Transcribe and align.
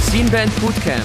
Scene 0.00 0.30
Band 0.30 0.54
Bootcamp, 0.60 1.02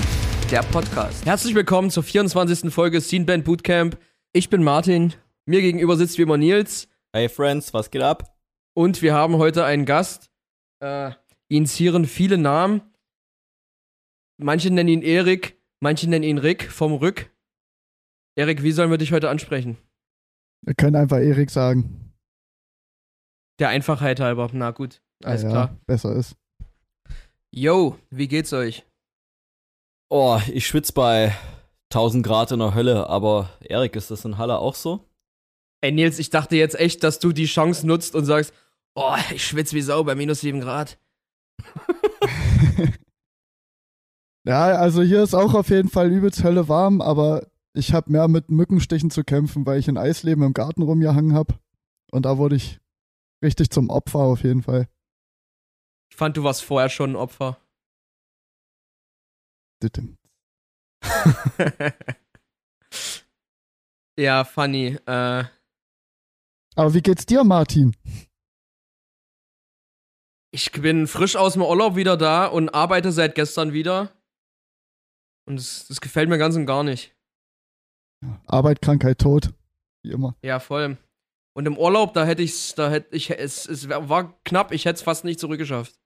der 0.52 0.63
Podcast. 0.63 1.26
Herzlich 1.26 1.56
willkommen 1.56 1.90
zur 1.90 2.04
24. 2.04 2.72
Folge 2.74 3.02
Scene 3.02 3.26
Band 3.26 3.46
Bootcamp. 3.46 3.98
Ich 4.34 4.50
bin 4.50 4.63
Martin, 4.63 5.13
mir 5.46 5.62
gegenüber 5.62 5.98
sitzt 5.98 6.18
wie 6.18 6.22
immer 6.22 6.38
Nils 6.38 6.88
Hey 7.13 7.28
Friends, 7.28 7.74
was 7.74 7.92
geht 7.92 8.02
ab? 8.02 8.32
und 8.74 9.02
wir 9.02 9.13
haben 9.13 9.38
heute 9.38 9.66
einen 9.66 9.86
Gast. 9.86 10.29
Äh, 10.79 11.12
ihn 11.50 11.66
zieren 11.66 12.06
viele 12.06 12.38
Namen. 12.38 12.82
Manche 14.38 14.72
nennen 14.72 14.90
ihn 14.90 15.02
Erik, 15.02 15.61
manche 15.82 16.10
nennen 16.10 16.24
ihn 16.24 16.38
Rick 16.38 16.72
vom 16.72 16.94
Rück. 16.94 17.30
Erik, 18.38 18.64
wie 18.64 18.72
sollen 18.72 18.92
wir 18.92 18.98
dich 18.98 19.12
heute 19.12 19.30
ansprechen? 19.30 19.78
Wir 20.62 20.74
können 20.74 20.96
einfach 20.96 21.18
Erik 21.18 21.50
sagen. 21.50 22.14
Der 23.60 23.70
Einfachheit 23.70 24.20
halber. 24.20 24.50
Na 24.54 24.72
gut, 24.72 25.02
alles 25.24 25.44
Ah 25.44 25.48
ja, 25.48 25.52
klar. 25.52 25.78
Besser 25.86 26.16
ist. 26.16 26.36
Yo, 27.52 27.98
wie 28.10 28.28
geht's 28.28 28.54
euch? 28.54 28.86
Oh, 30.10 30.40
ich 30.52 30.66
schwitze 30.68 30.94
bei 30.94 31.36
1000 31.90 32.26
Grad 32.26 32.52
in 32.52 32.60
der 32.60 32.74
Hölle, 32.74 33.08
aber 33.08 33.50
Erik, 33.62 33.96
ist 33.96 34.12
das 34.12 34.24
in 34.24 34.38
Halle 34.38 34.60
auch 34.60 34.76
so? 34.76 35.05
Ey 35.82 35.91
Nils, 35.91 36.20
ich 36.20 36.30
dachte 36.30 36.55
jetzt 36.55 36.80
echt, 36.80 37.04
dass 37.04 37.20
du 37.20 37.32
die 37.32 37.46
Chance 37.46 37.86
nutzt 37.88 38.16
und 38.16 38.26
sagst, 38.26 38.54
oh, 38.96 39.16
ich 39.34 39.46
schwitze 39.46 39.76
wie 39.76 39.82
Sau 39.82 40.04
bei 40.04 40.16
minus 40.16 40.41
7 40.41 40.62
Grad. 40.62 40.98
Ja, 44.44 44.72
also 44.76 45.02
hier 45.04 45.22
ist 45.23 45.34
auch 45.36 45.54
auf 45.54 45.70
jeden 45.70 45.90
Fall 45.90 46.12
übelst 46.12 46.44
Hölle 46.44 46.68
warm, 46.68 46.99
aber 47.02 47.48
ich 47.73 47.94
habe 47.94 48.12
mehr 48.12 48.27
mit 48.27 48.49
Mückenstichen 48.49 49.12
zu 49.12 49.24
kämpfen, 49.24 49.66
weil 49.66 49.79
ich 49.79 49.88
in 49.88 49.98
Eisleben 49.98 50.43
im 50.43 50.54
Garten 50.54 50.82
rumgehangen 50.82 51.34
habe. 51.34 51.60
Und 52.12 52.26
da 52.26 52.38
wurde 52.38 52.55
ich 52.55 52.79
richtig 53.43 53.70
zum 53.70 53.90
Opfer 53.90 54.20
auf 54.20 54.43
jeden 54.43 54.63
Fall. 54.63 54.88
Ich 56.12 56.18
fand, 56.18 56.35
du 56.38 56.43
warst 56.43 56.63
vorher 56.63 56.90
schon 56.90 57.12
ein 57.12 57.16
Opfer. 57.16 57.57
Ja, 64.19 64.44
funny. 64.44 64.97
Äh, 65.05 65.45
Aber 66.75 66.94
wie 66.94 67.01
geht's 67.01 67.25
dir, 67.25 67.44
Martin? 67.44 67.95
ich 70.53 70.69
bin 70.73 71.07
frisch 71.07 71.38
aus 71.38 71.53
dem 71.53 71.61
Urlaub 71.61 71.95
wieder 71.95 72.17
da 72.17 72.45
und 72.45 72.69
arbeite 72.69 73.13
seit 73.13 73.35
gestern 73.35 73.71
wieder. 73.71 74.11
Und 75.52 75.57
das, 75.57 75.85
das 75.89 75.99
gefällt 75.99 76.30
mir 76.30 76.38
ganz 76.38 76.55
und 76.55 76.66
gar 76.66 76.81
nicht. 76.81 77.13
Arbeit, 78.47 78.81
Krankheit, 78.81 79.19
Tod. 79.19 79.53
Wie 80.02 80.11
immer. 80.11 80.38
Ja, 80.41 80.61
voll. 80.61 80.97
Und 81.53 81.66
im 81.66 81.77
Urlaub, 81.77 82.13
da 82.13 82.25
hätte 82.25 82.41
ich's, 82.41 82.73
da 82.73 82.89
hätte 82.89 83.13
ich, 83.13 83.31
es, 83.31 83.67
es 83.67 83.89
war 83.89 84.41
knapp, 84.45 84.72
ich 84.72 84.85
hätte 84.85 84.95
es 84.95 85.02
fast 85.02 85.25
nicht 85.25 85.41
zurückgeschafft. 85.41 85.99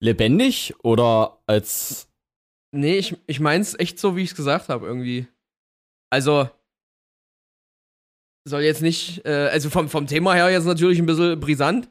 Lebendig 0.00 0.74
oder 0.82 1.40
als. 1.46 2.08
Nee, 2.72 2.98
ich, 2.98 3.16
ich 3.28 3.38
mein's 3.38 3.78
echt 3.78 4.00
so, 4.00 4.16
wie 4.16 4.22
ich 4.22 4.30
es 4.30 4.36
gesagt 4.36 4.68
habe, 4.68 4.84
irgendwie. 4.84 5.28
Also, 6.10 6.50
soll 8.48 8.62
jetzt 8.62 8.82
nicht, 8.82 9.24
äh, 9.24 9.48
also 9.52 9.70
vom, 9.70 9.88
vom 9.88 10.08
Thema 10.08 10.34
her 10.34 10.50
jetzt 10.50 10.64
natürlich 10.64 10.98
ein 10.98 11.06
bisschen 11.06 11.38
brisant, 11.38 11.88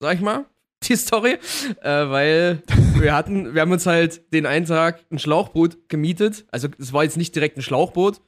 sag 0.00 0.14
ich 0.14 0.22
mal, 0.22 0.46
die 0.88 0.96
Story, 0.96 1.38
äh, 1.82 2.08
weil 2.08 2.62
wir 2.94 3.14
hatten, 3.14 3.54
wir 3.54 3.60
haben 3.60 3.72
uns 3.72 3.86
halt 3.86 4.32
den 4.32 4.46
einen 4.46 4.66
Tag 4.66 5.04
ein 5.10 5.18
Schlauchboot 5.18 5.88
gemietet. 5.88 6.46
Also, 6.50 6.68
es 6.78 6.92
war 6.92 7.04
jetzt 7.04 7.16
nicht 7.16 7.34
direkt 7.34 7.56
ein 7.56 7.62
Schlauchboot. 7.62 8.20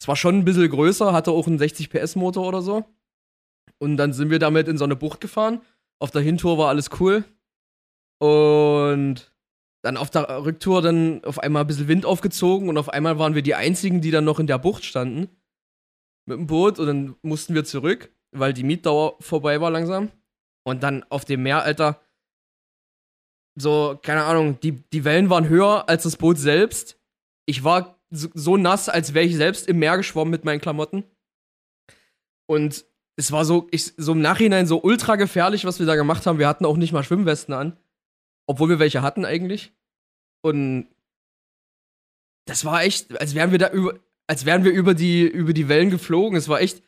Es 0.00 0.08
war 0.08 0.16
schon 0.16 0.38
ein 0.38 0.44
bisschen 0.44 0.68
größer, 0.68 1.12
hatte 1.12 1.30
auch 1.30 1.46
einen 1.46 1.58
60 1.58 1.90
PS 1.90 2.16
Motor 2.16 2.46
oder 2.46 2.62
so. 2.62 2.84
Und 3.78 3.96
dann 3.96 4.12
sind 4.12 4.30
wir 4.30 4.38
damit 4.38 4.68
in 4.68 4.78
so 4.78 4.84
eine 4.84 4.96
Bucht 4.96 5.20
gefahren. 5.20 5.60
Auf 5.98 6.10
der 6.10 6.22
Hintour 6.22 6.58
war 6.58 6.68
alles 6.68 6.90
cool. 7.00 7.24
Und 8.18 9.32
dann 9.84 9.96
auf 9.98 10.10
der 10.10 10.44
Rücktour 10.44 10.80
dann 10.80 11.22
auf 11.24 11.38
einmal 11.38 11.62
ein 11.64 11.66
bisschen 11.66 11.88
Wind 11.88 12.06
aufgezogen 12.06 12.70
und 12.70 12.78
auf 12.78 12.88
einmal 12.88 13.18
waren 13.18 13.34
wir 13.34 13.42
die 13.42 13.54
einzigen, 13.54 14.00
die 14.00 14.10
dann 14.10 14.24
noch 14.24 14.40
in 14.40 14.46
der 14.46 14.58
Bucht 14.58 14.84
standen. 14.84 15.28
Mit 16.26 16.38
dem 16.38 16.46
Boot 16.46 16.78
und 16.78 16.86
dann 16.86 17.16
mussten 17.20 17.54
wir 17.54 17.64
zurück, 17.64 18.10
weil 18.32 18.54
die 18.54 18.62
Mietdauer 18.62 19.16
vorbei 19.20 19.60
war 19.60 19.70
langsam. 19.70 20.10
Und 20.64 20.82
dann 20.82 21.04
auf 21.10 21.24
dem 21.24 21.42
Meer, 21.42 21.62
Alter, 21.62 22.00
so, 23.56 23.98
keine 24.02 24.24
Ahnung, 24.24 24.58
die, 24.60 24.72
die 24.72 25.04
Wellen 25.04 25.30
waren 25.30 25.48
höher 25.48 25.88
als 25.88 26.02
das 26.02 26.16
Boot 26.16 26.38
selbst. 26.38 26.98
Ich 27.46 27.62
war 27.62 28.00
so, 28.10 28.56
nass, 28.56 28.88
als 28.88 29.14
wäre 29.14 29.26
ich 29.26 29.36
selbst 29.36 29.68
im 29.68 29.78
Meer 29.78 29.96
geschwommen 29.96 30.30
mit 30.30 30.44
meinen 30.44 30.60
Klamotten. 30.60 31.04
Und 32.46 32.84
es 33.16 33.30
war 33.30 33.44
so, 33.44 33.68
ich, 33.70 33.92
so 33.96 34.12
im 34.12 34.20
Nachhinein 34.20 34.66
so 34.66 34.82
ultra 34.82 35.16
gefährlich, 35.16 35.64
was 35.64 35.78
wir 35.78 35.86
da 35.86 35.94
gemacht 35.94 36.26
haben. 36.26 36.38
Wir 36.38 36.48
hatten 36.48 36.64
auch 36.64 36.76
nicht 36.76 36.92
mal 36.92 37.04
Schwimmwesten 37.04 37.54
an. 37.54 37.78
Obwohl 38.46 38.68
wir 38.68 38.78
welche 38.78 39.02
hatten 39.02 39.24
eigentlich. 39.24 39.72
Und 40.42 40.88
das 42.46 42.64
war 42.64 42.82
echt, 42.82 43.18
als 43.20 43.34
wären 43.34 43.52
wir 43.52 43.58
da 43.58 43.70
über, 43.70 43.98
als 44.26 44.44
wären 44.44 44.64
wir 44.64 44.72
über 44.72 44.94
die, 44.94 45.22
über 45.22 45.52
die 45.52 45.68
Wellen 45.68 45.90
geflogen. 45.90 46.36
Es 46.36 46.48
war 46.48 46.60
echt, 46.60 46.82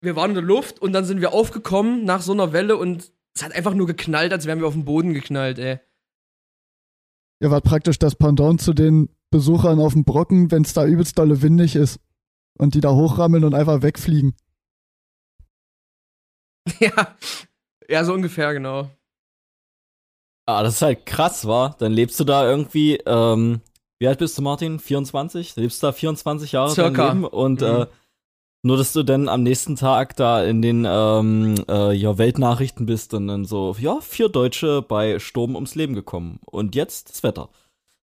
wir 0.00 0.16
waren 0.16 0.30
in 0.30 0.34
der 0.36 0.44
Luft 0.44 0.80
und 0.80 0.92
dann 0.92 1.04
sind 1.04 1.20
wir 1.20 1.32
aufgekommen 1.32 2.04
nach 2.04 2.22
so 2.22 2.32
einer 2.32 2.52
Welle 2.52 2.76
und 2.76 3.12
es 3.34 3.42
hat 3.42 3.52
einfach 3.52 3.74
nur 3.74 3.86
geknallt, 3.86 4.32
als 4.32 4.46
wären 4.46 4.60
wir 4.60 4.66
auf 4.66 4.74
den 4.74 4.84
Boden 4.84 5.14
geknallt, 5.14 5.58
ey. 5.58 5.78
Ihr 7.40 7.50
wart 7.50 7.64
praktisch 7.64 7.98
das 7.98 8.16
Pendant 8.16 8.60
zu 8.60 8.72
den 8.74 9.08
Besuchern 9.30 9.78
auf 9.78 9.92
dem 9.92 10.04
Brocken, 10.04 10.50
wenn's 10.50 10.72
da 10.72 10.84
übelst 10.86 11.18
dolle 11.18 11.40
windig 11.42 11.76
ist. 11.76 12.00
Und 12.58 12.74
die 12.74 12.80
da 12.80 12.90
hochrammeln 12.90 13.44
und 13.44 13.54
einfach 13.54 13.82
wegfliegen. 13.82 14.34
ja. 16.80 17.16
Ja, 17.88 18.04
so 18.04 18.12
ungefähr, 18.12 18.52
genau. 18.52 18.90
Ah, 20.46 20.62
das 20.62 20.74
ist 20.76 20.82
halt 20.82 21.06
krass, 21.06 21.46
war. 21.46 21.76
Dann 21.78 21.92
lebst 21.92 22.18
du 22.20 22.24
da 22.24 22.48
irgendwie, 22.48 22.96
ähm, 23.06 23.60
wie 23.98 24.08
alt 24.08 24.18
bist 24.18 24.36
du, 24.36 24.42
Martin? 24.42 24.78
24? 24.80 25.54
Dann 25.54 25.62
lebst 25.62 25.82
du 25.82 25.86
da 25.86 25.92
24 25.92 26.52
Jahre 26.52 26.68
dein 26.68 26.74
Circa. 26.74 27.08
Leben 27.12 27.24
und 27.24 27.60
Mhm. 27.60 27.66
äh, 27.66 27.86
nur, 28.62 28.76
dass 28.76 28.92
du 28.92 29.02
dann 29.02 29.28
am 29.28 29.42
nächsten 29.42 29.76
Tag 29.76 30.16
da 30.16 30.44
in 30.44 30.62
den 30.62 30.84
ähm, 30.88 31.54
äh, 31.68 31.92
ja, 31.92 32.18
Weltnachrichten 32.18 32.86
bist 32.86 33.14
und 33.14 33.28
dann 33.28 33.44
so, 33.44 33.76
ja, 33.78 34.00
vier 34.00 34.28
Deutsche 34.28 34.82
bei 34.82 35.18
Sturm 35.18 35.54
ums 35.54 35.74
Leben 35.74 35.94
gekommen. 35.94 36.40
Und 36.44 36.74
jetzt 36.74 37.10
das 37.10 37.22
Wetter. 37.22 37.50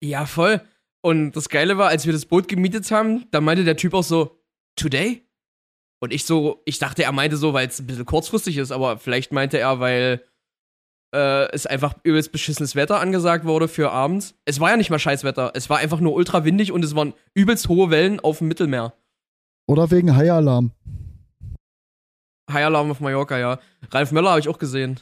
Ja, 0.02 0.26
voll. 0.26 0.60
Und 1.00 1.32
das 1.32 1.48
Geile 1.48 1.78
war, 1.78 1.88
als 1.88 2.06
wir 2.06 2.12
das 2.12 2.26
Boot 2.26 2.48
gemietet 2.48 2.90
haben, 2.90 3.26
da 3.30 3.40
meinte 3.40 3.64
der 3.64 3.76
Typ 3.76 3.94
auch 3.94 4.04
so, 4.04 4.38
today? 4.76 5.26
Und 6.00 6.12
ich 6.12 6.24
so, 6.24 6.62
ich 6.64 6.78
dachte, 6.78 7.04
er 7.04 7.12
meinte 7.12 7.36
so, 7.36 7.52
weil 7.54 7.68
es 7.68 7.80
ein 7.80 7.86
bisschen 7.86 8.06
kurzfristig 8.06 8.56
ist, 8.56 8.72
aber 8.72 8.98
vielleicht 8.98 9.32
meinte 9.32 9.58
er, 9.58 9.80
weil 9.80 10.22
äh, 11.14 11.50
es 11.52 11.66
einfach 11.66 11.94
übelst 12.02 12.32
beschissenes 12.32 12.74
Wetter 12.74 13.00
angesagt 13.00 13.44
wurde 13.44 13.68
für 13.68 13.90
abends. 13.90 14.34
Es 14.44 14.60
war 14.60 14.70
ja 14.70 14.76
nicht 14.76 14.90
mal 14.90 14.98
Scheißwetter, 14.98 15.52
es 15.54 15.70
war 15.70 15.78
einfach 15.78 16.00
nur 16.00 16.14
ultra 16.14 16.44
windig 16.44 16.72
und 16.72 16.84
es 16.84 16.94
waren 16.94 17.14
übelst 17.34 17.68
hohe 17.68 17.90
Wellen 17.90 18.20
auf 18.20 18.38
dem 18.38 18.48
Mittelmeer. 18.48 18.94
Oder 19.72 19.90
wegen 19.90 20.14
Haialarm. 20.14 20.70
High 22.52 22.66
Alarm 22.66 22.90
auf 22.90 23.00
Mallorca, 23.00 23.38
ja. 23.38 23.58
Ralf 23.90 24.12
Möller 24.12 24.28
habe 24.28 24.40
ich 24.40 24.50
auch 24.50 24.58
gesehen. 24.58 25.00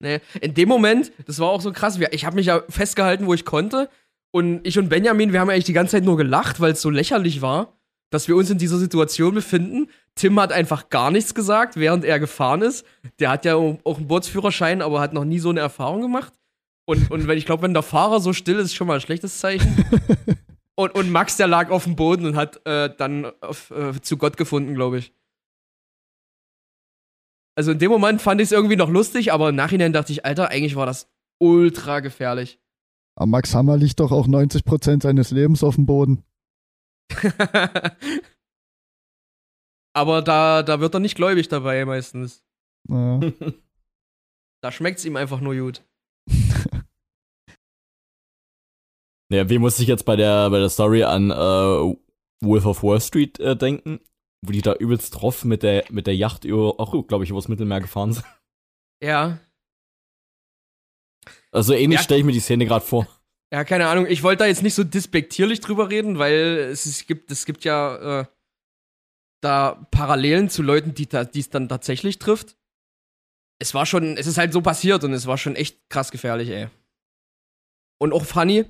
Nee, 0.00 0.20
in 0.40 0.54
dem 0.54 0.68
Moment, 0.68 1.10
das 1.26 1.40
war 1.40 1.48
auch 1.48 1.60
so 1.60 1.72
krass. 1.72 1.98
Ich 2.12 2.24
habe 2.24 2.36
mich 2.36 2.46
ja 2.46 2.62
festgehalten, 2.68 3.26
wo 3.26 3.34
ich 3.34 3.44
konnte. 3.44 3.90
Und 4.30 4.64
ich 4.64 4.78
und 4.78 4.90
Benjamin, 4.90 5.32
wir 5.32 5.40
haben 5.40 5.50
eigentlich 5.50 5.64
die 5.64 5.72
ganze 5.72 5.96
Zeit 5.96 6.04
nur 6.04 6.16
gelacht, 6.16 6.60
weil 6.60 6.70
es 6.70 6.80
so 6.80 6.88
lächerlich 6.88 7.42
war, 7.42 7.72
dass 8.10 8.28
wir 8.28 8.36
uns 8.36 8.48
in 8.48 8.58
dieser 8.58 8.78
Situation 8.78 9.34
befinden. 9.34 9.90
Tim 10.14 10.38
hat 10.38 10.52
einfach 10.52 10.88
gar 10.88 11.10
nichts 11.10 11.34
gesagt, 11.34 11.74
während 11.74 12.04
er 12.04 12.20
gefahren 12.20 12.62
ist. 12.62 12.86
Der 13.18 13.30
hat 13.30 13.44
ja 13.44 13.56
auch 13.56 13.96
einen 13.96 14.06
Bootsführerschein, 14.06 14.82
aber 14.82 15.00
hat 15.00 15.14
noch 15.14 15.24
nie 15.24 15.40
so 15.40 15.50
eine 15.50 15.58
Erfahrung 15.58 16.00
gemacht. 16.00 16.32
Und, 16.84 17.10
und 17.10 17.26
wenn 17.26 17.38
ich 17.38 17.44
glaube, 17.44 17.64
wenn 17.64 17.74
der 17.74 17.82
Fahrer 17.82 18.20
so 18.20 18.32
still 18.32 18.60
ist, 18.60 18.66
ist 18.66 18.74
schon 18.76 18.86
mal 18.86 18.94
ein 18.94 19.00
schlechtes 19.00 19.40
Zeichen. 19.40 19.84
Und, 20.78 20.94
und 20.94 21.10
Max, 21.10 21.36
der 21.36 21.48
lag 21.48 21.70
auf 21.70 21.82
dem 21.84 21.96
Boden 21.96 22.24
und 22.24 22.36
hat 22.36 22.64
äh, 22.64 22.88
dann 22.96 23.24
auf, 23.40 23.72
äh, 23.72 24.00
zu 24.00 24.16
Gott 24.16 24.36
gefunden, 24.36 24.74
glaube 24.74 24.98
ich. 24.98 25.12
Also 27.56 27.72
in 27.72 27.80
dem 27.80 27.90
Moment 27.90 28.22
fand 28.22 28.40
ich 28.40 28.44
es 28.44 28.52
irgendwie 28.52 28.76
noch 28.76 28.88
lustig, 28.88 29.32
aber 29.32 29.48
im 29.48 29.56
Nachhinein 29.56 29.92
dachte 29.92 30.12
ich, 30.12 30.24
Alter, 30.24 30.50
eigentlich 30.50 30.76
war 30.76 30.86
das 30.86 31.10
ultra 31.38 31.98
gefährlich. 31.98 32.60
Aber 33.16 33.26
Max 33.26 33.56
Hammer 33.56 33.76
liegt 33.76 33.98
doch 33.98 34.12
auch 34.12 34.28
90% 34.28 35.02
seines 35.02 35.32
Lebens 35.32 35.64
auf 35.64 35.74
dem 35.74 35.86
Boden. 35.86 36.22
aber 39.94 40.22
da, 40.22 40.62
da 40.62 40.78
wird 40.78 40.94
er 40.94 41.00
nicht 41.00 41.16
gläubig 41.16 41.48
dabei 41.48 41.84
meistens. 41.86 42.44
Naja. 42.88 43.32
Da 44.60 44.72
schmeckt 44.72 44.98
es 44.98 45.04
ihm 45.04 45.14
einfach 45.14 45.40
nur 45.40 45.54
gut. 45.54 45.87
Ja, 49.30 49.48
wie 49.50 49.58
muss 49.58 49.78
ich 49.78 49.88
jetzt 49.88 50.04
bei 50.04 50.16
der, 50.16 50.48
bei 50.50 50.58
der 50.58 50.70
Story 50.70 51.04
an 51.04 51.30
äh, 51.30 51.34
Wolf 51.34 52.66
of 52.66 52.82
Wall 52.82 53.00
Street 53.00 53.38
äh, 53.40 53.56
denken? 53.56 54.00
Wo 54.44 54.52
die 54.52 54.62
da 54.62 54.74
übelst 54.74 55.14
drauf 55.14 55.44
mit 55.44 55.62
der, 55.62 55.84
mit 55.90 56.06
der 56.06 56.16
Yacht 56.16 56.44
über, 56.44 56.78
auch, 56.78 57.06
glaube 57.06 57.24
ich, 57.24 57.30
übers 57.30 57.48
Mittelmeer 57.48 57.80
gefahren 57.80 58.12
sind. 58.12 58.24
Ja. 59.02 59.38
Also 61.50 61.74
ähnlich 61.74 61.98
Ja. 61.98 62.04
stelle 62.04 62.20
ich 62.20 62.26
mir 62.26 62.32
die 62.32 62.40
Szene 62.40 62.64
gerade 62.66 62.84
vor. 62.84 63.06
Ja, 63.52 63.64
keine 63.64 63.88
Ahnung. 63.88 64.06
Ich 64.06 64.22
wollte 64.22 64.40
da 64.40 64.46
jetzt 64.46 64.62
nicht 64.62 64.74
so 64.74 64.84
despektierlich 64.84 65.60
drüber 65.60 65.90
reden, 65.90 66.18
weil 66.18 66.58
es, 66.70 66.86
es 66.86 67.06
gibt, 67.06 67.30
es 67.30 67.46
gibt 67.46 67.64
ja 67.64 68.20
äh, 68.20 68.26
da 69.42 69.86
Parallelen 69.90 70.50
zu 70.50 70.62
Leuten, 70.62 70.94
die 70.94 71.08
es 71.40 71.50
dann 71.50 71.68
tatsächlich 71.68 72.18
trifft. 72.18 72.56
Es 73.60 73.74
war 73.74 73.86
schon, 73.86 74.16
es 74.16 74.26
ist 74.26 74.38
halt 74.38 74.52
so 74.52 74.60
passiert 74.62 75.02
und 75.04 75.12
es 75.12 75.26
war 75.26 75.38
schon 75.38 75.56
echt 75.56 75.88
krass 75.90 76.10
gefährlich, 76.12 76.50
ey. 76.50 76.68
Und 78.00 78.12
auch 78.12 78.24
funny, 78.24 78.66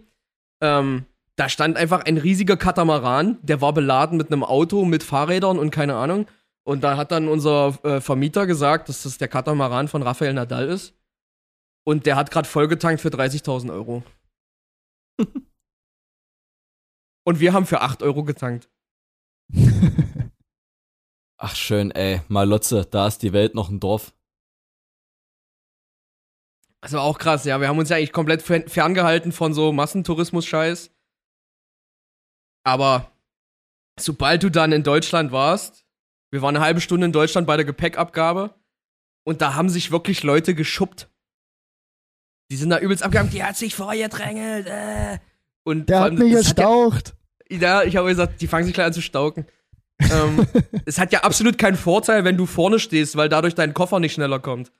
ähm, 0.60 1.06
da 1.36 1.48
stand 1.48 1.76
einfach 1.76 2.04
ein 2.04 2.18
riesiger 2.18 2.56
Katamaran, 2.56 3.38
der 3.42 3.60
war 3.60 3.72
beladen 3.72 4.18
mit 4.18 4.32
einem 4.32 4.42
Auto, 4.42 4.84
mit 4.84 5.04
Fahrrädern 5.04 5.58
und 5.58 5.70
keine 5.70 5.94
Ahnung. 5.94 6.26
Und 6.64 6.82
da 6.84 6.96
hat 6.96 7.12
dann 7.12 7.28
unser 7.28 7.78
äh, 7.84 8.00
Vermieter 8.00 8.46
gesagt, 8.46 8.88
dass 8.88 9.04
das 9.04 9.18
der 9.18 9.28
Katamaran 9.28 9.88
von 9.88 10.02
Rafael 10.02 10.34
Nadal 10.34 10.68
ist. 10.68 10.94
Und 11.84 12.06
der 12.06 12.16
hat 12.16 12.30
gerade 12.30 12.48
vollgetankt 12.48 13.00
für 13.00 13.08
30.000 13.08 13.72
Euro. 13.72 14.02
Und 17.24 17.40
wir 17.40 17.52
haben 17.52 17.66
für 17.66 17.80
8 17.80 18.02
Euro 18.02 18.24
getankt. 18.24 18.68
Ach 21.38 21.54
schön, 21.54 21.90
ey, 21.92 22.20
Malotze, 22.28 22.84
da 22.84 23.06
ist 23.06 23.22
die 23.22 23.32
Welt 23.32 23.54
noch 23.54 23.70
ein 23.70 23.80
Dorf. 23.80 24.12
Das 26.80 26.92
war 26.92 27.02
auch 27.02 27.18
krass, 27.18 27.44
ja. 27.44 27.60
Wir 27.60 27.68
haben 27.68 27.78
uns 27.78 27.88
ja 27.88 27.96
eigentlich 27.96 28.12
komplett 28.12 28.42
fern- 28.42 28.68
ferngehalten 28.68 29.32
von 29.32 29.52
so 29.52 29.72
Massentourismus-Scheiß. 29.72 30.90
Aber 32.64 33.10
sobald 33.98 34.42
du 34.42 34.50
dann 34.50 34.72
in 34.72 34.82
Deutschland 34.82 35.32
warst, 35.32 35.84
wir 36.30 36.42
waren 36.42 36.54
eine 36.56 36.64
halbe 36.64 36.80
Stunde 36.80 37.06
in 37.06 37.12
Deutschland 37.12 37.46
bei 37.46 37.56
der 37.56 37.64
Gepäckabgabe 37.64 38.54
und 39.24 39.40
da 39.40 39.54
haben 39.54 39.68
sich 39.68 39.90
wirklich 39.90 40.22
Leute 40.22 40.54
geschuppt. 40.54 41.08
Die 42.50 42.56
sind 42.56 42.70
da 42.70 42.78
übelst 42.78 43.02
abgegangen, 43.02 43.30
die 43.30 43.42
hat 43.42 43.56
sich 43.56 43.74
vorgedrängelt, 43.74 44.66
äh. 44.66 45.18
Und 45.64 45.88
Der 45.90 46.00
hat 46.00 46.12
mich 46.14 46.22
hat 46.22 46.30
ja- 46.32 46.38
gestaucht. 46.38 47.14
Ja, 47.50 47.82
ich 47.82 47.96
habe 47.96 48.08
gesagt, 48.08 48.40
die 48.40 48.46
fangen 48.46 48.64
sich 48.66 48.74
gleich 48.74 48.86
an 48.88 48.92
zu 48.92 49.02
stauken. 49.02 49.46
ähm, 50.00 50.46
es 50.86 50.98
hat 50.98 51.12
ja 51.12 51.20
absolut 51.24 51.58
keinen 51.58 51.76
Vorteil, 51.76 52.24
wenn 52.24 52.36
du 52.36 52.46
vorne 52.46 52.78
stehst, 52.78 53.16
weil 53.16 53.28
dadurch 53.28 53.54
dein 53.54 53.74
Koffer 53.74 54.00
nicht 54.00 54.12
schneller 54.14 54.38
kommt. 54.38 54.70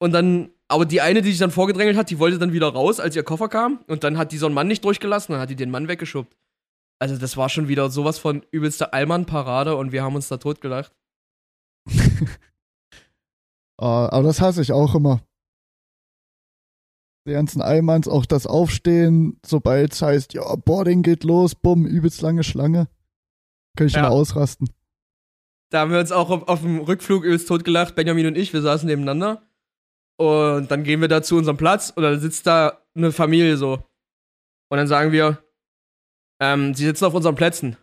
Und 0.00 0.12
dann, 0.12 0.50
aber 0.72 0.86
die 0.86 1.00
eine, 1.00 1.22
die 1.22 1.30
sich 1.30 1.38
dann 1.38 1.50
vorgedrängelt 1.50 1.96
hat, 1.96 2.10
die 2.10 2.18
wollte 2.18 2.38
dann 2.38 2.52
wieder 2.52 2.68
raus, 2.68 2.98
als 3.00 3.14
ihr 3.14 3.22
Koffer 3.22 3.48
kam. 3.48 3.80
Und 3.86 4.02
dann 4.04 4.18
hat 4.18 4.32
die 4.32 4.38
so 4.38 4.46
einen 4.46 4.54
Mann 4.54 4.66
nicht 4.68 4.84
durchgelassen, 4.84 5.32
dann 5.32 5.40
hat 5.40 5.50
die 5.50 5.56
den 5.56 5.70
Mann 5.70 5.88
weggeschubbt. 5.88 6.36
Also, 6.98 7.16
das 7.16 7.36
war 7.36 7.48
schon 7.48 7.68
wieder 7.68 7.90
sowas 7.90 8.18
von 8.18 8.42
übelster 8.50 8.94
Allmann-Parade 8.94 9.76
und 9.76 9.92
wir 9.92 10.02
haben 10.02 10.14
uns 10.14 10.28
da 10.28 10.36
totgelacht. 10.38 10.92
Ah, 13.78 14.08
aber 14.12 14.22
das 14.24 14.40
hasse 14.40 14.62
ich 14.62 14.70
auch 14.70 14.94
immer. 14.94 15.22
Die 17.26 17.32
ganzen 17.32 17.60
Allmanns, 17.62 18.06
auch 18.06 18.26
das 18.26 18.46
Aufstehen, 18.46 19.40
sobald 19.44 19.92
es 19.92 20.02
heißt, 20.02 20.34
ja, 20.34 20.54
Boarding 20.54 21.02
geht 21.02 21.24
los, 21.24 21.54
bumm, 21.56 21.84
übelst 21.86 22.20
lange 22.20 22.44
Schlange. 22.44 22.88
Kann 23.76 23.88
ich 23.88 23.94
Ja. 23.94 24.08
ausrasten. 24.08 24.68
Da 25.70 25.80
haben 25.80 25.90
wir 25.90 25.98
uns 25.98 26.12
auch 26.12 26.30
auf, 26.30 26.46
auf 26.48 26.60
dem 26.60 26.78
Rückflug 26.78 27.24
übelst 27.24 27.48
totgelacht, 27.48 27.94
Benjamin 27.96 28.26
und 28.26 28.36
ich, 28.38 28.52
wir 28.52 28.62
saßen 28.62 28.86
nebeneinander. 28.86 29.42
Und 30.22 30.70
dann 30.70 30.84
gehen 30.84 31.00
wir 31.00 31.08
da 31.08 31.22
zu 31.22 31.36
unserem 31.36 31.56
Platz 31.56 31.92
und 31.94 32.02
dann 32.02 32.20
sitzt 32.20 32.46
da 32.46 32.78
eine 32.94 33.10
Familie 33.10 33.56
so. 33.56 33.84
Und 34.68 34.78
dann 34.78 34.86
sagen 34.86 35.10
wir, 35.10 35.42
ähm, 36.40 36.74
sie 36.74 36.84
sitzen 36.84 37.06
auf 37.06 37.14
unseren 37.14 37.34
Plätzen. 37.34 37.76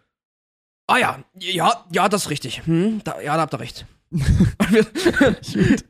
Ah 0.88 0.98
ja, 0.98 1.24
ja, 1.36 1.86
ja, 1.92 2.08
das 2.08 2.24
ist 2.24 2.30
richtig. 2.30 2.66
Hm, 2.66 3.02
da, 3.04 3.20
ja, 3.20 3.36
da 3.36 3.42
habt 3.42 3.54
ihr 3.54 3.60
recht. 3.60 3.86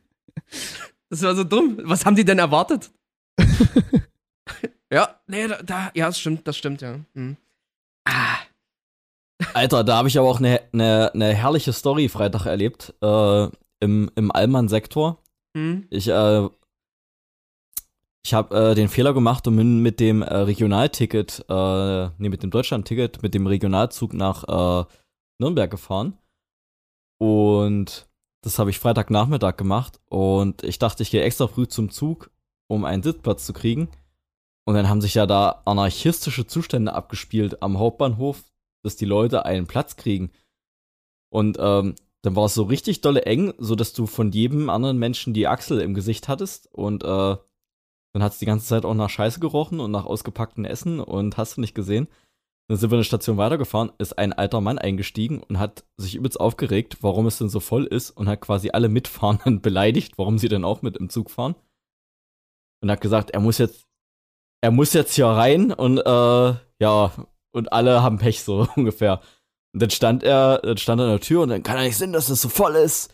Das 1.10 1.22
war 1.22 1.34
so 1.34 1.42
dumm. 1.42 1.80
Was 1.82 2.06
haben 2.06 2.14
die 2.14 2.24
denn 2.24 2.38
erwartet? 2.38 2.92
ja, 4.92 5.20
nee, 5.26 5.48
da, 5.48 5.60
da, 5.60 5.90
ja, 5.94 6.06
das 6.06 6.20
stimmt, 6.20 6.46
das 6.46 6.56
stimmt, 6.56 6.82
ja. 6.82 7.00
Hm. 7.14 7.36
Ah, 8.04 8.38
Alter, 9.54 9.84
da 9.84 9.96
habe 9.96 10.08
ich 10.08 10.18
aber 10.18 10.28
auch 10.28 10.38
eine 10.38 10.60
ne, 10.72 11.10
ne 11.14 11.34
herrliche 11.34 11.72
Story 11.72 12.08
Freitag 12.08 12.46
erlebt. 12.46 12.94
Äh, 13.02 13.48
Im 13.80 14.10
im 14.14 14.30
Allmann-Sektor. 14.30 15.18
Hm. 15.56 15.86
Ich, 15.90 16.08
äh, 16.08 16.48
ich 18.24 18.34
habe 18.34 18.70
äh, 18.70 18.74
den 18.74 18.88
Fehler 18.88 19.14
gemacht 19.14 19.46
und 19.46 19.56
bin 19.56 19.80
mit 19.80 19.98
dem 19.98 20.22
äh, 20.22 20.34
Regionalticket, 20.34 21.44
äh, 21.48 22.08
nee, 22.18 22.28
mit 22.28 22.42
dem 22.42 22.50
Deutschland-Ticket, 22.50 23.22
mit 23.22 23.34
dem 23.34 23.46
Regionalzug 23.46 24.12
nach 24.12 24.44
äh, 24.44 24.84
Nürnberg 25.38 25.70
gefahren. 25.70 26.18
Und 27.18 28.08
das 28.42 28.58
habe 28.58 28.70
ich 28.70 28.78
Freitagnachmittag 28.78 29.56
gemacht. 29.56 30.00
Und 30.06 30.62
ich 30.62 30.78
dachte, 30.78 31.02
ich 31.02 31.10
gehe 31.10 31.22
extra 31.22 31.48
früh 31.48 31.66
zum 31.66 31.90
Zug, 31.90 32.30
um 32.68 32.84
einen 32.84 33.02
Sitzplatz 33.02 33.46
zu 33.46 33.52
kriegen. 33.52 33.88
Und 34.66 34.74
dann 34.74 34.88
haben 34.88 35.00
sich 35.00 35.14
ja 35.14 35.26
da 35.26 35.62
anarchistische 35.64 36.46
Zustände 36.46 36.92
abgespielt 36.92 37.62
am 37.62 37.78
Hauptbahnhof, 37.78 38.44
dass 38.84 38.96
die 38.96 39.06
Leute 39.06 39.44
einen 39.44 39.66
Platz 39.66 39.96
kriegen. 39.96 40.30
Und 41.32 41.56
ähm, 41.60 41.94
dann 42.22 42.36
war 42.36 42.46
es 42.46 42.54
so 42.54 42.64
richtig 42.64 43.00
dolle 43.00 43.22
eng, 43.22 43.54
so 43.58 43.74
dass 43.74 43.92
du 43.92 44.06
von 44.06 44.30
jedem 44.32 44.70
anderen 44.70 44.98
Menschen 44.98 45.34
die 45.34 45.46
Achsel 45.46 45.80
im 45.80 45.94
Gesicht 45.94 46.28
hattest 46.28 46.68
und 46.72 47.02
äh, 47.02 47.36
dann 48.12 48.22
hat 48.22 48.32
es 48.32 48.38
die 48.38 48.46
ganze 48.46 48.66
Zeit 48.66 48.84
auch 48.84 48.94
nach 48.94 49.10
Scheiße 49.10 49.40
gerochen 49.40 49.80
und 49.80 49.90
nach 49.90 50.04
ausgepacktem 50.04 50.64
Essen 50.64 51.00
und 51.00 51.36
hast 51.36 51.56
du 51.56 51.60
nicht 51.60 51.74
gesehen. 51.74 52.08
Dann 52.68 52.76
sind 52.76 52.90
wir 52.90 52.96
eine 52.96 53.04
Station 53.04 53.36
weitergefahren, 53.36 53.92
ist 53.98 54.18
ein 54.18 54.32
alter 54.32 54.60
Mann 54.60 54.78
eingestiegen 54.78 55.42
und 55.42 55.58
hat 55.58 55.84
sich 55.96 56.14
übelst 56.14 56.38
aufgeregt, 56.38 56.98
warum 57.00 57.26
es 57.26 57.38
denn 57.38 57.48
so 57.48 57.60
voll 57.60 57.84
ist 57.84 58.10
und 58.10 58.28
hat 58.28 58.40
quasi 58.40 58.70
alle 58.70 58.88
Mitfahrenden 58.88 59.60
beleidigt, 59.62 60.18
warum 60.18 60.38
sie 60.38 60.48
denn 60.48 60.64
auch 60.64 60.82
mit 60.82 60.96
im 60.96 61.08
Zug 61.08 61.30
fahren. 61.30 61.54
Und 62.82 62.90
hat 62.90 63.00
gesagt, 63.00 63.30
er 63.30 63.40
muss 63.40 63.58
jetzt, 63.58 63.86
er 64.60 64.70
muss 64.70 64.92
jetzt 64.92 65.14
hier 65.14 65.26
rein 65.26 65.72
und 65.72 65.98
äh, 65.98 66.54
ja, 66.80 67.12
und 67.52 67.72
alle 67.72 68.02
haben 68.02 68.18
Pech 68.18 68.42
so 68.42 68.68
ungefähr. 68.76 69.20
Und 69.72 69.82
dann 69.82 69.90
stand 69.90 70.22
er, 70.22 70.58
dann 70.58 70.76
stand 70.78 71.00
er 71.00 71.04
an 71.04 71.10
der 71.12 71.20
Tür 71.20 71.42
und 71.42 71.48
dann 71.50 71.62
kann 71.62 71.76
er 71.76 71.84
nicht 71.84 71.96
sehen, 71.96 72.12
dass 72.12 72.26
das 72.26 72.40
so 72.40 72.48
voll 72.48 72.74
ist. 72.76 73.12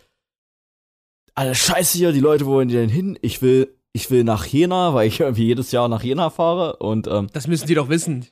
Alles 1.34 1.58
scheiße 1.58 1.98
hier, 1.98 2.12
die 2.12 2.20
Leute, 2.20 2.46
wo 2.46 2.52
wollen 2.52 2.68
die 2.68 2.74
denn 2.76 2.88
hin? 2.88 3.18
Ich 3.20 3.42
will, 3.42 3.76
ich 3.92 4.10
will 4.10 4.24
nach 4.24 4.46
Jena, 4.46 4.94
weil 4.94 5.06
ich 5.08 5.20
irgendwie 5.20 5.44
jedes 5.46 5.70
Jahr 5.72 5.88
nach 5.88 6.02
Jena 6.02 6.30
fahre. 6.30 6.76
Und 6.76 7.06
ähm, 7.08 7.28
Das 7.32 7.46
müssen 7.46 7.66
die 7.66 7.74
doch 7.74 7.88
wissen. 7.90 8.26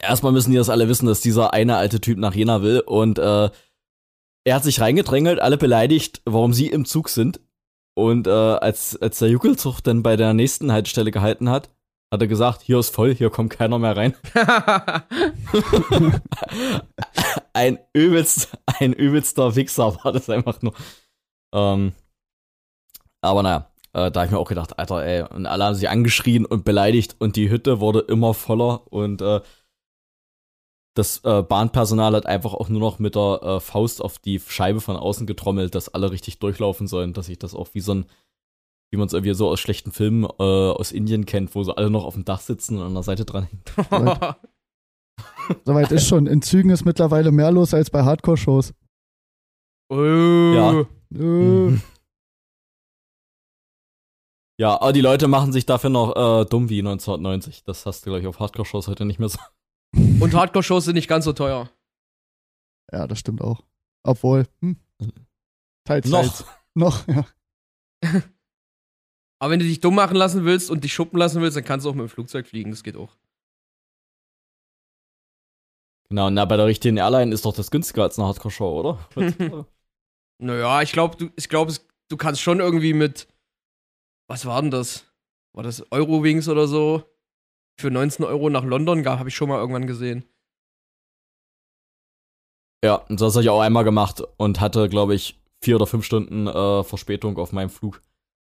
erstmal 0.00 0.32
müssen 0.32 0.50
die 0.50 0.56
das 0.56 0.70
alle 0.70 0.88
wissen, 0.88 1.06
dass 1.06 1.20
dieser 1.20 1.52
eine 1.52 1.76
alte 1.76 2.00
Typ 2.00 2.18
nach 2.18 2.34
Jena 2.34 2.62
will. 2.62 2.80
Und 2.80 3.18
äh, 3.18 3.50
er 4.44 4.54
hat 4.56 4.64
sich 4.64 4.80
reingedrängelt, 4.80 5.38
alle 5.38 5.56
beleidigt, 5.56 6.20
warum 6.24 6.52
sie 6.52 6.66
im 6.66 6.84
Zug 6.84 7.08
sind. 7.08 7.40
Und 7.94 8.26
äh, 8.26 8.30
als, 8.30 9.00
als 9.00 9.18
der 9.20 9.28
Juckelzug 9.28 9.82
dann 9.82 10.02
bei 10.02 10.16
der 10.16 10.34
nächsten 10.34 10.72
Haltestelle 10.72 11.10
gehalten 11.12 11.48
hat, 11.48 11.70
hat 12.12 12.20
er 12.20 12.28
gesagt, 12.28 12.60
hier 12.60 12.78
ist 12.78 12.94
voll, 12.94 13.14
hier 13.14 13.30
kommt 13.30 13.50
keiner 13.50 13.78
mehr 13.78 13.96
rein. 13.96 14.14
ein 17.54 17.78
übelst, 17.94 18.52
ein 18.66 18.92
übelster 18.92 19.56
Wichser 19.56 19.96
war 20.04 20.12
das 20.12 20.28
einfach 20.28 20.60
nur. 20.60 20.74
Ähm, 21.54 21.92
aber 23.22 23.42
naja, 23.42 23.70
äh, 23.94 24.10
da 24.10 24.20
hab 24.20 24.26
ich 24.26 24.30
mir 24.30 24.38
auch 24.38 24.48
gedacht, 24.48 24.78
Alter, 24.78 25.02
ey, 25.02 25.22
und 25.22 25.46
alle 25.46 25.64
haben 25.64 25.74
sich 25.74 25.88
angeschrien 25.88 26.44
und 26.44 26.66
beleidigt 26.66 27.16
und 27.18 27.36
die 27.36 27.48
Hütte 27.48 27.80
wurde 27.80 28.00
immer 28.00 28.34
voller 28.34 28.92
und 28.92 29.22
äh, 29.22 29.40
das 30.94 31.24
äh, 31.24 31.42
Bahnpersonal 31.42 32.14
hat 32.14 32.26
einfach 32.26 32.52
auch 32.52 32.68
nur 32.68 32.80
noch 32.80 32.98
mit 32.98 33.14
der 33.14 33.40
äh, 33.42 33.60
Faust 33.60 34.04
auf 34.04 34.18
die 34.18 34.38
Scheibe 34.38 34.82
von 34.82 34.96
außen 34.96 35.26
getrommelt, 35.26 35.74
dass 35.74 35.88
alle 35.88 36.10
richtig 36.10 36.40
durchlaufen 36.40 36.86
sollen, 36.86 37.14
dass 37.14 37.30
ich 37.30 37.38
das 37.38 37.54
auch 37.54 37.68
wie 37.72 37.80
so 37.80 37.94
ein, 37.94 38.04
wie 38.92 38.98
man 38.98 39.06
es 39.06 39.14
irgendwie 39.14 39.32
so 39.34 39.48
aus 39.48 39.58
schlechten 39.58 39.90
Filmen 39.90 40.24
äh, 40.24 40.42
aus 40.42 40.92
Indien 40.92 41.24
kennt, 41.24 41.54
wo 41.54 41.64
so 41.64 41.74
alle 41.74 41.88
noch 41.88 42.04
auf 42.04 42.12
dem 42.12 42.26
Dach 42.26 42.40
sitzen 42.40 42.76
und 42.78 42.84
an 42.84 42.94
der 42.94 43.02
Seite 43.02 43.24
dran 43.24 43.44
hängen. 43.44 43.64
Soweit 45.64 45.90
ist 45.90 46.06
schon. 46.06 46.26
In 46.26 46.42
Zügen 46.42 46.70
ist 46.70 46.84
mittlerweile 46.84 47.32
mehr 47.32 47.50
los 47.50 47.72
als 47.72 47.88
bei 47.90 48.02
Hardcore-Shows. 48.02 48.74
oh. 49.88 49.96
Ja. 50.54 50.86
Mhm. 51.08 51.80
Ja, 54.60 54.80
aber 54.80 54.92
die 54.92 55.00
Leute 55.00 55.26
machen 55.26 55.52
sich 55.52 55.64
dafür 55.64 55.90
noch 55.90 56.14
äh, 56.14 56.44
dumm 56.44 56.68
wie 56.68 56.80
1990. 56.80 57.64
Das 57.64 57.86
hast 57.86 58.02
du, 58.02 58.10
glaube 58.10 58.20
ich, 58.20 58.26
auf 58.26 58.40
Hardcore-Shows 58.40 58.88
heute 58.88 59.06
nicht 59.06 59.18
mehr 59.18 59.30
so. 59.30 59.38
Und 60.20 60.34
Hardcore-Shows 60.34 60.84
sind 60.84 60.94
nicht 60.96 61.08
ganz 61.08 61.24
so 61.24 61.32
teuer. 61.32 61.70
Ja, 62.92 63.06
das 63.06 63.18
stimmt 63.18 63.40
auch. 63.40 63.62
Obwohl, 64.04 64.46
hm. 64.60 64.76
Teils, 65.84 66.08
Noch. 66.10 66.20
teils. 66.20 66.44
Noch, 66.74 67.08
ja. 67.08 67.24
Aber 69.42 69.50
wenn 69.50 69.58
du 69.58 69.66
dich 69.66 69.80
dumm 69.80 69.96
machen 69.96 70.16
lassen 70.16 70.44
willst 70.44 70.70
und 70.70 70.84
dich 70.84 70.92
schuppen 70.92 71.18
lassen 71.18 71.42
willst, 71.42 71.56
dann 71.56 71.64
kannst 71.64 71.84
du 71.84 71.90
auch 71.90 71.94
mit 71.94 72.02
dem 72.02 72.08
Flugzeug 72.08 72.46
fliegen. 72.46 72.70
Das 72.70 72.84
geht 72.84 72.96
auch. 72.96 73.16
Genau, 76.08 76.30
na, 76.30 76.44
bei 76.44 76.56
der 76.56 76.66
richtigen 76.66 76.96
Airline 76.96 77.34
ist 77.34 77.44
doch 77.44 77.52
das 77.52 77.72
günstiger 77.72 78.04
als 78.04 78.20
eine 78.20 78.28
Hardcore-Show, 78.28 78.78
oder? 78.78 79.08
Naja, 80.38 80.82
ich 80.82 80.92
glaube, 80.92 81.16
du, 81.16 81.30
ich 81.36 81.48
glaub, 81.48 81.72
du 82.08 82.16
kannst 82.16 82.40
schon 82.40 82.60
irgendwie 82.60 82.94
mit. 82.94 83.26
Was 84.28 84.46
war 84.46 84.60
denn 84.60 84.70
das? 84.70 85.06
War 85.52 85.64
das 85.64 85.90
Eurowings 85.90 86.48
oder 86.48 86.68
so? 86.68 87.02
Für 87.80 87.90
19 87.90 88.24
Euro 88.24 88.48
nach 88.48 88.64
London 88.64 89.04
habe 89.06 89.28
ich 89.28 89.34
schon 89.34 89.48
mal 89.48 89.58
irgendwann 89.58 89.86
gesehen. 89.88 90.24
ja, 92.84 92.94
und 92.94 93.20
das 93.20 93.34
habe 93.34 93.42
ich 93.42 93.50
auch 93.50 93.60
einmal 93.60 93.84
gemacht 93.84 94.22
und 94.36 94.60
hatte, 94.60 94.88
glaube 94.88 95.16
ich, 95.16 95.40
vier 95.60 95.76
oder 95.76 95.86
fünf 95.86 96.04
Stunden 96.04 96.46
äh, 96.46 96.84
Verspätung 96.84 97.38
auf 97.38 97.52
meinem 97.52 97.70
Flug. 97.70 98.00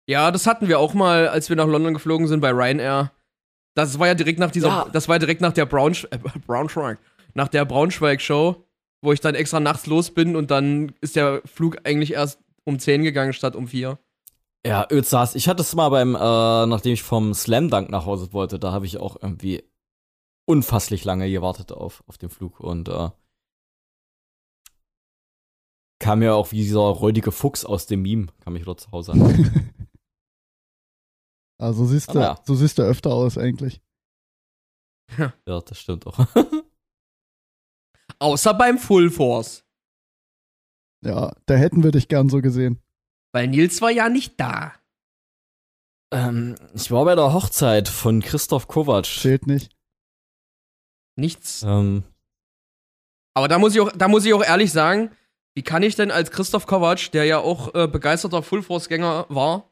Ja, 0.07 0.31
das 0.31 0.47
hatten 0.47 0.69
wir 0.69 0.79
auch 0.79 0.95
mal, 0.95 1.29
als 1.29 1.49
wir 1.49 1.57
nach 1.57 1.67
London 1.67 1.95
geflogen 1.95 2.27
sind 2.29 2.41
bei 2.41 2.51
Ryanair. 2.51 3.11
Das 3.75 3.99
war 3.99 4.07
ja 4.07 4.15
direkt 4.15 4.39
nach 4.39 4.51
dieser, 4.51 4.69
Ja. 4.69 4.89
das 4.93 5.09
war 5.09 5.17
ja 5.17 5.19
direkt 5.21 5.41
nach 5.41 5.53
der 5.53 5.67
Braunsch 5.67 6.07
äh, 6.11 6.19
Braunschweig, 6.47 6.99
nach 7.35 7.49
der 7.49 7.65
Braunschweig-Show, 7.65 8.65
wo 9.03 9.13
ich 9.13 9.21
dann 9.21 9.35
extra 9.35 9.61
nachts 9.61 9.87
los 9.87 10.11
bin 10.13 10.37
und 10.37 10.51
dann 10.51 10.95
ist 11.01 11.17
der 11.17 11.43
Flug 11.45 11.79
eigentlich 11.85 12.13
erst 12.13 12.39
um 12.65 12.79
10 12.79 13.03
gegangen 13.03 13.33
statt 13.33 13.57
um 13.57 13.67
4. 13.67 13.99
Ja, 14.67 14.87
Özas, 14.91 15.35
ich 15.35 15.49
hatte 15.49 15.63
es 15.63 15.75
mal 15.75 15.89
beim, 15.89 16.15
äh, 16.15 16.19
nachdem 16.19 16.93
ich 16.93 17.03
vom 17.03 17.35
Slam 17.35 17.69
Dunk 17.69 17.91
nach 17.91 18.07
Hause 18.07 18.33
wollte, 18.33 18.59
da 18.59 18.73
habe 18.73 18.87
ich 18.87 18.99
auch 18.99 19.17
irgendwie 19.21 19.65
unfasslich 20.47 21.05
lange 21.05 21.31
gewartet 21.31 21.73
auf, 21.73 22.05
auf 22.07 22.17
den 22.19 22.31
Flug 22.31 22.61
und 22.61 22.89
äh, 22.89 23.11
kam 25.99 26.21
mir 26.21 26.35
auch 26.35 26.53
wie 26.53 26.57
dieser 26.57 26.81
räudige 26.81 27.33
Fuchs 27.33 27.65
aus 27.65 27.87
dem 27.87 28.03
Meme, 28.03 28.27
kam 28.43 28.53
mich 28.53 28.63
wieder 28.63 28.77
zu 28.77 28.91
Hause 28.93 29.13
an. 29.13 29.73
Also 31.59 31.87
siehst 31.87 32.09
du, 32.09 32.19
Aber 32.19 32.21
ja. 32.21 32.41
so 32.45 32.55
siehst 32.55 32.79
du 32.79 32.83
öfter 32.83 33.11
aus 33.11 33.39
eigentlich. 33.39 33.81
ja, 35.19 35.61
das 35.61 35.79
stimmt 35.79 36.07
auch. 36.07 36.19
Außer 38.19 38.55
beim 38.55 38.79
Full 38.79 39.11
Force. 39.11 39.65
Ja, 41.05 41.33
da 41.47 41.55
hätten 41.55 41.83
wir 41.83 41.91
dich 41.91 42.09
gern 42.09 42.29
so 42.29 42.41
gesehen. 42.41 42.81
Weil 43.33 43.49
Nils 43.49 43.83
war 43.83 43.91
ja 43.91 44.09
nicht 44.09 44.39
da. 44.41 44.73
ähm, 46.13 46.55
ich 46.75 46.91
war 46.91 47.05
bei 47.05 47.15
der 47.15 47.33
Hochzeit 47.33 47.89
von 47.89 48.21
Christoph 48.23 48.69
Kovac. 48.69 49.05
Zählt 49.07 49.47
nicht. 49.47 49.77
Nichts. 51.17 51.63
Ähm, 51.63 52.05
Aber 53.35 53.49
da 53.49 53.59
muss 53.59 53.75
ich 53.75 53.81
auch, 53.81 53.93
da 53.93 54.09
muss 54.09 54.25
ich 54.25 54.33
auch 54.33 54.45
ehrlich 54.45 54.73
sagen, 54.73 55.11
wie 55.55 55.63
kann 55.63 55.83
ich 55.83 55.95
denn 55.95 56.11
als 56.11 56.31
Christoph 56.31 56.67
Kovac, 56.67 57.11
der 57.13 57.25
ja 57.25 57.39
auch 57.39 57.75
äh, 57.75 57.87
begeisterter 57.87 58.43
Full 58.43 58.63
Force 58.63 58.89
Gänger 58.89 59.27
war 59.29 59.71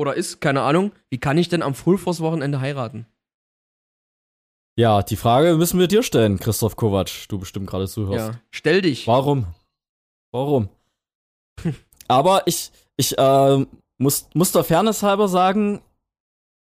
oder 0.00 0.14
ist, 0.14 0.40
keine 0.40 0.62
Ahnung, 0.62 0.92
wie 1.10 1.18
kann 1.18 1.38
ich 1.38 1.48
denn 1.48 1.62
am 1.62 1.74
Full 1.74 1.98
Force 1.98 2.20
Wochenende 2.20 2.60
heiraten? 2.60 3.06
ja, 4.80 5.02
die 5.02 5.16
Frage 5.16 5.56
müssen 5.56 5.78
wir 5.78 5.88
dir 5.88 6.02
stellen, 6.02 6.40
Christoph 6.40 6.74
Kovac. 6.74 7.28
Du 7.28 7.38
bestimmt 7.38 7.68
gerade 7.68 7.86
zuhörst. 7.86 8.34
Ja, 8.34 8.40
stell 8.50 8.80
dich. 8.80 9.06
Warum? 9.06 9.46
Warum? 10.32 10.70
Aber 12.08 12.46
ich, 12.46 12.70
ich 12.96 13.16
äh, 13.18 13.66
muss, 13.98 14.28
muss 14.32 14.52
der 14.52 14.64
Fairness 14.64 15.02
halber 15.02 15.28
sagen, 15.28 15.82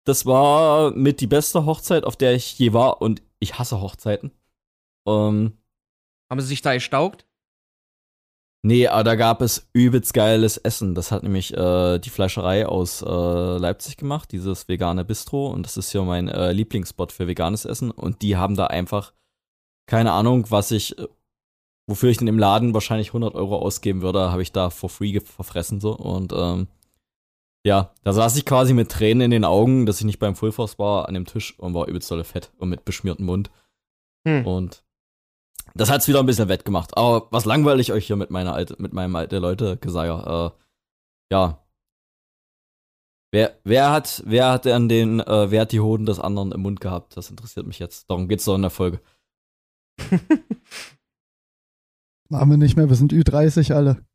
das 0.06 0.26
war 0.26 0.92
mit 0.92 1.22
die 1.22 1.28
beste 1.28 1.66
Hochzeit, 1.66 2.04
auf 2.04 2.18
der 2.18 2.34
ich 2.34 2.60
je 2.60 2.74
war 2.74 3.02
und 3.02 3.22
ich 3.40 3.58
hasse 3.58 3.80
Hochzeiten. 3.80 4.32
Ähm, 5.08 5.58
Haben 6.30 6.42
sie 6.42 6.48
sich 6.48 6.62
da 6.62 6.74
gestaugt? 6.74 7.26
Nee, 8.64 8.88
aber 8.88 9.04
da 9.04 9.16
gab 9.16 9.42
es 9.42 9.70
übelst 9.74 10.14
geiles 10.14 10.58
Essen. 10.58 10.96
Das 10.96 11.12
hat 11.12 11.24
nämlich 11.24 11.56
äh, 11.56 12.00
die 12.00 12.10
Fleischerei 12.10 12.66
aus 12.66 13.02
äh, 13.02 13.06
Leipzig 13.06 13.98
gemacht, 13.98 14.32
dieses 14.32 14.68
vegane 14.68 15.06
Bistro. 15.06 15.48
Und 15.48 15.64
das 15.66 15.78
ist 15.78 15.94
ja 15.94 16.04
mein 16.04 16.28
äh, 16.28 16.52
Lieblingsspot 16.52 17.12
für 17.12 17.28
veganes 17.28 17.66
Essen. 17.66 17.92
Und 17.92 18.22
die 18.22 18.38
haben 18.38 18.56
da 18.56 18.68
einfach, 18.68 19.14
keine 19.88 20.12
Ahnung, 20.12 20.46
was 20.50 20.72
ich, 20.72 20.98
äh, 20.98 21.08
wofür 21.88 22.10
ich 22.10 22.18
denn 22.18 22.28
im 22.28 22.40
Laden 22.40 22.74
wahrscheinlich 22.74 23.10
100 23.10 23.36
Euro 23.36 23.58
ausgeben 23.58 24.02
würde, 24.02 24.32
habe 24.32 24.42
ich 24.42 24.52
da 24.52 24.70
for 24.70 24.90
free 24.90 25.20
verfressen 25.20 25.80
so. 25.80 25.96
Und 25.96 26.34
ähm, 26.34 26.68
ja, 27.66 27.94
da 28.04 28.14
saß 28.14 28.38
ich 28.38 28.46
quasi 28.46 28.74
mit 28.74 28.90
Tränen 28.90 29.22
in 29.22 29.32
den 29.32 29.46
Augen, 29.46 29.86
dass 29.86 30.00
ich 30.00 30.06
nicht 30.06 30.20
beim 30.20 30.36
Full 30.36 30.52
Force 30.52 30.80
war, 30.80 31.08
an 31.08 31.14
dem 31.14 31.26
Tisch 31.26 31.58
und 31.60 31.74
war 31.74 31.88
übelst 31.88 32.10
dolle 32.10 32.24
fett 32.24 32.52
und 32.58 32.70
mit 32.70 32.86
beschmiertem 32.86 33.26
Mund. 33.26 33.52
Hm. 34.28 34.46
Und 34.46 34.84
das 35.74 35.90
hat's 35.90 36.08
wieder 36.08 36.20
ein 36.20 36.26
bisschen 36.26 36.50
wettgemacht. 36.50 36.98
Aber 36.98 37.28
was 37.32 37.46
langweile 37.46 37.82
ich 37.82 37.92
euch 37.92 38.08
hier 38.08 38.16
mit 38.16 38.30
meiner 38.30 38.54
alte, 38.54 38.76
mit 38.80 38.94
meinem 38.94 39.16
alte 39.16 39.40
Leute 39.40 39.78
Geseier? 39.78 40.54
Äh, 40.54 41.34
ja. 41.34 41.58
Wer, 43.34 43.58
wer 43.64 43.92
hat, 43.92 44.24
wer 44.26 44.52
hat 44.52 44.66
denn 44.66 44.90
den, 44.90 45.22
äh, 45.22 45.52
wer 45.52 45.62
hat 45.62 45.72
die 45.72 45.80
Hoden 45.80 46.06
des 46.06 46.20
anderen 46.20 46.52
im 46.52 46.62
Mund 46.62 46.82
gehabt? 46.82 47.16
Das 47.16 47.30
interessiert 47.30 47.66
mich 47.66 47.80
jetzt. 47.80 48.10
Darum 48.10 48.28
geht's 48.28 48.44
doch 48.46 48.56
in 48.56 48.62
der 48.62 48.72
Folge. 48.72 49.00
Machen 52.30 52.50
wir 52.50 52.58
nicht 52.58 52.76
mehr, 52.76 52.90
wir 52.90 52.96
sind 52.96 53.14
Ü30 53.14 53.74
alle. 53.74 54.06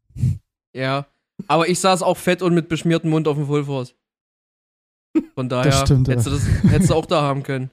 Ja. 0.75 1.07
Aber 1.49 1.69
ich 1.69 1.81
saß 1.81 2.03
auch 2.03 2.17
fett 2.17 2.43
und 2.43 2.55
mit 2.55 2.69
beschmiertem 2.69 3.11
Mund 3.11 3.29
auf 3.29 3.37
dem 3.37 3.47
Full 3.47 3.65
Force. 3.65 3.95
Von 5.35 5.49
daher 5.49 5.71
Das 5.71 5.81
stimmt, 5.83 6.09
hättest, 6.09 6.27
du 6.27 6.31
das, 6.31 6.47
hättest 6.71 6.91
du 6.91 6.95
auch 6.95 7.07
da 7.07 7.23
haben 7.23 7.43
können. 7.43 7.71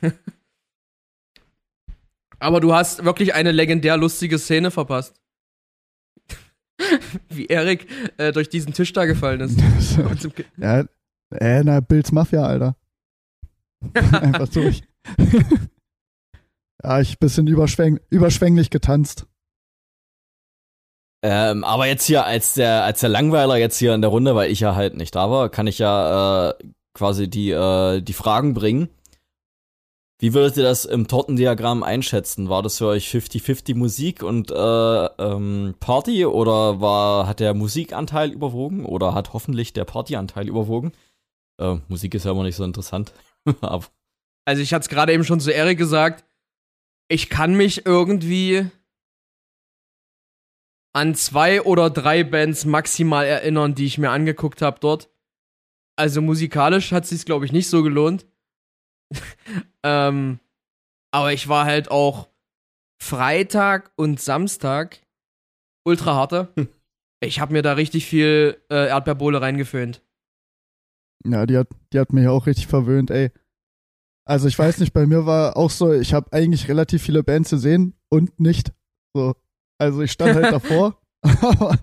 Aber 2.38 2.60
du 2.60 2.74
hast 2.74 3.04
wirklich 3.04 3.34
eine 3.34 3.52
legendär 3.52 3.96
lustige 3.96 4.38
Szene 4.38 4.70
verpasst. 4.70 5.20
Wie 7.28 7.46
Erik 7.46 7.86
äh, 8.18 8.32
durch 8.32 8.48
diesen 8.48 8.72
Tisch 8.72 8.92
da 8.92 9.04
gefallen 9.06 9.40
ist. 9.40 9.58
Ja, 10.56 10.84
äh, 11.30 11.62
na, 11.62 11.80
Bills 11.80 12.12
Mafia, 12.12 12.44
Alter. 12.44 12.76
Einfach 13.94 14.48
durch. 14.48 14.82
ja, 16.82 17.00
ich 17.00 17.18
bisschen 17.18 17.46
überschwäng 17.46 18.00
überschwänglich 18.10 18.70
getanzt. 18.70 19.26
Ähm, 21.22 21.64
aber 21.64 21.86
jetzt 21.86 22.04
hier 22.04 22.24
als 22.24 22.54
der, 22.54 22.84
als 22.84 23.00
der 23.00 23.08
Langweiler 23.08 23.56
jetzt 23.56 23.78
hier 23.78 23.94
in 23.94 24.00
der 24.00 24.10
Runde, 24.10 24.34
weil 24.34 24.50
ich 24.50 24.60
ja 24.60 24.74
halt 24.74 24.96
nicht 24.96 25.14
da 25.14 25.30
war, 25.30 25.48
kann 25.48 25.66
ich 25.66 25.78
ja 25.78 26.50
äh, 26.50 26.54
quasi 26.94 27.28
die, 27.28 27.50
äh, 27.50 28.00
die 28.00 28.12
Fragen 28.12 28.54
bringen. 28.54 28.88
Wie 30.20 30.34
würdet 30.34 30.56
ihr 30.56 30.64
das 30.64 30.84
im 30.84 31.06
Tortendiagramm 31.06 31.84
einschätzen? 31.84 32.48
War 32.48 32.62
das 32.62 32.78
für 32.78 32.86
euch 32.86 33.08
50-50 33.08 33.76
Musik 33.76 34.24
und 34.24 34.50
äh, 34.50 34.54
ähm, 34.54 35.76
Party 35.78 36.26
oder 36.26 36.80
war, 36.80 37.28
hat 37.28 37.38
der 37.38 37.54
Musikanteil 37.54 38.32
überwogen 38.32 38.84
oder 38.84 39.14
hat 39.14 39.32
hoffentlich 39.32 39.72
der 39.72 39.84
Partyanteil 39.84 40.48
überwogen? 40.48 40.92
Äh, 41.60 41.76
Musik 41.86 42.14
ist 42.14 42.24
ja 42.24 42.32
immer 42.32 42.42
nicht 42.42 42.56
so 42.56 42.64
interessant. 42.64 43.12
Also 44.44 44.62
ich 44.62 44.72
hatte 44.72 44.84
es 44.84 44.88
gerade 44.88 45.12
eben 45.12 45.24
schon 45.24 45.40
zu 45.40 45.52
Erik 45.52 45.76
gesagt, 45.76 46.24
ich 47.10 47.28
kann 47.28 47.54
mich 47.54 47.84
irgendwie 47.84 48.70
an 50.94 51.14
zwei 51.14 51.60
oder 51.60 51.90
drei 51.90 52.24
Bands 52.24 52.64
maximal 52.64 53.26
erinnern, 53.26 53.74
die 53.74 53.84
ich 53.84 53.98
mir 53.98 54.08
angeguckt 54.08 54.62
habe 54.62 54.80
dort. 54.80 55.10
Also 55.96 56.22
musikalisch 56.22 56.92
hat 56.92 57.04
es 57.04 57.10
sich 57.10 57.26
glaube 57.26 57.44
ich 57.44 57.52
nicht 57.52 57.68
so 57.68 57.82
gelohnt. 57.82 58.24
ähm, 59.82 60.38
aber 61.10 61.32
ich 61.32 61.48
war 61.48 61.64
halt 61.64 61.90
auch 61.90 62.28
Freitag 63.00 63.92
und 63.96 64.20
Samstag 64.20 65.00
ultra 65.84 66.14
harte. 66.14 66.52
Ich 67.20 67.40
habe 67.40 67.52
mir 67.52 67.62
da 67.62 67.72
richtig 67.72 68.06
viel 68.06 68.62
äh, 68.70 68.88
Erdbeerbohle 68.88 69.40
reingeföhnt. 69.40 70.02
Ja, 71.24 71.46
die 71.46 71.56
hat, 71.56 71.68
die 71.92 71.98
hat 71.98 72.12
mich 72.12 72.28
auch 72.28 72.46
richtig 72.46 72.66
verwöhnt, 72.66 73.10
ey. 73.10 73.30
Also 74.24 74.46
ich 74.46 74.58
weiß 74.58 74.78
nicht, 74.78 74.92
bei 74.92 75.06
mir 75.06 75.26
war 75.26 75.56
auch 75.56 75.70
so, 75.70 75.92
ich 75.92 76.12
habe 76.12 76.32
eigentlich 76.32 76.68
relativ 76.68 77.02
viele 77.02 77.22
Bands 77.24 77.50
gesehen 77.50 77.94
und 78.10 78.38
nicht. 78.38 78.72
So, 79.14 79.34
also 79.78 80.02
ich 80.02 80.12
stand 80.12 80.34
halt 80.34 80.52
davor. 80.52 81.00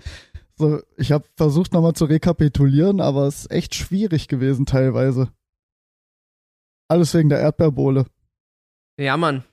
so, 0.56 0.80
ich 0.96 1.12
habe 1.12 1.26
versucht 1.36 1.74
nochmal 1.74 1.94
zu 1.94 2.06
rekapitulieren, 2.06 3.02
aber 3.02 3.26
es 3.26 3.42
ist 3.42 3.52
echt 3.52 3.76
schwierig 3.76 4.28
gewesen 4.28 4.66
teilweise. 4.66 5.32
Alles 6.88 7.14
wegen 7.14 7.30
der 7.30 7.40
Erdbeerbohle. 7.40 8.06
Ja, 9.00 9.18
Mann. 9.18 9.44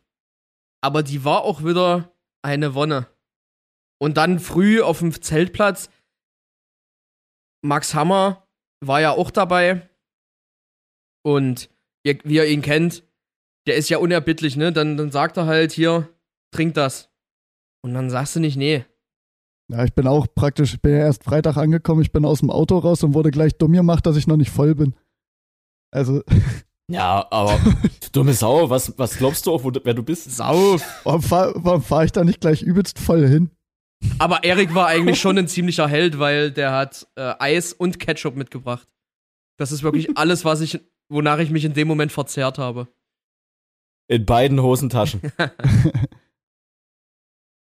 Aber 0.82 1.02
die 1.02 1.24
war 1.24 1.42
auch 1.42 1.64
wieder 1.64 2.12
eine 2.42 2.74
Wonne. 2.74 3.06
Und 4.00 4.16
dann 4.16 4.40
früh 4.40 4.82
auf 4.82 4.98
dem 4.98 5.12
Zeltplatz, 5.12 5.88
Max 7.64 7.94
Hammer 7.94 8.48
war 8.84 9.00
ja 9.00 9.12
auch 9.12 9.30
dabei. 9.30 9.88
Und 11.24 11.70
ihr, 12.04 12.18
wie 12.24 12.34
ihr 12.34 12.46
ihn 12.46 12.62
kennt, 12.62 13.04
der 13.66 13.76
ist 13.76 13.88
ja 13.88 13.98
unerbittlich, 13.98 14.56
ne? 14.56 14.72
Dann, 14.72 14.96
dann 14.96 15.12
sagt 15.12 15.36
er 15.36 15.46
halt 15.46 15.70
hier, 15.70 16.08
trink 16.52 16.74
das. 16.74 17.10
Und 17.84 17.94
dann 17.94 18.10
sagst 18.10 18.34
du 18.34 18.40
nicht, 18.40 18.56
nee. 18.56 18.84
Ja, 19.70 19.84
ich 19.84 19.94
bin 19.94 20.06
auch 20.06 20.26
praktisch, 20.34 20.74
ich 20.74 20.82
bin 20.82 20.92
ja 20.92 20.98
erst 20.98 21.24
Freitag 21.24 21.56
angekommen, 21.56 22.02
ich 22.02 22.12
bin 22.12 22.24
aus 22.24 22.40
dem 22.40 22.50
Auto 22.50 22.78
raus 22.78 23.02
und 23.04 23.14
wurde 23.14 23.30
gleich 23.30 23.56
dumm 23.56 23.72
gemacht, 23.72 24.04
dass 24.04 24.16
ich 24.16 24.26
noch 24.26 24.36
nicht 24.36 24.50
voll 24.50 24.74
bin. 24.74 24.94
Also, 25.92 26.22
ja, 26.92 27.26
aber 27.30 27.58
dumme 28.12 28.34
Sau, 28.34 28.70
was, 28.70 28.96
was 28.98 29.16
glaubst 29.16 29.46
du 29.46 29.52
auch, 29.52 29.64
wo, 29.64 29.70
du- 29.70 29.80
wer 29.84 29.94
du 29.94 30.02
bist? 30.02 30.30
Sauf. 30.34 30.82
warum 31.04 31.22
fahre 31.22 31.80
fahr 31.80 32.04
ich 32.04 32.12
da 32.12 32.24
nicht 32.24 32.40
gleich 32.40 32.62
übelst 32.62 32.98
voll 32.98 33.26
hin? 33.26 33.50
Aber 34.18 34.42
Erik 34.44 34.74
war 34.74 34.88
eigentlich 34.88 35.20
schon 35.20 35.38
ein 35.38 35.46
ziemlicher 35.48 35.88
Held, 35.88 36.18
weil 36.18 36.50
der 36.50 36.72
hat 36.72 37.06
äh, 37.16 37.34
Eis 37.38 37.72
und 37.72 38.00
Ketchup 38.00 38.34
mitgebracht. 38.36 38.88
Das 39.58 39.70
ist 39.72 39.82
wirklich 39.82 40.08
alles, 40.16 40.44
was 40.44 40.60
ich, 40.60 40.80
wonach 41.08 41.38
ich 41.38 41.50
mich 41.50 41.64
in 41.64 41.74
dem 41.74 41.88
Moment 41.88 42.10
verzehrt 42.12 42.58
habe. 42.58 42.88
In 44.08 44.26
beiden 44.26 44.60
Hosentaschen. 44.62 45.20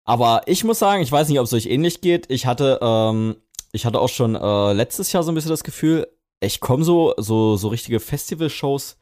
Aber 0.04 0.42
ich 0.46 0.64
muss 0.64 0.78
sagen, 0.78 1.02
ich 1.02 1.12
weiß 1.12 1.28
nicht, 1.28 1.38
ob 1.38 1.44
es 1.44 1.52
euch 1.52 1.66
ähnlich 1.66 2.00
geht. 2.00 2.30
Ich 2.30 2.46
hatte, 2.46 2.78
ähm, 2.82 3.36
ich 3.72 3.86
hatte 3.86 4.00
auch 4.00 4.08
schon 4.08 4.34
äh, 4.34 4.72
letztes 4.72 5.12
Jahr 5.12 5.22
so 5.22 5.30
ein 5.30 5.34
bisschen 5.34 5.50
das 5.50 5.62
Gefühl, 5.62 6.08
ich 6.42 6.60
komme 6.60 6.84
so, 6.84 7.14
so, 7.18 7.56
so 7.56 7.68
richtige 7.68 8.00
Festivalshows, 8.00 8.96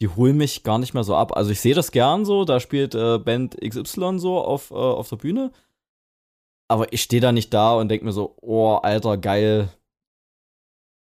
die 0.00 0.08
holen 0.08 0.36
mich 0.36 0.62
gar 0.62 0.78
nicht 0.78 0.94
mehr 0.94 1.04
so 1.04 1.16
ab. 1.16 1.36
Also 1.36 1.50
ich 1.50 1.60
sehe 1.60 1.74
das 1.74 1.92
gern 1.92 2.24
so, 2.24 2.44
da 2.44 2.60
spielt 2.60 2.94
äh, 2.94 3.18
Band 3.18 3.56
XY 3.60 4.18
so 4.18 4.40
auf, 4.40 4.70
äh, 4.70 4.74
auf 4.74 5.08
der 5.08 5.16
Bühne. 5.16 5.52
Aber 6.68 6.92
ich 6.92 7.02
stehe 7.02 7.20
da 7.22 7.32
nicht 7.32 7.52
da 7.54 7.74
und 7.74 7.88
denke 7.88 8.04
mir 8.04 8.12
so, 8.12 8.36
oh, 8.40 8.74
Alter, 8.76 9.18
geil. 9.18 9.68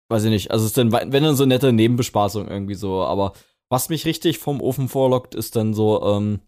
weiß 0.09 0.25
ich 0.25 0.31
nicht, 0.31 0.51
also 0.51 0.65
es 0.65 0.71
ist 0.71 0.79
dann, 0.79 0.93
wenn 0.93 1.23
dann 1.23 1.37
so 1.37 1.47
nette 1.47 1.73
Nebenbespaßung 1.73 2.49
irgendwie 2.49 2.75
so, 2.75 3.03
aber 3.05 3.33
was 3.71 3.89
mich 3.89 4.05
richtig 4.05 4.39
vom 4.39 4.61
Ofen 4.61 4.89
vorlockt, 4.89 5.35
ist 5.35 5.57
dann 5.57 5.75
so, 5.75 6.03
ähm, 6.05 6.41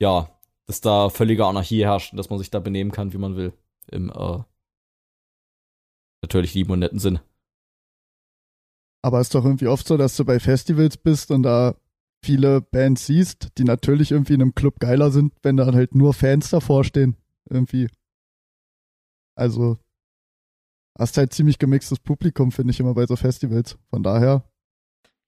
ja, 0.00 0.30
dass 0.66 0.80
da 0.80 1.10
völlige 1.10 1.46
Anarchie 1.46 1.84
herrscht 1.84 2.12
und 2.12 2.16
dass 2.18 2.30
man 2.30 2.38
sich 2.38 2.50
da 2.50 2.60
benehmen 2.60 2.92
kann, 2.92 3.12
wie 3.12 3.18
man 3.18 3.36
will. 3.36 3.52
Im, 3.90 4.10
äh, 4.10 4.42
natürlich 6.22 6.54
lieben 6.54 6.72
und 6.72 6.80
netten 6.80 6.98
Sinn. 6.98 7.20
Aber 9.02 9.20
es 9.20 9.28
ist 9.28 9.34
doch 9.34 9.44
irgendwie 9.44 9.68
oft 9.68 9.86
so, 9.86 9.96
dass 9.96 10.16
du 10.16 10.24
bei 10.24 10.40
Festivals 10.40 10.96
bist 10.96 11.30
und 11.30 11.42
da 11.42 11.76
viele 12.24 12.60
Bands 12.60 13.06
siehst, 13.06 13.48
die 13.58 13.64
natürlich 13.64 14.10
irgendwie 14.10 14.34
in 14.34 14.42
einem 14.42 14.54
Club 14.54 14.80
geiler 14.80 15.10
sind, 15.10 15.32
wenn 15.42 15.56
da 15.56 15.66
halt 15.72 15.94
nur 15.94 16.14
Fans 16.14 16.50
davor 16.50 16.84
stehen. 16.84 17.16
Irgendwie. 17.48 17.88
Also, 19.36 19.78
hast 20.98 21.16
halt 21.16 21.32
ziemlich 21.32 21.58
gemixtes 21.58 22.00
Publikum, 22.00 22.50
finde 22.50 22.72
ich 22.72 22.80
immer 22.80 22.94
bei 22.94 23.06
so 23.06 23.16
Festivals. 23.16 23.78
Von 23.90 24.02
daher. 24.02 24.44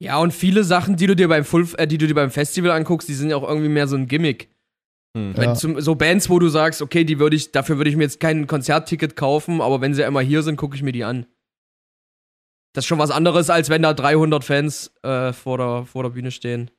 Ja, 0.03 0.19
und 0.19 0.33
viele 0.33 0.65
Sachen, 0.65 0.97
die 0.97 1.07
du 1.07 1.15
dir 1.15 1.29
beim 1.29 1.45
Full, 1.45 1.69
äh, 1.77 1.87
die 1.87 1.99
du 1.99 2.07
dir 2.07 2.15
beim 2.15 2.31
Festival 2.31 2.71
anguckst, 2.73 3.09
die 3.09 3.15
sind 3.15 3.31
ja 3.31 3.37
auch 3.37 3.49
irgendwie 3.49 3.69
mehr 3.69 3.87
so 3.87 3.97
ein 3.97 4.09
Gimmick. 4.09 4.51
Hm. 5.17 5.37
Wenn 5.37 5.51
Ja. 5.51 5.55
zum, 5.55 5.81
so 5.81 5.95
Bands, 5.95 6.31
wo 6.31 6.39
du 6.39 6.49
sagst, 6.49 6.83
okay, 6.83 7.05
die 7.05 7.19
würde 7.19 7.37
ich, 7.37 7.53
dafür 7.53 7.77
würde 7.77 7.91
ich 7.91 7.97
mir 7.97 8.05
jetzt 8.05 8.19
kein 8.19 8.47
Konzertticket 8.47 9.15
kaufen, 9.15 9.61
aber 9.61 9.81
wenn 9.81 9.95
sie 9.95 10.05
einmal 10.05 10.25
hier 10.25 10.43
sind, 10.43 10.57
gucke 10.57 10.75
ich 10.75 10.83
mir 10.83 10.93
die 10.93 11.05
an. 11.05 11.27
Das 12.73 12.85
ist 12.85 12.89
schon 12.89 12.99
was 12.99 13.11
anderes, 13.11 13.51
als 13.51 13.69
wenn 13.69 13.83
da 13.83 13.95
300 13.95 14.45
Fans 14.45 14.93
äh, 15.03 15.33
vor, 15.33 15.59
der, 15.59 15.87
vor 15.87 16.05
der 16.05 16.11
Bühne 16.11 16.31
stehen. 16.31 16.71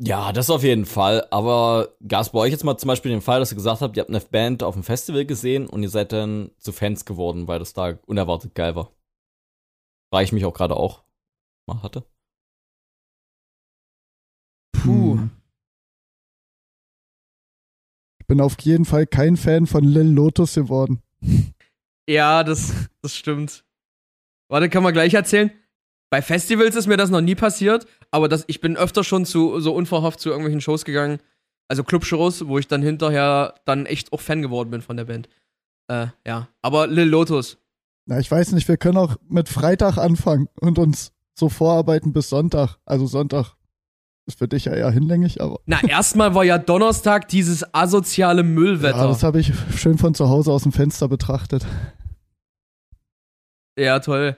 Ja, 0.00 0.32
das 0.32 0.48
auf 0.50 0.62
jeden 0.62 0.84
Fall. 0.84 1.26
Aber 1.30 1.94
gab 2.06 2.22
es 2.22 2.30
bei 2.30 2.38
euch 2.38 2.52
jetzt 2.52 2.64
mal 2.64 2.78
zum 2.78 2.88
Beispiel 2.88 3.10
den 3.10 3.20
Fall, 3.20 3.40
dass 3.40 3.50
ihr 3.50 3.56
gesagt 3.56 3.80
habt, 3.80 3.96
ihr 3.96 4.02
habt 4.02 4.10
eine 4.10 4.20
Band 4.20 4.62
auf 4.62 4.74
dem 4.74 4.84
Festival 4.84 5.24
gesehen 5.24 5.66
und 5.66 5.82
ihr 5.82 5.88
seid 5.88 6.12
dann 6.12 6.52
zu 6.58 6.72
Fans 6.72 7.04
geworden, 7.04 7.48
weil 7.48 7.58
das 7.58 7.72
da 7.72 7.98
unerwartet 8.06 8.54
geil 8.54 8.76
war? 8.76 8.92
Frage 10.12 10.24
ich 10.24 10.32
mich 10.32 10.44
auch 10.44 10.54
gerade 10.54 10.76
auch 10.76 11.02
mal 11.66 11.82
hatte. 11.82 12.04
Puh. 14.72 15.14
Hm. 15.14 15.30
Ich 18.20 18.26
bin 18.26 18.40
auf 18.40 18.56
jeden 18.60 18.84
Fall 18.84 19.06
kein 19.06 19.36
Fan 19.36 19.66
von 19.66 19.84
Lil 19.84 20.12
Lotus 20.12 20.54
geworden. 20.54 21.02
Ja, 22.10 22.42
das, 22.42 22.88
das 23.02 23.14
stimmt. 23.14 23.66
Warte, 24.48 24.68
kann 24.68 24.82
man 24.82 24.92
gleich 24.92 25.14
erzählen? 25.14 25.50
Bei 26.10 26.22
Festivals 26.22 26.74
ist 26.74 26.86
mir 26.86 26.96
das 26.96 27.10
noch 27.10 27.20
nie 27.20 27.34
passiert, 27.34 27.86
aber 28.10 28.28
das, 28.28 28.44
ich 28.46 28.60
bin 28.60 28.76
öfter 28.76 29.04
schon 29.04 29.26
zu 29.26 29.60
so 29.60 29.74
unverhofft 29.74 30.20
zu 30.20 30.30
irgendwelchen 30.30 30.62
Shows 30.62 30.84
gegangen, 30.84 31.18
also 31.68 31.84
Clubshows, 31.84 32.48
wo 32.48 32.58
ich 32.58 32.66
dann 32.66 32.82
hinterher 32.82 33.54
dann 33.66 33.84
echt 33.84 34.12
auch 34.12 34.20
Fan 34.20 34.40
geworden 34.40 34.70
bin 34.70 34.80
von 34.80 34.96
der 34.96 35.04
Band. 35.04 35.28
Äh, 35.88 36.06
ja. 36.26 36.48
Aber 36.62 36.86
Lil 36.86 37.08
Lotus. 37.08 37.58
Na, 38.06 38.18
ich 38.18 38.30
weiß 38.30 38.52
nicht, 38.52 38.68
wir 38.68 38.78
können 38.78 38.96
auch 38.96 39.16
mit 39.28 39.50
Freitag 39.50 39.98
anfangen 39.98 40.48
und 40.60 40.78
uns 40.78 41.12
so 41.34 41.50
vorarbeiten 41.50 42.14
bis 42.14 42.30
Sonntag. 42.30 42.78
Also 42.86 43.06
Sonntag 43.06 43.54
ist 44.26 44.38
für 44.38 44.48
dich 44.48 44.64
ja 44.64 44.72
eher 44.72 44.90
hinlänglich, 44.90 45.42
aber 45.42 45.60
Na, 45.66 45.82
erstmal 45.86 46.34
war 46.34 46.44
ja 46.44 46.56
Donnerstag 46.56 47.28
dieses 47.28 47.74
asoziale 47.74 48.42
Müllwetter. 48.42 48.96
ja, 48.96 49.06
das 49.06 49.22
habe 49.22 49.40
ich 49.40 49.52
schön 49.76 49.98
von 49.98 50.14
zu 50.14 50.30
Hause 50.30 50.52
aus 50.52 50.62
dem 50.62 50.72
Fenster 50.72 51.08
betrachtet. 51.08 51.66
Ja, 53.78 54.00
toll. 54.00 54.36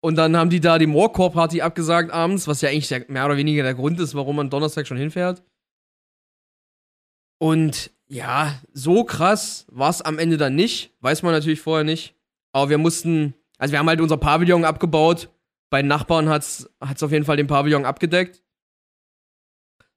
Und 0.00 0.16
dann 0.16 0.36
haben 0.36 0.50
die 0.50 0.60
da 0.60 0.78
die 0.78 0.86
Morecore-Party 0.86 1.60
abgesagt 1.62 2.12
abends, 2.12 2.46
was 2.46 2.60
ja 2.60 2.68
eigentlich 2.68 2.88
der, 2.88 3.04
mehr 3.08 3.26
oder 3.26 3.36
weniger 3.36 3.64
der 3.64 3.74
Grund 3.74 3.98
ist, 3.98 4.14
warum 4.14 4.36
man 4.36 4.50
Donnerstag 4.50 4.86
schon 4.86 4.96
hinfährt. 4.96 5.42
Und 7.40 7.90
ja, 8.06 8.60
so 8.72 9.02
krass 9.04 9.66
war 9.70 9.90
es 9.90 10.02
am 10.02 10.18
Ende 10.18 10.36
dann 10.36 10.54
nicht. 10.54 10.94
Weiß 11.00 11.22
man 11.22 11.32
natürlich 11.32 11.60
vorher 11.60 11.84
nicht. 11.84 12.14
Aber 12.52 12.70
wir 12.70 12.78
mussten, 12.78 13.34
also 13.58 13.72
wir 13.72 13.80
haben 13.80 13.88
halt 13.88 14.00
unser 14.00 14.18
Pavillon 14.18 14.64
abgebaut. 14.64 15.30
Bei 15.70 15.82
den 15.82 15.88
Nachbarn 15.88 16.28
hat's, 16.28 16.70
hat's 16.80 17.02
auf 17.02 17.10
jeden 17.10 17.24
Fall 17.24 17.36
den 17.36 17.48
Pavillon 17.48 17.84
abgedeckt. 17.84 18.42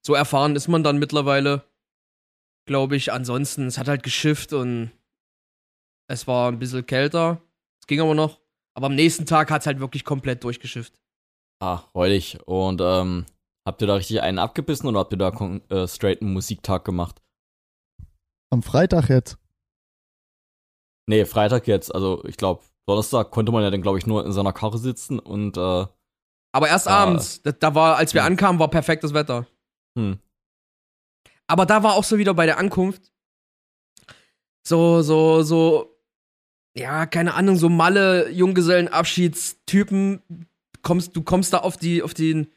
So 0.02 0.16
erfahren 0.16 0.56
ist 0.56 0.68
man 0.68 0.84
dann 0.84 0.98
mittlerweile, 0.98 1.64
glaube 2.66 2.96
ich. 2.96 3.12
Ansonsten, 3.12 3.68
es 3.68 3.78
hat 3.78 3.88
halt 3.88 4.02
geschifft 4.02 4.54
und 4.54 4.92
es 6.08 6.26
war 6.26 6.50
ein 6.52 6.60
bisschen 6.60 6.86
kälter. 6.86 7.42
Es 7.82 7.88
ging 7.88 8.02
aber 8.02 8.16
noch. 8.16 8.40
Aber 8.78 8.88
am 8.88 8.96
nächsten 8.96 9.26
Tag 9.26 9.50
hat 9.50 9.62
es 9.62 9.68
halt 9.68 9.80
wirklich 9.80 10.04
komplett 10.06 10.44
durchgeschifft. 10.44 10.94
Ah, 11.60 11.82
heulig. 11.96 12.38
Und 12.46 12.80
ähm, 12.80 13.26
habt 13.68 13.82
ihr 13.82 13.88
da 13.88 13.96
richtig 13.96 14.22
einen 14.22 14.38
abgebissen 14.38 14.88
oder 14.88 15.00
habt 15.00 15.12
ihr 15.14 15.18
da 15.18 15.32
kon- 15.32 15.68
äh, 15.72 15.88
straight 15.88 16.22
einen 16.22 16.34
Musiktag 16.34 16.86
gemacht? 16.86 17.20
Am 18.52 18.62
Freitag 18.62 19.10
jetzt. 19.10 19.38
Nee, 21.10 21.26
Freitag 21.26 21.68
jetzt. 21.68 21.94
Also 21.94 22.24
ich 22.26 22.38
glaube, 22.38 22.64
Donnerstag 22.88 23.32
konnte 23.32 23.52
man 23.52 23.64
ja 23.64 23.72
dann, 23.72 23.82
glaube 23.82 23.98
ich, 23.98 24.06
nur 24.06 24.24
in 24.26 24.32
seiner 24.32 24.54
Karre 24.54 24.78
sitzen 24.78 25.18
und 25.20 25.58
äh, 25.58 25.88
Aber 26.54 26.68
erst 26.68 26.88
Ah. 26.88 27.04
abends. 27.04 27.42
Da, 27.42 27.52
da 27.54 27.74
war, 27.76 27.98
als 27.98 28.14
wir 28.14 28.22
Ja. 28.22 28.28
ankamen, 28.28 28.60
war 28.60 28.70
perfektes 28.70 29.14
Wetter. 29.14 29.48
hm. 29.98 30.20
Aber 31.48 31.66
da 31.66 31.82
war 31.82 31.94
auch 31.96 32.04
so 32.04 32.18
wieder 32.18 32.34
bei 32.34 32.46
der 32.46 32.58
Ankunft. 32.60 33.12
So, 34.68 35.02
so, 35.02 35.42
so. 35.44 35.97
Ja, 36.78 37.08
keine 37.08 37.34
Ahnung, 37.34 37.56
so 37.56 37.70
Malle, 37.70 38.30
Junggesellenabschiedstypen. 38.30 40.22
Kommst, 40.84 41.16
du 41.16 41.24
kommst 41.24 41.54
da 41.54 41.58
auf 41.60 41.76
die, 41.76 42.04
auf 42.04 42.14
den, 42.14 42.48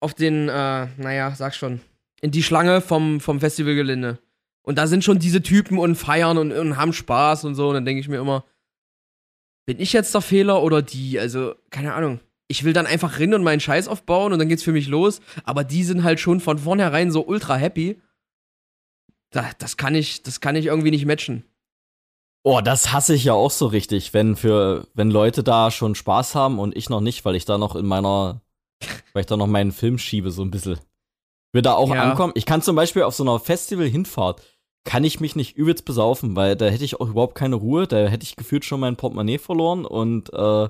auf 0.00 0.12
den, 0.12 0.48
äh, 0.48 0.88
naja, 0.96 1.32
sag 1.36 1.54
schon, 1.54 1.80
in 2.20 2.32
die 2.32 2.42
Schlange 2.42 2.80
vom, 2.80 3.20
vom 3.20 3.38
Festivalgelände. 3.38 4.18
Und 4.62 4.76
da 4.76 4.88
sind 4.88 5.04
schon 5.04 5.20
diese 5.20 5.40
Typen 5.40 5.78
und 5.78 5.94
feiern 5.94 6.36
und, 6.36 6.52
und 6.52 6.76
haben 6.76 6.92
Spaß 6.92 7.44
und 7.44 7.54
so. 7.54 7.68
Und 7.68 7.74
dann 7.74 7.84
denke 7.84 8.00
ich 8.00 8.08
mir 8.08 8.18
immer, 8.18 8.44
bin 9.66 9.78
ich 9.78 9.92
jetzt 9.92 10.12
der 10.12 10.20
Fehler 10.20 10.60
oder 10.62 10.82
die? 10.82 11.20
Also, 11.20 11.54
keine 11.70 11.94
Ahnung. 11.94 12.18
Ich 12.48 12.64
will 12.64 12.72
dann 12.72 12.86
einfach 12.86 13.20
rennen 13.20 13.34
und 13.34 13.44
meinen 13.44 13.60
Scheiß 13.60 13.86
aufbauen 13.86 14.32
und 14.32 14.40
dann 14.40 14.48
geht's 14.48 14.64
für 14.64 14.72
mich 14.72 14.88
los. 14.88 15.20
Aber 15.44 15.62
die 15.62 15.84
sind 15.84 16.02
halt 16.02 16.18
schon 16.18 16.40
von 16.40 16.58
vornherein 16.58 17.12
so 17.12 17.24
ultra 17.24 17.54
happy. 17.54 18.00
Da, 19.30 19.48
das 19.58 19.76
kann 19.76 19.94
ich, 19.94 20.24
das 20.24 20.40
kann 20.40 20.56
ich 20.56 20.66
irgendwie 20.66 20.90
nicht 20.90 21.06
matchen. 21.06 21.44
Oh, 22.42 22.60
das 22.62 22.92
hasse 22.92 23.14
ich 23.14 23.24
ja 23.24 23.34
auch 23.34 23.50
so 23.50 23.66
richtig, 23.66 24.14
wenn 24.14 24.34
für, 24.36 24.86
wenn 24.94 25.10
Leute 25.10 25.42
da 25.42 25.70
schon 25.70 25.94
Spaß 25.94 26.34
haben 26.34 26.58
und 26.58 26.74
ich 26.76 26.88
noch 26.88 27.00
nicht, 27.02 27.24
weil 27.24 27.34
ich 27.36 27.44
da 27.44 27.58
noch 27.58 27.76
in 27.76 27.86
meiner, 27.86 28.40
weil 29.12 29.20
ich 29.20 29.26
da 29.26 29.36
noch 29.36 29.46
meinen 29.46 29.72
Film 29.72 29.98
schiebe, 29.98 30.30
so 30.30 30.42
ein 30.42 30.50
bisschen. 30.50 30.74
Ich 30.74 31.54
will 31.54 31.62
da 31.62 31.74
auch 31.74 31.92
Ja. 31.94 32.02
ankommen. 32.10 32.32
Ich 32.36 32.46
kann 32.46 32.62
zum 32.62 32.76
Beispiel 32.76 33.02
auf 33.02 33.14
so 33.14 33.24
einer 33.24 33.38
Festival-Hinfahrt, 33.40 34.40
kann 34.84 35.04
ich 35.04 35.20
mich 35.20 35.36
nicht 35.36 35.56
übelst 35.56 35.84
besaufen, 35.84 36.34
weil 36.34 36.56
da 36.56 36.66
hätte 36.66 36.84
ich 36.84 36.98
auch 37.00 37.08
überhaupt 37.08 37.34
keine 37.34 37.56
Ruhe, 37.56 37.86
da 37.86 38.06
hätte 38.06 38.24
ich 38.24 38.36
gefühlt 38.36 38.64
schon 38.64 38.80
mein 38.80 38.96
Portemonnaie 38.96 39.36
verloren 39.38 39.84
und 39.84 40.32
äh, 40.32 40.68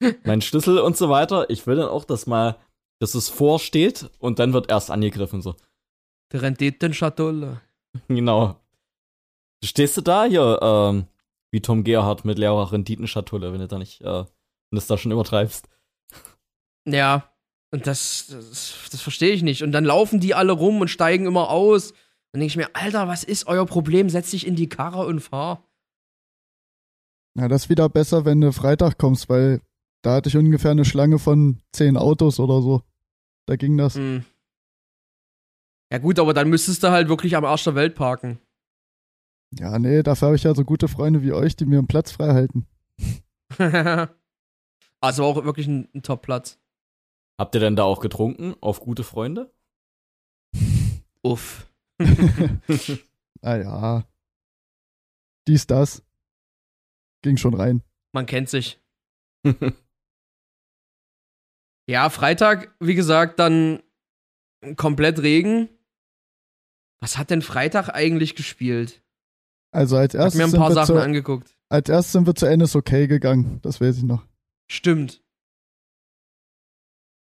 mein 0.24 0.40
Schlüssel 0.42 0.78
und 0.80 0.96
so 0.96 1.08
weiter. 1.10 1.48
Ich 1.50 1.66
will 1.68 1.76
dann 1.76 1.88
auch, 1.88 2.04
dass 2.04 2.26
mal, 2.26 2.56
dass 3.00 3.14
es 3.14 3.28
vorsteht 3.28 4.10
und 4.18 4.40
dann 4.40 4.52
wird 4.52 4.68
erst 4.68 4.90
angegriffen, 4.90 5.42
so. 5.42 5.54
Der 6.32 6.42
Renditen-Schatulle. 6.42 7.60
Genau. 8.08 8.56
Stehst 9.64 9.96
du 9.96 10.00
da 10.00 10.24
hier, 10.24 10.58
ähm, 10.62 11.06
wie 11.50 11.60
Tom 11.60 11.84
Gerhardt 11.84 12.24
mit 12.24 12.38
leerer 12.38 12.72
Renditenschatulle, 12.72 13.52
wenn 13.52 13.60
du 13.60 13.68
da 13.68 13.78
nicht, 13.78 14.00
äh, 14.02 14.04
wenn 14.04 14.26
du 14.70 14.78
es 14.78 14.86
da 14.86 14.98
schon 14.98 15.12
übertreibst. 15.12 15.68
Ja. 16.86 17.32
Und 17.70 17.86
das, 17.86 18.28
das, 18.28 18.74
das 18.90 19.00
verstehe 19.00 19.32
ich 19.32 19.42
nicht. 19.42 19.62
Und 19.62 19.72
dann 19.72 19.84
laufen 19.84 20.20
die 20.20 20.34
alle 20.34 20.52
rum 20.52 20.80
und 20.80 20.88
steigen 20.88 21.26
immer 21.26 21.50
aus. 21.50 21.92
Dann 22.32 22.40
denke 22.40 22.46
ich 22.46 22.56
mir, 22.56 22.74
Alter, 22.74 23.08
was 23.08 23.24
ist 23.24 23.46
euer 23.46 23.66
Problem? 23.66 24.08
Setz 24.08 24.30
dich 24.30 24.46
in 24.46 24.56
die 24.56 24.68
Karre 24.68 25.04
und 25.06 25.20
fahr. 25.20 25.64
Ja, 27.38 27.48
das 27.48 27.64
ist 27.64 27.68
wieder 27.68 27.88
besser, 27.88 28.24
wenn 28.24 28.40
du 28.40 28.52
Freitag 28.52 28.98
kommst, 28.98 29.28
weil 29.28 29.60
da 30.02 30.14
hatte 30.14 30.28
ich 30.28 30.36
ungefähr 30.36 30.70
eine 30.70 30.84
Schlange 30.84 31.18
von 31.18 31.60
zehn 31.72 31.96
Autos 31.96 32.40
oder 32.40 32.62
so. 32.62 32.82
Da 33.46 33.56
ging 33.56 33.76
das. 33.76 33.94
Hm. 33.94 34.24
Ja, 35.92 35.98
gut, 35.98 36.18
aber 36.18 36.34
dann 36.34 36.48
müsstest 36.48 36.82
du 36.82 36.90
halt 36.90 37.08
wirklich 37.08 37.36
am 37.36 37.44
Arsch 37.44 37.64
der 37.64 37.74
Welt 37.74 37.94
parken. 37.94 38.38
Ja, 39.52 39.78
nee, 39.78 40.02
dafür 40.02 40.26
habe 40.26 40.36
ich 40.36 40.42
ja 40.42 40.54
so 40.54 40.64
gute 40.64 40.88
Freunde 40.88 41.22
wie 41.22 41.32
euch, 41.32 41.56
die 41.56 41.64
mir 41.64 41.78
einen 41.78 41.86
Platz 41.86 42.12
frei 42.12 42.32
halten. 42.34 42.66
also 45.00 45.24
auch 45.24 45.44
wirklich 45.44 45.66
ein, 45.66 45.88
ein 45.94 46.02
Top-Platz. 46.02 46.58
Habt 47.38 47.54
ihr 47.54 47.60
denn 47.60 47.76
da 47.76 47.84
auch 47.84 48.00
getrunken 48.00 48.54
auf 48.60 48.80
gute 48.80 49.04
Freunde? 49.04 49.52
Uff. 51.22 51.70
Naja. 53.40 54.04
Dies, 55.46 55.68
das. 55.68 56.02
Ging 57.22 57.36
schon 57.36 57.54
rein. 57.54 57.84
Man 58.12 58.26
kennt 58.26 58.48
sich. 58.48 58.80
Ja, 61.88 62.10
Freitag, 62.10 62.74
wie 62.80 62.96
gesagt, 62.96 63.38
dann 63.38 63.82
komplett 64.76 65.20
Regen. 65.20 65.68
Was 67.00 67.16
hat 67.16 67.30
denn 67.30 67.42
Freitag 67.42 67.90
eigentlich 67.90 68.34
gespielt? 68.34 69.02
Also 69.70 69.96
als 69.96 70.14
Ich 70.14 70.18
hab 70.20 70.24
erstes, 70.26 70.38
mir 70.38 70.44
ein 70.44 70.50
sind 70.50 70.60
paar 70.60 70.70
wir 70.70 70.74
Sachen 70.74 70.86
zu, 70.96 71.02
angeguckt. 71.02 71.56
als 71.68 71.88
erstes 71.88 72.12
sind 72.12 72.26
wir 72.26 72.34
zu 72.34 72.46
NSOK 72.56 72.84
gegangen. 73.08 73.58
Das 73.62 73.80
weiß 73.80 73.98
ich 73.98 74.02
noch. 74.04 74.24
Stimmt. 74.70 75.22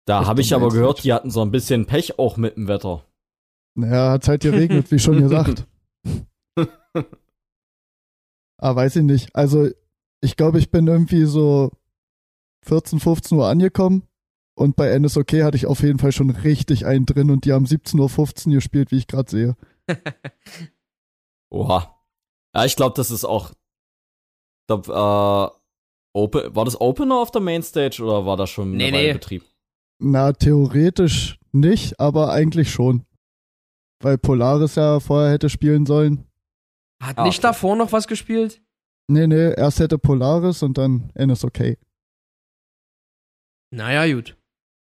Da 0.06 0.26
habe 0.26 0.40
ich 0.40 0.52
aber 0.54 0.68
gehört, 0.68 0.96
Exit. 0.98 1.04
die 1.04 1.12
hatten 1.12 1.30
so 1.30 1.42
ein 1.42 1.52
bisschen 1.52 1.86
Pech 1.86 2.18
auch 2.18 2.36
mit 2.36 2.56
dem 2.56 2.66
Wetter. 2.68 3.04
Naja, 3.74 4.10
hat's 4.10 4.26
halt 4.28 4.42
geregnet, 4.42 4.90
wie 4.90 4.98
schon 4.98 5.18
gesagt. 5.28 5.66
Ah, 8.58 8.74
weiß 8.76 8.96
ich 8.96 9.02
nicht. 9.02 9.34
Also, 9.34 9.68
ich 10.20 10.36
glaube, 10.36 10.58
ich 10.58 10.70
bin 10.70 10.86
irgendwie 10.86 11.24
so 11.24 11.70
14, 12.64 13.00
15 13.00 13.38
Uhr 13.38 13.48
angekommen 13.48 14.02
und 14.54 14.76
bei 14.76 14.96
NSOK 14.98 15.32
hatte 15.42 15.56
ich 15.56 15.66
auf 15.66 15.80
jeden 15.82 15.98
Fall 15.98 16.12
schon 16.12 16.30
richtig 16.30 16.86
einen 16.86 17.06
drin 17.06 17.30
und 17.30 17.44
die 17.44 17.52
haben 17.52 17.64
17.15 17.64 18.48
Uhr 18.48 18.54
gespielt, 18.54 18.90
wie 18.90 18.98
ich 18.98 19.06
gerade 19.06 19.30
sehe. 19.30 19.56
Oha. 21.50 22.01
Ja, 22.54 22.64
ich 22.64 22.76
glaube, 22.76 22.94
das 22.96 23.10
ist 23.10 23.24
auch. 23.24 23.52
Glaub, 24.68 24.88
äh, 24.88 25.56
Open, 26.14 26.54
war 26.54 26.64
das 26.64 26.80
Opener 26.80 27.16
auf 27.16 27.30
der 27.30 27.40
Mainstage 27.40 28.02
oder 28.02 28.26
war 28.26 28.36
das 28.36 28.50
schon 28.50 28.72
Nee, 28.72 28.90
nee. 28.90 29.12
Betrieb? 29.12 29.44
Na, 29.98 30.32
theoretisch 30.32 31.38
nicht, 31.52 31.98
aber 31.98 32.30
eigentlich 32.32 32.70
schon. 32.70 33.06
Weil 34.02 34.18
Polaris 34.18 34.74
ja 34.74 35.00
vorher 35.00 35.30
hätte 35.32 35.48
spielen 35.48 35.86
sollen. 35.86 36.26
Hat 37.02 37.18
Ah, 37.18 37.24
nicht 37.24 37.38
okay. 37.38 37.48
davor 37.48 37.76
noch 37.76 37.92
was 37.92 38.06
gespielt? 38.06 38.60
Nee, 39.08 39.26
nee, 39.26 39.52
erst 39.54 39.80
hätte 39.80 39.98
Polaris 39.98 40.62
und 40.62 40.76
dann 40.78 41.10
NSOK. 41.16 41.76
Naja, 43.74 44.12
gut. 44.14 44.36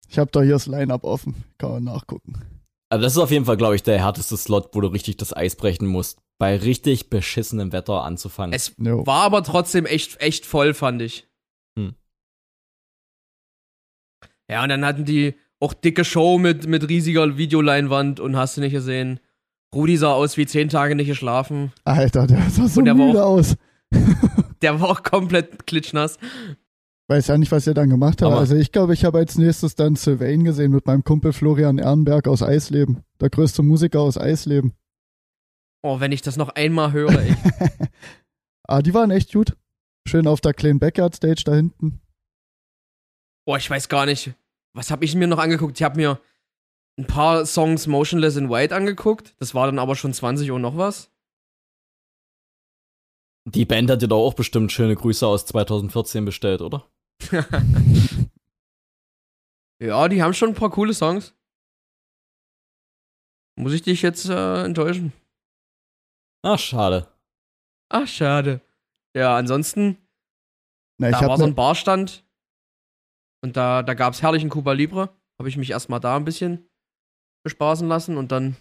Ich 0.10 0.20
habe 0.20 0.32
doch 0.32 0.42
hier 0.42 0.52
das 0.54 0.68
Line-Up 0.68 1.04
offen. 1.04 1.44
Kann 1.58 1.72
man 1.72 1.84
nachgucken. 1.86 2.34
Also 2.90 3.04
das 3.04 3.14
ist 3.14 3.20
auf 3.20 3.32
jeden 3.32 3.46
Fall, 3.46 3.58
glaube 3.58 3.76
ich, 3.76 3.84
der 3.84 4.00
härteste 4.04 4.36
Slot, 4.36 4.70
wo 4.74 4.82
du 4.82 4.88
richtig 4.90 5.16
das 5.18 5.34
Eis 5.36 5.56
brechen 5.56 5.88
musst. 5.88 6.20
Bei 6.42 6.58
richtig 6.58 7.12
beschissenem 7.12 7.72
Wetter 7.72 8.04
anzufangen. 8.04 8.52
Es 8.54 8.74
Jo. 8.80 9.06
war 9.06 9.22
aber 9.22 9.44
trotzdem 9.44 9.86
echt, 9.86 10.20
echt 10.22 10.44
voll, 10.48 10.74
fand 10.74 11.00
ich. 11.04 11.28
Hm. 11.78 11.94
Ja, 14.50 14.64
und 14.64 14.70
dann 14.70 14.84
hatten 14.84 15.06
die 15.06 15.36
auch 15.60 15.76
dicke 15.76 16.04
Show 16.04 16.40
mit, 16.40 16.66
mit 16.66 16.90
riesiger 16.90 17.38
Videoleinwand 17.38 18.20
und 18.20 18.36
hast 18.38 18.58
du 18.58 18.62
nicht 18.62 18.72
gesehen. 18.74 19.20
Rudi 19.76 19.96
sah 19.98 20.14
aus 20.14 20.36
wie 20.36 20.48
zehn 20.48 20.68
Tage 20.68 20.96
nicht 20.96 21.08
geschlafen. 21.08 21.72
Alter, 21.84 22.26
der 22.26 22.50
sah 22.50 22.68
so 22.68 22.80
Und 22.80 22.86
der 22.86 22.96
müde 22.96 23.24
aus. 23.24 23.56
Der 24.64 24.80
war 24.82 24.90
auch 24.90 25.04
komplett 25.04 25.68
klitschnass. 25.68 26.18
Weiß 27.08 27.28
ja 27.28 27.38
nicht, 27.38 27.52
was 27.52 27.68
ihr 27.68 27.74
dann 27.76 27.90
gemacht 27.92 28.22
habt. 28.24 28.32
Aber- 28.32 28.40
Also 28.40 28.56
ich 28.56 28.72
glaube, 28.72 28.94
ich 28.96 29.06
habe 29.06 29.18
als 29.20 29.38
nächstes 29.38 29.76
dann 29.76 29.96
Sylvain 29.96 30.44
gesehen 30.44 30.72
mit 30.72 30.86
meinem 30.88 31.04
Kumpel 31.04 31.34
Florian 31.34 31.78
Ehrenberg 31.78 32.28
aus 32.28 32.42
Eisleben. 32.42 33.04
Der 33.20 33.30
größte 33.30 33.62
Musiker 33.64 34.00
aus 34.02 34.18
Eisleben. 34.18 34.74
Oh, 35.84 36.00
wenn 36.00 36.12
ich 36.12 36.22
das 36.22 36.38
noch 36.38 36.50
einmal 36.50 36.92
höre, 36.92 37.20
ey. 37.20 37.36
ah, 38.68 38.82
die 38.82 38.94
waren 38.94 39.12
echt 39.12 39.34
gut. 39.34 39.58
Schön 40.08 40.28
auf 40.28 40.42
der 40.42 40.54
kleinen 40.54 40.80
Backyard 40.80 41.16
Stage 41.16 41.44
da 41.46 41.54
hinten. 41.54 42.02
Boah, 43.46 43.58
ich 43.58 43.70
weiß 43.70 43.90
gar 43.90 44.06
nicht. 44.06 44.34
Was 44.74 44.92
habe 44.92 45.06
ich 45.06 45.16
mir 45.16 45.28
noch 45.28 45.40
angeguckt? 45.40 45.80
Ich 45.80 45.84
habe 45.84 45.98
mir 45.98 46.20
ein 47.00 47.08
paar 47.08 47.46
Songs 47.46 47.88
Motionless 47.88 48.36
in 48.36 48.50
White 48.50 48.76
angeguckt. 48.76 49.36
Das 49.40 49.56
war 49.56 49.66
dann 49.66 49.80
aber 49.80 49.96
schon 49.96 50.14
20 50.14 50.52
Uhr 50.52 50.60
noch 50.60 50.78
was. 50.78 51.12
Die 53.46 53.66
Band 53.66 53.90
hat 53.90 54.04
dir 54.04 54.08
doch 54.08 54.24
auch 54.24 54.36
bestimmt 54.36 54.72
schöne 54.72 54.96
Grüße 54.96 55.26
aus 55.26 55.46
2014 55.48 56.26
bestellt, 56.26 56.62
oder? 56.62 56.88
Ja, 59.82 60.08
die 60.08 60.22
haben 60.22 60.36
schon 60.36 60.50
ein 60.50 60.56
paar 60.56 60.70
coole 60.70 60.94
Songs. 60.94 61.36
Muss 63.60 63.74
ich 63.74 63.82
dich 63.82 64.04
jetzt 64.04 64.30
äh, 64.30 64.64
enttäuschen? 64.64 65.12
Ach, 66.44 66.60
schade. 66.60 67.08
Ach, 67.90 68.08
schade. 68.08 68.62
Ja, 69.16 69.36
ansonsten, 69.38 69.98
Na, 70.98 71.10
ich 71.10 71.16
da 71.16 71.22
war 71.22 71.30
habe 71.30 71.38
so 71.38 71.46
ne, 71.46 71.52
ein 71.52 71.56
Barstand. 71.56 72.26
Und 73.44 73.58
da, 73.58 73.84
da 73.84 73.94
gab 73.94 74.14
es 74.14 74.22
herrlichen 74.22 74.50
Cuba 74.50 74.72
Libre. 74.74 75.10
Habe 75.40 75.50
ich 75.50 75.58
mich 75.58 75.72
erstmal 75.72 76.00
da 76.00 76.16
ein 76.16 76.26
bisschen 76.26 76.70
bespaßen 77.44 77.88
lassen 77.88 78.18
und 78.18 78.32
dann 78.32 78.56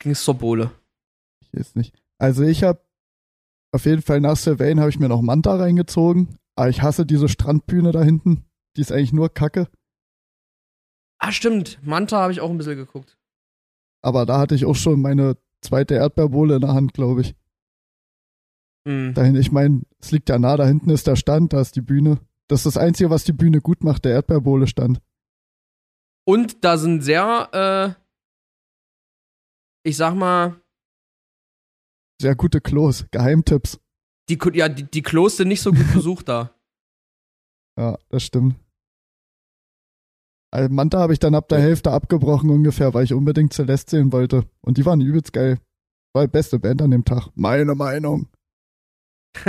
ging 0.00 0.12
es 0.12 0.24
zur 0.24 0.34
Bohle. 0.34 0.70
ich 1.42 1.52
weiß 1.52 1.74
nicht. 1.74 2.00
Also 2.18 2.44
ich 2.44 2.62
habe 2.62 2.80
auf 3.72 3.84
jeden 3.84 4.02
Fall 4.02 4.20
nach 4.20 4.36
Sylvain 4.36 4.80
habe 4.80 4.90
ich 4.90 4.98
mir 4.98 5.08
noch 5.08 5.22
Manta 5.22 5.56
reingezogen. 5.56 6.38
Aber 6.56 6.68
ich 6.68 6.82
hasse 6.82 7.06
diese 7.06 7.28
Strandbühne 7.28 7.92
da 7.92 8.02
hinten. 8.02 8.44
Die 8.76 8.80
ist 8.80 8.92
eigentlich 8.92 9.12
nur 9.12 9.28
Kacke. 9.32 9.68
Ah, 11.18 11.32
stimmt. 11.32 11.78
Manta 11.82 12.18
habe 12.20 12.32
ich 12.32 12.40
auch 12.40 12.50
ein 12.50 12.58
bisschen 12.58 12.76
geguckt. 12.76 13.18
Aber 14.02 14.26
da 14.26 14.38
hatte 14.38 14.54
ich 14.54 14.64
auch 14.64 14.74
schon 14.74 15.00
meine 15.00 15.36
zweite 15.62 15.94
Erdbeerbohle 15.94 16.56
in 16.56 16.60
der 16.60 16.74
Hand, 16.74 16.94
glaube 16.94 17.22
ich. 17.22 17.34
Hm. 18.86 19.14
Dahin, 19.14 19.36
ich 19.36 19.52
meine, 19.52 19.82
es 20.00 20.10
liegt 20.10 20.28
ja 20.28 20.38
nah, 20.38 20.56
da 20.56 20.66
hinten 20.66 20.90
ist 20.90 21.06
der 21.06 21.16
Stand, 21.16 21.52
da 21.52 21.60
ist 21.60 21.76
die 21.76 21.82
Bühne. 21.82 22.18
Das 22.48 22.60
ist 22.60 22.74
das 22.74 22.82
Einzige, 22.82 23.10
was 23.10 23.24
die 23.24 23.32
Bühne 23.32 23.60
gut 23.60 23.84
macht, 23.84 24.04
der 24.04 24.12
Erdbeerbohle-Stand. 24.12 25.00
Und 26.26 26.64
da 26.64 26.78
sind 26.78 27.02
sehr, 27.02 27.96
äh, 27.96 29.88
ich 29.88 29.96
sag 29.96 30.14
mal, 30.14 30.60
Sehr 32.20 32.34
gute 32.34 32.60
Klos, 32.60 33.06
Geheimtipps. 33.10 33.80
die, 34.28 34.38
ja, 34.52 34.68
die, 34.68 34.84
die 34.84 35.02
Klos 35.02 35.36
sind 35.36 35.48
nicht 35.48 35.62
so 35.62 35.72
gut 35.72 35.92
besucht 35.94 36.28
da. 36.28 36.54
Ja, 37.78 37.98
das 38.08 38.22
stimmt. 38.24 38.56
Also 40.52 40.72
Manta 40.72 40.98
habe 40.98 41.12
ich 41.12 41.20
dann 41.20 41.34
ab 41.34 41.48
der 41.48 41.60
Hälfte 41.60 41.92
abgebrochen 41.92 42.50
ungefähr, 42.50 42.92
weil 42.92 43.04
ich 43.04 43.14
unbedingt 43.14 43.52
Celeste 43.52 43.96
sehen 43.96 44.12
wollte. 44.12 44.44
Und 44.62 44.78
die 44.78 44.86
waren 44.86 45.00
übelst 45.00 45.32
geil. 45.32 45.58
War 46.12 46.26
die 46.26 46.30
beste 46.30 46.58
Band 46.58 46.82
an 46.82 46.90
dem 46.90 47.04
Tag. 47.04 47.28
Meine 47.34 47.74
Meinung. 47.74 48.28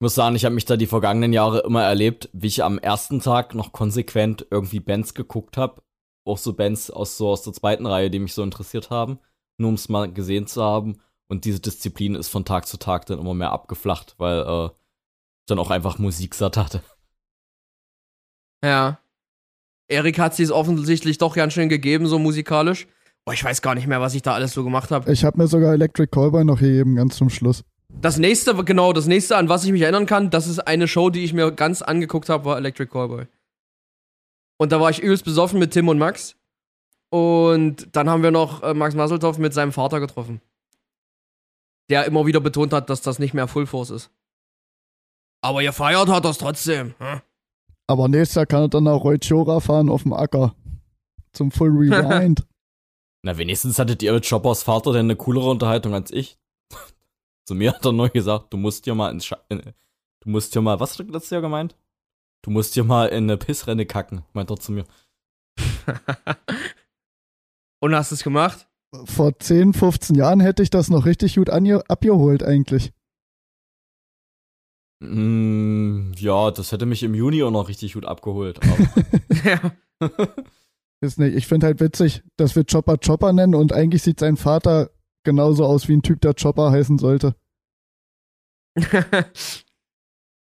Ich 0.00 0.02
muss 0.02 0.14
sagen, 0.14 0.34
ich 0.34 0.46
habe 0.46 0.54
mich 0.54 0.64
da 0.64 0.78
die 0.78 0.86
vergangenen 0.86 1.34
Jahre 1.34 1.58
immer 1.58 1.82
erlebt, 1.82 2.30
wie 2.32 2.46
ich 2.46 2.64
am 2.64 2.78
ersten 2.78 3.20
Tag 3.20 3.54
noch 3.54 3.72
konsequent 3.72 4.46
irgendwie 4.50 4.80
Bands 4.80 5.12
geguckt 5.12 5.58
habe. 5.58 5.82
Auch 6.24 6.38
so 6.38 6.54
Bands 6.54 6.90
aus, 6.90 7.18
so 7.18 7.28
aus 7.28 7.42
der 7.42 7.52
zweiten 7.52 7.84
Reihe, 7.84 8.08
die 8.08 8.18
mich 8.18 8.32
so 8.32 8.42
interessiert 8.42 8.88
haben. 8.88 9.18
Nur 9.58 9.68
um 9.68 9.74
es 9.74 9.90
mal 9.90 10.10
gesehen 10.10 10.46
zu 10.46 10.62
haben. 10.64 11.02
Und 11.28 11.44
diese 11.44 11.60
Disziplin 11.60 12.14
ist 12.14 12.28
von 12.28 12.46
Tag 12.46 12.66
zu 12.66 12.78
Tag 12.78 13.04
dann 13.04 13.18
immer 13.18 13.34
mehr 13.34 13.52
abgeflacht, 13.52 14.14
weil 14.16 14.38
äh, 14.40 14.66
ich 14.68 15.46
dann 15.48 15.58
auch 15.58 15.70
einfach 15.70 15.98
Musik 15.98 16.34
satt 16.34 16.56
hatte. 16.56 16.82
Ja. 18.64 18.98
Erik 19.88 20.18
hat 20.18 20.34
sie 20.36 20.44
es 20.44 20.52
offensichtlich 20.52 21.18
doch 21.18 21.34
ganz 21.34 21.52
schön 21.52 21.68
gegeben, 21.68 22.06
so 22.06 22.18
musikalisch. 22.18 22.86
Boah, 23.24 23.34
ich 23.34 23.44
weiß 23.44 23.60
gar 23.60 23.74
nicht 23.74 23.86
mehr, 23.86 24.00
was 24.00 24.14
ich 24.14 24.22
da 24.22 24.34
alles 24.34 24.52
so 24.52 24.64
gemacht 24.64 24.90
habe. 24.90 25.12
Ich 25.12 25.24
habe 25.24 25.38
mir 25.38 25.48
sogar 25.48 25.74
Electric 25.74 26.10
Callboy 26.10 26.44
noch 26.44 26.60
gegeben, 26.60 26.96
ganz 26.96 27.16
zum 27.16 27.28
Schluss. 27.28 27.64
Das 27.88 28.18
nächste, 28.18 28.54
genau, 28.64 28.92
das 28.92 29.06
nächste, 29.06 29.36
an 29.36 29.48
was 29.48 29.64
ich 29.64 29.72
mich 29.72 29.82
erinnern 29.82 30.06
kann, 30.06 30.30
das 30.30 30.46
ist 30.46 30.60
eine 30.60 30.86
Show, 30.86 31.10
die 31.10 31.24
ich 31.24 31.32
mir 31.32 31.50
ganz 31.50 31.82
angeguckt 31.82 32.28
habe, 32.28 32.44
war 32.44 32.56
Electric 32.56 32.90
Callboy. 32.90 33.26
Und 34.58 34.72
da 34.72 34.80
war 34.80 34.90
ich 34.90 35.02
übelst 35.02 35.24
besoffen 35.24 35.58
mit 35.58 35.72
Tim 35.72 35.88
und 35.88 35.98
Max. 35.98 36.36
Und 37.10 37.88
dann 37.96 38.08
haben 38.08 38.22
wir 38.22 38.30
noch 38.30 38.62
äh, 38.62 38.74
Max 38.74 38.94
Masseltoff 38.94 39.38
mit 39.38 39.52
seinem 39.52 39.72
Vater 39.72 40.00
getroffen. 40.00 40.40
Der 41.88 42.04
immer 42.04 42.24
wieder 42.26 42.40
betont 42.40 42.72
hat, 42.72 42.88
dass 42.88 43.00
das 43.00 43.18
nicht 43.18 43.34
mehr 43.34 43.48
Full 43.48 43.66
Force 43.66 43.90
ist. 43.90 44.10
Aber 45.42 45.62
ihr 45.62 45.72
feiert 45.72 46.08
hat 46.08 46.24
das 46.24 46.38
trotzdem. 46.38 46.94
Hm? 46.98 47.20
Aber 47.90 48.06
nächstes 48.06 48.36
Jahr 48.36 48.46
kann 48.46 48.62
er 48.62 48.68
dann 48.68 48.84
nach 48.84 49.02
Roichora 49.02 49.58
fahren 49.58 49.88
auf 49.88 50.04
dem 50.04 50.12
Acker. 50.12 50.54
Zum 51.32 51.50
Full 51.50 51.70
Rewind. 51.70 52.46
Na, 53.24 53.36
wenigstens 53.36 53.80
hattet 53.80 54.00
ihr 54.04 54.12
mit 54.12 54.28
Choppers 54.28 54.62
Vater 54.62 54.92
denn 54.92 55.06
eine 55.06 55.16
coolere 55.16 55.50
Unterhaltung 55.50 55.92
als 55.92 56.12
ich. 56.12 56.38
Zu 57.48 57.56
mir 57.56 57.72
hat 57.72 57.84
er 57.84 57.90
nur 57.90 58.08
gesagt, 58.08 58.52
du 58.52 58.58
musst 58.58 58.86
dir 58.86 58.94
mal 58.94 59.10
ins 59.10 59.26
Scha 59.26 59.38
in, 59.48 59.60
Du 60.20 60.30
musst 60.30 60.54
dir 60.54 60.60
mal, 60.60 60.78
was 60.78 60.92
hat 60.92 61.00
er 61.00 61.12
letztes 61.12 61.30
Jahr 61.30 61.40
gemeint? 61.40 61.74
Du 62.42 62.52
musst 62.52 62.76
dir 62.76 62.84
mal 62.84 63.08
in 63.08 63.24
eine 63.24 63.36
Pissrenne 63.36 63.86
kacken, 63.86 64.22
meint 64.34 64.50
er 64.50 64.56
zu 64.56 64.70
mir. 64.70 64.84
Und 67.80 67.96
hast 67.96 68.12
es 68.12 68.22
gemacht? 68.22 68.68
Vor 69.06 69.36
10, 69.36 69.72
15 69.72 70.14
Jahren 70.14 70.38
hätte 70.38 70.62
ich 70.62 70.70
das 70.70 70.90
noch 70.90 71.06
richtig 71.06 71.34
gut 71.34 71.50
abgeholt 71.50 72.44
eigentlich. 72.44 72.92
Mm, 75.00 76.12
ja, 76.16 76.50
das 76.50 76.72
hätte 76.72 76.86
mich 76.86 77.02
im 77.02 77.14
Juni 77.14 77.42
auch 77.42 77.50
noch 77.50 77.68
richtig 77.68 77.94
gut 77.94 78.04
abgeholt. 78.04 78.60
Aber 78.62 78.76
ja. 79.44 79.72
Ist 81.02 81.18
nicht. 81.18 81.34
Ich 81.34 81.46
finde 81.46 81.66
halt 81.66 81.80
witzig, 81.80 82.22
dass 82.36 82.54
wir 82.54 82.64
Chopper 82.64 82.98
Chopper 82.98 83.32
nennen 83.32 83.54
und 83.54 83.72
eigentlich 83.72 84.02
sieht 84.02 84.20
sein 84.20 84.36
Vater 84.36 84.90
genauso 85.24 85.64
aus 85.64 85.88
wie 85.88 85.94
ein 85.96 86.02
Typ, 86.02 86.20
der 86.20 86.34
Chopper 86.34 86.70
heißen 86.70 86.98
sollte. 86.98 87.34
das 88.76 89.62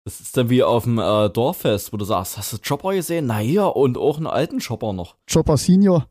ist 0.05 0.35
dann 0.35 0.49
wie 0.49 0.63
auf 0.63 0.85
dem 0.85 0.97
äh, 0.97 1.29
Dorffest, 1.29 1.93
wo 1.93 1.97
du 1.97 2.05
sagst, 2.05 2.37
hast 2.37 2.51
du 2.53 2.57
Chopper 2.57 2.93
gesehen? 2.93 3.27
Na 3.27 3.41
ja, 3.41 3.65
und 3.65 3.97
auch 3.97 4.17
einen 4.17 4.25
alten 4.27 4.59
Chopper 4.59 4.91
noch. 4.93 5.17
Chopper 5.31 5.57
Senior, 5.57 6.09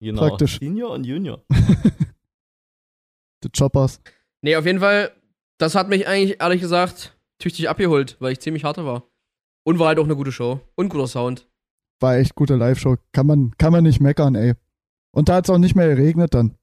Genau. 0.00 0.28
Praktisch. 0.28 0.58
Senior 0.58 0.92
und 0.92 1.04
Junior. 1.04 1.44
die 3.44 3.50
Choppers. 3.56 4.00
nee, 4.42 4.56
auf 4.56 4.64
jeden 4.64 4.80
Fall, 4.80 5.12
das 5.58 5.74
hat 5.74 5.88
mich 5.88 6.06
eigentlich, 6.06 6.40
ehrlich 6.40 6.60
gesagt, 6.60 7.17
tüchtig 7.38 7.68
abgeholt, 7.68 8.16
weil 8.20 8.32
ich 8.32 8.40
ziemlich 8.40 8.64
harte 8.64 8.84
war. 8.84 9.04
Und 9.64 9.78
war 9.78 9.88
halt 9.88 9.98
auch 9.98 10.04
eine 10.04 10.16
gute 10.16 10.32
Show. 10.32 10.60
Und 10.76 10.88
guter 10.88 11.06
Sound. 11.06 11.48
War 12.00 12.16
echt 12.16 12.34
gute 12.34 12.54
Live-Show. 12.56 12.96
Kann 13.12 13.26
man, 13.26 13.54
kann 13.58 13.72
man 13.72 13.82
nicht 13.84 14.00
meckern, 14.00 14.34
ey. 14.34 14.54
Und 15.12 15.28
da 15.28 15.36
hat 15.36 15.44
es 15.46 15.50
auch 15.50 15.58
nicht 15.58 15.74
mehr 15.74 15.88
geregnet 15.88 16.32
dann. 16.34 16.56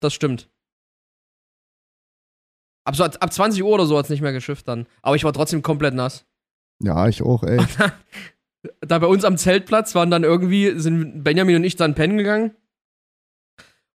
Das 0.00 0.12
stimmt. 0.14 0.50
Ab, 2.84 2.96
so, 2.96 3.04
ab 3.04 3.32
20 3.32 3.62
Uhr 3.62 3.70
oder 3.70 3.86
so 3.86 3.96
hat 3.98 4.04
es 4.06 4.10
nicht 4.10 4.22
mehr 4.22 4.32
geschifft 4.32 4.66
dann. 4.68 4.86
Aber 5.02 5.16
ich 5.16 5.24
war 5.24 5.32
trotzdem 5.32 5.62
komplett 5.62 5.94
nass. 5.94 6.26
Ja, 6.82 7.08
ich 7.08 7.22
auch, 7.22 7.42
ey. 7.42 7.58
da 8.80 8.98
bei 8.98 9.06
uns 9.06 9.24
am 9.24 9.36
Zeltplatz 9.36 9.94
waren 9.94 10.10
dann 10.10 10.24
irgendwie, 10.24 10.78
sind 10.78 11.22
Benjamin 11.22 11.56
und 11.56 11.64
ich 11.64 11.76
dann 11.76 11.94
pennen 11.94 12.18
gegangen. 12.18 12.54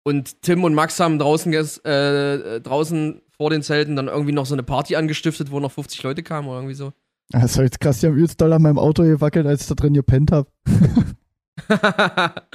Und 0.04 0.42
Tim 0.42 0.64
und 0.64 0.74
Max 0.74 1.00
haben 1.00 1.20
draußen, 1.20 1.54
ges- 1.54 1.84
äh, 1.86 2.60
draußen 2.60 3.22
vor 3.42 3.50
den 3.50 3.64
Zelten 3.64 3.96
dann 3.96 4.08
irgendwie 4.08 4.34
noch 4.34 4.46
so 4.46 4.54
eine 4.54 4.62
Party 4.62 4.96
angestiftet, 4.96 5.50
wo 5.50 5.60
noch 5.60 5.72
50 5.72 6.04
Leute 6.04 6.22
kamen 6.22 6.48
oder 6.48 6.58
irgendwie 6.58 6.76
so. 6.76 6.94
Das 7.30 7.58
war 7.58 7.64
jetzt 7.64 7.80
krass, 7.80 8.00
die 8.00 8.06
haben 8.06 8.14
übelst 8.14 8.40
doll 8.40 8.54
an 8.54 8.62
meinem 8.62 8.78
Auto 8.78 9.02
gewackelt, 9.02 9.48
als 9.48 9.64
ich 9.64 9.68
da 9.68 9.74
drin 9.74 9.96
gepennt 9.96 10.32
hab. 10.32 10.48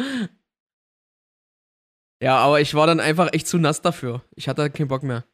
ja, 2.22 2.36
aber 2.38 2.60
ich 2.60 2.74
war 2.74 2.86
dann 2.86 3.00
einfach 3.00 3.32
echt 3.32 3.48
zu 3.48 3.58
nass 3.58 3.82
dafür. 3.82 4.22
Ich 4.36 4.46
hatte 4.46 4.70
keinen 4.70 4.86
Bock 4.86 5.02
mehr. 5.02 5.24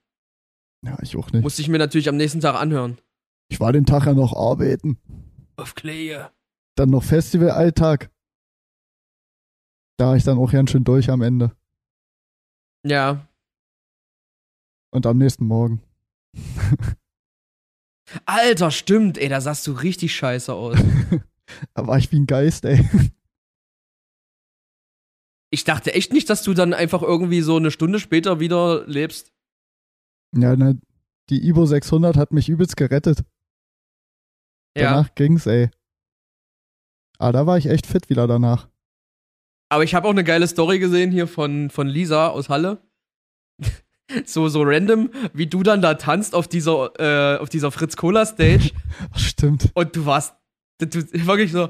Ja, 0.87 0.97
ich 1.03 1.15
auch 1.19 1.31
nicht. 1.33 1.43
Musste 1.43 1.61
ich 1.61 1.69
mir 1.69 1.77
natürlich 1.77 2.09
am 2.09 2.17
nächsten 2.17 2.41
Tag 2.41 2.55
anhören. 2.55 2.97
Ich 3.51 3.61
war 3.61 3.75
den 3.75 3.85
Tag 3.85 4.07
ja 4.07 4.15
noch 4.15 4.35
arbeiten. 4.35 4.97
Auf 5.57 5.75
Klee. 5.75 6.17
Dann 6.77 6.89
noch 6.89 7.05
Festivalalltag. 7.05 8.11
Da 9.99 10.07
war 10.07 10.17
ich 10.17 10.25
dann 10.25 10.39
auch 10.39 10.51
ganz 10.51 10.71
schön 10.71 10.85
durch 10.85 11.11
am 11.11 11.21
Ende. 11.21 11.53
Ja. 12.87 13.29
Und 14.93 15.07
am 15.07 15.19
nächsten 15.19 15.47
Morgen. 15.47 15.83
Alter, 18.27 18.71
stimmt, 18.71 19.17
ey, 19.19 19.29
da 19.29 19.41
sahst 19.41 19.67
du 19.67 19.73
richtig 19.73 20.15
scheiße 20.15 20.53
aus. 20.53 20.79
da 21.75 21.87
war 21.87 21.99
ich 21.99 22.13
wie 22.13 22.21
ein 22.21 22.27
Geist, 22.27 22.65
ey. 22.65 22.89
Ich 25.51 25.65
dachte 25.65 25.95
echt 25.95 26.13
nicht, 26.13 26.29
dass 26.31 26.43
du 26.43 26.55
dann 26.55 26.75
einfach 26.75 27.03
irgendwie 27.03 27.41
so 27.41 27.57
eine 27.57 27.71
Stunde 27.71 28.01
später 28.01 28.41
wieder 28.41 28.87
lebst. 28.87 29.33
Ja, 30.35 30.57
ne, 30.57 30.81
die 31.31 31.47
Ibo 31.47 31.67
600 31.67 32.17
hat 32.17 32.33
mich 32.33 32.49
übelst 32.49 32.77
gerettet. 32.77 33.25
Ja. 34.77 34.91
Danach 34.91 35.15
ging's, 35.15 35.47
ey. 35.47 35.71
Aber 37.19 37.33
da 37.33 37.47
war 37.47 37.59
ich 37.59 37.67
echt 37.67 37.87
fit 37.87 38.09
wieder 38.11 38.27
danach. 38.27 38.69
Aber 39.71 39.85
ich 39.85 39.95
habe 39.95 40.07
auch 40.07 40.13
eine 40.13 40.25
geile 40.25 40.47
Story 40.47 40.79
gesehen 40.79 41.11
hier 41.11 41.27
von, 41.27 41.71
von 41.71 41.87
Lisa 41.87 42.29
aus 42.29 42.49
Halle. 42.49 42.83
So, 44.25 44.49
so 44.49 44.63
random, 44.63 45.11
wie 45.33 45.47
du 45.47 45.63
dann 45.63 45.83
da 45.83 45.95
tanzt 45.95 46.35
auf 46.35 46.49
dieser, 46.49 46.93
äh, 46.99 47.39
auf 47.39 47.49
dieser 47.49 47.71
Fritz 47.71 47.97
Cola 47.97 48.27
Stage. 48.27 48.71
Stimmt. 49.17 49.71
Und 49.75 49.95
du 49.97 50.07
warst 50.07 50.35
du, 50.79 50.87
wirklich 51.27 51.53
so, 51.53 51.69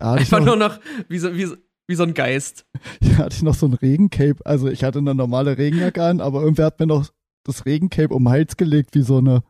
Ja, 0.00 0.12
einfach 0.12 0.38
noch, 0.38 0.46
nur 0.46 0.56
noch 0.56 0.80
wie 1.08 1.18
so, 1.18 1.34
wie, 1.34 1.44
so- 1.46 1.56
wie 1.88 1.94
so 1.94 2.02
ein 2.02 2.14
Geist. 2.14 2.66
ja, 3.00 3.18
hatte 3.18 3.36
ich 3.36 3.42
noch 3.42 3.54
so 3.54 3.66
ein 3.66 3.74
Regencape. 3.74 4.44
Also 4.44 4.68
ich 4.68 4.82
hatte 4.84 4.98
eine 4.98 5.14
normale 5.14 5.56
Regenjacke 5.58 6.02
an, 6.02 6.20
aber 6.20 6.40
irgendwer 6.42 6.66
hat 6.66 6.80
mir 6.80 6.86
noch 6.86 7.08
das 7.44 7.64
Regencape 7.64 8.12
um 8.12 8.24
den 8.24 8.30
Hals 8.32 8.56
gelegt, 8.56 8.94
wie 8.96 9.02
so 9.02 9.18
eine, 9.18 9.44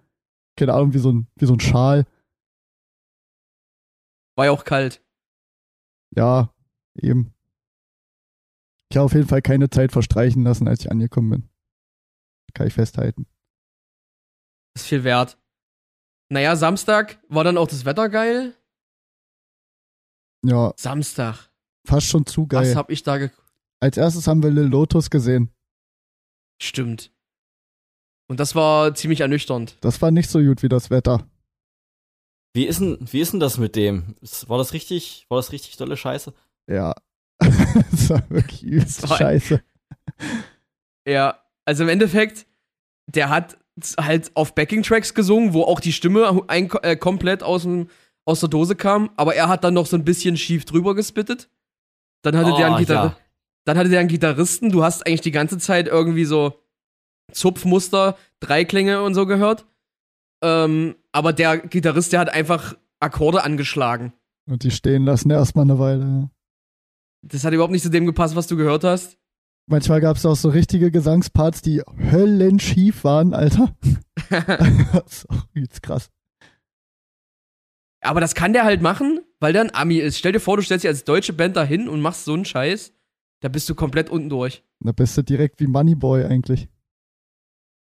keine 0.57 0.75
Ahnung, 0.75 0.93
wie 0.93 0.99
so 0.99 1.11
ein, 1.13 1.27
wie 1.37 1.47
so 1.47 1.55
ein 1.55 1.61
Schal. 1.61 2.05
War 4.37 4.47
ja 4.47 4.51
auch 4.51 4.65
kalt. 4.65 5.03
Ja, 6.15 6.53
eben. 6.95 7.33
Ich 8.91 8.97
habe 8.99 9.07
auf 9.07 9.15
jeden 9.15 9.27
Fall 9.29 9.43
keine 9.43 9.71
Zeit 9.71 9.93
verstreichen 9.93 10.45
lassen, 10.45 10.69
als 10.69 10.81
ich 10.81 10.91
angekommen 10.91 11.31
bin. 11.31 11.49
Kann 12.57 12.69
ich 12.69 12.73
festhalten. 12.75 13.27
Ist 14.75 14.87
viel 14.87 15.05
wert. 15.05 15.37
Naja, 16.31 16.57
Samstag 16.57 17.19
war 17.29 17.45
dann 17.45 17.59
auch 17.59 17.69
das 17.69 17.85
Wetter 17.85 18.09
geil. 18.09 18.55
Ja, 20.43 20.73
Samstag. 20.79 21.51
fast 21.87 22.07
schon 22.07 22.25
zu 22.25 22.47
geil. 22.47 22.63
Was 22.71 22.75
hab 22.75 22.91
ich 22.91 23.03
da 23.03 23.19
ge 23.19 23.31
Als 23.79 23.99
erstes 23.99 24.27
haben 24.27 24.43
wir 24.43 24.51
Lil 24.51 24.65
Lotus 24.69 25.11
gesehen. 25.11 25.51
Stimmt. 26.63 27.13
Und 28.29 28.41
das 28.41 28.55
war 28.55 28.95
ziemlich 28.95 29.21
ernüchternd. 29.21 29.77
Das 29.83 30.01
war 30.01 30.11
nicht 30.11 30.31
so 30.31 30.39
gut 30.41 30.63
wie 30.63 30.71
das 30.71 30.89
Wetter. 30.89 31.29
Wie 32.55 32.65
ist 32.65 32.81
denn, 32.81 32.97
wie 33.13 33.21
ist 33.21 33.35
denn 33.35 33.41
das 33.41 33.59
mit 33.59 33.77
dem? 33.77 34.17
War 34.47 34.57
das 34.57 34.73
richtig, 34.73 35.27
war 35.29 35.37
das 35.37 35.53
richtig 35.53 35.77
dolle 35.77 35.99
Scheiße? 35.99 36.33
Ja. 36.69 36.95
das 37.39 38.09
war 38.09 38.31
wirklich 38.31 38.63
übelst 38.63 39.03
Das 39.03 39.11
war- 39.11 39.19
scheiße. 39.19 39.63
Ja, 41.07 41.46
also 41.67 41.83
im 41.83 41.91
Endeffekt, 41.91 42.47
der 43.07 43.29
hat 43.29 43.59
halt 43.99 44.31
auf 44.35 44.55
Backing-Tracks 44.55 45.13
gesungen, 45.13 45.53
wo 45.53 45.63
auch 45.65 45.81
die 45.81 45.93
Stimme 45.93 46.43
ein, 46.49 46.71
äh, 46.83 46.97
komplett 46.97 47.43
aus, 47.43 47.65
dem, 47.65 47.89
aus 48.25 48.41
der 48.41 48.49
Dose 48.49 48.75
kam, 48.75 49.11
aber 49.17 49.35
er 49.35 49.49
hat 49.49 49.65
dann 49.65 49.75
noch 49.75 49.85
so 49.87 49.97
ein 49.97 50.05
bisschen 50.05 50.39
schief 50.39 50.65
drüber 50.65 50.95
gespittet. 50.95 51.51
Dann 52.23 52.37
hatte, 52.37 52.55
der 52.57 52.67
einen 52.67 52.75
Oh, 52.77 52.79
Gitarri 52.79 53.09
ja. 53.09 53.17
dann 53.67 53.77
hatte 53.77 53.91
der 53.91 54.01
einen 54.01 54.09
Gitarristen, 54.09 54.71
du 54.71 54.83
hast 54.83 55.07
eigentlich 55.07 55.21
die 55.21 55.31
ganze 55.31 55.59
Zeit 55.59 55.87
irgendwie 55.89 56.25
so 56.25 56.63
Zupfmuster, 57.33 58.17
Dreiklänge 58.41 59.03
und 59.03 59.15
so 59.15 59.27
gehört. 59.27 59.67
Ähm, 60.43 60.97
aber 61.13 61.33
der 61.33 61.59
Gitarrist, 61.59 62.13
der 62.13 62.21
hat 62.21 62.29
einfach 62.31 62.77
Akkorde 63.01 63.43
angeschlagen. 63.43 64.13
Und 64.49 64.63
die 64.63 64.71
stehen 64.71 65.05
lassen 65.05 65.31
erstmal 65.31 65.65
eine 65.65 65.79
Weile. 65.79 66.31
Das 67.23 67.45
hat 67.45 67.53
überhaupt 67.53 67.73
nicht 67.73 67.83
zu 67.83 67.91
dem 67.91 68.07
gepasst, 68.07 68.37
was 68.37 68.47
du 68.47 68.57
gehört 68.57 68.85
hast. 68.85 69.19
Manchmal 69.69 70.01
gab 70.01 70.17
es 70.17 70.25
auch 70.25 70.37
so 70.37 70.49
richtige 70.49 70.93
Gesangsparts, 70.93 71.61
die 71.61 71.83
höllenschief 71.99 73.03
waren, 73.03 73.35
Alter. 73.35 73.75
das 74.31 75.25
ist 75.25 75.31
auch 75.31 75.47
übelst 75.53 75.83
krass. 75.83 76.11
Aber 78.01 78.21
das 78.21 78.37
kann 78.37 78.53
der 78.53 78.65
halt 78.65 78.81
machen, 78.81 79.21
weil 79.41 79.53
der 79.53 79.63
ein 79.63 79.75
Ami 79.75 79.97
ist. 79.97 80.19
Stell 80.19 80.31
dir 80.31 80.41
vor, 80.41 80.57
du 80.57 80.63
stellst 80.63 80.85
dich 80.85 80.89
als 80.89 81.03
deutsche 81.05 81.33
Band 81.33 81.57
da 81.57 81.65
hin 81.65 81.89
und 81.89 82.01
machst 82.01 82.25
so 82.25 82.35
einen 82.35 82.45
Scheiß. 82.45 82.95
Da 83.41 83.49
bist 83.49 83.69
du 83.69 83.75
komplett 83.75 84.09
unten 84.09 84.29
durch. 84.29 84.65
Da 84.81 84.93
bist 84.93 85.19
du 85.19 85.23
direkt 85.23 85.59
wie 85.61 85.67
Moneyboy 85.67 86.25
eigentlich. 86.25 86.69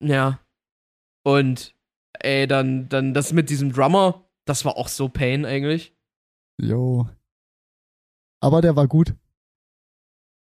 Ja. 0.03 0.40
Und, 1.23 1.75
ey, 2.20 2.47
dann, 2.47 2.88
dann 2.88 3.12
das 3.12 3.35
mit 3.35 3.51
diesem 3.51 3.73
Drummer, 3.73 4.27
das 4.47 4.64
war 4.64 4.79
auch 4.79 4.88
so 4.88 5.11
Pain 5.11 5.44
eigentlich. 5.44 5.94
Jo. 6.59 7.09
Aber 8.40 8.62
der 8.62 8.75
war 8.75 8.88
gut. 8.88 9.14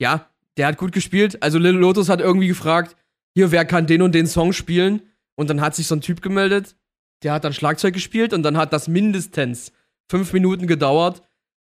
Ja, 0.01 0.31
der 0.57 0.67
hat 0.67 0.79
gut 0.79 0.93
gespielt. 0.93 1.43
Also 1.43 1.59
Lil 1.59 1.73
Lotus 1.73 2.09
hat 2.09 2.21
irgendwie 2.21 2.49
gefragt, 2.49 2.97
hier, 3.35 3.51
wer 3.53 3.65
kann 3.65 3.87
den 3.87 4.03
und 4.03 4.15
den 4.15 4.27
Song 4.27 4.53
spielen? 4.53 5.03
Und 5.35 5.51
dann 5.51 5.61
hat 5.61 5.75
sich 5.75 5.87
so 5.87 5.95
ein 5.95 6.01
Typ 6.01 6.23
gemeldet, 6.23 6.77
der 7.23 7.33
hat 7.33 7.45
dann 7.45 7.53
Schlagzeug 7.53 7.95
gespielt 7.95 8.33
und 8.33 8.43
dann 8.43 8.57
hat 8.57 8.73
das 8.73 8.89
mindestens 8.89 9.73
fünf 10.11 10.33
Minuten 10.33 10.67
gedauert, 10.67 11.23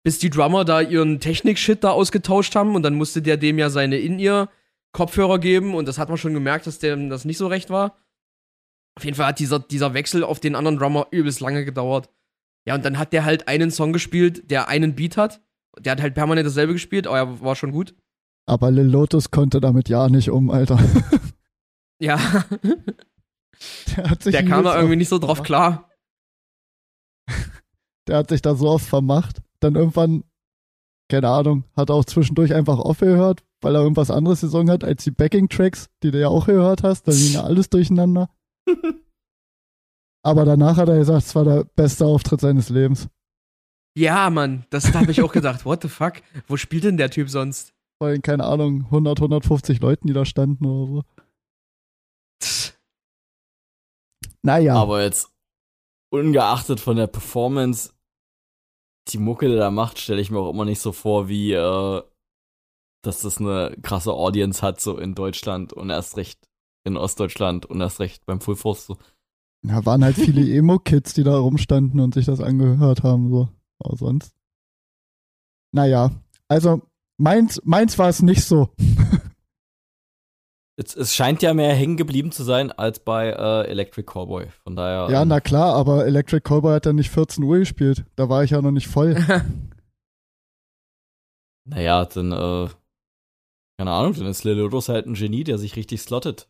bis 0.04 0.20
die 0.20 0.30
Drummer 0.30 0.64
da 0.64 0.80
ihren 0.82 1.20
Technik-Shit 1.20 1.84
da 1.84 1.92
ausgetauscht 1.92 2.56
haben 2.56 2.76
und 2.76 2.84
dann 2.84 2.96
musste 2.96 3.22
der 3.22 3.36
dem 3.38 3.60
ja 3.60 3.70
seine 3.70 3.98
In-Ear-Kopfhörer 3.98 5.40
geben 5.40 5.76
und 5.76 5.88
das 5.88 5.98
hat 5.98 6.10
man 6.10 6.18
schon 6.18 6.34
gemerkt, 6.34 6.68
dass 6.68 6.80
dem 6.80 7.10
das 7.10 7.26
nicht 7.26 7.38
so 7.38 7.48
recht 7.48 7.70
war. 7.70 7.98
Auf 8.96 9.04
jeden 9.04 9.16
Fall 9.16 9.28
hat 9.28 9.40
dieser, 9.40 9.60
dieser 9.60 9.94
Wechsel 9.94 10.24
auf 10.24 10.40
den 10.40 10.56
anderen 10.56 10.78
Drummer 10.78 11.08
übelst 11.12 11.40
lange 11.40 11.66
gedauert. 11.66 12.10
Ja, 12.66 12.76
und 12.76 12.84
dann 12.84 12.98
hat 12.98 13.14
der 13.14 13.26
halt 13.26 13.48
einen 13.48 13.72
Song 13.72 13.94
gespielt, 13.94 14.50
der 14.50 14.70
einen 14.70 14.96
Beat 14.96 15.18
hat. 15.18 15.42
Der 15.80 15.92
hat 15.92 16.02
halt 16.02 16.16
permanent 16.16 16.48
dasselbe 16.48 16.74
gespielt, 16.74 17.06
aber 17.08 17.18
er 17.18 17.42
war 17.42 17.56
schon 17.56 17.72
gut. 17.72 17.94
Aber 18.48 18.72
Lil 18.72 18.88
Lotus 18.88 19.30
konnte 19.30 19.60
damit 19.62 19.90
ja 19.90 20.10
nicht 20.10 20.30
um, 20.30 20.50
Alter. 20.50 20.80
Ja, 22.00 22.20
Der, 23.96 24.10
hat 24.10 24.24
sich 24.24 24.32
der 24.32 24.46
kam 24.46 24.64
da 24.64 24.76
irgendwie 24.76 24.98
nicht 24.98 25.10
so 25.10 25.18
drauf 25.18 25.44
klar. 25.44 25.90
Der 28.08 28.18
hat 28.18 28.30
sich 28.30 28.42
da 28.42 28.56
so 28.56 28.70
oft 28.70 28.86
vermacht. 28.86 29.42
Dann 29.60 29.76
irgendwann, 29.76 30.24
keine 31.10 31.30
Ahnung, 31.30 31.64
hat 31.76 31.90
er 31.90 31.96
auch 31.96 32.06
zwischendurch 32.06 32.54
einfach 32.54 32.78
aufgehört, 32.78 33.44
weil 33.62 33.76
er 33.76 33.82
irgendwas 33.82 34.12
anderes 34.12 34.42
gesungen 34.42 34.70
hat 34.70 34.84
als 34.84 35.04
die 35.04 35.12
Backing-Tracks, 35.12 35.90
die 36.04 36.12
du 36.12 36.20
ja 36.20 36.28
auch 36.28 36.46
gehört 36.46 36.84
hast. 36.84 37.08
Da 37.08 37.12
ging 37.12 37.34
ja 37.34 37.44
alles 37.44 37.70
durcheinander. 37.70 38.30
Aber 40.24 40.46
danach 40.46 40.78
hat 40.78 40.90
er 40.90 40.98
gesagt, 41.00 41.26
es 41.26 41.36
war 41.36 41.46
der 41.46 41.64
beste 41.64 42.06
Auftritt 42.06 42.42
seines 42.42 42.70
Lebens. 42.70 43.08
Ja, 43.98 44.30
Mann, 44.30 44.66
das 44.70 44.94
habe 44.94 45.12
ich 45.12 45.22
auch 45.24 45.32
gedacht. 45.32 45.66
What 45.66 45.82
the 45.82 45.90
fuck? 45.90 46.22
Wo 46.48 46.56
spielt 46.58 46.84
denn 46.84 46.98
der 46.98 47.10
Typ 47.10 47.30
sonst? 47.30 47.74
Vor 48.00 48.10
allem, 48.10 48.22
keine 48.22 48.46
Ahnung, 48.46 48.86
100, 48.86 49.20
150 49.20 49.80
Leuten, 49.82 50.08
die 50.08 50.14
da 50.14 50.26
standen 50.26 50.66
oder 50.66 50.92
so. 50.92 51.04
Naja, 54.44 54.76
Aber 54.76 55.04
jetzt, 55.04 55.34
ungeachtet 56.12 56.80
von 56.80 56.96
der 56.96 57.08
Performance, 57.08 57.94
die 59.10 59.18
Mucke, 59.18 59.50
die 59.50 59.56
da 59.56 59.72
macht, 59.72 60.00
stelle 60.00 60.22
ich 60.22 60.32
mir 60.32 60.40
auch 60.40 60.52
immer 60.52 60.66
nicht 60.66 60.80
so 60.80 60.92
vor, 60.92 61.28
wie, 61.28 61.54
äh, 61.54 62.04
dass 63.04 63.22
das 63.22 63.40
eine 63.40 63.76
krasse 63.82 64.14
Audience 64.14 64.62
hat, 64.62 64.80
so 64.80 64.98
in 64.98 65.16
Deutschland 65.16 65.74
und 65.74 65.90
erst 65.90 66.18
recht 66.18 66.48
in 66.86 66.98
Ostdeutschland 66.98 67.66
und 67.66 67.82
erst 67.82 68.00
recht 68.00 68.26
beim 68.26 68.40
Full 68.40 68.56
Force. 68.56 68.86
So. 68.86 68.98
da 69.64 69.86
waren 69.86 70.04
halt 70.04 70.16
viele 70.16 70.42
Emo-Kids, 70.58 71.14
die 71.14 71.24
da 71.24 71.38
rumstanden 71.38 72.00
und 72.00 72.14
sich 72.14 72.26
das 72.26 72.40
angehört 72.40 73.04
haben, 73.04 73.30
so. 73.30 73.50
Aber 73.80 73.98
sonst. 73.98 74.34
Naja, 75.74 76.12
also 76.48 76.82
meins, 77.18 77.62
meins 77.64 77.98
war 77.98 78.10
es 78.10 78.22
nicht 78.22 78.44
so. 78.44 78.70
Es, 80.80 80.96
es 80.96 81.16
scheint 81.16 81.42
ja 81.42 81.54
mehr 81.56 81.74
hängen 81.74 81.98
geblieben 81.98 82.32
zu 82.32 82.44
sein 82.44 82.72
als 82.72 83.00
bei 83.00 83.30
äh, 83.30 83.68
Electric 83.68 84.06
Cowboy. 84.12 84.48
Von 84.64 84.76
daher. 84.76 85.12
Ja, 85.12 85.24
ähm, 85.24 85.28
na 85.28 85.40
klar, 85.40 85.74
aber 85.74 86.06
Electric 86.06 86.44
Cowboy 86.48 86.74
hat 86.74 86.86
ja 86.86 86.94
nicht 86.94 87.10
14 87.10 87.44
Uhr 87.44 87.58
gespielt. 87.60 88.06
Da 88.16 88.30
war 88.30 88.44
ich 88.44 88.52
ja 88.52 88.62
noch 88.62 88.72
nicht 88.72 88.88
voll. 88.88 89.16
Naja, 91.70 92.06
dann, 92.06 92.32
äh, 92.32 92.70
keine 93.78 93.92
Ahnung, 93.92 94.14
dann 94.14 94.28
ist 94.28 94.44
Lil 94.46 94.54
Lotus 94.54 94.88
halt 94.90 95.06
ein 95.06 95.16
Genie, 95.16 95.44
der 95.44 95.58
sich 95.58 95.76
richtig 95.76 96.02
slottet. 96.02 96.50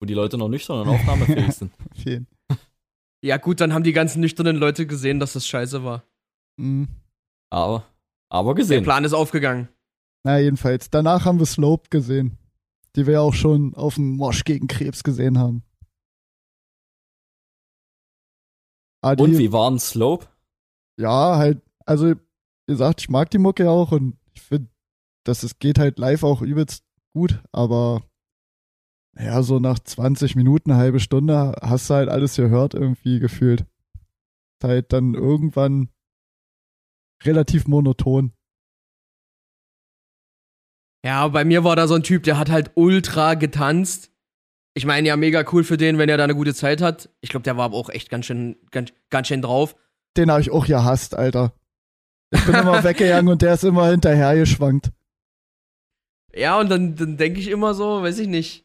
Wo 0.00 0.06
die 0.06 0.14
Leute 0.14 0.36
noch 0.36 0.48
nüchtern 0.48 0.80
und 0.80 0.88
aufnahmefähig 0.88 1.52
sind. 1.56 1.72
Vielen. 1.94 2.26
ja, 3.24 3.38
gut, 3.38 3.60
dann 3.60 3.72
haben 3.72 3.84
die 3.84 3.92
ganzen 3.92 4.20
nüchternen 4.20 4.56
Leute 4.56 4.86
gesehen, 4.86 5.18
dass 5.18 5.32
das 5.32 5.46
scheiße 5.46 5.82
war. 5.82 6.04
Mhm. 6.60 6.88
Aber, 7.50 7.86
aber 8.30 8.50
Der 8.54 8.62
gesehen. 8.62 8.84
Plan 8.84 9.04
ist 9.04 9.14
aufgegangen. 9.14 9.68
Na, 10.24 10.38
jedenfalls. 10.38 10.90
Danach 10.90 11.26
haben 11.26 11.38
wir 11.38 11.46
Slope 11.46 11.90
gesehen, 11.90 12.38
die 12.96 13.06
wir 13.06 13.14
ja 13.14 13.20
auch 13.20 13.34
schon 13.34 13.74
auf 13.74 13.96
dem 13.96 14.16
Mosch 14.16 14.44
gegen 14.44 14.66
Krebs 14.66 15.04
gesehen 15.04 15.38
haben. 15.38 15.62
Ah, 19.02 19.14
die, 19.14 19.22
und 19.22 19.38
wie 19.38 19.52
war 19.52 19.62
waren 19.62 19.78
Slope? 19.78 20.26
Ja, 20.98 21.36
halt, 21.36 21.60
also, 21.84 22.14
ihr 22.66 22.76
sagt, 22.76 23.02
ich 23.02 23.10
mag 23.10 23.30
die 23.30 23.38
Mucke 23.38 23.68
auch 23.68 23.92
und 23.92 24.16
ich 24.32 24.40
finde, 24.40 24.70
dass 25.24 25.42
es 25.42 25.58
geht 25.58 25.78
halt 25.78 25.98
live 25.98 26.22
auch 26.22 26.40
übelst 26.40 26.84
gut, 27.12 27.42
aber 27.52 28.02
ja, 29.18 29.42
so 29.42 29.58
nach 29.58 29.78
20 29.78 30.36
Minuten, 30.36 30.70
eine 30.70 30.80
halbe 30.80 31.00
Stunde 31.00 31.54
hast 31.60 31.90
du 31.90 31.94
halt 31.94 32.08
alles 32.08 32.36
gehört 32.36 32.74
irgendwie 32.74 33.20
gefühlt. 33.20 33.66
Halt 34.62 34.94
dann 34.94 35.12
irgendwann 35.12 35.90
relativ 37.22 37.68
monoton. 37.68 38.32
Ja, 41.04 41.28
bei 41.28 41.44
mir 41.44 41.64
war 41.64 41.76
da 41.76 41.86
so 41.86 41.94
ein 41.94 42.02
Typ, 42.02 42.22
der 42.22 42.38
hat 42.38 42.50
halt 42.50 42.70
ultra 42.76 43.34
getanzt. 43.34 44.10
Ich 44.72 44.86
meine, 44.86 45.06
ja, 45.06 45.16
mega 45.16 45.44
cool 45.52 45.62
für 45.62 45.76
den, 45.76 45.98
wenn 45.98 46.08
er 46.08 46.16
da 46.16 46.24
eine 46.24 46.34
gute 46.34 46.54
Zeit 46.54 46.80
hat. 46.80 47.10
Ich 47.20 47.28
glaube, 47.28 47.44
der 47.44 47.58
war 47.58 47.66
aber 47.66 47.76
auch 47.76 47.90
echt 47.90 48.08
ganz 48.08 48.24
schön, 48.24 48.56
ganz, 48.70 48.90
ganz 49.10 49.28
schön 49.28 49.42
drauf. 49.42 49.76
Den 50.16 50.30
habe 50.30 50.40
ich 50.40 50.50
auch 50.50 50.66
gehasst, 50.66 51.14
Alter. 51.14 51.52
Ich 52.30 52.42
bin 52.46 52.54
immer 52.54 52.82
weggegangen 52.84 53.30
und 53.30 53.42
der 53.42 53.52
ist 53.52 53.64
immer 53.64 53.86
hinterhergeschwankt. 53.90 54.92
Ja, 56.34 56.58
und 56.58 56.70
dann, 56.70 56.96
dann 56.96 57.18
denke 57.18 57.38
ich 57.38 57.48
immer 57.48 57.74
so, 57.74 58.02
weiß 58.02 58.18
ich 58.18 58.26
nicht, 58.26 58.64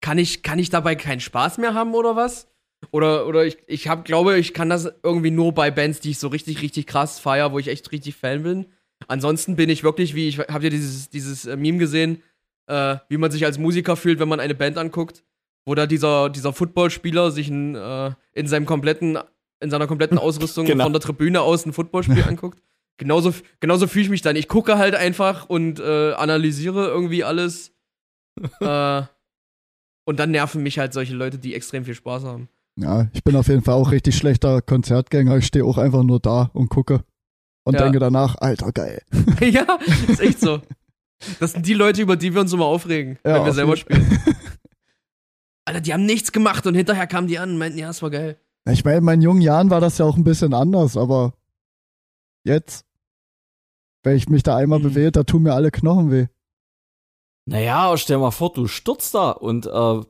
kann 0.00 0.18
ich, 0.18 0.42
kann 0.42 0.58
ich 0.58 0.70
dabei 0.70 0.96
keinen 0.96 1.20
Spaß 1.20 1.58
mehr 1.58 1.74
haben 1.74 1.94
oder 1.94 2.16
was? 2.16 2.48
Oder, 2.90 3.28
oder 3.28 3.46
ich, 3.46 3.58
ich 3.68 3.86
hab, 3.86 4.04
glaube, 4.04 4.38
ich 4.38 4.54
kann 4.54 4.68
das 4.68 4.92
irgendwie 5.04 5.30
nur 5.30 5.52
bei 5.52 5.70
Bands, 5.70 6.00
die 6.00 6.10
ich 6.10 6.18
so 6.18 6.28
richtig, 6.28 6.62
richtig 6.62 6.88
krass 6.88 7.20
feier, 7.20 7.52
wo 7.52 7.60
ich 7.60 7.68
echt 7.68 7.92
richtig 7.92 8.16
Fan 8.16 8.42
bin. 8.42 8.66
Ansonsten 9.08 9.56
bin 9.56 9.68
ich 9.70 9.82
wirklich, 9.84 10.14
wie 10.14 10.28
ich 10.28 10.38
habe 10.38 10.64
ja 10.64 10.70
dieses, 10.70 11.10
dieses 11.10 11.44
äh, 11.46 11.56
Meme 11.56 11.78
gesehen, 11.78 12.22
äh, 12.66 12.96
wie 13.08 13.18
man 13.18 13.30
sich 13.30 13.44
als 13.44 13.58
Musiker 13.58 13.96
fühlt, 13.96 14.18
wenn 14.18 14.28
man 14.28 14.40
eine 14.40 14.54
Band 14.54 14.78
anguckt, 14.78 15.22
wo 15.66 15.74
da 15.74 15.86
dieser, 15.86 16.30
dieser 16.30 16.52
Footballspieler 16.52 17.30
sich 17.30 17.48
ein, 17.48 17.74
äh, 17.74 18.12
in 18.32 18.46
seinem 18.46 18.66
kompletten, 18.66 19.18
in 19.60 19.70
seiner 19.70 19.86
kompletten 19.86 20.18
Ausrüstung 20.18 20.66
Genau. 20.66 20.84
von 20.84 20.92
der 20.92 21.00
Tribüne 21.02 21.42
aus 21.42 21.66
ein 21.66 21.72
Footballspiel 21.72 22.24
anguckt. 22.28 22.62
Genauso, 22.98 23.34
genauso 23.60 23.86
fühle 23.86 24.04
ich 24.04 24.10
mich 24.10 24.22
dann. 24.22 24.36
Ich 24.36 24.48
gucke 24.48 24.78
halt 24.78 24.94
einfach 24.94 25.48
und 25.50 25.78
äh, 25.78 26.12
analysiere 26.14 26.86
irgendwie 26.88 27.24
alles. 27.24 27.72
äh, 28.60 29.02
und 30.06 30.18
dann 30.18 30.30
nerven 30.30 30.62
mich 30.62 30.78
halt 30.78 30.92
solche 30.94 31.14
Leute, 31.14 31.38
die 31.38 31.54
extrem 31.54 31.84
viel 31.84 31.94
Spaß 31.94 32.24
haben. 32.24 32.48
Ja, 32.78 33.08
ich 33.12 33.22
bin 33.24 33.36
auf 33.36 33.48
jeden 33.48 33.62
Fall 33.62 33.74
auch 33.74 33.90
richtig 33.90 34.16
schlechter 34.16 34.62
Konzertgänger. 34.62 35.36
Ich 35.38 35.46
stehe 35.46 35.64
auch 35.64 35.78
einfach 35.78 36.02
nur 36.02 36.20
da 36.20 36.50
und 36.54 36.68
gucke. 36.70 37.04
Und 37.66 37.74
Ja. 37.74 37.82
denke 37.82 37.98
danach, 37.98 38.36
Alter, 38.36 38.70
geil. 38.70 39.02
ja, 39.40 39.66
ist 40.06 40.20
echt 40.20 40.40
so. 40.40 40.60
Das 41.40 41.52
sind 41.52 41.66
die 41.66 41.74
Leute, 41.74 42.00
über 42.00 42.14
die 42.16 42.32
wir 42.32 42.40
uns 42.42 42.52
immer 42.52 42.66
aufregen, 42.66 43.18
Ja, 43.26 43.34
wenn 43.34 43.44
wir 43.44 43.52
selber 43.52 43.76
spielen. 43.76 44.06
Alter, 45.64 45.80
die 45.80 45.92
haben 45.92 46.06
nichts 46.06 46.30
gemacht 46.30 46.64
und 46.68 46.74
hinterher 46.76 47.08
kamen 47.08 47.26
die 47.26 47.38
an 47.40 47.50
und 47.50 47.58
meinten, 47.58 47.78
ja, 47.78 47.90
es 47.90 48.02
war 48.02 48.10
geil. 48.10 48.38
Ich 48.70 48.84
meine, 48.84 48.98
in 48.98 49.04
meinen 49.04 49.22
jungen 49.22 49.40
Jahren 49.40 49.68
war 49.70 49.80
das 49.80 49.98
ja 49.98 50.04
auch 50.04 50.16
ein 50.16 50.22
bisschen 50.22 50.54
anders, 50.54 50.96
aber 50.96 51.34
jetzt, 52.44 52.84
wenn 54.04 54.16
ich 54.16 54.28
mich 54.28 54.44
da 54.44 54.56
einmal 54.56 54.78
Mhm. 54.78 54.84
bewege, 54.84 55.10
da 55.12 55.24
tun 55.24 55.42
mir 55.42 55.54
alle 55.54 55.72
Knochen 55.72 56.12
weh. 56.12 56.26
Naja, 57.46 57.96
stell 57.96 58.18
mal 58.18 58.30
vor, 58.30 58.52
du 58.52 58.68
stürzt 58.68 59.12
da 59.14 59.30
und 59.32 59.66
äh, 59.66 60.00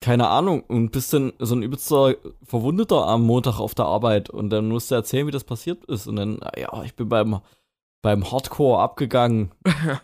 keine 0.00 0.28
Ahnung 0.28 0.62
und 0.62 0.90
bist 0.92 1.12
dann 1.12 1.32
so 1.38 1.54
ein 1.54 1.62
übelster 1.62 2.16
Verwundeter 2.42 3.06
am 3.06 3.22
Montag 3.22 3.58
auf 3.58 3.74
der 3.74 3.86
Arbeit 3.86 4.30
und 4.30 4.50
dann 4.50 4.68
musst 4.68 4.90
du 4.90 4.94
erzählen, 4.94 5.26
wie 5.26 5.32
das 5.32 5.44
passiert 5.44 5.84
ist 5.86 6.06
und 6.06 6.16
dann, 6.16 6.42
ah 6.42 6.58
ja, 6.58 6.82
ich 6.84 6.94
bin 6.94 7.08
beim, 7.08 7.40
beim 8.02 8.30
Hardcore 8.30 8.80
abgegangen. 8.80 9.52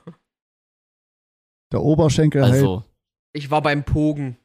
Der 1.72 1.83
Oberschenkel. 1.83 2.42
Also, 2.42 2.85
Ich 3.33 3.50
war 3.50 3.62
beim 3.62 3.85
Pogen. 3.85 4.37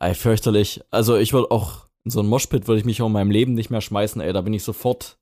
ey, 0.00 0.14
fürchterlich. 0.14 0.84
Also 0.90 1.16
ich 1.16 1.32
würde 1.32 1.50
auch, 1.50 1.88
in 2.04 2.10
so 2.10 2.20
ein 2.20 2.26
Moshpit 2.26 2.68
würde 2.68 2.78
ich 2.78 2.84
mich 2.84 3.02
auch 3.02 3.06
in 3.06 3.12
meinem 3.12 3.30
Leben 3.30 3.54
nicht 3.54 3.70
mehr 3.70 3.80
schmeißen, 3.80 4.20
ey, 4.20 4.32
da 4.32 4.42
bin 4.42 4.52
ich 4.52 4.62
sofort 4.62 5.18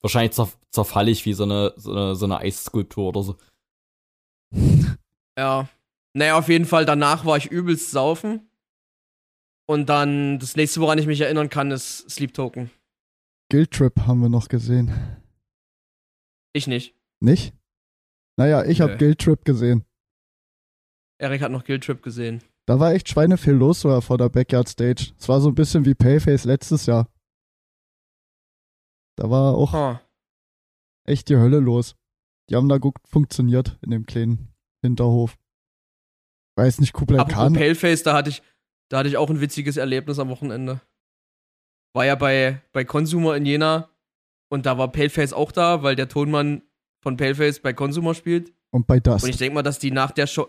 wahrscheinlich 0.00 0.32
zer 0.32 0.48
zerfall 0.70 1.08
ich 1.08 1.24
wie 1.24 1.32
so 1.32 1.44
eine, 1.44 1.72
so 1.76 1.92
eine, 1.92 2.14
so 2.14 2.24
eine 2.24 2.38
Eisskulptur 2.38 3.08
oder 3.08 3.22
so. 3.22 3.36
Ja. 5.38 5.68
Naja, 6.14 6.38
auf 6.38 6.48
jeden 6.48 6.64
Fall, 6.64 6.84
danach 6.86 7.24
war 7.24 7.36
ich 7.36 7.50
übelst 7.50 7.90
saufen. 7.90 8.50
Und 9.66 9.88
dann, 9.88 10.38
das 10.38 10.56
nächste, 10.56 10.80
woran 10.80 10.98
ich 10.98 11.06
mich 11.06 11.20
erinnern 11.20 11.50
kann, 11.50 11.70
ist 11.70 12.08
Sleep 12.10 12.32
Token. 12.32 12.70
Guild 13.50 13.70
Trip 13.70 13.92
haben 14.06 14.20
wir 14.20 14.28
noch 14.28 14.48
gesehen. 14.48 14.92
Ich 16.54 16.66
nicht. 16.66 16.94
Nicht? 17.20 17.54
Naja, 18.36 18.64
ich 18.64 18.80
habe 18.80 18.92
Nö. 18.92 18.98
Guild 18.98 19.18
Trip 19.20 19.44
gesehen. 19.44 19.84
Erik 21.20 21.42
hat 21.42 21.50
noch 21.52 21.64
Guild 21.64 21.84
Trip 21.84 22.02
gesehen. 22.02 22.42
Da 22.66 22.78
war 22.80 22.92
echt 22.92 23.08
Schweineviel 23.08 23.54
los 23.54 23.80
sogar 23.80 24.02
vor 24.02 24.18
der 24.18 24.28
Backyard 24.28 24.68
Stage. 24.68 25.12
Es 25.18 25.28
war 25.28 25.40
so 25.40 25.48
ein 25.48 25.54
bisschen 25.54 25.84
wie 25.84 25.94
Payface 25.94 26.44
letztes 26.44 26.86
Jahr. 26.86 27.08
Da 29.16 29.28
war 29.30 29.54
auch 29.54 29.72
Ha. 29.72 30.00
echt 31.04 31.28
die 31.28 31.36
Hölle 31.36 31.58
los. 31.60 31.96
Die 32.48 32.56
haben 32.56 32.68
da 32.68 32.78
gut 32.78 32.96
funktioniert 33.06 33.78
in 33.82 33.90
dem 33.90 34.06
kleinen 34.06 34.54
Hinterhof. 34.82 35.36
Weiß 36.58 36.80
nicht, 36.80 36.92
Kublai 36.92 37.20
Apropos 37.20 37.36
Khan. 37.36 37.52
Paleface, 37.52 38.02
da 38.02 38.14
hatte 38.14 38.30
ich, 38.30 38.42
da 38.88 38.98
hatte 38.98 39.08
ich 39.08 39.16
auch 39.16 39.30
ein 39.30 39.40
witziges 39.40 39.76
Erlebnis 39.76 40.18
am 40.18 40.28
Wochenende. 40.28 40.80
War 41.94 42.04
ja 42.04 42.16
bei, 42.16 42.60
bei 42.72 42.84
Consumer 42.84 43.36
in 43.36 43.46
Jena 43.46 43.88
und 44.50 44.66
da 44.66 44.76
war 44.76 44.90
Paleface 44.90 45.32
auch 45.32 45.52
da, 45.52 45.84
weil 45.84 45.94
der 45.94 46.08
Tonmann 46.08 46.62
von 47.00 47.16
Paleface 47.16 47.60
bei 47.60 47.72
Consumer 47.72 48.12
spielt. 48.12 48.52
Und 48.70 48.88
bei 48.88 48.98
das. 48.98 49.22
Und 49.22 49.30
ich 49.30 49.36
denke 49.36 49.54
mal, 49.54 49.62
dass 49.62 49.78
die 49.78 49.92
nach 49.92 50.10
der 50.10 50.26
Show. 50.26 50.48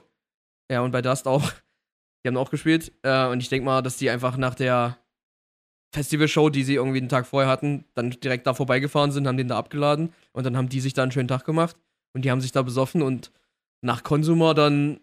Ja, 0.71 0.81
und 0.81 0.91
bei 0.91 1.03
Dust 1.03 1.27
auch. 1.27 1.51
Die 2.23 2.27
haben 2.27 2.37
auch 2.37 2.49
gespielt. 2.49 2.91
Äh, 3.03 3.27
und 3.27 3.39
ich 3.39 3.49
denke 3.49 3.65
mal, 3.65 3.83
dass 3.83 3.97
die 3.97 4.09
einfach 4.09 4.35
nach 4.35 4.55
der 4.55 4.97
Festivalshow, 5.93 6.49
die 6.49 6.63
sie 6.63 6.73
irgendwie 6.73 6.97
einen 6.97 7.07
Tag 7.09 7.27
vorher 7.27 7.49
hatten, 7.49 7.85
dann 7.93 8.09
direkt 8.09 8.47
da 8.47 8.55
vorbeigefahren 8.55 9.11
sind, 9.11 9.27
haben 9.27 9.37
den 9.37 9.47
da 9.47 9.57
abgeladen. 9.57 10.11
Und 10.31 10.43
dann 10.43 10.57
haben 10.57 10.69
die 10.69 10.81
sich 10.81 10.93
da 10.93 11.03
einen 11.03 11.11
schönen 11.11 11.27
Tag 11.27 11.45
gemacht. 11.45 11.77
Und 12.13 12.25
die 12.25 12.31
haben 12.31 12.41
sich 12.41 12.51
da 12.51 12.63
besoffen. 12.63 13.03
Und 13.03 13.31
nach 13.81 14.03
Consumer 14.03 14.55
dann 14.55 14.99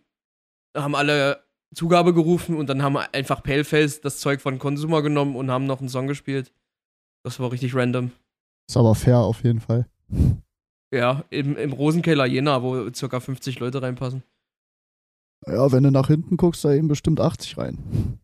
haben 0.76 0.94
alle 0.94 1.44
Zugabe 1.74 2.14
gerufen. 2.14 2.56
Und 2.56 2.68
dann 2.68 2.82
haben 2.82 2.96
einfach 2.96 3.42
Paleface 3.42 4.00
das 4.00 4.18
Zeug 4.18 4.40
von 4.40 4.58
Consumer 4.58 5.02
genommen 5.02 5.36
und 5.36 5.50
haben 5.50 5.66
noch 5.66 5.80
einen 5.80 5.88
Song 5.88 6.06
gespielt. 6.06 6.52
Das 7.24 7.40
war 7.40 7.50
richtig 7.50 7.74
random. 7.74 8.12
Ist 8.68 8.76
aber 8.76 8.94
fair 8.94 9.18
auf 9.18 9.42
jeden 9.42 9.60
Fall. 9.60 9.86
Ja, 10.92 11.24
im, 11.30 11.56
im 11.56 11.72
Rosenkeller 11.72 12.26
Jena, 12.26 12.62
wo 12.62 12.92
circa 12.92 13.20
50 13.20 13.58
Leute 13.58 13.82
reinpassen. 13.82 14.22
Ja, 15.46 15.70
wenn 15.70 15.82
du 15.82 15.90
nach 15.90 16.06
hinten 16.08 16.36
guckst, 16.36 16.64
da 16.64 16.72
eben 16.72 16.88
bestimmt 16.88 17.20
80 17.20 17.58
rein. 17.58 18.18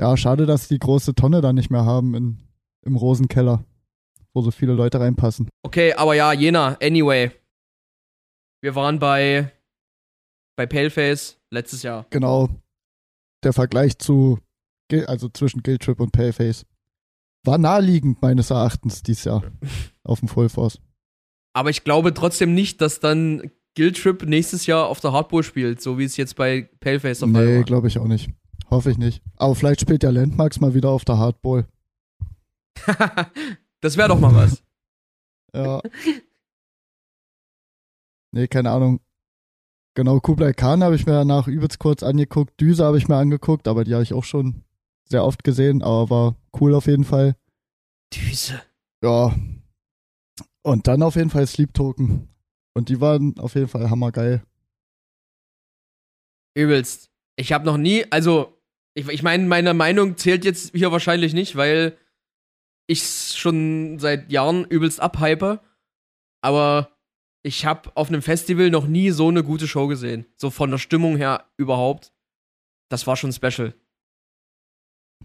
Ja, 0.00 0.16
schade, 0.16 0.46
dass 0.46 0.68
die 0.68 0.78
große 0.78 1.14
Tonne 1.14 1.40
da 1.40 1.52
nicht 1.52 1.70
mehr 1.70 1.84
haben 1.84 2.14
in, 2.14 2.38
im 2.84 2.96
Rosenkeller, 2.96 3.64
wo 4.34 4.42
so 4.42 4.50
viele 4.50 4.72
Leute 4.72 5.00
reinpassen. 5.00 5.48
Okay, 5.62 5.94
aber 5.94 6.14
ja, 6.14 6.32
Jena, 6.32 6.76
anyway. 6.82 7.30
Wir 8.62 8.74
waren 8.74 8.98
bei, 8.98 9.52
bei 10.56 10.66
Paleface 10.66 11.38
letztes 11.50 11.82
Jahr. 11.82 12.06
Genau. 12.10 12.48
Der 13.42 13.52
Vergleich 13.52 13.98
zu, 13.98 14.38
also 15.06 15.28
zwischen 15.28 15.62
Guild 15.62 15.82
Trip 15.82 15.98
und 16.00 16.12
Paleface 16.12 16.64
war 17.44 17.58
naheliegend 17.58 18.22
meines 18.22 18.50
Erachtens 18.50 19.02
dieses 19.02 19.24
Jahr 19.24 19.42
auf 20.04 20.20
dem 20.20 20.28
Full 20.28 20.48
Force. 20.48 20.80
Aber 21.54 21.70
ich 21.70 21.82
glaube 21.82 22.14
trotzdem 22.14 22.54
nicht, 22.54 22.80
dass 22.80 23.00
dann 23.00 23.50
Guild 23.76 24.00
Trip 24.00 24.22
nächstes 24.22 24.66
Jahr 24.66 24.86
auf 24.86 25.00
der 25.00 25.12
Hardball 25.12 25.42
spielt, 25.42 25.82
so 25.82 25.98
wie 25.98 26.04
es 26.04 26.16
jetzt 26.16 26.36
bei 26.36 26.70
Paleface 26.80 27.18
der 27.18 27.28
Fall 27.28 27.46
Nee, 27.46 27.56
war. 27.58 27.64
glaube 27.64 27.88
ich 27.88 27.98
auch 27.98 28.06
nicht. 28.06 28.30
Hoffe 28.70 28.90
ich 28.92 28.98
nicht. 28.98 29.22
Aber 29.36 29.54
vielleicht 29.56 29.80
spielt 29.80 30.02
der 30.04 30.12
Landmarks 30.12 30.60
mal 30.60 30.72
wieder 30.72 30.90
auf 30.90 31.04
der 31.04 31.18
Hardball. 31.18 31.66
das 33.80 33.96
wäre 33.96 34.08
doch 34.08 34.20
mal 34.20 34.34
was. 34.34 34.62
Ja. 35.52 35.82
Nee, 38.32 38.48
keine 38.48 38.70
Ahnung. 38.70 39.00
Genau, 39.94 40.20
Kublai 40.20 40.54
Khan 40.54 40.82
habe 40.82 40.96
ich 40.96 41.04
mir 41.04 41.12
danach 41.12 41.46
übelst 41.46 41.78
kurz 41.78 42.02
angeguckt. 42.02 42.58
Düse 42.60 42.84
habe 42.84 42.96
ich 42.96 43.08
mir 43.08 43.16
angeguckt, 43.16 43.68
aber 43.68 43.84
die 43.84 43.92
habe 43.92 44.02
ich 44.02 44.14
auch 44.14 44.24
schon 44.24 44.64
sehr 45.04 45.24
oft 45.24 45.44
gesehen, 45.44 45.82
aber 45.82 46.10
war 46.10 46.36
cool 46.58 46.74
auf 46.74 46.86
jeden 46.86 47.04
Fall. 47.04 47.36
Düse. 48.14 48.62
Ja. 49.04 49.34
Und 50.62 50.86
dann 50.86 51.02
auf 51.02 51.16
jeden 51.16 51.28
Fall 51.28 51.46
Sleep 51.46 51.74
Token. 51.74 52.28
Und 52.74 52.88
die 52.88 53.00
waren 53.02 53.38
auf 53.38 53.54
jeden 53.54 53.68
Fall 53.68 53.90
hammergeil. 53.90 54.42
Übelst. 56.54 57.10
Ich 57.36 57.52
habe 57.52 57.66
noch 57.66 57.76
nie, 57.76 58.06
also, 58.10 58.58
ich, 58.94 59.08
ich 59.08 59.22
meine, 59.22 59.46
meine 59.46 59.74
Meinung 59.74 60.16
zählt 60.16 60.44
jetzt 60.44 60.74
hier 60.74 60.92
wahrscheinlich 60.92 61.34
nicht, 61.34 61.56
weil 61.56 61.98
ich 62.86 63.02
schon 63.36 63.98
seit 63.98 64.30
Jahren 64.32 64.64
übelst 64.64 65.00
abhype. 65.00 65.60
Aber 66.42 66.90
ich 67.42 67.66
habe 67.66 67.90
auf 67.96 68.08
einem 68.08 68.22
Festival 68.22 68.70
noch 68.70 68.86
nie 68.86 69.10
so 69.10 69.28
eine 69.28 69.42
gute 69.42 69.66
Show 69.66 69.86
gesehen. 69.88 70.26
So 70.36 70.50
von 70.50 70.70
der 70.70 70.78
Stimmung 70.78 71.16
her 71.16 71.44
überhaupt. 71.56 72.12
Das 72.88 73.06
war 73.06 73.16
schon 73.16 73.32
special. 73.32 73.74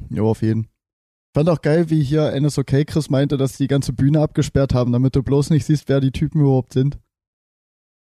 Jo, 0.09 0.29
auf 0.29 0.41
jeden. 0.41 0.67
Fand 1.35 1.49
auch 1.49 1.61
geil, 1.61 1.89
wie 1.89 2.03
hier 2.03 2.39
NSOK 2.39 2.87
Chris 2.87 3.09
meinte, 3.09 3.37
dass 3.37 3.57
die 3.57 3.67
ganze 3.67 3.93
Bühne 3.93 4.21
abgesperrt 4.21 4.73
haben, 4.73 4.91
damit 4.91 5.15
du 5.15 5.21
bloß 5.21 5.51
nicht 5.51 5.65
siehst, 5.65 5.87
wer 5.89 5.99
die 5.99 6.11
Typen 6.11 6.41
überhaupt 6.41 6.73
sind. 6.73 6.97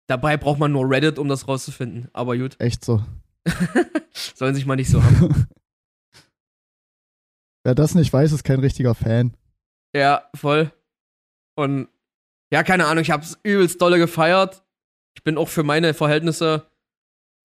Dabei 0.08 0.36
braucht 0.36 0.58
man 0.58 0.72
nur 0.72 0.90
Reddit, 0.90 1.18
um 1.18 1.28
das 1.28 1.46
rauszufinden. 1.46 2.08
Aber 2.12 2.36
gut, 2.36 2.56
Echt 2.60 2.84
so. 2.84 3.04
sollen 4.34 4.54
sich 4.56 4.66
mal 4.66 4.76
nicht 4.76 4.90
so 4.90 5.02
haben. 5.02 5.46
Wer 7.62 7.74
das 7.74 7.94
nicht 7.94 8.12
weiß, 8.12 8.32
ist 8.32 8.42
kein 8.42 8.60
richtiger 8.60 8.94
Fan. 8.94 9.36
Ja, 9.94 10.28
voll. 10.34 10.72
Und 11.56 11.88
ja, 12.52 12.62
keine 12.62 12.86
Ahnung, 12.86 13.02
ich 13.02 13.10
hab's 13.10 13.38
übelst 13.42 13.80
dolle 13.80 13.98
gefeiert. 13.98 14.64
Ich 15.16 15.22
bin 15.22 15.38
auch 15.38 15.48
für 15.48 15.62
meine 15.62 15.94
Verhältnisse 15.94 16.70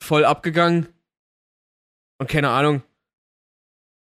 voll 0.02 0.26
abgegangen. 0.26 0.88
Und 2.20 2.30
keine 2.30 2.50
Ahnung. 2.50 2.82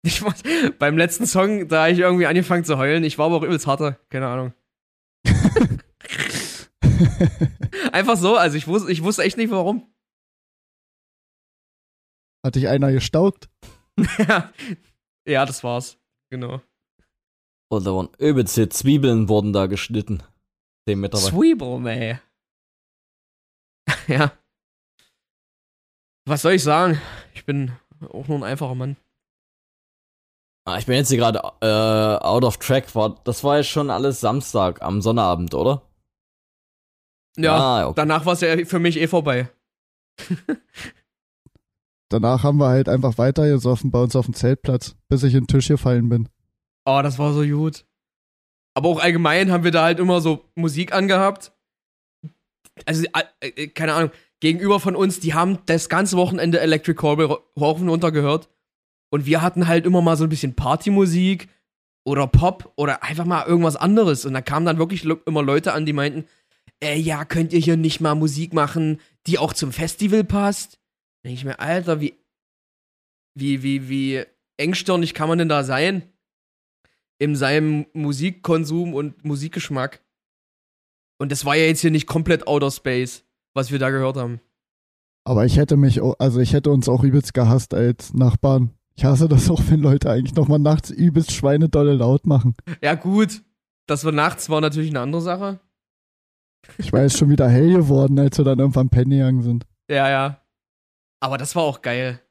Ich 0.01 0.21
muss, 0.21 0.35
beim 0.79 0.97
letzten 0.97 1.25
Song, 1.25 1.67
da 1.67 1.81
habe 1.81 1.91
ich 1.91 1.99
irgendwie 1.99 2.25
angefangen 2.25 2.63
zu 2.63 2.77
heulen. 2.77 3.03
Ich 3.03 3.17
war 3.17 3.25
aber 3.25 3.35
auch 3.35 3.43
übelst 3.43 3.67
harter. 3.67 3.99
Keine 4.09 4.27
Ahnung. 4.29 4.53
Einfach 7.91 8.15
so, 8.15 8.37
also 8.37 8.55
ich 8.55 8.65
wusste, 8.65 8.89
ich 8.93 9.03
wusste 9.03 9.23
echt 9.23 9.35
nicht 9.35 9.51
warum. 9.51 9.93
Hat 12.45 12.55
dich 12.55 12.69
einer 12.69 12.93
gestaugt? 12.93 13.49
ja. 14.19 14.53
ja, 15.27 15.45
das 15.45 15.65
war's. 15.65 15.97
Genau. 16.31 16.61
Und 17.69 17.85
da 17.85 17.93
waren 17.93 18.07
übelste 18.17 18.69
Zwiebeln 18.69 19.27
wurden 19.27 19.51
da 19.51 19.65
geschnitten. 19.67 20.23
10 20.89 20.99
Meter 20.99 21.17
weit. 21.17 21.29
Zwiebel, 21.29 21.79
man. 21.79 22.19
ja. 24.07 24.31
Was 26.25 26.41
soll 26.41 26.53
ich 26.53 26.63
sagen? 26.63 26.99
Ich 27.33 27.45
bin 27.45 27.71
auch 28.11 28.27
nur 28.27 28.37
ein 28.39 28.43
einfacher 28.43 28.75
Mann. 28.75 28.97
Ah, 30.65 30.77
ich 30.77 30.85
bin 30.85 30.95
jetzt 30.95 31.09
hier 31.09 31.17
gerade 31.17 31.39
äh, 31.61 32.23
out 32.25 32.43
of 32.43 32.57
track. 32.57 32.93
War, 32.95 33.15
das 33.23 33.43
war 33.43 33.57
ja 33.57 33.63
schon 33.63 33.89
alles 33.89 34.19
Samstag 34.19 34.81
am 34.81 35.01
Sonnabend, 35.01 35.53
oder? 35.53 35.81
Ja, 37.37 37.55
Ah, 37.57 37.85
okay. 37.87 37.93
danach 37.95 38.25
war 38.25 38.33
es 38.33 38.41
ja 38.41 38.65
für 38.65 38.79
mich 38.79 38.97
eh 38.99 39.07
vorbei. 39.07 39.49
Danach 42.09 42.41
haben 42.43 42.57
wir 42.57 42.69
halt 42.69 42.89
einfach 42.89 43.19
weiter 43.19 43.47
gesoffen 43.47 43.91
bei 43.91 44.01
uns 44.01 44.15
auf 44.15 44.25
dem 44.25 44.33
Zeltplatz, 44.33 44.95
bis 45.09 45.21
ich 45.21 45.35
in 45.35 45.41
den 45.41 45.47
Tisch 45.47 45.67
gefallen 45.67 46.09
bin. 46.09 46.27
Oh, 46.85 47.01
das 47.03 47.19
war 47.19 47.33
so 47.33 47.43
gut. 47.45 47.85
Aber 48.79 48.87
auch 48.87 49.01
allgemein 49.01 49.51
haben 49.51 49.65
wir 49.65 49.71
da 49.71 49.83
halt 49.83 49.99
immer 49.99 50.21
so 50.21 50.45
Musik 50.55 50.93
angehabt. 50.93 51.51
Also, 52.85 53.03
äh, 53.41 53.49
äh, 53.49 53.67
keine 53.67 53.93
Ahnung, 53.93 54.11
gegenüber 54.39 54.79
von 54.79 54.95
uns, 54.95 55.19
die 55.19 55.33
haben 55.33 55.59
das 55.65 55.89
ganze 55.89 56.15
Wochenende 56.15 56.61
Electric 56.61 56.97
Callboy 56.97 57.27
hoch 57.27 57.81
und 57.81 57.89
runter 57.89 58.13
gehört. 58.13 58.47
Und 59.09 59.25
wir 59.25 59.41
hatten 59.41 59.67
halt 59.67 59.85
immer 59.85 60.01
mal 60.01 60.15
so 60.15 60.23
ein 60.23 60.29
bisschen 60.29 60.55
Partymusik 60.55 61.49
oder 62.05 62.25
Pop 62.25 62.71
oder 62.77 63.03
einfach 63.03 63.25
mal 63.25 63.45
irgendwas 63.45 63.75
anderes. 63.75 64.23
Und 64.23 64.33
da 64.33 64.39
kamen 64.39 64.65
dann 64.65 64.77
wirklich 64.77 65.03
immer 65.03 65.43
Leute 65.43 65.73
an, 65.73 65.85
die 65.85 65.91
meinten, 65.91 66.23
äh, 66.81 66.97
ja, 66.97 67.25
könnt 67.25 67.51
ihr 67.51 67.59
hier 67.59 67.75
nicht 67.75 67.99
mal 67.99 68.15
Musik 68.15 68.53
machen, 68.53 69.01
die 69.27 69.39
auch 69.39 69.51
zum 69.51 69.73
Festival 69.73 70.23
passt? 70.23 70.79
Denke 71.25 71.35
ich 71.35 71.43
mir, 71.43 71.59
Alter, 71.59 71.99
wie, 71.99 72.13
wie, 73.37 73.61
wie, 73.61 73.89
wie 73.89 74.23
engstirnig 74.55 75.13
kann 75.13 75.27
man 75.27 75.37
denn 75.37 75.49
da 75.49 75.65
sein? 75.65 76.13
In 77.19 77.35
seinem 77.35 77.85
Musikkonsum 77.93 78.93
und 78.93 79.23
Musikgeschmack. 79.23 80.01
Und 81.19 81.31
das 81.31 81.45
war 81.45 81.55
ja 81.55 81.65
jetzt 81.65 81.81
hier 81.81 81.91
nicht 81.91 82.07
komplett 82.07 82.47
Outer 82.47 82.71
Space, 82.71 83.25
was 83.53 83.71
wir 83.71 83.79
da 83.79 83.89
gehört 83.89 84.17
haben. 84.17 84.39
Aber 85.25 85.45
ich 85.45 85.57
hätte 85.57 85.77
mich, 85.77 86.01
auch, 86.01 86.15
also 86.17 86.39
ich 86.39 86.53
hätte 86.53 86.71
uns 86.71 86.87
auch 86.87 87.03
übelst 87.03 87.33
gehasst 87.33 87.73
als 87.73 88.13
Nachbarn. 88.13 88.73
Ich 88.95 89.05
hasse 89.05 89.27
das 89.27 89.49
auch, 89.49 89.61
wenn 89.67 89.81
Leute 89.81 90.09
eigentlich 90.09 90.35
nochmal 90.35 90.59
nachts 90.59 90.89
übelst 90.89 91.31
schweinedolle 91.31 91.93
laut 91.93 92.25
machen. 92.25 92.55
Ja, 92.81 92.95
gut. 92.95 93.43
Das 93.85 94.05
war 94.05 94.11
nachts 94.11 94.49
war 94.49 94.61
natürlich 94.61 94.89
eine 94.89 95.01
andere 95.01 95.21
Sache. 95.21 95.59
Ich 96.77 96.93
war 96.93 97.01
jetzt 97.01 97.17
schon 97.17 97.29
wieder 97.29 97.49
hell 97.49 97.73
geworden, 97.73 98.19
als 98.19 98.37
wir 98.37 98.45
dann 98.45 98.59
irgendwann 98.59 98.89
pennen 98.89 99.11
gegangen 99.11 99.41
sind. 99.41 99.65
Ja, 99.89 100.09
ja. 100.09 100.41
Aber 101.19 101.37
das 101.37 101.55
war 101.55 101.63
auch 101.63 101.81
geil. 101.81 102.21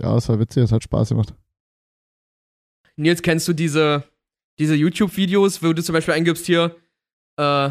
Ja, 0.00 0.16
es 0.16 0.28
war 0.28 0.38
witzig, 0.38 0.64
es 0.64 0.72
hat 0.72 0.82
Spaß 0.82 1.10
gemacht. 1.10 1.34
Nils, 3.00 3.22
kennst 3.22 3.48
du 3.48 3.52
diese, 3.52 4.04
diese 4.58 4.74
YouTube-Videos, 4.74 5.62
wo 5.62 5.72
du 5.72 5.82
zum 5.82 5.92
Beispiel 5.94 6.14
eingibst 6.14 6.46
hier, 6.46 6.76
äh, 7.38 7.70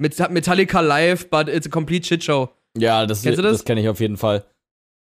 Met- 0.00 0.30
Metallica 0.30 0.80
Live, 0.80 1.28
but 1.28 1.48
it's 1.48 1.66
a 1.66 1.70
complete 1.70 2.06
shit 2.06 2.22
show. 2.22 2.50
Ja, 2.76 3.04
das, 3.06 3.22
Kennst 3.22 3.38
du 3.38 3.42
das? 3.42 3.52
das 3.52 3.64
kenne 3.64 3.80
ich 3.80 3.88
auf 3.88 4.00
jeden 4.00 4.16
Fall. 4.16 4.44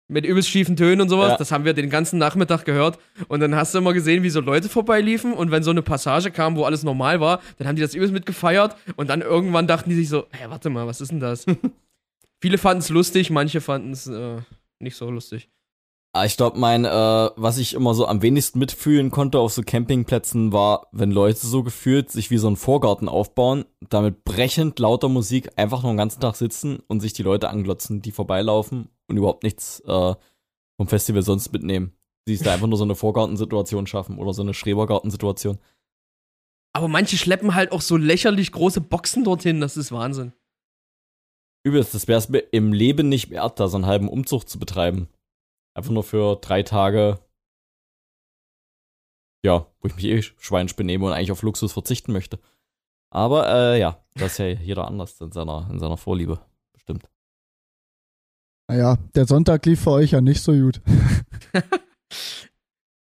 Mit 0.08 0.26
übelst 0.26 0.48
schiefen 0.50 0.76
Tönen 0.76 1.00
und 1.00 1.08
sowas. 1.08 1.30
Ja. 1.30 1.36
Das 1.36 1.52
haben 1.52 1.64
wir 1.64 1.72
den 1.72 1.88
ganzen 1.88 2.18
Nachmittag 2.18 2.64
gehört. 2.64 2.98
Und 3.28 3.40
dann 3.40 3.54
hast 3.54 3.72
du 3.72 3.78
immer 3.78 3.92
gesehen, 3.92 4.22
wie 4.24 4.30
so 4.30 4.40
Leute 4.40 4.68
vorbeiliefen. 4.68 5.32
Und 5.32 5.50
wenn 5.52 5.62
so 5.62 5.70
eine 5.70 5.80
Passage 5.82 6.30
kam, 6.32 6.56
wo 6.56 6.64
alles 6.64 6.82
normal 6.82 7.20
war, 7.20 7.40
dann 7.56 7.68
haben 7.68 7.76
die 7.76 7.82
das 7.82 7.94
übelst 7.94 8.12
mitgefeiert. 8.12 8.76
Und 8.96 9.08
dann 9.08 9.22
irgendwann 9.22 9.66
dachten 9.68 9.88
die 9.88 9.96
sich 9.96 10.08
so, 10.08 10.26
hä, 10.32 10.46
warte 10.48 10.68
mal, 10.68 10.86
was 10.86 11.00
ist 11.00 11.12
denn 11.12 11.20
das? 11.20 11.46
Viele 12.42 12.58
fanden 12.58 12.80
es 12.80 12.88
lustig, 12.88 13.30
manche 13.30 13.60
fanden 13.60 13.92
es 13.92 14.08
äh, 14.08 14.38
nicht 14.80 14.96
so 14.96 15.08
lustig. 15.10 15.48
Ah, 16.14 16.26
Ich 16.26 16.36
glaube, 16.36 16.58
mein, 16.58 16.84
äh, 16.84 16.88
was 17.36 17.56
ich 17.56 17.72
immer 17.72 17.94
so 17.94 18.06
am 18.06 18.20
wenigsten 18.20 18.58
mitfühlen 18.58 19.10
konnte 19.10 19.38
auf 19.38 19.52
so 19.54 19.62
Campingplätzen 19.62 20.52
war, 20.52 20.88
wenn 20.92 21.10
Leute 21.10 21.46
so 21.46 21.62
gefühlt 21.62 22.10
sich 22.10 22.30
wie 22.30 22.36
so 22.36 22.48
einen 22.48 22.56
Vorgarten 22.56 23.08
aufbauen, 23.08 23.64
damit 23.88 24.22
brechend 24.24 24.78
lauter 24.78 25.08
Musik 25.08 25.50
einfach 25.56 25.82
nur 25.82 25.92
den 25.92 25.96
ganzen 25.96 26.20
Tag 26.20 26.36
sitzen 26.36 26.80
und 26.86 27.00
sich 27.00 27.14
die 27.14 27.22
Leute 27.22 27.48
anglotzen, 27.48 28.02
die 28.02 28.12
vorbeilaufen 28.12 28.90
und 29.08 29.16
überhaupt 29.16 29.42
nichts 29.42 29.80
äh, 29.86 30.14
vom 30.76 30.86
Festival 30.86 31.22
sonst 31.22 31.50
mitnehmen. 31.50 31.96
Sie 32.26 32.36
sich 32.36 32.44
da 32.44 32.52
einfach 32.52 32.66
nur 32.66 32.78
so 32.78 32.84
eine 32.84 32.94
Vorgartensituation 32.94 33.86
schaffen 33.86 34.18
oder 34.18 34.34
so 34.34 34.42
eine 34.42 34.52
Schrebergartensituation. 34.52 35.58
Aber 36.74 36.88
manche 36.88 37.16
schleppen 37.16 37.54
halt 37.54 37.72
auch 37.72 37.80
so 37.80 37.96
lächerlich 37.96 38.52
große 38.52 38.82
Boxen 38.82 39.24
dorthin. 39.24 39.60
Das 39.60 39.78
ist 39.78 39.92
Wahnsinn. 39.92 40.32
Übelst, 41.64 41.94
das 41.94 42.06
wäre 42.06 42.18
es 42.18 42.28
mir 42.28 42.40
im 42.50 42.72
Leben 42.72 43.08
nicht 43.08 43.30
wert, 43.30 43.60
da 43.60 43.68
so 43.68 43.76
einen 43.76 43.86
halben 43.86 44.08
Umzug 44.08 44.48
zu 44.48 44.58
betreiben. 44.58 45.08
Einfach 45.74 45.90
nur 45.90 46.04
für 46.04 46.36
drei 46.36 46.62
Tage. 46.62 47.18
Ja, 49.44 49.66
wo 49.80 49.88
ich 49.88 49.96
mich 49.96 50.04
eh 50.04 50.22
schweinisch 50.22 50.76
benehme 50.76 51.06
und 51.06 51.12
eigentlich 51.12 51.32
auf 51.32 51.42
Luxus 51.42 51.72
verzichten 51.72 52.12
möchte. 52.12 52.38
Aber 53.10 53.48
äh, 53.48 53.80
ja, 53.80 54.04
das 54.14 54.32
ist 54.32 54.38
ja 54.38 54.46
jeder 54.46 54.86
anders 54.86 55.20
in 55.20 55.32
seiner, 55.32 55.68
in 55.70 55.78
seiner 55.78 55.96
Vorliebe. 55.96 56.40
Bestimmt. 56.72 57.08
Naja, 58.68 58.96
der 59.14 59.26
Sonntag 59.26 59.66
lief 59.66 59.82
für 59.82 59.90
euch 59.90 60.12
ja 60.12 60.20
nicht 60.20 60.42
so 60.42 60.52
gut. 60.52 60.80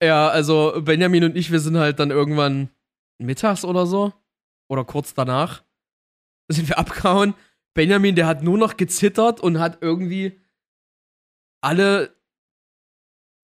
Ja, 0.03 0.29
also 0.29 0.81
Benjamin 0.81 1.25
und 1.25 1.37
ich, 1.37 1.51
wir 1.51 1.61
sind 1.61 1.77
halt 1.77 1.99
dann 1.99 2.11
irgendwann 2.11 2.71
mittags 3.19 3.65
oder 3.65 3.87
so. 3.87 4.13
Oder 4.69 4.85
kurz 4.85 5.15
danach. 5.15 5.65
Sind 6.49 6.69
wir 6.69 6.79
abgehauen. 6.79 7.35
Benjamin, 7.75 8.15
der 8.15 8.27
hat 8.27 8.43
nur 8.43 8.59
noch 8.59 8.77
gezittert 8.77 9.41
und 9.41 9.59
hat 9.59 9.79
irgendwie 9.81 10.41
alle 11.61 12.17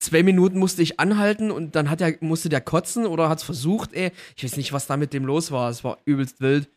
zwei 0.05 0.23
Minuten 0.23 0.57
musste 0.57 0.81
ich 0.81 0.99
anhalten 0.99 1.51
und 1.51 1.75
dann 1.75 1.89
hat 1.89 2.01
er, 2.01 2.15
musste 2.21 2.49
der 2.49 2.61
kotzen 2.61 3.05
oder 3.05 3.29
hat 3.29 3.39
es 3.39 3.43
versucht, 3.43 3.93
ey. 3.93 4.11
Ich 4.35 4.43
weiß 4.43 4.57
nicht, 4.57 4.73
was 4.73 4.87
da 4.87 4.97
mit 4.97 5.13
dem 5.13 5.25
los 5.25 5.51
war. 5.51 5.69
Es 5.69 5.83
war 5.83 5.97
übelst 6.05 6.41
wild. 6.41 6.69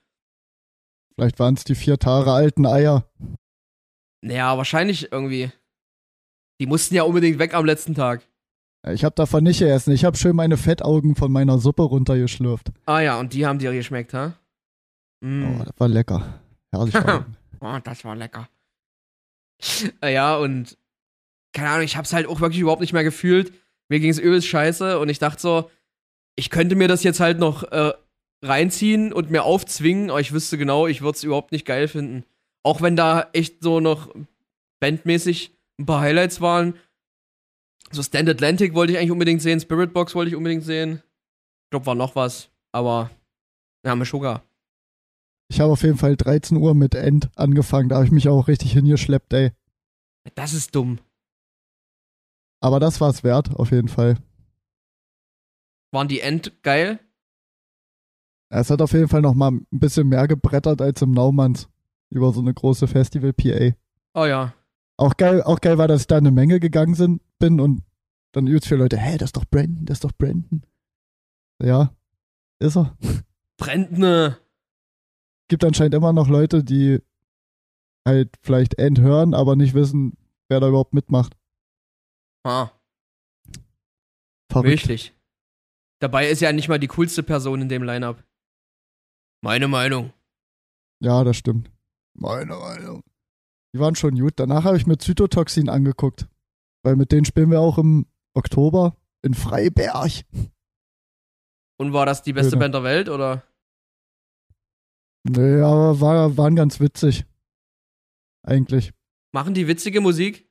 Vielleicht 1.14 1.39
waren 1.39 1.55
es 1.55 1.64
die 1.64 1.74
vier 1.74 1.99
Tage 1.99 2.31
alten 2.31 2.66
Eier. 2.66 3.09
Naja, 4.22 4.57
wahrscheinlich 4.57 5.12
irgendwie. 5.12 5.51
Die 6.61 6.66
mussten 6.66 6.95
ja 6.95 7.03
unbedingt 7.05 7.39
weg 7.39 7.55
am 7.55 7.64
letzten 7.64 7.95
Tag. 7.95 8.26
Ich 8.87 9.05
habe 9.05 9.14
davon 9.14 9.45
nicht 9.45 9.59
gegessen. 9.59 9.93
Ich 9.93 10.05
habe 10.05 10.16
schön 10.16 10.37
meine 10.37 10.57
Fettaugen 10.57 11.14
von 11.14 11.31
meiner 11.33 11.59
Suppe 11.59 11.83
runtergeschlürft. 11.83 12.72
Ah 12.87 13.01
ja, 13.01 13.18
und 13.18 13.33
die 13.33 13.47
haben 13.47 13.59
dir 13.59 13.72
geschmeckt, 13.72 14.14
ha? 14.14 14.35
Mm. 15.20 15.61
Oh, 15.61 15.64
das 15.64 15.74
war 15.79 15.89
lecker. 15.89 16.41
Herrlich. 16.72 16.95
Oh, 17.61 17.76
das 17.83 18.05
war 18.05 18.14
lecker. 18.14 18.49
Ja, 20.01 20.37
und 20.37 20.78
keine 21.59 21.70
Ahnung, 21.70 21.84
ich 21.84 21.96
hab's 21.96 22.12
halt 22.12 22.26
auch 22.26 22.40
wirklich 22.40 22.61
überhaupt 22.61 22.80
nicht 22.80 22.92
mehr 22.92 23.04
gefühlt. 23.04 23.52
Mir 23.88 23.98
ging's 23.98 24.18
übelst 24.18 24.46
scheiße 24.46 24.98
und 24.98 25.09
ich 25.09 25.18
dachte 25.18 25.40
so, 25.40 25.70
ich 26.36 26.50
könnte 26.50 26.76
mir 26.76 26.86
das 26.86 27.02
jetzt 27.02 27.18
halt 27.18 27.38
noch 27.40 27.64
äh, 27.64 27.92
reinziehen 28.44 29.12
und 29.12 29.30
mir 29.30 29.42
aufzwingen, 29.42 30.11
aber 30.11 30.20
ich 30.20 30.32
wüsste 30.32 30.56
genau, 30.56 30.86
ich 30.86 31.00
würde 31.00 31.16
es 31.16 31.24
überhaupt 31.24 31.50
nicht 31.50 31.66
geil 31.66 31.88
finden. 31.88 32.24
Auch 32.62 32.80
wenn 32.80 32.94
da 32.94 33.28
echt 33.32 33.62
so 33.62 33.80
noch 33.80 34.14
bandmäßig 34.80 35.52
ein 35.80 35.86
paar 35.86 36.00
Highlights 36.00 36.40
waren. 36.40 36.74
So 37.90 38.02
Stand 38.02 38.28
Atlantic 38.28 38.74
wollte 38.74 38.92
ich 38.92 38.98
eigentlich 38.98 39.11
unbedingt 39.11 39.42
sehen, 39.42 39.59
Spirit 39.59 39.92
Box 39.92 40.14
wollte 40.14 40.28
ich 40.28 40.36
unbedingt 40.36 40.64
sehen. 40.64 41.02
Ich 41.64 41.70
glaube, 41.70 41.86
war 41.86 41.94
noch 41.96 42.14
was, 42.14 42.50
aber 42.70 43.11
ja, 43.84 43.96
mit 43.96 44.06
Sugar. 44.06 44.44
Ich 45.50 45.61
habe 45.61 45.72
auf 45.72 45.82
jeden 45.82 45.98
Fall 45.98 46.16
13 46.16 46.56
Uhr 46.59 46.74
mit 46.74 46.94
End 46.94 47.30
angefangen. 47.34 47.88
Da 47.88 47.96
habe 47.96 48.04
ich 48.04 48.12
mich 48.12 48.28
auch 48.28 48.46
richtig 48.46 48.72
hingeschleppt, 48.72 49.32
ey. 49.32 49.50
Das 50.34 50.52
ist 50.52 50.74
dumm. 50.74 50.98
Aber 52.61 52.80
das 52.80 53.00
war 53.00 53.11
es 53.11 53.24
wert, 53.24 53.54
auf 53.54 53.70
jeden 53.70 53.88
Fall. 53.88 54.16
Waren 55.92 56.09
die 56.09 56.20
End 56.20 56.62
geil? 56.62 57.00
Es 58.50 58.70
hat 58.70 58.82
auf 58.82 58.92
jeden 58.92 59.09
Fall 59.09 59.22
noch 59.22 59.34
mal 59.34 59.50
ein 59.50 59.66
bisschen 59.70 60.09
mehr 60.09 60.26
gebrettert 60.26 60.80
als 60.80 61.02
im 61.02 61.12
Naumanns. 61.12 61.68
Über 62.11 62.32
so 62.32 62.40
eine 62.40 62.54
große 62.54 62.88
Festival-PA. 62.88 63.74
Oh 64.14 64.24
ja. 64.24 64.54
Auch 64.96 65.16
geil, 65.16 65.42
auch 65.42 65.61
geil 65.61 65.78
war, 65.78 65.86
dass 65.86 66.02
ich 66.02 66.06
da 66.06 66.16
eine 66.16 66.30
Menge 66.30 66.59
gegangen 66.59 66.94
sind, 66.94 67.22
bin 67.38 67.61
und 67.61 67.82
dann 68.32 68.46
übelst 68.46 68.66
viele 68.66 68.82
Leute, 68.82 68.96
hä, 68.96 69.18
das 69.18 69.28
ist 69.28 69.36
doch 69.36 69.44
Brandon, 69.44 69.84
das 69.84 69.98
ist 69.98 70.04
doch 70.04 70.12
Brandon. 70.12 70.62
Ja, 71.62 71.94
ist 72.59 72.76
er. 72.76 72.96
Brandne. 73.59 74.38
Gibt 75.48 75.64
anscheinend 75.64 75.94
immer 75.94 76.12
noch 76.12 76.28
Leute, 76.28 76.64
die 76.64 77.00
halt 78.06 78.34
vielleicht 78.42 78.78
End 78.78 79.00
hören, 79.00 79.34
aber 79.34 79.56
nicht 79.56 79.74
wissen, 79.74 80.16
wer 80.48 80.61
da 80.61 80.68
überhaupt 80.68 80.94
mitmacht. 80.94 81.36
Ah, 82.45 82.70
Verrückt. 84.51 84.68
wirklich. 84.82 85.14
Dabei 86.01 86.28
ist 86.28 86.41
ja 86.41 86.53
nicht 86.53 86.68
mal 86.68 86.78
die 86.78 86.86
coolste 86.86 87.22
Person 87.22 87.61
in 87.61 87.68
dem 87.68 87.82
Line-Up. 87.82 88.24
Meine 89.43 89.68
Meinung. 89.68 90.12
Ja, 91.01 91.24
das 91.24 91.36
stimmt. 91.36 91.70
Meine 92.14 92.55
Meinung. 92.57 93.03
Die 93.74 93.78
waren 93.80 93.95
schon 93.97 94.18
gut. 94.18 94.34
Danach 94.36 94.64
habe 94.64 94.76
ich 94.76 94.86
mir 94.86 94.99
Zytotoxin 94.99 95.68
angeguckt. 95.68 96.28
Weil 96.82 96.97
mit 96.97 97.12
denen 97.12 97.24
spielen 97.24 97.51
wir 97.51 97.61
auch 97.61 97.78
im 97.78 98.07
Oktober 98.34 98.97
in 99.22 99.34
Freiberg. 99.34 100.24
Und 101.78 101.93
war 101.93 102.07
das 102.07 102.22
die 102.22 102.32
beste 102.32 102.53
Öde. 102.53 102.61
Band 102.61 102.74
der 102.74 102.82
Welt 102.84 103.09
oder? 103.09 103.45
Nee, 105.24 105.61
aber 105.61 106.01
war, 106.01 106.36
waren 106.36 106.57
ganz 106.57 106.80
witzig. 106.80 107.24
Eigentlich. 108.43 108.93
Machen 109.32 109.55
die 109.55 109.68
witzige 109.68 110.01
Musik? 110.01 110.47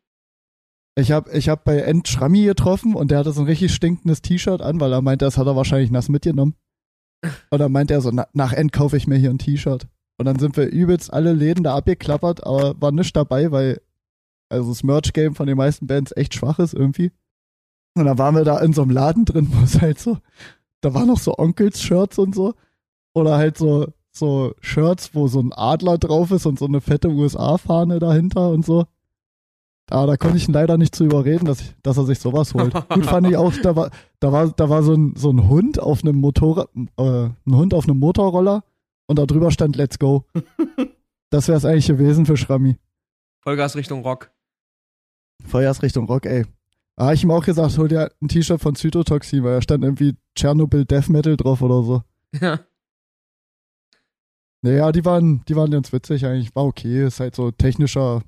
Ich 0.98 1.12
habe 1.12 1.32
ich 1.32 1.48
hab 1.48 1.64
bei 1.64 1.78
End 1.78 2.08
Schrammi 2.08 2.43
getroffen 2.43 2.95
und 2.95 3.12
der 3.12 3.20
hatte 3.20 3.32
so 3.32 3.41
ein 3.41 3.48
richtig 3.48 3.72
stinkendes 3.72 4.24
T-Shirt 4.24 4.64
an, 4.64 4.80
weil 4.80 4.91
er 4.91 5.04
meinte, 5.04 5.26
das 5.26 5.38
hat 5.38 5.45
er 5.45 5.56
wahrscheinlich 5.56 5.91
nass 5.91 6.10
mitgenommen. 6.10 6.56
Und 7.52 7.60
dann 7.60 7.72
meinte 7.72 7.93
er 7.93 8.02
so, 8.02 8.10
na, 8.12 8.28
nach 8.34 8.54
End 8.54 8.72
kaufe 8.72 8.98
ich 8.98 9.08
mir 9.08 9.18
hier 9.18 9.30
ein 9.30 9.38
T-Shirt. 9.38 9.88
Und 10.18 10.26
dann 10.26 10.39
sind 10.39 10.58
wir 10.58 10.68
übelst 10.68 11.14
alle 11.14 11.34
Läden 11.34 11.64
da 11.64 11.76
abgeklappert, 11.76 12.45
aber 12.45 12.80
war 12.82 12.91
nichts 12.91 13.14
dabei, 13.14 13.52
weil 13.52 13.80
also 14.50 14.70
das 14.70 14.84
Merch-Game 14.84 15.36
von 15.36 15.45
den 15.45 15.58
meisten 15.58 15.86
Bands 15.86 16.14
echt 16.16 16.34
schwach 16.34 16.58
ist 16.58 16.74
irgendwie. 16.74 17.12
Und 17.95 18.06
dann 18.06 18.18
waren 18.18 18.36
wir 18.36 18.43
da 18.43 18.60
in 18.60 18.74
so 18.74 18.82
einem 18.82 18.91
Laden 18.91 19.26
drin, 19.26 19.50
wo 19.52 19.64
es 19.64 19.80
halt 19.80 20.00
so, 20.00 20.18
da 20.82 20.93
waren 20.95 21.08
noch 21.08 21.20
so 21.20 21.38
Onkels-Shirts 21.38 22.18
und 22.18 22.34
so. 22.34 22.56
Oder 23.14 23.38
halt 23.38 23.58
so, 23.58 23.88
so 24.12 24.54
Shirts, 24.62 25.14
wo 25.14 25.28
so 25.28 25.41
ein 25.41 25.54
Adler 25.54 26.00
drauf 26.00 26.32
ist 26.32 26.48
und 26.48 26.58
so 26.58 26.66
eine 26.66 26.82
fette 26.82 27.10
USA-Fahne 27.10 28.00
dahinter 28.00 28.50
und 28.50 28.66
so. 28.66 28.86
Ah, 29.90 30.06
da 30.06 30.18
konnte 30.18 30.38
ich 30.38 30.48
ihn 30.48 30.54
leider 30.54 30.78
nicht 30.78 30.94
zu 30.94 31.06
überreden, 31.06 31.46
dass, 31.46 31.62
ich, 31.62 31.76
dass 31.82 31.98
er 31.98 32.06
sich 32.06 32.20
sowas 32.20 32.54
holt. 32.54 32.74
Gut 32.90 33.06
fand 33.06 33.28
ich 33.28 33.38
auch, 33.38 33.54
da 33.64 33.76
war, 33.76 33.90
da 34.20 34.32
war, 34.32 34.52
da 34.52 34.70
war 34.70 34.84
so 34.84 34.94
ein, 34.94 35.14
so 35.16 35.30
ein 35.30 35.48
Hund 35.48 35.80
auf 35.80 36.04
einem 36.04 36.18
Motorrad, 36.18 36.70
äh, 36.76 37.02
ein 37.02 37.36
Hund 37.56 37.74
auf 37.74 37.86
einem 37.88 37.98
Motorroller 38.00 38.64
und 39.08 39.18
da 39.18 39.26
drüber 39.26 39.52
stand 39.52 39.76
Let's 39.76 40.00
Go. 40.00 40.26
Das 41.30 41.50
wäre 41.50 41.58
es 41.58 41.66
eigentlich 41.66 41.88
gewesen 41.88 42.26
für 42.26 42.38
Schrammi. 42.38 42.78
Vollgas 43.42 43.76
Richtung 43.76 44.02
Rock. 44.02 44.32
Feuers 45.46 45.82
Richtung 45.84 46.06
Rock, 46.06 46.26
ey. 46.26 46.46
Da 46.96 47.06
habe 47.06 47.16
ich 47.16 47.24
ihm 47.24 47.32
auch 47.32 47.44
gesagt, 47.44 47.78
hol 47.78 47.88
dir 47.88 48.12
ein 48.22 48.28
T-Shirt 48.28 48.62
von 48.62 48.76
Zytotoxin, 48.76 49.44
weil 49.44 49.56
da 49.56 49.62
stand 49.62 49.84
irgendwie 49.84 50.16
Tschernobyl 50.36 50.86
Death 50.86 51.10
Metal 51.10 51.36
drauf 51.38 51.62
oder 51.62 51.84
so. 51.84 52.04
Ja. 52.42 52.60
Naja, 54.62 54.92
die 54.92 55.06
waren, 55.06 55.44
die 55.48 55.56
waren 55.56 55.72
ganz 55.72 55.94
witzig 55.94 56.26
eigentlich. 56.26 56.54
War 56.56 56.66
okay, 56.66 57.06
ist 57.06 57.20
halt 57.20 57.36
so 57.36 57.52
technischer 57.52 58.24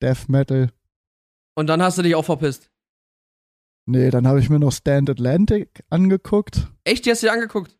Death 0.00 0.28
Metal. 0.28 0.70
Und 1.54 1.66
dann 1.66 1.82
hast 1.82 1.98
du 1.98 2.02
dich 2.02 2.14
auch 2.14 2.24
verpisst. 2.24 2.70
Nee, 3.86 4.10
dann 4.10 4.26
habe 4.26 4.38
ich 4.40 4.48
mir 4.48 4.58
noch 4.58 4.72
Stand 4.72 5.10
Atlantic 5.10 5.84
angeguckt. 5.90 6.68
Echt, 6.84 7.04
die 7.04 7.10
hast 7.10 7.22
du 7.22 7.26
dir 7.26 7.32
angeguckt? 7.32 7.76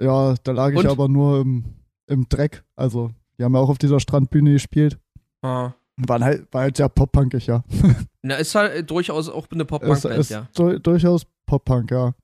Ja, 0.00 0.34
da 0.42 0.52
lag 0.52 0.70
ich 0.70 0.78
Und? 0.78 0.86
aber 0.86 1.08
nur 1.08 1.40
im, 1.40 1.64
im 2.06 2.28
Dreck. 2.28 2.64
Also, 2.76 3.10
die 3.36 3.44
haben 3.44 3.54
ja 3.54 3.60
auch 3.60 3.68
auf 3.68 3.78
dieser 3.78 3.98
Strandbühne 3.98 4.52
gespielt. 4.52 4.98
Ah. 5.42 5.72
Waren 5.96 6.22
halt, 6.22 6.52
war 6.52 6.62
halt 6.62 6.76
sehr 6.76 6.88
pop-punkig, 6.88 7.46
ja. 7.48 7.64
Na, 8.22 8.36
ist 8.36 8.54
halt 8.54 8.88
durchaus 8.88 9.28
auch 9.28 9.48
eine 9.50 9.64
Pop-Punk-Band, 9.64 10.18
ist 10.18 10.30
ja. 10.30 10.48
du, 10.54 10.78
durchaus 10.78 11.26
Pop-Punk, 11.46 11.90
ja. 11.90 12.14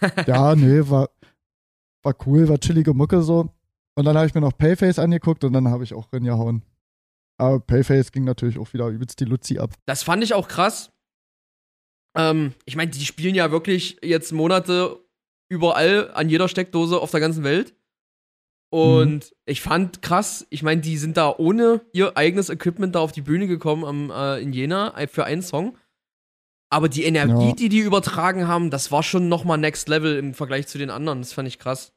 ja, 0.26 0.54
nee, 0.54 0.80
war, 0.90 1.08
war 2.02 2.14
cool, 2.26 2.48
war 2.48 2.58
chillige 2.58 2.92
Mucke 2.92 3.22
so. 3.22 3.48
Und 3.96 4.04
dann 4.04 4.16
habe 4.16 4.26
ich 4.26 4.34
mir 4.34 4.40
noch 4.42 4.56
Payface 4.56 4.98
angeguckt 4.98 5.44
und 5.44 5.54
dann 5.54 5.68
habe 5.68 5.84
ich 5.84 5.94
auch 5.94 6.12
reingehauen. 6.12 6.62
Aber 7.36 7.60
Payface 7.60 8.12
ging 8.12 8.24
natürlich 8.24 8.58
auch 8.58 8.72
wieder 8.72 8.88
übelst 8.88 9.18
die 9.20 9.24
Luzi 9.24 9.58
ab. 9.58 9.74
Das 9.86 10.02
fand 10.02 10.22
ich 10.22 10.34
auch 10.34 10.48
krass. 10.48 10.92
Ähm, 12.16 12.54
ich 12.64 12.76
meine, 12.76 12.90
die 12.90 13.04
spielen 13.04 13.34
ja 13.34 13.50
wirklich 13.50 13.98
jetzt 14.02 14.32
Monate 14.32 15.00
überall 15.50 16.10
an 16.14 16.28
jeder 16.28 16.48
Steckdose 16.48 17.00
auf 17.00 17.10
der 17.10 17.20
ganzen 17.20 17.44
Welt. 17.44 17.74
Und 18.70 19.34
ich 19.46 19.60
fand 19.60 20.02
krass, 20.02 20.46
ich 20.50 20.62
meine, 20.64 20.80
die 20.80 20.96
sind 20.96 21.16
da 21.16 21.32
ohne 21.36 21.82
ihr 21.92 22.16
eigenes 22.16 22.50
Equipment 22.50 22.94
da 22.94 23.00
auf 23.00 23.12
die 23.12 23.20
Bühne 23.22 23.46
gekommen 23.46 23.84
am, 23.84 24.10
äh, 24.10 24.40
in 24.40 24.52
Jena 24.52 24.94
für 25.06 25.24
einen 25.24 25.42
Song. 25.42 25.78
Aber 26.70 26.88
die 26.88 27.04
Energie, 27.04 27.48
Ja. 27.48 27.52
die 27.54 27.68
die 27.68 27.78
übertragen 27.78 28.48
haben, 28.48 28.70
das 28.70 28.90
war 28.90 29.04
schon 29.04 29.28
nochmal 29.28 29.58
Next 29.58 29.88
Level 29.88 30.16
im 30.16 30.34
Vergleich 30.34 30.66
zu 30.66 30.78
den 30.78 30.90
anderen. 30.90 31.20
Das 31.20 31.32
fand 31.32 31.46
ich 31.46 31.60
krass. 31.60 31.92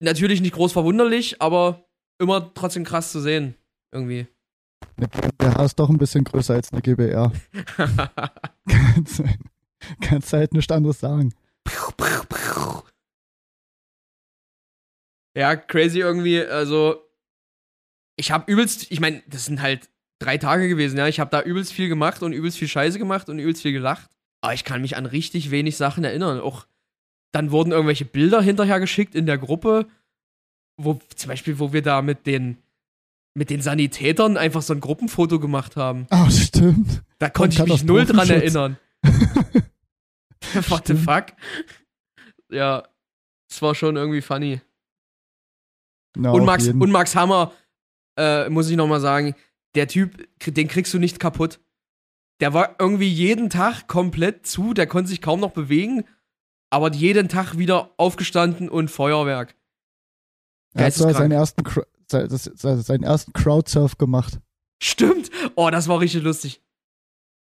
Natürlich 0.00 0.42
nicht 0.42 0.54
groß 0.54 0.72
verwunderlich, 0.72 1.40
aber 1.40 1.88
immer 2.18 2.52
trotzdem 2.52 2.84
krass 2.84 3.10
zu 3.10 3.20
sehen. 3.20 3.54
Irgendwie. 3.94 4.26
Eine 4.96 5.08
GmbH 5.08 5.64
ist 5.64 5.78
doch 5.78 5.88
ein 5.88 5.98
bisschen 5.98 6.24
größer 6.24 6.54
als 6.54 6.72
eine 6.72 6.82
GBR. 6.82 7.32
kannst, 8.68 9.22
kannst 10.00 10.32
halt 10.32 10.52
nichts 10.52 10.72
anderes 10.72 10.98
sagen. 10.98 11.32
Ja, 15.36 15.56
crazy 15.56 16.00
irgendwie. 16.00 16.40
Also, 16.40 17.02
ich 18.16 18.30
habe 18.32 18.50
übelst, 18.50 18.90
ich 18.90 19.00
meine, 19.00 19.22
das 19.28 19.46
sind 19.46 19.62
halt 19.62 19.88
drei 20.18 20.38
Tage 20.38 20.68
gewesen, 20.68 20.98
ja. 20.98 21.06
Ich 21.06 21.20
habe 21.20 21.30
da 21.30 21.42
übelst 21.42 21.72
viel 21.72 21.88
gemacht 21.88 22.22
und 22.22 22.32
übelst 22.32 22.58
viel 22.58 22.68
Scheiße 22.68 22.98
gemacht 22.98 23.28
und 23.28 23.38
übelst 23.38 23.62
viel 23.62 23.72
gelacht. 23.72 24.10
Aber 24.40 24.54
ich 24.54 24.64
kann 24.64 24.82
mich 24.82 24.96
an 24.96 25.06
richtig 25.06 25.50
wenig 25.50 25.76
Sachen 25.76 26.04
erinnern. 26.04 26.40
Auch 26.40 26.66
dann 27.32 27.50
wurden 27.50 27.72
irgendwelche 27.72 28.04
Bilder 28.04 28.42
hinterher 28.42 28.80
geschickt 28.80 29.14
in 29.14 29.26
der 29.26 29.38
Gruppe, 29.38 29.86
wo 30.76 31.00
zum 31.14 31.28
Beispiel, 31.28 31.58
wo 31.58 31.72
wir 31.72 31.82
da 31.82 32.02
mit 32.02 32.26
den 32.26 32.58
mit 33.34 33.50
den 33.50 33.60
Sanitätern 33.60 34.36
einfach 34.36 34.62
so 34.62 34.72
ein 34.72 34.80
Gruppenfoto 34.80 35.40
gemacht 35.40 35.76
haben. 35.76 36.06
Ah, 36.10 36.30
stimmt. 36.30 37.02
Da 37.18 37.28
konnte 37.28 37.62
ich 37.62 37.68
mich 37.68 37.84
null 37.84 38.06
dran 38.06 38.30
erinnern. 38.30 38.78
What 40.68 40.86
the 40.86 40.94
fuck? 40.94 41.26
Ja, 42.50 42.84
es 43.50 43.60
war 43.60 43.74
schon 43.74 43.96
irgendwie 43.96 44.22
funny. 44.22 44.60
Na, 46.16 46.30
und, 46.30 46.44
Max, 46.44 46.68
und 46.68 46.90
Max 46.90 47.16
Hammer, 47.16 47.52
äh, 48.16 48.48
muss 48.48 48.70
ich 48.70 48.76
nochmal 48.76 49.00
sagen, 49.00 49.34
der 49.74 49.88
Typ, 49.88 50.28
den 50.46 50.68
kriegst 50.68 50.94
du 50.94 50.98
nicht 50.98 51.18
kaputt. 51.18 51.60
Der 52.40 52.54
war 52.54 52.76
irgendwie 52.78 53.08
jeden 53.08 53.50
Tag 53.50 53.88
komplett 53.88 54.46
zu, 54.46 54.74
der 54.74 54.86
konnte 54.86 55.08
sich 55.08 55.20
kaum 55.20 55.40
noch 55.40 55.52
bewegen, 55.52 56.04
aber 56.70 56.92
jeden 56.92 57.28
Tag 57.28 57.58
wieder 57.58 57.94
aufgestanden 57.96 58.68
und 58.68 58.90
Feuerwerk. 58.90 59.56
er 60.74 60.86
hat 60.86 60.94
seinen 60.94 61.32
ersten, 61.32 61.64
Das- 62.28 62.44
se- 62.44 62.82
seinen 62.82 63.02
ersten 63.04 63.32
Crowdsurf 63.32 63.98
gemacht. 63.98 64.38
Stimmt. 64.82 65.30
Oh, 65.56 65.70
das 65.70 65.88
war 65.88 66.00
richtig 66.00 66.22
lustig. 66.22 66.60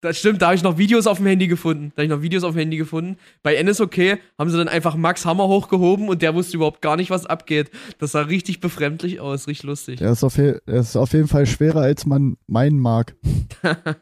Das 0.01 0.19
stimmt, 0.19 0.41
da 0.43 0.47
habe 0.47 0.55
ich 0.55 0.61
noch 0.61 0.77
Videos 0.77 1.07
auf 1.07 1.17
dem 1.17 1.25
Handy 1.25 1.47
gefunden. 1.47 1.91
Da 1.95 2.01
habe 2.01 2.03
ich 2.03 2.09
noch 2.11 2.21
Videos 2.21 2.43
auf 2.43 2.53
dem 2.53 2.59
Handy 2.59 2.77
gefunden. 2.77 3.17
Bei 3.41 3.55
NSOK 3.61 4.19
haben 4.37 4.49
sie 4.51 4.57
dann 4.57 4.67
einfach 4.67 4.95
Max 4.95 5.25
Hammer 5.25 5.47
hochgehoben 5.47 6.09
und 6.09 6.21
der 6.21 6.35
wusste 6.35 6.57
überhaupt 6.57 6.81
gar 6.83 6.95
nicht, 6.95 7.09
was 7.09 7.25
abgeht. 7.25 7.71
Das 7.97 8.11
sah 8.11 8.21
richtig 8.21 8.59
befremdlich 8.59 9.19
aus, 9.19 9.47
richtig 9.47 9.63
lustig. 9.63 9.97
Der 9.99 10.11
ist 10.11 10.23
auf, 10.23 10.35
der 10.35 10.61
ist 10.67 10.95
auf 10.95 11.13
jeden 11.13 11.27
Fall 11.27 11.47
schwerer, 11.47 11.81
als 11.81 12.05
man 12.05 12.37
meinen 12.47 12.79
mag. 12.79 13.15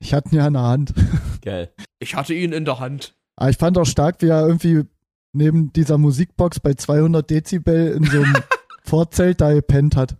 Ich 0.00 0.12
hatte 0.12 0.28
ihn 0.30 0.36
ja 0.36 0.46
in 0.48 0.52
der 0.52 0.62
Hand. 0.62 0.92
Geil. 1.42 1.72
Ich 1.98 2.14
hatte 2.14 2.34
ihn 2.34 2.52
in 2.52 2.66
der 2.66 2.78
Hand. 2.78 3.16
Aber 3.36 3.48
ich 3.48 3.56
fand 3.56 3.78
auch 3.78 3.86
stark, 3.86 4.20
wie 4.20 4.26
er 4.28 4.46
irgendwie 4.46 4.82
neben 5.32 5.72
dieser 5.72 5.96
Musikbox 5.96 6.60
bei 6.60 6.74
200 6.74 7.30
Dezibel 7.30 7.92
in 7.92 8.04
so 8.04 8.18
einem 8.20 8.34
Vorzelt 8.86 9.40
da 9.40 9.52
gepennt 9.52 9.96
hat. 9.96 10.16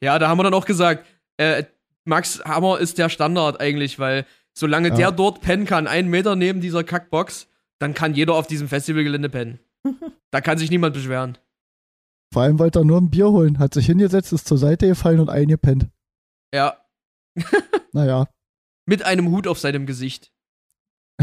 Ja, 0.00 0.18
da 0.18 0.28
haben 0.28 0.38
wir 0.38 0.44
dann 0.44 0.54
auch 0.54 0.66
gesagt, 0.66 1.06
äh, 1.36 1.64
Max 2.04 2.42
Hammer 2.44 2.78
ist 2.78 2.98
der 2.98 3.08
Standard 3.08 3.60
eigentlich, 3.60 3.98
weil 3.98 4.26
solange 4.56 4.88
Ja. 4.88 4.94
der 4.96 5.12
dort 5.12 5.40
pennen 5.40 5.64
kann, 5.66 5.86
einen 5.86 6.08
Meter 6.08 6.36
neben 6.36 6.60
dieser 6.60 6.82
Kackbox, 6.84 7.48
dann 7.78 7.94
kann 7.94 8.14
jeder 8.14 8.34
auf 8.34 8.46
diesem 8.46 8.68
Festivalgelände 8.68 9.28
pennen. 9.28 9.58
da 10.30 10.40
kann 10.40 10.58
sich 10.58 10.70
niemand 10.70 10.94
beschweren. 10.94 11.38
Vor 12.32 12.42
allem 12.42 12.58
wollte 12.58 12.80
er 12.80 12.84
nur 12.84 13.00
ein 13.00 13.10
Bier 13.10 13.30
holen, 13.30 13.58
hat 13.58 13.74
sich 13.74 13.86
hingesetzt, 13.86 14.32
ist 14.32 14.46
zur 14.46 14.58
Seite 14.58 14.86
gefallen 14.86 15.20
und 15.20 15.30
eingepennt. 15.30 15.88
Ja, 16.54 16.76
Naja. 17.92 18.28
mit 18.86 19.02
einem 19.04 19.30
Hut 19.30 19.46
auf 19.46 19.58
seinem 19.58 19.86
Gesicht. 19.86 20.32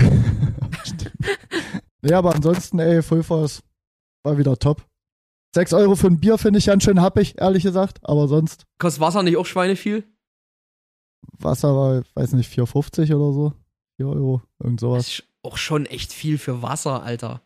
nee, 2.02 2.14
aber 2.14 2.34
ansonsten, 2.36 2.80
ey, 2.80 3.02
Full 3.02 3.24
Force 3.24 3.62
war 4.24 4.38
wieder 4.38 4.58
top. 4.58 4.86
6 5.58 5.74
Euro 5.74 5.96
für 5.96 6.06
ein 6.06 6.20
Bier 6.20 6.38
finde 6.38 6.60
ich 6.60 6.68
ganz 6.68 6.84
schön 6.84 7.02
happig, 7.02 7.34
ehrlich 7.40 7.64
gesagt. 7.64 7.98
Aber 8.04 8.28
sonst, 8.28 8.68
Kostet 8.78 9.02
Wasser 9.02 9.24
nicht 9.24 9.38
auch 9.38 9.46
Schweine 9.48 9.76
viel? 9.76 10.04
Wasser 11.40 11.76
war, 11.76 12.04
weiß 12.14 12.34
nicht, 12.34 12.52
4,50 12.56 13.16
oder 13.16 13.34
so. 13.34 13.54
4 13.98 14.08
Euro, 14.08 14.42
irgend 14.60 14.80
Das 14.80 14.82
sowas. 14.82 15.08
ist 15.08 15.24
auch 15.42 15.58
schon 15.58 15.88
echt 15.88 16.14
viel 16.14 16.38
für 16.38 16.62
Wasser, 16.62 17.02
Alter. 17.02 17.42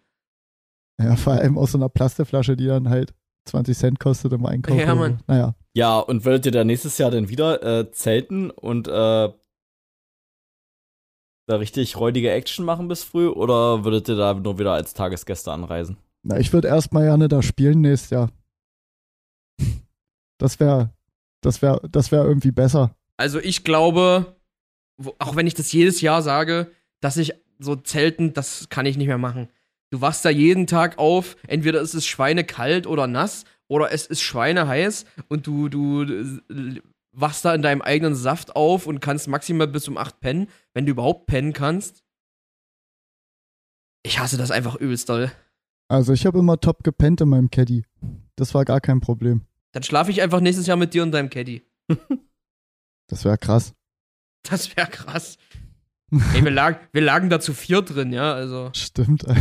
Ja, 1.02 1.16
vor 1.16 1.34
allem 1.34 1.58
aus 1.58 1.72
so 1.72 1.78
einer 1.78 1.88
Plastikflasche, 1.88 2.58
die 2.58 2.68
dann 2.68 2.90
halt 2.90 3.14
20 3.46 3.78
Cent 3.78 4.00
kostet 4.02 4.34
im 4.34 4.46
Einkauf. 4.46 4.78
Ja, 4.78 4.94
Mann. 4.94 5.20
So. 5.20 5.24
Naja. 5.28 5.56
Ja, 5.74 5.98
und 6.00 6.26
würdet 6.26 6.48
ihr 6.48 6.52
da 6.52 6.66
nächstes 6.66 6.98
Jahr 6.98 7.12
dann 7.12 7.30
wieder 7.30 7.64
äh, 7.64 7.92
zelten 7.94 8.50
und 8.52 8.90
äh, 8.90 8.92
da 8.92 9.36
richtig 11.56 11.96
räudige 11.96 12.30
Action 12.30 12.66
machen 12.66 12.90
bis 12.90 13.06
früh 13.06 13.30
oder 13.30 13.86
würdet 13.86 14.10
ihr 14.10 14.18
da 14.18 14.34
nur 14.34 14.60
wieder 14.60 14.74
als 14.74 14.94
Tagesgäste 14.94 15.52
anreisen? 15.54 15.96
Na, 16.24 16.40
ich 16.40 16.54
würde 16.54 16.68
erstmal 16.68 17.06
gerne 17.06 17.28
da 17.28 17.42
spielen 17.42 17.82
nächstes 17.82 18.12
Jahr. 18.12 18.32
Das 20.38 20.60
wäre, 20.60 20.94
das 21.42 21.62
wäre, 21.62 21.88
das 21.90 22.12
wäre 22.12 22.26
irgendwie 22.26 22.52
besser. 22.52 22.96
Also 23.18 23.40
ich 23.40 23.64
glaube, 23.64 24.36
auch 25.20 25.36
wenn 25.36 25.48
ich 25.48 25.54
das 25.54 25.72
jedes 25.72 26.02
Jahr 26.02 26.22
sage, 26.22 26.72
dass 27.00 27.18
ich 27.18 27.34
so 27.60 27.76
Zelten, 27.76 28.34
das 28.34 28.70
kann 28.70 28.86
ich 28.86 28.98
nicht 28.98 29.08
mehr 29.08 29.18
machen. 29.18 29.50
Du 29.92 30.02
wachst 30.02 30.24
da 30.24 30.30
jeden 30.30 30.68
Tag 30.68 30.98
auf, 30.98 31.36
entweder 31.48 31.82
ist 31.82 31.94
es 31.94 32.08
schweinekalt 32.08 32.88
oder 32.88 33.08
nass 33.08 33.44
oder 33.68 33.92
es 33.92 34.08
ist 34.08 34.22
schweineheiß 34.22 35.06
und 35.28 35.46
du, 35.48 35.70
du 35.70 36.04
äh, 36.04 36.82
wachst 37.12 37.44
da 37.46 37.54
in 37.54 37.62
deinem 37.62 37.82
eigenen 37.82 38.16
Saft 38.16 38.56
auf 38.56 38.88
und 38.88 39.02
kannst 39.02 39.28
maximal 39.28 39.68
bis 39.68 39.88
um 39.88 39.98
8 39.98 40.20
pennen, 40.20 40.48
wenn 40.74 40.86
du 40.86 40.92
überhaupt 40.92 41.26
pennen 41.26 41.54
kannst. 41.54 42.04
Ich 44.04 44.20
hasse 44.20 44.38
das 44.38 44.50
einfach 44.50 44.76
übelst 44.76 45.10
doll. 45.10 45.32
Also 45.92 46.14
ich 46.14 46.26
habe 46.26 46.40
immer 46.40 46.58
top 46.58 46.86
gepennt 46.86 47.20
in 47.20 47.28
meinem 47.28 47.52
Caddy. 47.52 47.84
Das 48.38 48.54
war 48.54 48.64
gar 48.64 48.80
kein 48.80 49.02
Problem. 49.02 49.42
Dann 49.74 49.84
schlafe 49.84 50.10
ich 50.10 50.22
einfach 50.22 50.40
nächstes 50.40 50.66
Jahr 50.66 50.78
mit 50.78 50.94
dir 50.94 51.04
und 51.04 51.12
deinem 51.12 51.30
Caddy. 51.30 51.64
Das 53.08 53.26
wäre 53.26 53.38
krass. 53.38 53.74
Das 54.42 54.78
wäre 54.78 54.88
krass. 54.88 55.38
Ey, 56.34 56.46
wir, 56.46 56.52
lag, 56.52 56.80
wir 56.94 57.02
lagen 57.02 57.30
da 57.30 57.42
zu 57.42 57.54
vier 57.54 57.82
drin, 57.82 58.14
ja, 58.14 58.34
also. 58.34 58.72
Stimmt. 58.74 59.26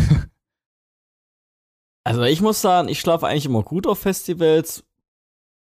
Also 2.03 2.22
ich 2.22 2.40
muss 2.40 2.61
sagen, 2.61 2.88
ich 2.88 2.98
schlafe 2.98 3.28
eigentlich 3.28 3.44
immer 3.44 3.62
gut 3.62 3.86
auf 3.86 4.01
Festivals. 4.01 4.82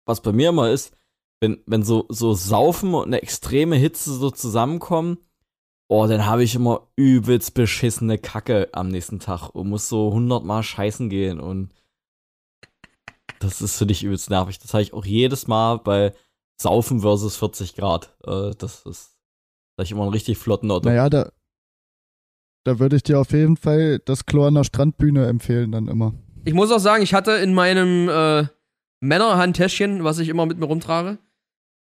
Was 0.04 0.20
bei 0.20 0.32
mir 0.32 0.50
immer 0.50 0.68
ist, 0.68 0.94
wenn, 1.40 1.62
wenn 1.64 1.84
so, 1.84 2.06
so 2.10 2.34
Saufen 2.34 2.92
und 2.92 3.06
eine 3.06 3.22
extreme 3.22 3.76
Hitze 3.76 4.12
so 4.12 4.30
zusammenkommen, 4.30 5.18
oh, 5.88 6.06
dann 6.06 6.26
habe 6.26 6.42
ich 6.42 6.54
immer 6.54 6.88
übelst 6.96 7.54
beschissene 7.54 8.18
Kacke 8.18 8.68
am 8.72 8.88
nächsten 8.88 9.20
Tag 9.20 9.50
und 9.50 9.68
muss 9.68 9.88
so 9.88 10.12
hundertmal 10.12 10.62
scheißen 10.62 11.08
gehen 11.08 11.40
und 11.40 11.72
das 13.40 13.60
ist 13.60 13.76
für 13.76 13.86
dich 13.86 14.02
übelst 14.02 14.30
nervig. 14.30 14.58
Das 14.58 14.72
habe 14.72 14.82
ich 14.82 14.92
auch 14.94 15.04
jedes 15.04 15.46
Mal 15.46 15.76
bei 15.78 16.14
Saufen 16.60 17.00
versus 17.00 17.36
40 17.36 17.74
Grad. 17.74 18.16
Äh, 18.26 18.52
das 18.56 18.86
ist 18.86 19.14
da 19.76 19.82
ich 19.82 19.90
immer 19.90 20.02
einen 20.02 20.12
richtig 20.12 20.38
flotten 20.38 20.70
Auto. 20.70 20.88
Naja, 20.88 21.10
da, 21.10 21.30
da 22.64 22.78
würde 22.78 22.96
ich 22.96 23.02
dir 23.02 23.18
auf 23.18 23.32
jeden 23.32 23.56
Fall 23.56 23.98
das 24.04 24.26
Klo 24.26 24.46
an 24.46 24.54
der 24.54 24.64
Strandbühne 24.64 25.26
empfehlen 25.26 25.72
dann 25.72 25.88
immer. 25.88 26.14
Ich 26.44 26.54
muss 26.54 26.70
auch 26.70 26.78
sagen, 26.78 27.02
ich 27.02 27.14
hatte 27.14 27.32
in 27.32 27.54
meinem 27.54 28.08
äh, 28.08 28.46
Männerhandtäschchen, 29.00 30.04
was 30.04 30.18
ich 30.18 30.28
immer 30.28 30.46
mit 30.46 30.58
mir 30.58 30.66
rumtrage, 30.66 31.18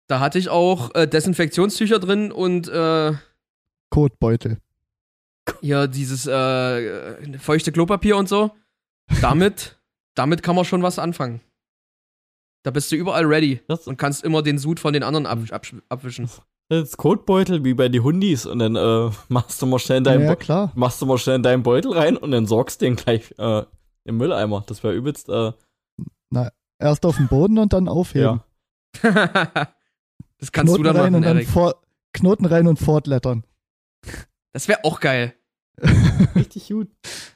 da 0.06 0.20
hatte 0.20 0.38
ich 0.38 0.48
auch 0.48 0.94
äh, 0.94 1.06
Desinfektionstücher 1.06 1.98
drin 1.98 2.30
und 2.30 2.68
äh, 2.68 3.12
Kotbeutel. 3.90 4.58
ja, 5.60 5.86
dieses 5.86 6.26
äh, 6.26 7.38
feuchte 7.38 7.72
Klopapier 7.72 8.16
und 8.16 8.28
so. 8.28 8.50
Damit, 9.20 9.78
damit 10.14 10.42
kann 10.42 10.56
man 10.56 10.64
schon 10.64 10.82
was 10.82 10.98
anfangen. 10.98 11.40
Da 12.62 12.70
bist 12.70 12.92
du 12.92 12.96
überall 12.96 13.24
ready 13.24 13.60
Das- 13.68 13.86
und 13.88 13.96
kannst 13.96 14.22
immer 14.22 14.42
den 14.42 14.58
Sud 14.58 14.80
von 14.80 14.92
den 14.92 15.02
anderen 15.02 15.26
ab, 15.26 15.38
ab, 15.50 15.66
abwischen. 15.88 16.28
Das 16.68 16.96
Kotbeutel 16.96 17.64
wie 17.64 17.74
bei 17.74 17.88
die 17.88 17.98
Hundis 18.00 18.46
und 18.46 18.60
dann 18.60 18.76
äh, 18.76 19.10
machst 19.28 19.60
du 19.60 19.66
mal 19.66 19.80
schnell 19.80 19.98
in 19.98 20.04
deinen 20.04 20.24
Ja, 20.24 20.36
klar. 20.36 20.70
machst 20.76 21.02
du 21.02 21.06
mal 21.06 21.18
schnell 21.18 21.36
in 21.36 21.42
deinen 21.42 21.64
Beutel 21.64 21.92
rein 21.92 22.16
und 22.16 22.30
dann 22.30 22.46
sorgst 22.46 22.80
den 22.80 22.94
gleich 22.94 23.34
äh, 23.38 23.64
im 24.04 24.16
Mülleimer. 24.18 24.62
Das 24.68 24.84
wäre 24.84 24.94
übelst, 24.94 25.28
äh, 25.28 25.52
Erst 26.78 27.04
auf 27.04 27.16
den 27.16 27.26
Boden 27.28 27.58
und 27.58 27.72
dann 27.72 27.88
aufheben. 27.88 28.40
ja. 29.02 29.02
das 30.38 30.52
kannst 30.52 30.74
Knoten 30.74 30.84
du 30.84 30.92
dann 30.92 30.96
rein 30.96 31.12
machen, 31.12 31.24
und 31.44 31.58
dann 31.58 31.72
Knoten 32.12 32.44
rein 32.46 32.66
und 32.68 32.78
fortlettern. 32.78 33.44
Das 34.52 34.68
wäre 34.68 34.84
auch 34.84 35.00
geil. 35.00 35.34
Richtig 36.34 36.68
gut. 36.68 36.88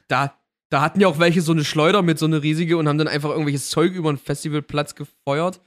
Da, 0.09 0.39
da 0.71 0.81
hatten 0.83 1.01
ja 1.01 1.09
auch 1.09 1.19
welche 1.19 1.43
so 1.43 1.53
eine 1.53 1.65
Schleuder 1.65 2.03
mit 2.03 2.19
so 2.19 2.27
eine 2.27 2.43
riesige 2.43 2.77
und 2.77 2.89
haben 2.89 2.99
dann 2.99 3.09
einfach 3.09 3.31
irgendwelches 3.31 3.71
Zeug 3.71 3.93
über 3.93 4.13
den 4.13 4.19
Festivalplatz 4.19 4.95
gefeuert. 4.95 5.61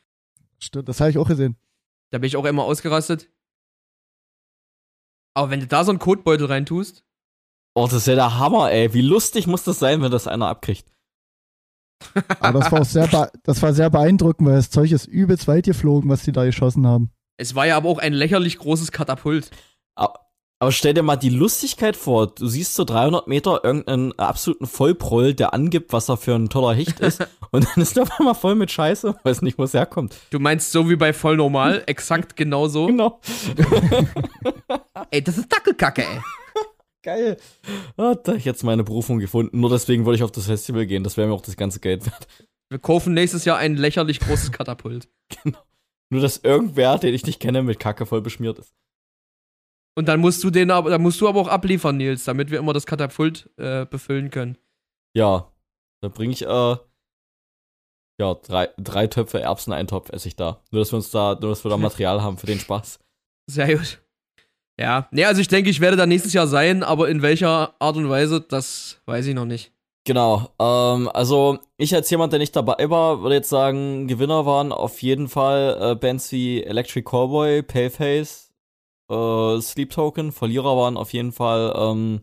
Stimmt, 0.60 0.90
das 0.90 1.00
habe 1.00 1.12
ich 1.12 1.18
auch 1.18 1.28
gesehen. 1.28 1.56
Da 2.12 2.18
bin 2.18 2.28
ich 2.28 2.38
auch 2.38 2.46
immer 2.46 2.64
ausgerastet. 2.64 3.30
Aber 5.34 5.50
wenn 5.50 5.60
du 5.60 5.68
da 5.68 5.84
so 5.84 5.92
einen 5.92 6.00
Kotbeutel 6.00 6.48
reintust, 6.48 7.04
Oh, 7.76 7.86
das 7.86 7.94
ist 7.94 8.08
ja 8.08 8.16
der 8.16 8.40
Hammer, 8.40 8.72
ey. 8.72 8.92
Wie 8.96 9.04
lustig 9.04 9.46
muss 9.46 9.64
das 9.64 9.78
sein, 9.78 10.02
wenn 10.02 10.10
das 10.10 10.26
einer 10.26 10.48
abkriegt? 10.48 10.92
Aber 12.40 12.60
das 12.60 12.72
war 12.72 12.82
auch 12.82 12.86
sehr, 12.86 13.30
das 13.44 13.62
war 13.62 13.74
sehr 13.76 13.92
beeindruckend, 13.92 14.48
weil 14.50 14.56
das 14.56 14.72
Zeug 14.72 14.92
ist 14.92 15.06
übelst 15.06 15.48
weit 15.48 15.66
geflogen, 15.66 16.10
was 16.10 16.24
die 16.24 16.32
da 16.32 16.44
geschossen 16.44 16.88
haben. 16.88 17.12
es 17.38 17.54
war 17.54 17.68
ja 17.68 17.78
aber 17.78 17.90
auch 17.90 18.00
ein 18.00 18.14
lächerlich 18.14 18.58
großes 18.58 18.92
Katapult. 18.92 19.52
Aber, 19.96 20.27
aber 20.60 20.72
stell 20.72 20.94
dir 20.96 21.04
mal 21.04 21.18
die 21.18 21.30
Lustigkeit 21.30 21.96
vor. 21.96 22.28
Du 22.28 22.48
siehst 22.48 22.74
so 22.74 22.84
300 22.84 23.28
Meter 23.28 23.64
irgendeinen 23.64 24.18
absoluten 24.18 24.66
Vollproll, 24.66 25.36
der 25.36 25.54
angibt, 25.54 25.94
was 25.94 26.10
er 26.10 26.18
für 26.18 26.34
ein 26.34 26.50
toller 26.50 26.74
Hecht 26.74 27.00
ist. 27.00 27.22
und 27.52 27.66
dann 27.66 27.84
ist 27.84 27.96
der 27.96 28.04
auf 28.04 28.20
einmal 28.20 28.34
voll 28.34 28.56
mit 28.56 28.72
Scheiße. 28.72 29.16
Weiß 29.24 29.44
nicht, 29.44 29.60
wo 29.60 29.64
es 29.64 29.76
herkommt. 29.76 30.16
Du 30.32 30.40
meinst 30.40 30.72
so 30.72 30.90
wie 30.90 30.96
bei 30.96 31.14
voll 31.14 31.38
normal, 31.38 31.84
exakt 31.86 32.36
genauso. 32.36 32.88
Genau. 32.88 33.20
Ey, 35.12 35.24
das 35.24 35.38
ist 35.38 35.52
Dackelkacke, 35.52 36.04
ey. 36.04 36.22
Geil. 37.04 37.38
Ah, 37.96 38.16
da 38.16 38.34
ich 38.34 38.44
jetzt 38.44 38.64
meine 38.64 38.84
Berufung 38.84 39.20
gefunden. 39.20 39.60
Nur 39.60 39.70
deswegen 39.70 40.06
wollte 40.06 40.18
ich 40.18 40.24
auf 40.24 40.32
das 40.32 40.48
Festival 40.48 40.88
gehen. 40.88 41.04
Das 41.04 41.18
wäre 41.18 41.28
mir 41.28 41.34
auch 41.34 41.42
das 41.42 41.56
ganze 41.56 41.80
Geld 41.80 42.06
wert. 42.06 42.28
Wir 42.70 42.80
kaufen 42.80 43.14
nächstes 43.14 43.46
Jahr 43.46 43.58
ein 43.58 43.78
lächerlich 43.78 44.20
großes 44.20 44.52
Katapult. 44.52 45.08
Nur, 46.10 46.22
dass 46.22 46.38
irgendwer, 46.38 46.98
den 46.98 47.14
ich 47.14 47.26
nicht 47.26 47.40
kenne, 47.40 47.64
mit 47.64 47.80
Kacke 47.80 48.06
voll 48.06 48.22
beschmiert 48.22 48.60
ist. 48.60 48.74
Und 49.98 50.08
dann 50.08 50.20
musst 50.20 50.44
du 50.44 50.52
den 50.52 50.70
aber, 50.70 50.92
dann 50.92 51.02
musst 51.02 51.20
du 51.22 51.28
aber 51.28 51.42
auch 51.42 51.48
abliefern, 51.48 51.98
Nils, 51.98 52.24
damit 52.24 52.52
wir 52.52 52.60
immer 52.60 52.72
das 52.72 52.86
Katapult 52.86 53.50
äh, 53.58 53.84
befüllen 53.86 54.30
können. 54.30 54.56
Ja. 55.16 55.52
Da 56.02 56.10
bringe 56.10 56.34
ich, 56.34 56.44
äh, 56.44 56.76
ja, 58.20 58.34
drei, 58.36 58.70
drei 58.78 59.08
Töpfe 59.08 59.42
Erbseneintopf 59.42 60.10
esse 60.12 60.28
ich 60.28 60.36
da. 60.36 60.62
Nur, 60.70 60.82
dass 60.82 60.92
wir 60.92 60.98
uns 60.98 61.10
da, 61.10 61.36
nur, 61.42 61.50
dass 61.50 61.66
wir 61.66 61.72
da 61.72 61.78
Material 61.78 62.22
haben 62.22 62.38
für 62.38 62.46
den 62.46 62.60
Spaß. 62.60 63.00
Sehr 63.50 63.76
gut. 63.76 64.00
Ja, 64.80 65.08
nee, 65.10 65.26
also 65.26 65.42
ich 65.42 65.48
denke, 65.48 65.72
ich 65.72 65.80
werde 65.80 65.98
da 65.98 66.06
nächstes 66.06 66.34
Jahr 66.34 66.46
sein, 66.46 66.84
aber 66.84 67.10
in 67.10 67.24
welcher 67.24 67.74
Art 67.80 67.98
und 67.98 68.08
Weise, 68.08 68.40
das 68.40 69.02
weiß 69.08 69.26
ich 69.26 69.34
noch 69.34 69.46
nicht. 69.46 69.72
Genau, 70.06 70.52
ähm, 70.60 71.10
also 71.12 71.58
ich 71.78 71.96
als 71.96 72.08
jemand, 72.12 72.34
der 72.34 72.40
nicht 72.40 72.56
dabei 72.56 72.88
war, 72.92 73.24
würde 73.24 73.36
jetzt 73.36 73.50
sagen, 73.50 74.08
Gewinner 74.08 74.46
waren 74.46 74.72
auf 74.72 75.02
jeden 75.02 75.28
Fall 75.28 75.78
äh, 75.82 75.96
Bands 75.96 76.32
wie 76.32 76.64
Electric 76.64 77.04
Cowboy, 77.10 77.64
Paleface, 77.64 78.47
äh, 79.10 79.62
Sleep 79.62 79.90
Token. 79.92 80.32
Verlierer 80.32 80.76
waren 80.78 80.98
auf 80.98 81.14
jeden 81.14 81.32
Fall 81.32 81.74
ähm, 81.78 82.22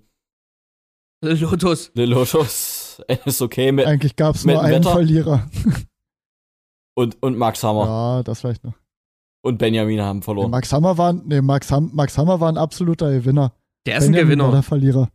Lotus. 1.23 1.91
Lil 1.95 2.11
Lotus, 2.11 3.03
ist 3.25 3.41
okay 3.43 3.73
mit 3.73 3.87
Eigentlich 3.87 4.17
gab 4.17 4.35
es 4.35 4.45
nur 4.45 4.61
einen 4.61 4.83
Wetter? 4.85 4.93
Verlierer. 4.93 5.49
und, 6.97 7.23
und 7.23 7.37
Max 7.39 7.63
Hammer 7.63 7.87
Ja, 7.87 8.23
das 8.23 8.41
vielleicht 8.41 8.65
noch. 8.65 8.75
und 9.43 9.59
Benjamin 9.59 10.01
haben 10.03 10.19
Nee, 10.19 10.25
verloren. 10.25 10.51
Max 10.51 10.73
Hammer 10.73 10.97
war, 10.99 11.13
nee, 11.13 11.41
Max, 11.41 11.71
Ham, 11.71 11.91
Max 11.95 12.19
Hammer 12.19 12.41
war 12.41 12.51
ein 12.51 12.59
absoluter 12.59 13.11
Gewinner. 13.11 13.53
Der 13.87 13.99
ist 13.99 14.05
ein 14.05 14.15
war 14.15 14.21
Gewinner. 14.23 14.51
der 14.51 14.63
Verlierer. 14.63 15.09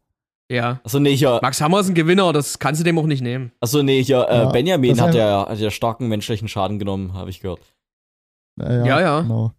Ja. 0.52 0.80
Achso, 0.84 1.00
nee, 1.00 1.16
hier, 1.16 1.40
Max 1.44 1.62
Hammer 1.62 1.80
ist 1.82 1.90
ein 1.90 1.94
Gewinner, 1.96 2.34
das 2.34 2.58
kannst 2.58 2.82
du 2.82 2.84
dem 2.84 2.98
auch 2.98 3.06
nicht 3.06 3.22
nehmen. 3.22 3.52
achso, 3.60 3.84
nee, 3.84 4.04
hier, 4.04 4.28
äh, 4.30 4.38
Ja, 4.38 4.50
Benjamin 4.50 5.00
hat 5.00 5.14
ja, 5.14 5.48
hat 5.48 5.60
ja 5.60 5.70
starken 5.70 6.08
menschlichen 6.08 6.48
Schaden 6.48 6.80
genommen, 6.80 7.14
habe 7.14 7.30
ich 7.30 7.40
gehört. 7.40 7.62
Ja, 8.60 8.84
Ja, 8.86 9.00
ja. 9.00 9.22
Genau. 9.22 9.54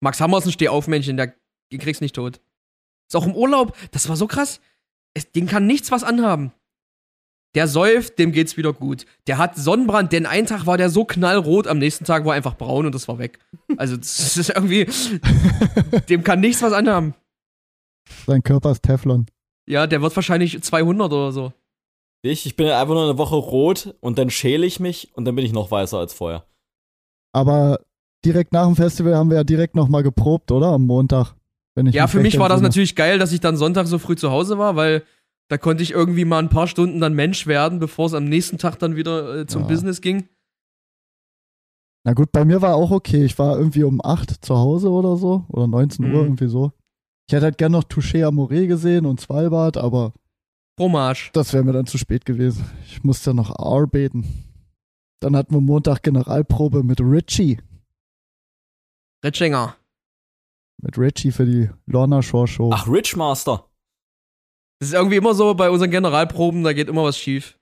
Max 0.00 0.20
Hammer 0.20 0.38
ist 0.38 0.46
ein 0.46 0.52
Stehaufmännchen, 0.52 1.16
der 1.16 1.34
den 1.72 1.80
kriegst 1.80 2.00
nicht 2.00 2.14
tot. 2.14 2.40
Ist 3.08 3.16
auch 3.16 3.26
im 3.26 3.34
Urlaub, 3.34 3.76
das 3.92 4.08
war 4.08 4.16
so 4.16 4.26
krass. 4.26 4.60
Es, 5.14 5.30
den 5.30 5.46
kann 5.46 5.66
nichts 5.66 5.90
was 5.90 6.04
anhaben. 6.04 6.52
Der 7.56 7.66
säuft, 7.66 8.18
dem 8.18 8.30
geht's 8.30 8.56
wieder 8.56 8.72
gut. 8.72 9.06
Der 9.26 9.38
hat 9.38 9.56
Sonnenbrand, 9.56 10.12
denn 10.12 10.26
einen 10.26 10.46
Tag 10.46 10.66
war 10.66 10.78
der 10.78 10.88
so 10.88 11.04
knallrot, 11.04 11.66
am 11.66 11.78
nächsten 11.78 12.04
Tag 12.04 12.24
war 12.24 12.34
er 12.34 12.36
einfach 12.36 12.56
braun 12.56 12.86
und 12.86 12.94
das 12.94 13.08
war 13.08 13.18
weg. 13.18 13.40
Also, 13.76 13.96
das 13.96 14.36
ist 14.36 14.50
irgendwie, 14.54 14.86
dem 16.08 16.22
kann 16.22 16.40
nichts 16.40 16.62
was 16.62 16.72
anhaben. 16.72 17.14
Sein 18.26 18.42
Körper 18.44 18.70
ist 18.70 18.84
Teflon. 18.84 19.26
Ja, 19.66 19.86
der 19.88 20.00
wird 20.00 20.14
wahrscheinlich 20.14 20.62
200 20.62 21.12
oder 21.12 21.32
so. 21.32 21.52
Ich, 22.22 22.46
ich 22.46 22.54
bin 22.54 22.68
einfach 22.68 22.94
nur 22.94 23.04
eine 23.04 23.18
Woche 23.18 23.36
rot 23.36 23.94
und 24.00 24.18
dann 24.18 24.30
schäle 24.30 24.66
ich 24.66 24.78
mich 24.78 25.10
und 25.14 25.24
dann 25.24 25.34
bin 25.34 25.44
ich 25.44 25.52
noch 25.52 25.70
weißer 25.70 25.98
als 25.98 26.12
vorher. 26.12 26.44
Aber 27.32 27.80
direkt 28.24 28.52
nach 28.52 28.66
dem 28.66 28.76
Festival 28.76 29.14
haben 29.16 29.30
wir 29.30 29.36
ja 29.38 29.44
direkt 29.44 29.74
nochmal 29.76 30.02
geprobt, 30.02 30.50
oder? 30.52 30.68
Am 30.68 30.86
Montag. 30.86 31.34
Ja, 31.76 32.06
für 32.08 32.20
mich 32.20 32.38
war 32.38 32.48
das 32.48 32.60
natürlich 32.60 32.94
geil, 32.96 33.18
dass 33.18 33.32
ich 33.32 33.40
dann 33.40 33.56
Sonntag 33.56 33.86
so 33.86 33.98
früh 33.98 34.16
zu 34.16 34.30
Hause 34.30 34.58
war, 34.58 34.76
weil 34.76 35.02
da 35.48 35.56
konnte 35.56 35.82
ich 35.82 35.92
irgendwie 35.92 36.24
mal 36.24 36.38
ein 36.40 36.48
paar 36.50 36.66
Stunden 36.66 37.00
dann 37.00 37.14
Mensch 37.14 37.46
werden, 37.46 37.78
bevor 37.78 38.06
es 38.06 38.14
am 38.14 38.24
nächsten 38.24 38.58
Tag 38.58 38.78
dann 38.78 38.96
wieder 38.96 39.40
äh, 39.40 39.46
zum 39.46 39.62
Ja. 39.62 39.68
Business 39.68 40.00
ging. 40.00 40.28
Na 42.04 42.12
gut, 42.14 42.32
bei 42.32 42.44
mir 42.44 42.62
war 42.62 42.74
auch 42.76 42.90
okay. 42.90 43.24
Ich 43.24 43.38
war 43.38 43.58
irgendwie 43.58 43.84
um 43.84 44.00
8 44.02 44.44
zu 44.44 44.56
Hause 44.56 44.90
oder 44.90 45.16
so. 45.16 45.44
Oder 45.48 45.66
19 45.66 46.04
Uhr, 46.06 46.10
Mhm. 46.10 46.16
irgendwie 46.16 46.48
so. 46.48 46.72
Ich 47.28 47.34
hätte 47.34 47.44
halt 47.44 47.58
gern 47.58 47.72
noch 47.72 47.84
Touché 47.84 48.24
Amore 48.24 48.66
gesehen 48.66 49.06
und 49.06 49.20
Svalbard, 49.20 49.76
aber 49.76 50.12
Fromage. 50.78 51.30
das 51.32 51.52
wäre 51.52 51.62
mir 51.62 51.72
dann 51.72 51.86
zu 51.86 51.98
spät 51.98 52.24
gewesen. 52.24 52.64
Ich 52.86 53.04
musste 53.04 53.30
ja 53.30 53.34
noch 53.34 53.54
arbeiten. 53.58 54.24
Dann 55.20 55.36
hatten 55.36 55.54
wir 55.54 55.60
Montag 55.60 56.02
Generalprobe 56.02 56.82
mit 56.82 57.00
Richie. 57.00 57.58
Ritchinger. 59.24 59.76
Mit 60.82 60.96
Richie 60.98 61.32
für 61.32 61.44
die 61.44 61.70
Lorna 61.86 62.22
Shore 62.22 62.48
Show. 62.48 62.70
Ach, 62.72 62.88
Rich 62.88 63.16
Master. 63.16 63.68
Das 64.78 64.88
ist 64.88 64.94
irgendwie 64.94 65.16
immer 65.16 65.34
so 65.34 65.54
bei 65.54 65.68
unseren 65.70 65.90
Generalproben, 65.90 66.62
da 66.64 66.72
geht 66.72 66.88
immer 66.88 67.04
was 67.04 67.18
schief. 67.18 67.58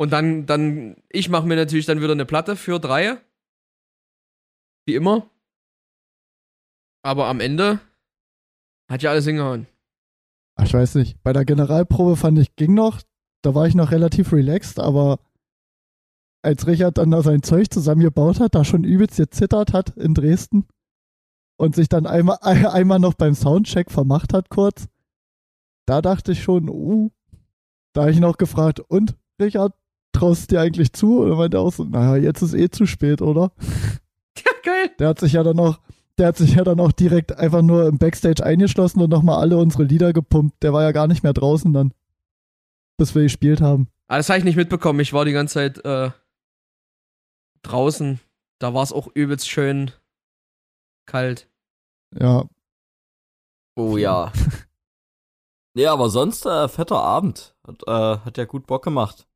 Und 0.00 0.10
dann, 0.10 0.46
dann, 0.46 0.96
ich 1.08 1.28
mache 1.28 1.46
mir 1.46 1.56
natürlich 1.56 1.86
dann 1.86 2.00
wieder 2.00 2.12
eine 2.12 2.26
Platte 2.26 2.56
für 2.56 2.80
drei. 2.80 3.18
Wie 4.86 4.94
immer. 4.94 5.28
Aber 7.04 7.26
am 7.26 7.40
Ende 7.40 7.80
hat 8.90 9.02
ja 9.02 9.10
alles 9.10 9.26
hingehauen. 9.26 9.66
Ach, 10.56 10.64
Ich 10.64 10.74
weiß 10.74 10.96
nicht. 10.96 11.22
Bei 11.22 11.32
der 11.32 11.44
Generalprobe 11.44 12.16
fand 12.16 12.38
ich, 12.38 12.56
ging 12.56 12.74
noch. 12.74 13.00
Da 13.42 13.54
war 13.54 13.66
ich 13.66 13.74
noch 13.74 13.92
relativ 13.92 14.32
relaxed, 14.32 14.80
aber 14.80 15.20
als 16.42 16.66
Richard 16.66 16.98
dann 16.98 17.10
da 17.10 17.22
sein 17.22 17.42
Zeug 17.42 17.72
zusammengebaut 17.72 18.40
hat, 18.40 18.54
da 18.54 18.64
schon 18.64 18.84
übelst 18.84 19.16
gezittert 19.16 19.72
hat 19.72 19.96
in 19.96 20.14
Dresden 20.14 20.66
und 21.56 21.74
sich 21.74 21.88
dann 21.88 22.06
einmal, 22.06 22.38
einmal 22.42 22.98
noch 22.98 23.14
beim 23.14 23.34
Soundcheck 23.34 23.90
vermacht 23.90 24.32
hat 24.32 24.48
kurz, 24.48 24.86
da 25.86 26.02
dachte 26.02 26.32
ich 26.32 26.42
schon, 26.42 26.68
uh, 26.68 27.10
da 27.92 28.02
habe 28.02 28.10
ich 28.10 28.20
noch 28.20 28.36
gefragt, 28.36 28.80
und 28.80 29.16
Richard, 29.40 29.74
traust 30.12 30.50
du 30.50 30.54
dir 30.54 30.60
eigentlich 30.60 30.92
zu? 30.92 31.20
Und 31.20 31.30
er 31.30 31.36
meinte 31.36 31.60
auch 31.60 31.72
so, 31.72 31.84
naja, 31.84 32.16
jetzt 32.16 32.42
ist 32.42 32.54
eh 32.54 32.68
zu 32.70 32.86
spät, 32.86 33.22
oder? 33.22 33.52
Ja, 34.44 34.52
geil. 34.62 34.90
Der 35.00 35.08
hat 35.08 35.18
sich 35.18 35.32
ja 35.32 35.42
dann 35.42 35.58
auch, 35.58 35.80
der 36.16 36.28
hat 36.28 36.36
sich 36.36 36.54
ja 36.54 36.62
dann 36.62 36.78
auch 36.78 36.92
direkt 36.92 37.36
einfach 37.36 37.60
nur 37.60 37.88
im 37.88 37.98
Backstage 37.98 38.44
eingeschlossen 38.44 39.00
und 39.00 39.10
nochmal 39.10 39.40
alle 39.40 39.56
unsere 39.56 39.82
Lieder 39.82 40.12
gepumpt. 40.12 40.62
Der 40.62 40.72
war 40.72 40.84
ja 40.84 40.92
gar 40.92 41.08
nicht 41.08 41.24
mehr 41.24 41.32
draußen 41.32 41.72
dann, 41.72 41.92
bis 42.96 43.16
wir 43.16 43.22
gespielt 43.22 43.60
haben. 43.60 43.88
Aber 44.06 44.18
das 44.18 44.28
habe 44.28 44.38
ich 44.38 44.44
nicht 44.44 44.54
mitbekommen. 44.54 45.00
Ich 45.00 45.12
war 45.12 45.24
die 45.24 45.32
ganze 45.32 45.54
Zeit 45.54 45.84
äh, 45.84 46.10
draußen. 47.62 48.20
Da 48.60 48.74
war 48.74 48.82
es 48.82 48.92
auch 48.92 49.08
übelst 49.14 49.48
schön 49.48 49.92
kalt. 51.06 51.48
Ja, 52.14 52.48
Oh 53.78 53.96
ja. 53.96 54.32
ja, 55.76 55.92
aber 55.92 56.10
sonst 56.10 56.44
äh, 56.44 56.66
fetter 56.66 57.00
Abend. 57.00 57.56
Hat, 57.64 57.80
äh, 57.86 58.18
hat 58.24 58.36
ja 58.36 58.44
gut 58.44 58.66
Bock 58.66 58.82
gemacht. 58.82 59.28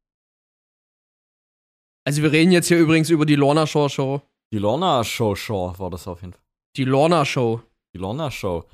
Also 2.05 2.23
wir 2.23 2.33
reden 2.33 2.51
jetzt 2.51 2.67
hier 2.67 2.81
übrigens 2.81 3.09
über 3.09 3.25
die 3.25 3.37
Lorna 3.37 3.69
Shore 3.69 3.89
Show. 3.89 4.21
Die 4.53 4.59
Lorna 4.59 5.05
Show 5.05 5.37
Show 5.37 5.79
war 5.79 5.91
das 5.91 6.09
auf 6.09 6.23
jeden 6.23 6.33
Fall. 6.33 6.43
Die 6.77 6.85
Lorna 6.85 7.25
Show. 7.25 7.63
Die 7.95 7.99
Lorna 7.99 8.33
Show. 8.33 8.65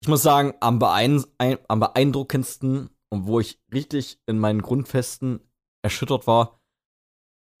Ich 0.00 0.08
muss 0.08 0.22
sagen, 0.22 0.54
am, 0.60 0.78
beein 0.78 1.22
ein, 1.36 1.58
am 1.68 1.80
beeindruckendsten 1.80 2.88
und 3.10 3.26
wo 3.26 3.40
ich 3.40 3.60
richtig 3.70 4.22
in 4.24 4.38
meinen 4.38 4.62
Grundfesten 4.62 5.40
erschüttert 5.82 6.26
war, 6.26 6.57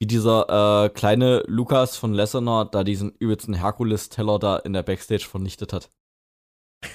wie 0.00 0.06
dieser 0.06 0.84
äh, 0.84 0.88
kleine 0.90 1.42
Lukas 1.46 1.96
von 1.96 2.14
Lessener 2.14 2.64
da 2.64 2.84
diesen 2.84 3.12
übelsten 3.18 3.54
Herkules-Teller 3.54 4.38
da 4.38 4.56
in 4.56 4.72
der 4.72 4.82
Backstage 4.82 5.26
vernichtet 5.28 5.72
hat. 5.72 5.90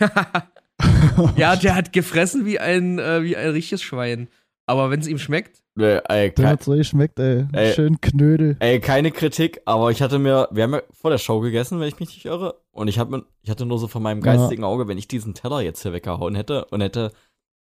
ja, 1.35 1.55
der 1.55 1.75
hat 1.75 1.93
gefressen 1.93 2.45
wie 2.45 2.59
ein, 2.59 2.99
äh, 2.99 3.23
wie 3.23 3.35
ein 3.35 3.49
richtiges 3.49 3.81
Schwein. 3.81 4.29
Aber 4.65 4.89
wenn 4.89 4.99
es 5.01 5.07
ihm 5.07 5.19
schmeckt, 5.19 5.61
Nee, 5.75 5.99
ey, 6.07 6.29
der 6.29 6.31
kein, 6.31 6.47
hat 6.47 6.63
so 6.63 6.73
geschmeckt, 6.73 7.17
ey. 7.19 7.47
Ey. 7.51 7.73
Schön 7.73 7.99
Knödel. 7.99 8.57
ey, 8.59 8.79
keine 8.79 9.09
Kritik, 9.11 9.59
aber 9.65 9.89
ich 9.89 10.03
hatte 10.03 10.19
mir, 10.19 10.47
wir 10.51 10.63
haben 10.63 10.73
ja 10.73 10.83
vor 10.91 11.09
der 11.09 11.17
Show 11.17 11.39
gegessen, 11.39 11.79
wenn 11.79 11.87
ich 11.87 11.99
mich 11.99 12.09
nicht 12.09 12.25
irre, 12.25 12.61
und 12.71 12.87
ich, 12.87 12.99
hab 12.99 13.09
mir, 13.09 13.25
ich 13.41 13.49
hatte 13.49 13.65
nur 13.65 13.79
so 13.79 13.87
von 13.87 14.03
meinem 14.03 14.23
Ja. 14.23 14.35
geistigen 14.35 14.63
Auge, 14.63 14.87
wenn 14.87 14.99
ich 14.99 15.07
diesen 15.07 15.33
Teller 15.33 15.61
jetzt 15.61 15.81
hier 15.81 15.91
weggehauen 15.91 16.35
hätte 16.35 16.65
und 16.65 16.81
hätte 16.81 17.11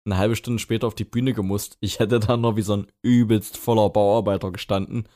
eine 0.05 0.17
halbe 0.17 0.37
Stunde 0.37 0.59
später 0.59 0.87
auf 0.87 0.95
die 0.95 1.03
Bühne 1.03 1.33
gemusst, 1.33 1.77
ich 1.81 1.99
hätte 1.99 2.21
dann 2.21 2.39
noch 2.39 2.55
wie 2.55 2.61
so 2.61 2.77
ein 2.77 2.87
übelst 3.01 3.57
voller 3.57 3.89
Bauarbeiter 3.89 4.51
gestanden 4.53 5.09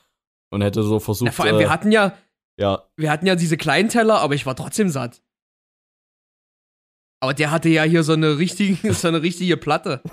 und 0.52 0.62
hätte 0.62 0.84
so 0.84 1.00
versucht, 1.00 1.26
na, 1.28 1.32
vor 1.32 1.46
allem, 1.46 1.56
äh, 1.56 1.60
wir 1.60 1.70
hatten 1.72 1.92
ja, 1.92 2.14
ja, 2.58 2.84
wir 2.98 3.10
hatten 3.10 3.26
ja 3.26 3.36
diese 3.36 3.58
kleinen 3.58 3.90
Teller, 3.90 4.20
aber 4.20 4.36
ich 4.36 4.46
war 4.46 4.56
trotzdem 4.56 4.90
satt. 4.90 5.24
Aber 7.20 7.34
der 7.34 7.50
hatte 7.52 7.70
ja 7.70 7.82
hier 7.84 8.04
so 8.04 8.14
eine 8.14 8.38
richtige, 8.38 8.94
so 8.94 9.08
eine 9.08 9.22
richtige 9.24 9.58
Platte. 9.58 10.02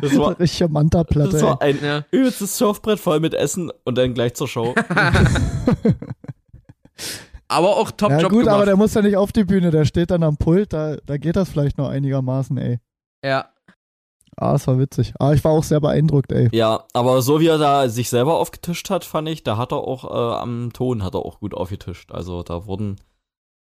Das 0.00 0.16
war- 0.18 0.38
Richtige 0.38 0.68
Manta-Platte. 0.68 1.30
das 1.32 1.42
war 1.42 1.60
ein 1.62 1.78
Ja. 1.82 2.04
übelstes 2.10 2.56
Surfbrett 2.58 2.98
voll 3.00 3.20
mit 3.20 3.34
Essen 3.34 3.70
und 3.84 3.96
dann 3.98 4.14
gleich 4.14 4.34
zur 4.34 4.46
Show. 4.48 4.74
Aber 7.48 7.76
auch 7.76 7.90
top 7.90 8.10
ey. 8.10 8.16
Ja 8.16 8.22
Job 8.22 8.30
gut, 8.30 8.40
gemacht. 8.40 8.54
aber 8.56 8.66
der 8.66 8.76
muss 8.76 8.92
ja 8.94 9.00
nicht 9.02 9.16
auf 9.16 9.32
die 9.32 9.44
Bühne, 9.44 9.70
der 9.70 9.84
steht 9.86 10.10
dann 10.10 10.22
am 10.22 10.36
Pult, 10.36 10.72
da, 10.72 10.96
da 11.06 11.16
geht 11.16 11.36
das 11.36 11.48
vielleicht 11.48 11.78
noch 11.78 11.88
einigermaßen, 11.88 12.56
ey. 12.58 12.78
ja. 13.24 13.48
Ah, 14.40 14.54
es 14.54 14.68
war 14.68 14.78
witzig. 14.78 15.14
Ah, 15.18 15.32
ich 15.32 15.42
war 15.42 15.50
auch 15.50 15.64
sehr 15.64 15.80
beeindruckt, 15.80 16.30
ey. 16.30 16.48
Ja, 16.52 16.84
aber 16.92 17.22
so 17.22 17.40
wie 17.40 17.48
er 17.48 17.58
da 17.58 17.88
sich 17.88 18.08
selber 18.08 18.36
aufgetischt 18.36 18.88
hat, 18.88 19.04
fand 19.04 19.28
ich, 19.28 19.42
da 19.42 19.56
hat 19.56 19.72
er 19.72 19.78
auch 19.78 20.04
äh, 20.04 20.40
am 20.40 20.72
Ton 20.72 21.02
hat 21.02 21.14
er 21.14 21.24
auch 21.26 21.40
gut 21.40 21.54
aufgetischt. 21.54 22.12
Also 22.12 22.44
da 22.44 22.66
wurden, 22.66 23.00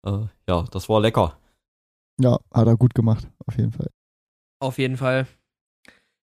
äh, 0.08 0.28
ja, 0.48 0.64
das 0.72 0.88
war 0.88 1.02
lecker. 1.02 1.38
Ja, 2.22 2.40
hat 2.54 2.68
er 2.68 2.78
gut 2.78 2.96
gemacht, 2.96 3.28
auf 3.46 3.58
jeden 3.58 3.74
Fall. 3.74 3.90
Auf 4.62 4.78
jeden 4.78 4.96
Fall. 4.96 5.28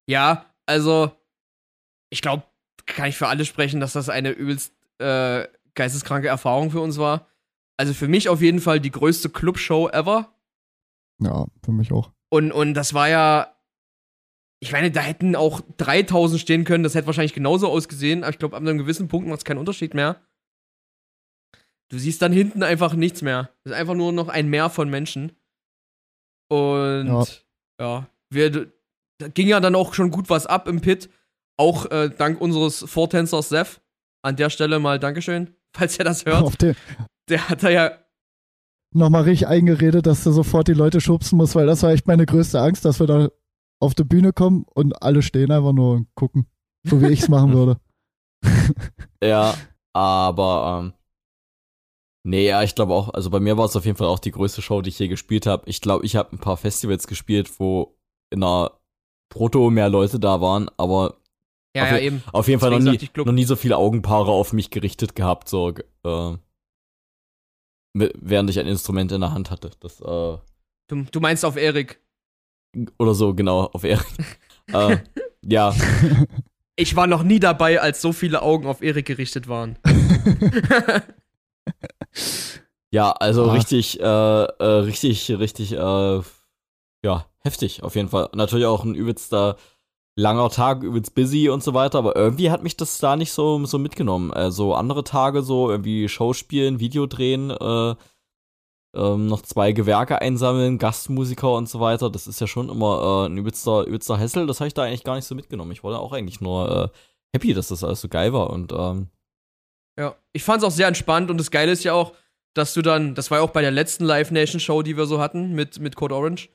Ja, 0.08 0.46
also, 0.64 1.10
ich 2.08 2.22
glaube, 2.22 2.44
kann 2.86 3.10
ich 3.10 3.16
für 3.16 3.28
alle 3.28 3.44
sprechen, 3.44 3.80
dass 3.80 3.92
das 3.92 4.08
eine 4.08 4.30
übelst 4.30 4.72
äh, 4.98 5.46
geisteskranke 5.74 6.28
Erfahrung 6.28 6.70
für 6.70 6.80
uns 6.80 6.96
war. 6.96 7.26
Also 7.76 7.92
für 7.92 8.08
mich 8.08 8.30
auf 8.30 8.40
jeden 8.40 8.60
Fall 8.60 8.80
die 8.80 8.90
größte 8.90 9.28
Clubshow 9.28 9.88
ever. 9.90 10.34
Ja, 11.22 11.46
für 11.62 11.72
mich 11.72 11.92
auch. 11.92 12.10
Und, 12.30 12.52
und 12.52 12.74
das 12.74 12.94
war 12.94 13.08
ja, 13.08 13.54
ich 14.62 14.72
meine, 14.72 14.90
da 14.90 15.00
hätten 15.00 15.34
auch 15.36 15.62
3000 15.78 16.40
stehen 16.40 16.64
können, 16.64 16.84
das 16.84 16.94
hätte 16.94 17.06
wahrscheinlich 17.06 17.32
genauso 17.32 17.68
ausgesehen, 17.68 18.22
aber 18.22 18.32
ich 18.32 18.38
glaube, 18.38 18.56
an 18.56 18.68
einem 18.68 18.78
gewissen 18.78 19.08
Punkt 19.08 19.26
macht 19.26 19.38
es 19.38 19.44
keinen 19.44 19.58
Unterschied 19.58 19.94
mehr. 19.94 20.20
Du 21.88 21.98
siehst 21.98 22.22
dann 22.22 22.32
hinten 22.32 22.62
einfach 22.62 22.94
nichts 22.94 23.22
mehr. 23.22 23.50
Es 23.64 23.72
ist 23.72 23.76
einfach 23.76 23.94
nur 23.94 24.12
noch 24.12 24.28
ein 24.28 24.48
Meer 24.48 24.70
von 24.70 24.88
Menschen. 24.90 25.32
Und 26.48 27.06
Ja. 27.06 27.24
ja, 27.80 28.10
wir, 28.28 28.72
da 29.18 29.28
ging 29.28 29.48
ja 29.48 29.60
dann 29.60 29.74
auch 29.74 29.94
schon 29.94 30.10
gut 30.10 30.30
was 30.30 30.46
ab 30.46 30.68
im 30.68 30.80
Pit. 30.80 31.10
Auch 31.56 31.90
äh, 31.90 32.10
dank 32.10 32.40
unseres 32.40 32.84
Vortänzers 32.86 33.48
Seth. 33.48 33.80
An 34.22 34.36
der 34.36 34.50
Stelle 34.50 34.78
mal 34.78 34.98
Dankeschön, 34.98 35.54
falls 35.74 35.98
ihr 35.98 36.04
das 36.04 36.26
hört. 36.26 36.42
Auf 36.42 36.56
den, 36.56 36.76
Der 37.28 37.48
hat 37.48 37.62
da 37.62 37.70
ja 37.70 37.92
nochmal 38.92 39.22
richtig 39.22 39.48
eingeredet, 39.48 40.06
dass 40.06 40.24
du 40.24 40.32
sofort 40.32 40.68
die 40.68 40.74
Leute 40.74 41.00
schubsen 41.00 41.38
musst, 41.38 41.54
weil 41.54 41.66
das 41.66 41.82
war 41.82 41.90
echt 41.90 42.06
meine 42.06 42.26
größte 42.26 42.60
Angst, 42.60 42.84
dass 42.84 43.00
wir 43.00 43.06
da 43.06 43.30
auf 43.80 43.94
die 43.94 44.04
Bühne 44.04 44.32
kommen 44.32 44.64
und 44.74 45.02
alle 45.02 45.22
stehen 45.22 45.50
einfach 45.50 45.72
nur 45.72 45.94
und 45.94 46.14
gucken. 46.14 46.46
So 46.84 47.00
wie 47.02 47.08
ich 47.08 47.20
es 47.22 47.28
machen 47.28 47.52
würde. 47.52 47.80
Ja, 49.22 49.54
aber 49.92 50.80
ähm, 50.82 50.92
nee, 52.24 52.46
ja, 52.48 52.62
ich 52.62 52.74
glaube 52.74 52.94
auch, 52.94 53.12
also 53.12 53.28
bei 53.28 53.40
mir 53.40 53.58
war 53.58 53.66
es 53.66 53.76
auf 53.76 53.84
jeden 53.84 53.98
Fall 53.98 54.06
auch 54.06 54.18
die 54.18 54.30
größte 54.30 54.62
Show, 54.62 54.80
die 54.80 54.88
ich 54.88 54.98
je 54.98 55.08
gespielt 55.08 55.44
habe. 55.46 55.68
Ich 55.68 55.80
glaube, 55.82 56.06
ich 56.06 56.16
habe 56.16 56.34
ein 56.34 56.38
paar 56.38 56.56
Festivals 56.56 57.06
gespielt, 57.06 57.58
wo 57.60 57.98
in 58.30 58.42
einer 58.42 58.78
Brutto 59.28 59.68
mehr 59.68 59.90
Leute 59.90 60.18
da 60.18 60.40
waren, 60.40 60.70
aber 60.78 61.18
Ja, 61.76 61.82
Auf 61.84 61.90
ja, 61.90 61.98
eben. 61.98 62.22
auf 62.32 62.48
jeden 62.48 62.60
Fall 62.60 62.70
noch 62.70 62.78
nie, 62.78 62.98
noch 63.14 63.32
nie 63.32 63.44
so 63.44 63.56
viele 63.56 63.76
Augenpaare 63.76 64.30
auf 64.30 64.52
mich 64.54 64.70
gerichtet 64.70 65.14
gehabt, 65.14 65.48
so 65.48 65.74
äh, 66.04 66.36
während 67.94 68.50
ich 68.50 68.58
ein 68.58 68.66
Instrument 68.66 69.12
in 69.12 69.20
der 69.20 69.32
Hand 69.32 69.50
hatte. 69.50 69.70
Das, 69.80 70.00
äh, 70.00 70.38
Du, 70.88 71.02
du 71.04 71.20
meinst 71.20 71.44
auf 71.44 71.56
Erik. 71.56 72.00
Oder 72.98 73.14
so, 73.14 73.34
genau, 73.34 73.64
auf 73.72 73.84
Erik. 73.84 74.06
äh, 74.72 74.98
ja, 75.42 75.74
Ich 76.76 76.96
war 76.96 77.06
noch 77.06 77.22
nie 77.22 77.40
dabei, 77.40 77.80
als 77.80 78.00
so 78.00 78.12
viele 78.12 78.40
Augen 78.42 78.66
auf 78.66 78.82
Erik 78.82 79.06
gerichtet 79.06 79.48
waren. 79.48 79.78
ja, 82.90 83.12
also 83.12 83.44
Ah. 83.50 83.52
richtig, 83.52 84.00
äh, 84.00 84.04
äh, 84.04 84.64
richtig, 84.64 85.30
richtig, 85.30 85.72
äh, 85.72 86.20
ja, 87.02 87.26
heftig 87.40 87.82
auf 87.82 87.94
jeden 87.96 88.08
Fall. 88.08 88.28
Natürlich 88.34 88.66
auch 88.66 88.84
ein 88.84 88.94
übelster 88.94 89.56
langer 90.16 90.50
Tag, 90.50 90.82
übelst 90.82 91.14
busy 91.14 91.48
und 91.48 91.62
so 91.62 91.72
weiter, 91.72 91.98
aber 91.98 92.16
irgendwie 92.16 92.50
hat 92.50 92.62
mich 92.62 92.76
das 92.76 92.98
da 92.98 93.16
nicht 93.16 93.32
so, 93.32 93.64
so 93.64 93.78
mitgenommen. 93.78 94.32
Also 94.32 94.74
andere 94.74 95.04
Tage 95.04 95.42
so 95.42 95.70
irgendwie 95.70 96.08
Show 96.08 96.32
spielen, 96.34 96.80
Video 96.80 97.06
drehen, 97.06 97.50
äh, 97.50 97.94
ähm, 98.94 99.26
noch 99.26 99.42
zwei 99.42 99.72
Gewerke 99.72 100.20
einsammeln, 100.20 100.78
Gastmusiker 100.78 101.52
und 101.52 101.68
so 101.68 101.80
weiter. 101.80 102.10
Das 102.10 102.26
ist 102.26 102.40
ja 102.40 102.46
schon 102.46 102.68
immer 102.68 103.24
äh, 103.24 103.28
ein 103.28 103.38
übelster, 103.38 103.84
übelster 103.86 104.18
Hessel. 104.18 104.46
Das 104.46 104.60
habe 104.60 104.68
ich 104.68 104.74
da 104.74 104.82
eigentlich 104.82 105.04
gar 105.04 105.16
nicht 105.16 105.26
so 105.26 105.34
mitgenommen. 105.34 105.72
Ich 105.72 105.84
war 105.84 105.92
da 105.92 105.98
auch 105.98 106.12
eigentlich 106.12 106.40
nur 106.40 106.92
äh, 106.92 106.98
happy, 107.32 107.54
dass 107.54 107.68
das 107.68 107.84
alles 107.84 108.00
so 108.00 108.08
geil 108.08 108.32
war 108.32 108.50
und 108.50 108.72
ähm, 108.72 109.08
Ja, 109.98 110.16
ich 110.32 110.42
fand's 110.42 110.64
auch 110.64 110.70
sehr 110.70 110.88
entspannt 110.88 111.30
und 111.30 111.38
das 111.38 111.50
Geile 111.50 111.72
ist 111.72 111.84
ja 111.84 111.92
auch, 111.92 112.14
dass 112.54 112.74
du 112.74 112.82
dann, 112.82 113.14
das 113.14 113.30
war 113.30 113.38
ja 113.38 113.44
auch 113.44 113.50
bei 113.50 113.60
der 113.62 113.70
letzten 113.70 114.04
Live 114.04 114.32
Nation 114.32 114.58
Show, 114.58 114.82
die 114.82 114.96
wir 114.96 115.06
so 115.06 115.20
hatten 115.20 115.52
mit, 115.54 115.78
mit 115.78 115.94
Code 115.94 116.16
Orange, 116.16 116.48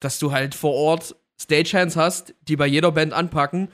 dass 0.00 0.18
du 0.18 0.32
halt 0.32 0.54
vor 0.54 0.74
Ort 0.74 1.16
Stagehands 1.40 1.96
hast, 1.96 2.34
die 2.42 2.56
bei 2.56 2.66
jeder 2.66 2.92
Band 2.92 3.14
anpacken 3.14 3.68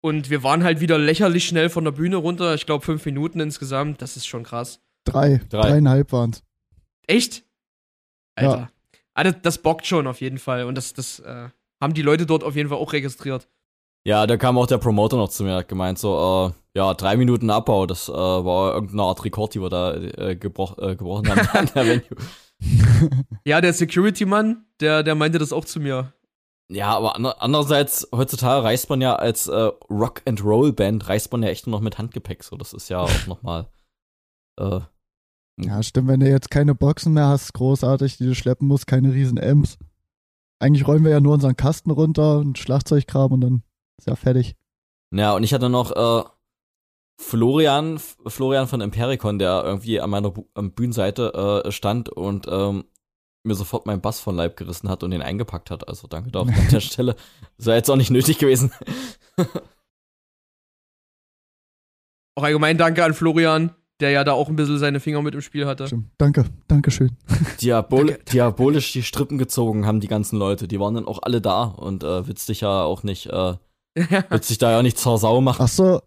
und 0.00 0.28
wir 0.28 0.42
waren 0.42 0.64
halt 0.64 0.80
wieder 0.80 0.98
lächerlich 0.98 1.46
schnell 1.46 1.70
von 1.70 1.84
der 1.84 1.92
Bühne 1.92 2.16
runter, 2.16 2.54
ich 2.54 2.66
glaube 2.66 2.84
fünf 2.84 3.04
Minuten 3.06 3.38
insgesamt, 3.38 4.02
das 4.02 4.16
ist 4.16 4.26
schon 4.26 4.42
krass. 4.42 4.80
Drei, 5.04 5.40
Drei. 5.50 5.68
dreieinhalb 5.68 6.10
waren's. 6.12 6.42
Echt? 7.06 7.43
Alter. 8.34 8.58
Ja. 8.58 8.68
Ah, 9.14 9.22
das, 9.24 9.36
das 9.42 9.58
bockt 9.58 9.86
schon 9.86 10.06
auf 10.06 10.20
jeden 10.20 10.38
Fall 10.38 10.64
und 10.64 10.74
das, 10.76 10.92
das 10.92 11.20
äh, 11.20 11.48
haben 11.80 11.94
die 11.94 12.02
Leute 12.02 12.26
dort 12.26 12.42
auf 12.42 12.56
jeden 12.56 12.68
Fall 12.68 12.78
auch 12.78 12.92
registriert. 12.92 13.48
Ja, 14.06 14.26
da 14.26 14.36
kam 14.36 14.58
auch 14.58 14.66
der 14.66 14.78
Promoter 14.78 15.16
noch 15.16 15.30
zu 15.30 15.44
mir, 15.44 15.54
hat 15.54 15.68
gemeint 15.68 15.98
so, 15.98 16.52
äh, 16.52 16.78
ja, 16.78 16.92
drei 16.94 17.16
Minuten 17.16 17.48
Abbau, 17.48 17.86
das 17.86 18.08
äh, 18.08 18.12
war 18.12 18.74
irgendeine 18.74 19.02
Art 19.02 19.24
Rekord, 19.24 19.54
die 19.54 19.62
wir 19.62 19.70
da 19.70 19.94
äh, 19.94 20.36
gebroch, 20.36 20.76
äh, 20.78 20.96
gebrochen 20.96 21.28
haben 21.30 21.48
an 21.52 21.70
der 21.74 21.86
Venue. 21.86 22.04
Ja, 23.44 23.60
der 23.60 23.72
Security-Mann, 23.72 24.64
der, 24.80 25.02
der 25.02 25.14
meinte 25.14 25.38
das 25.38 25.52
auch 25.52 25.64
zu 25.64 25.80
mir. 25.80 26.12
Ja, 26.70 26.96
aber 26.96 27.14
ander 27.14 27.42
andererseits, 27.42 28.08
heutzutage 28.14 28.64
reist 28.64 28.88
man 28.88 29.00
ja 29.02 29.16
als 29.16 29.48
äh, 29.48 29.70
Rock-and-Roll-Band, 29.90 31.08
reist 31.08 31.30
man 31.32 31.42
ja 31.42 31.50
echt 31.50 31.66
nur 31.66 31.76
noch 31.78 31.82
mit 31.82 31.98
Handgepäck, 31.98 32.42
so, 32.42 32.56
das 32.56 32.72
ist 32.72 32.88
ja 32.88 33.00
auch 33.00 33.26
nochmal, 33.26 33.68
äh, 34.58 34.80
Ja, 35.56 35.82
stimmt, 35.82 36.08
wenn 36.08 36.20
du 36.20 36.28
jetzt 36.28 36.50
keine 36.50 36.74
Boxen 36.74 37.12
mehr 37.12 37.28
hast, 37.28 37.52
großartig, 37.54 38.16
die 38.16 38.24
du 38.26 38.34
schleppen 38.34 38.66
musst, 38.66 38.86
keine 38.86 39.12
riesen 39.12 39.38
Amps. 39.40 39.78
eigentlich 40.58 40.86
räumen 40.86 41.04
wir 41.04 41.12
ja 41.12 41.20
nur 41.20 41.34
unseren 41.34 41.56
Kasten 41.56 41.90
runter 41.90 42.38
und 42.38 42.58
Schlagzeugkram 42.58 43.32
und 43.32 43.40
dann 43.40 43.62
ist 43.98 44.08
ja 44.08 44.16
fertig. 44.16 44.56
Ja, 45.12 45.34
und 45.34 45.44
ich 45.44 45.54
hatte 45.54 45.68
noch 45.68 45.92
äh, 45.92 46.24
Florian, 47.20 47.98
Florian 48.26 48.66
von 48.66 48.80
Impericon, 48.80 49.38
der 49.38 49.62
irgendwie 49.64 50.00
an 50.00 50.10
meiner 50.10 50.30
Bu 50.30 50.46
an 50.54 50.72
Bühnenseite 50.72 51.62
äh, 51.64 51.70
stand 51.70 52.08
und 52.08 52.46
ähm, 52.50 52.84
mir 53.44 53.54
sofort 53.54 53.86
meinen 53.86 54.00
Bass 54.00 54.18
von 54.20 54.34
Leib 54.34 54.56
gerissen 54.56 54.88
hat 54.88 55.02
und 55.04 55.10
den 55.12 55.22
eingepackt 55.22 55.70
hat. 55.70 55.86
Also 55.86 56.08
danke 56.08 56.30
dafür 56.32 56.56
an 56.56 56.68
der 56.70 56.80
Stelle. 56.80 57.14
Das 57.58 57.66
wäre 57.66 57.76
jetzt 57.76 57.90
auch 57.90 57.96
nicht 57.96 58.10
nötig 58.10 58.38
gewesen. 58.38 58.72
Auch 62.36 62.42
allgemein 62.42 62.78
danke 62.78 63.04
an 63.04 63.14
Florian, 63.14 63.74
der 64.00 64.10
ja 64.10 64.24
da 64.24 64.32
auch 64.32 64.48
ein 64.48 64.56
bisschen 64.56 64.78
seine 64.78 65.00
Finger 65.00 65.22
mit 65.22 65.34
im 65.34 65.40
Spiel 65.40 65.66
hatte. 65.66 65.86
Stimmt. 65.86 66.10
Danke, 66.18 66.44
danke 66.68 66.90
schön. 66.90 67.12
Diabol 67.60 68.06
Danke. 68.06 68.24
Diabolisch 68.24 68.92
die 68.92 69.02
Strippen 69.02 69.38
gezogen 69.38 69.86
haben 69.86 70.00
die 70.00 70.08
ganzen 70.08 70.38
Leute. 70.38 70.68
Die 70.68 70.80
waren 70.80 70.94
dann 70.94 71.06
auch 71.06 71.20
alle 71.22 71.40
da 71.40 71.64
und 71.64 72.02
äh, 72.02 72.26
willst 72.26 72.48
dich 72.48 72.62
ja 72.62 72.82
auch 72.82 73.02
nicht, 73.02 73.26
äh, 73.26 73.54
willst 74.28 74.50
dich 74.50 74.58
da 74.58 74.70
ja 74.70 74.82
nicht 74.82 74.98
zur 74.98 75.18
Sau 75.18 75.40
machen. 75.40 75.62
Ach 75.62 75.68
so. 75.68 76.00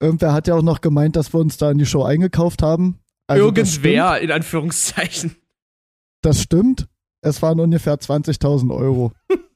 Irgendwer 0.00 0.32
hat 0.32 0.48
ja 0.48 0.56
auch 0.56 0.62
noch 0.62 0.80
gemeint, 0.80 1.16
dass 1.16 1.32
wir 1.32 1.40
uns 1.40 1.56
da 1.56 1.70
in 1.70 1.78
die 1.78 1.86
Show 1.86 2.02
eingekauft 2.02 2.62
haben. 2.62 2.98
Also 3.28 3.44
Irgendwer, 3.44 4.20
in 4.20 4.32
Anführungszeichen. 4.32 5.36
Das 6.22 6.42
stimmt. 6.42 6.88
Es 7.20 7.40
waren 7.40 7.60
ungefähr 7.60 7.94
20.000 7.94 8.74
Euro. 8.74 9.12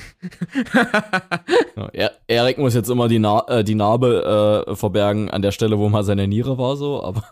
Ja, 1.76 1.90
er 1.94 2.20
Erik 2.26 2.58
muss 2.58 2.74
jetzt 2.74 2.88
immer 2.90 3.08
die, 3.08 3.18
Na 3.18 3.44
äh, 3.48 3.64
die 3.64 3.74
Narbe 3.74 4.64
äh, 4.66 4.76
verbergen 4.76 5.30
an 5.30 5.42
der 5.42 5.52
Stelle, 5.52 5.78
wo 5.78 5.88
mal 5.88 6.04
seine 6.04 6.28
Niere 6.28 6.58
war, 6.58 6.76
so, 6.76 7.02
aber 7.02 7.24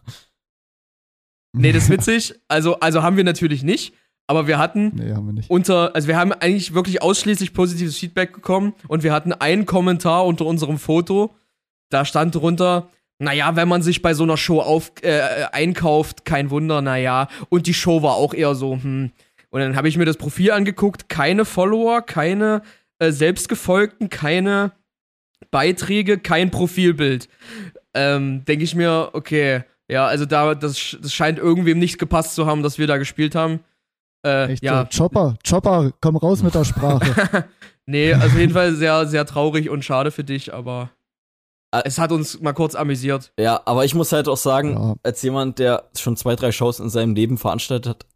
nee, 1.52 1.72
das 1.72 1.84
ist 1.84 1.90
witzig. 1.90 2.34
Also, 2.48 2.80
also 2.80 3.02
haben 3.02 3.16
wir 3.16 3.24
natürlich 3.24 3.62
nicht. 3.62 3.94
Aber 4.26 4.46
wir 4.46 4.58
hatten 4.58 4.92
Nee, 4.94 5.12
haben 5.12 5.26
wir 5.26 5.32
nicht. 5.32 5.50
unter, 5.50 5.92
also 5.96 6.06
wir 6.06 6.16
haben 6.16 6.32
eigentlich 6.32 6.72
wirklich 6.72 7.02
ausschließlich 7.02 7.52
positives 7.52 7.98
Feedback 7.98 8.32
bekommen 8.32 8.74
und 8.86 9.02
wir 9.02 9.12
hatten 9.12 9.32
einen 9.32 9.66
Kommentar 9.66 10.24
unter 10.24 10.46
unserem 10.46 10.78
Foto, 10.78 11.34
da 11.88 12.04
stand 12.04 12.36
drunter, 12.36 12.90
naja, 13.18 13.56
wenn 13.56 13.66
man 13.66 13.82
sich 13.82 14.02
bei 14.02 14.14
so 14.14 14.22
einer 14.22 14.36
Show 14.36 14.60
auf, 14.60 14.92
äh, 15.02 15.46
einkauft, 15.50 16.24
kein 16.24 16.50
Wunder, 16.50 16.80
naja. 16.80 17.26
Und 17.48 17.66
die 17.66 17.74
Show 17.74 18.02
war 18.02 18.14
auch 18.14 18.32
eher 18.32 18.54
so, 18.54 18.74
hm. 18.74 19.10
Und 19.50 19.60
dann 19.60 19.76
habe 19.76 19.88
ich 19.88 19.96
mir 19.96 20.04
das 20.04 20.16
Profil 20.16 20.52
angeguckt, 20.52 21.08
keine 21.08 21.44
Follower, 21.44 22.02
keine 22.02 22.62
äh, 22.98 23.10
selbstgefolgten, 23.12 24.08
keine 24.08 24.72
Beiträge, 25.50 26.18
kein 26.18 26.50
Profilbild. 26.50 27.28
Ähm, 27.94 28.44
Denke 28.44 28.64
ich 28.64 28.74
mir, 28.74 29.10
okay, 29.12 29.64
ja, 29.90 30.06
also 30.06 30.24
da, 30.26 30.54
das, 30.54 30.96
das 31.00 31.12
scheint 31.12 31.38
irgendwem 31.38 31.78
nicht 31.78 31.98
gepasst 31.98 32.34
zu 32.34 32.46
haben, 32.46 32.62
dass 32.62 32.78
wir 32.78 32.86
da 32.86 32.96
gespielt 32.98 33.34
haben. 33.34 33.60
Äh, 34.24 34.52
Echt 34.52 34.62
ja, 34.62 34.86
so. 34.90 34.98
Chopper, 35.04 35.36
Chopper, 35.48 35.92
komm 36.00 36.16
raus 36.16 36.42
mit 36.42 36.54
der 36.54 36.64
Sprache. 36.64 37.44
nee, 37.86 38.12
also 38.12 38.26
auf 38.28 38.36
jeden 38.38 38.52
Fall 38.52 38.74
sehr, 38.74 39.06
sehr 39.06 39.24
traurig 39.26 39.70
und 39.70 39.84
schade 39.84 40.10
für 40.12 40.22
dich, 40.24 40.52
aber 40.54 40.90
Äh, 41.72 41.82
es 41.86 41.98
hat 41.98 42.12
uns 42.12 42.40
mal 42.40 42.52
kurz 42.52 42.74
amüsiert. 42.74 43.32
ja, 43.38 43.60
aber 43.64 43.84
ich 43.84 43.94
muss 43.94 44.12
halt 44.12 44.28
auch 44.28 44.36
sagen, 44.36 44.74
Ja. 44.74 44.94
als 45.02 45.22
jemand, 45.22 45.58
der 45.58 45.88
schon 45.98 46.16
zwei, 46.16 46.36
drei 46.36 46.52
Shows 46.52 46.78
in 46.80 46.90
seinem 46.90 47.14
Leben 47.14 47.38
veranstaltet 47.38 47.88
hat, 47.88 48.06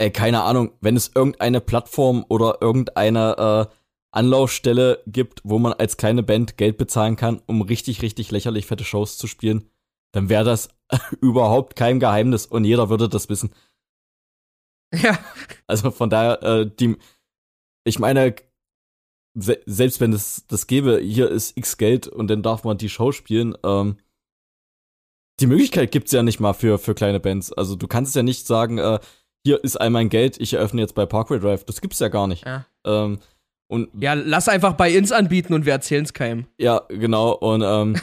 ey, 0.00 0.10
keine 0.10 0.42
Ahnung, 0.42 0.72
wenn 0.80 0.96
es 0.96 1.12
irgendeine 1.14 1.60
Plattform 1.60 2.24
oder 2.28 2.58
irgendeine 2.62 3.68
äh, 3.70 3.74
Anlaufstelle 4.12 5.02
gibt, 5.06 5.42
wo 5.44 5.58
man 5.58 5.74
als 5.74 5.98
kleine 5.98 6.22
Band 6.22 6.56
Geld 6.56 6.78
bezahlen 6.78 7.16
kann, 7.16 7.42
um 7.46 7.60
richtig, 7.60 8.00
richtig 8.00 8.30
lächerlich 8.30 8.66
fette 8.66 8.84
Shows 8.84 9.18
zu 9.18 9.26
spielen, 9.26 9.68
dann 10.12 10.30
wäre 10.30 10.44
das 10.44 10.70
überhaupt 11.20 11.76
kein 11.76 12.00
Geheimnis 12.00 12.46
und 12.46 12.64
jeder 12.64 12.88
würde 12.88 13.08
das 13.08 13.28
wissen. 13.28 13.50
Ja, 14.92 15.16
Also 15.68 15.92
von 15.92 16.10
daher, 16.10 16.42
äh, 16.42 16.68
die, 16.68 16.96
ich 17.84 18.00
meine, 18.00 18.34
se 19.34 19.60
selbst 19.66 20.00
wenn 20.00 20.12
es 20.12 20.46
das 20.48 20.66
gäbe, 20.66 20.98
hier 20.98 21.30
ist 21.30 21.56
X 21.56 21.76
Geld 21.76 22.08
und 22.08 22.26
dann 22.26 22.42
darf 22.42 22.64
man 22.64 22.76
die 22.76 22.88
Show 22.88 23.12
spielen, 23.12 23.56
ähm, 23.64 23.98
die 25.38 25.46
Möglichkeit 25.46 25.92
gibt's 25.92 26.10
ja 26.10 26.24
nicht 26.24 26.40
mal 26.40 26.54
für, 26.54 26.78
für 26.78 26.94
kleine 26.94 27.20
Bands. 27.20 27.52
Also 27.52 27.76
du 27.76 27.86
kannst 27.86 28.16
ja 28.16 28.24
nicht 28.24 28.48
sagen, 28.48 28.78
äh, 28.78 28.98
hier 29.44 29.62
ist 29.62 29.76
all 29.76 29.90
mein 29.90 30.08
Geld, 30.08 30.40
ich 30.40 30.54
eröffne 30.54 30.80
jetzt 30.80 30.94
bei 30.94 31.06
Parkway 31.06 31.38
Drive. 31.38 31.64
Das 31.64 31.80
gibt's 31.80 31.98
ja 31.98 32.08
gar 32.08 32.26
nicht. 32.26 32.44
ja. 32.46 32.66
Ähm, 32.84 33.18
und 33.68 33.88
ja, 34.00 34.14
lass 34.14 34.48
einfach 34.48 34.72
bei 34.72 34.90
Ins 34.90 35.12
anbieten 35.12 35.54
und 35.54 35.64
wir 35.64 35.72
erzählen's 35.72 36.12
keinem. 36.12 36.46
ja, 36.58 36.82
genau, 36.88 37.30
und 37.32 37.62
ähm, 37.62 37.96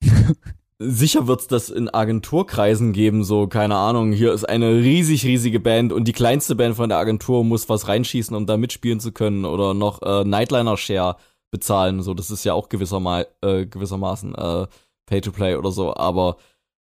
sicher 0.78 1.26
wird's 1.26 1.48
das 1.48 1.70
in 1.70 1.92
Agenturkreisen 1.92 2.92
geben, 2.92 3.24
so, 3.24 3.48
keine 3.48 3.74
Ahnung, 3.74 4.12
hier 4.12 4.32
ist 4.32 4.48
eine 4.48 4.76
riesig, 4.76 5.24
riesige 5.24 5.58
Band 5.58 5.92
und 5.92 6.06
die 6.06 6.12
kleinste 6.12 6.54
Band 6.54 6.76
von 6.76 6.88
der 6.88 6.98
Agentur 6.98 7.42
muss 7.42 7.68
was 7.68 7.88
reinschießen, 7.88 8.36
um 8.36 8.46
da 8.46 8.56
mitspielen 8.56 9.00
zu 9.00 9.10
können 9.10 9.44
oder 9.44 9.74
noch 9.74 10.02
äh, 10.02 10.22
Nightliner-Share 10.24 11.16
bezahlen, 11.50 12.00
so, 12.00 12.14
das 12.14 12.30
ist 12.30 12.44
ja 12.44 12.54
auch 12.54 12.68
gewisserma 12.68 13.24
äh, 13.42 13.66
gewissermaßen 13.66 14.36
äh, 14.36 14.66
Pay-to-Play 15.06 15.56
oder 15.56 15.72
so, 15.72 15.96
aber 15.96 16.36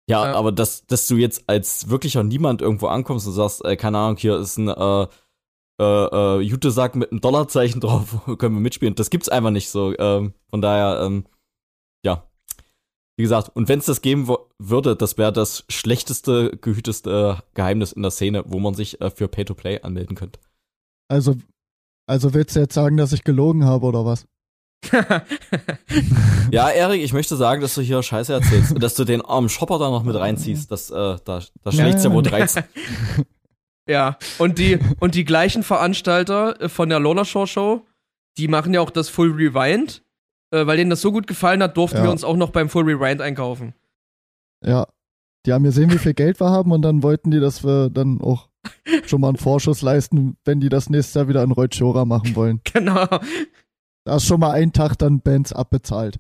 ja, 0.10 0.26
Ja. 0.26 0.34
aber 0.36 0.52
dass, 0.52 0.86
dass 0.86 1.08
du 1.08 1.16
jetzt 1.16 1.44
als 1.48 1.90
wirklicher 1.90 2.24
Niemand 2.24 2.62
irgendwo 2.62 2.88
ankommst 2.88 3.28
und 3.28 3.34
sagst, 3.34 3.64
äh, 3.66 3.76
keine 3.76 3.98
Ahnung, 4.00 4.18
hier 4.18 4.38
ist 4.38 4.58
ein 4.58 4.68
äh, 4.70 5.08
äh, 5.82 5.84
äh, 5.84 6.40
Jutesack 6.42 6.96
mit 6.96 7.12
einem 7.12 7.22
Dollarzeichen 7.22 7.82
drauf, 7.82 8.22
können 8.38 8.56
wir 8.56 8.62
mitspielen. 8.62 8.96
Das 8.96 9.10
gibt's 9.10 9.30
einfach 9.30 9.52
nicht 9.52 9.70
so. 9.70 9.98
Ähm, 9.98 10.34
von 10.50 10.62
daher, 10.62 11.02
ähm, 11.06 11.26
ja. 12.06 12.24
Wie 13.18 13.24
gesagt, 13.24 13.50
und 13.56 13.70
wenn 13.70 13.80
es 13.80 13.86
das 13.86 14.02
geben 14.02 14.28
würde, 14.60 14.96
das 14.96 15.18
wäre 15.18 15.32
das 15.32 15.64
schlechteste, 15.70 16.58
gehüteste 16.58 17.42
Geheimnis 17.54 17.94
in 17.94 18.02
der 18.02 18.12
Szene, 18.12 18.44
wo 18.46 18.60
man 18.60 18.74
sich 18.74 19.00
äh, 19.00 19.10
für 19.10 19.28
Pay-to-Play 19.30 19.82
anmelden 19.82 20.16
könnte. 20.18 20.40
Also, 21.10 21.36
also 22.08 22.34
willst 22.34 22.56
du 22.56 22.60
jetzt 22.60 22.74
sagen, 22.74 22.98
dass 22.98 23.14
ich 23.14 23.24
gelogen 23.24 23.64
habe 23.64 23.86
oder 23.86 24.06
was? 24.06 24.26
Ja, 26.52 26.70
Erik, 26.70 27.02
ich 27.02 27.14
möchte 27.14 27.36
sagen, 27.36 27.62
dass 27.62 27.76
du 27.76 27.82
hier 27.82 28.02
Scheiße 28.04 28.34
erzählst 28.34 28.72
und 28.74 28.82
dass 28.84 28.96
du 28.96 29.04
den 29.04 29.22
armen 29.22 29.50
Shopper 29.50 29.80
da 29.80 29.90
noch 29.90 30.04
mit 30.04 30.16
reinziehst. 30.16 30.72
Das, 30.72 30.90
äh, 30.90 30.94
da, 31.26 31.42
da 31.64 31.72
schlägt's 31.72 32.04
ja 32.04 32.12
wohl 32.12 32.24
13. 32.24 32.64
ja, 33.90 34.18
und 34.38 34.60
die, 34.60 34.80
und 35.00 35.16
die 35.16 35.26
gleichen 35.26 35.64
Veranstalter 35.64 36.62
äh, 36.62 36.70
von 36.70 36.90
der 36.90 37.00
Lola 37.00 37.26
Show 37.26 37.46
Show, 37.46 37.86
die 38.38 38.48
machen 38.48 38.74
ja 38.74 38.82
auch 38.82 38.92
das 38.92 39.10
Full 39.10 39.32
Rewind. 39.32 40.04
Äh, 40.52 40.68
weil 40.68 40.78
denen 40.78 40.92
das 40.92 41.02
so 41.02 41.12
gut 41.12 41.26
gefallen 41.26 41.64
hat, 41.64 41.76
durften 41.76 41.98
Ja. 41.98 42.04
wir 42.04 42.12
uns 42.12 42.24
auch 42.24 42.38
noch 42.38 42.52
beim 42.52 42.70
Full 42.70 42.84
Rewind 42.84 43.22
einkaufen. 43.22 43.74
Ja. 44.64 44.88
Die 45.46 45.54
haben 45.54 45.64
gesehen, 45.64 45.92
wie 45.92 45.98
viel 46.00 46.14
Geld 46.14 46.40
wir 46.40 46.50
haben 46.50 46.72
und 46.72 46.82
dann 46.82 47.04
wollten 47.04 47.30
die, 47.32 47.40
dass 47.40 47.64
wir 47.64 47.90
dann 47.92 48.20
auch 48.22 48.50
schon 49.06 49.22
mal 49.22 49.28
einen 49.30 49.38
Vorschuss 49.38 49.82
leisten, 49.84 50.38
wenn 50.44 50.60
die 50.60 50.70
das 50.70 50.90
nächste 50.90 51.20
Jahr 51.20 51.28
wieder 51.28 51.44
in 51.44 51.52
Reutschora 51.52 52.06
machen 52.06 52.36
wollen. 52.36 52.62
Genau. 52.74 53.08
Da 54.06 54.16
ist 54.18 54.26
schon 54.26 54.40
mal 54.40 54.52
ein 54.52 54.72
Tag 54.72 54.98
dann 54.98 55.20
Bands 55.22 55.52
abbezahlt. 55.52 56.20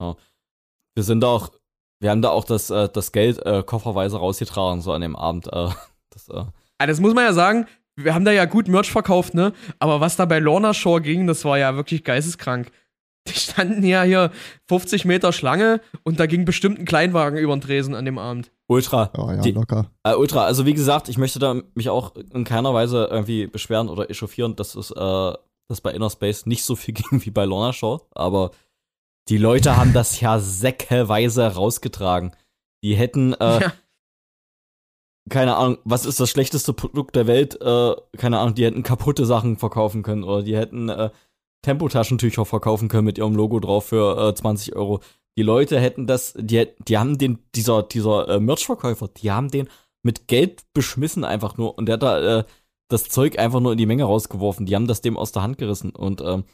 Wir 0.00 1.02
sind 1.02 1.20
da 1.20 1.26
auch, 1.28 1.50
wir 2.00 2.10
haben 2.10 2.22
da 2.22 2.30
auch 2.30 2.44
das, 2.44 2.70
äh, 2.70 2.88
das 2.88 3.12
Geld 3.12 3.44
äh, 3.44 3.62
kofferweise 3.62 4.16
rausgetragen, 4.16 4.80
so 4.80 4.92
an 4.92 5.02
dem 5.02 5.14
Abend. 5.16 5.46
Äh, 5.48 5.68
das, 6.10 6.28
äh, 6.28 6.44
Ah, 6.78 6.86
das 6.86 7.00
muss 7.00 7.14
man 7.14 7.24
ja 7.24 7.32
sagen, 7.32 7.66
wir 7.96 8.14
haben 8.14 8.24
da 8.26 8.32
ja 8.32 8.44
gut 8.44 8.68
Merch 8.68 8.90
verkauft, 8.90 9.32
ne? 9.34 9.52
Aber 9.78 10.00
was 10.00 10.16
da 10.16 10.26
bei 10.26 10.38
Lorna 10.38 10.74
Shore 10.74 11.00
ging, 11.00 11.26
das 11.26 11.44
war 11.46 11.58
ja 11.58 11.74
wirklich 11.76 12.04
geisteskrank. 12.04 12.70
Die 13.28 13.32
standen 13.32 13.82
ja 13.82 14.02
hier 14.02 14.30
50 14.68 15.04
Meter 15.06 15.32
Schlange 15.32 15.80
und 16.04 16.20
da 16.20 16.26
ging 16.26 16.44
bestimmt 16.44 16.78
ein 16.78 16.84
Kleinwagen 16.84 17.38
über 17.38 17.54
den 17.56 17.60
Tresen 17.62 17.94
an 17.94 18.04
dem 18.04 18.18
Abend. 18.18 18.52
ultra. 18.68 19.10
Ja, 19.16 19.34
ja, 19.36 19.40
Die- 19.40 19.52
locker. 19.52 19.90
Äh, 20.04 20.14
ultra, 20.14 20.44
also 20.44 20.64
wie 20.66 20.74
gesagt, 20.74 21.08
ich 21.08 21.16
möchte 21.18 21.38
da 21.38 21.56
mich 21.74 21.88
auch 21.88 22.14
in 22.14 22.44
keiner 22.44 22.72
Weise 22.74 23.08
irgendwie 23.10 23.46
beschweren 23.46 23.88
oder 23.88 24.10
echauffieren, 24.10 24.54
dass 24.54 24.74
es 24.74 24.90
äh, 24.90 25.32
dass 25.68 25.80
bei 25.80 25.92
Inner 25.92 26.10
Space 26.10 26.46
nicht 26.46 26.64
so 26.64 26.76
viel 26.76 26.94
ging 26.94 27.24
wie 27.24 27.30
bei 27.30 27.44
Lorna 27.44 27.72
Show, 27.72 28.06
aber 28.14 28.50
die 29.28 29.38
Leute 29.38 29.76
haben 29.76 29.92
das 29.92 30.20
ja 30.20 30.38
säckeweise 30.38 31.46
rausgetragen. 31.54 32.32
Die 32.84 32.94
hätten, 32.94 33.32
äh, 33.34 33.60
Ja. 33.60 33.72
keine 35.28 35.56
Ahnung, 35.56 35.78
was 35.84 36.06
ist 36.06 36.20
das 36.20 36.30
schlechteste 36.30 36.72
Produkt 36.72 37.16
der 37.16 37.26
Welt? 37.26 37.60
Äh, 37.60 37.94
keine 38.16 38.38
Ahnung, 38.38 38.54
die 38.54 38.64
hätten 38.64 38.82
kaputte 38.84 39.26
Sachen 39.26 39.56
verkaufen 39.56 40.02
können 40.04 40.22
oder 40.22 40.42
die 40.42 40.56
hätten 40.56 40.88
äh, 40.88 41.10
Tempotaschentücher 41.62 42.44
verkaufen 42.44 42.88
können 42.88 43.06
mit 43.06 43.18
ihrem 43.18 43.34
Logo 43.34 43.58
drauf 43.58 43.86
für 43.86 44.28
äh, 44.28 44.34
20 44.34 44.76
Euro. 44.76 45.00
Die 45.36 45.42
Leute 45.42 45.80
hätten 45.80 46.06
das, 46.06 46.34
die, 46.38 46.68
die 46.86 46.96
haben 46.96 47.18
den, 47.18 47.40
dieser, 47.56 47.82
dieser 47.82 48.28
äh, 48.28 48.40
Merch-Verkäufer, 48.40 49.08
die 49.08 49.32
haben 49.32 49.50
den 49.50 49.68
mit 50.04 50.28
Geld 50.28 50.62
beschmissen 50.72 51.24
einfach 51.24 51.56
nur 51.56 51.76
und 51.76 51.86
der 51.86 51.94
hat 51.94 52.02
da 52.04 52.38
äh, 52.38 52.44
das 52.88 53.04
Zeug 53.04 53.38
einfach 53.38 53.60
nur 53.60 53.72
in 53.72 53.78
die 53.78 53.86
Menge 53.86 54.04
rausgeworfen. 54.04 54.66
Die 54.66 54.74
haben 54.74 54.86
das 54.86 55.00
dem 55.00 55.16
aus 55.16 55.32
der 55.32 55.42
Hand 55.42 55.58
gerissen 55.58 55.90
und 55.90 56.20
ähm, 56.20 56.44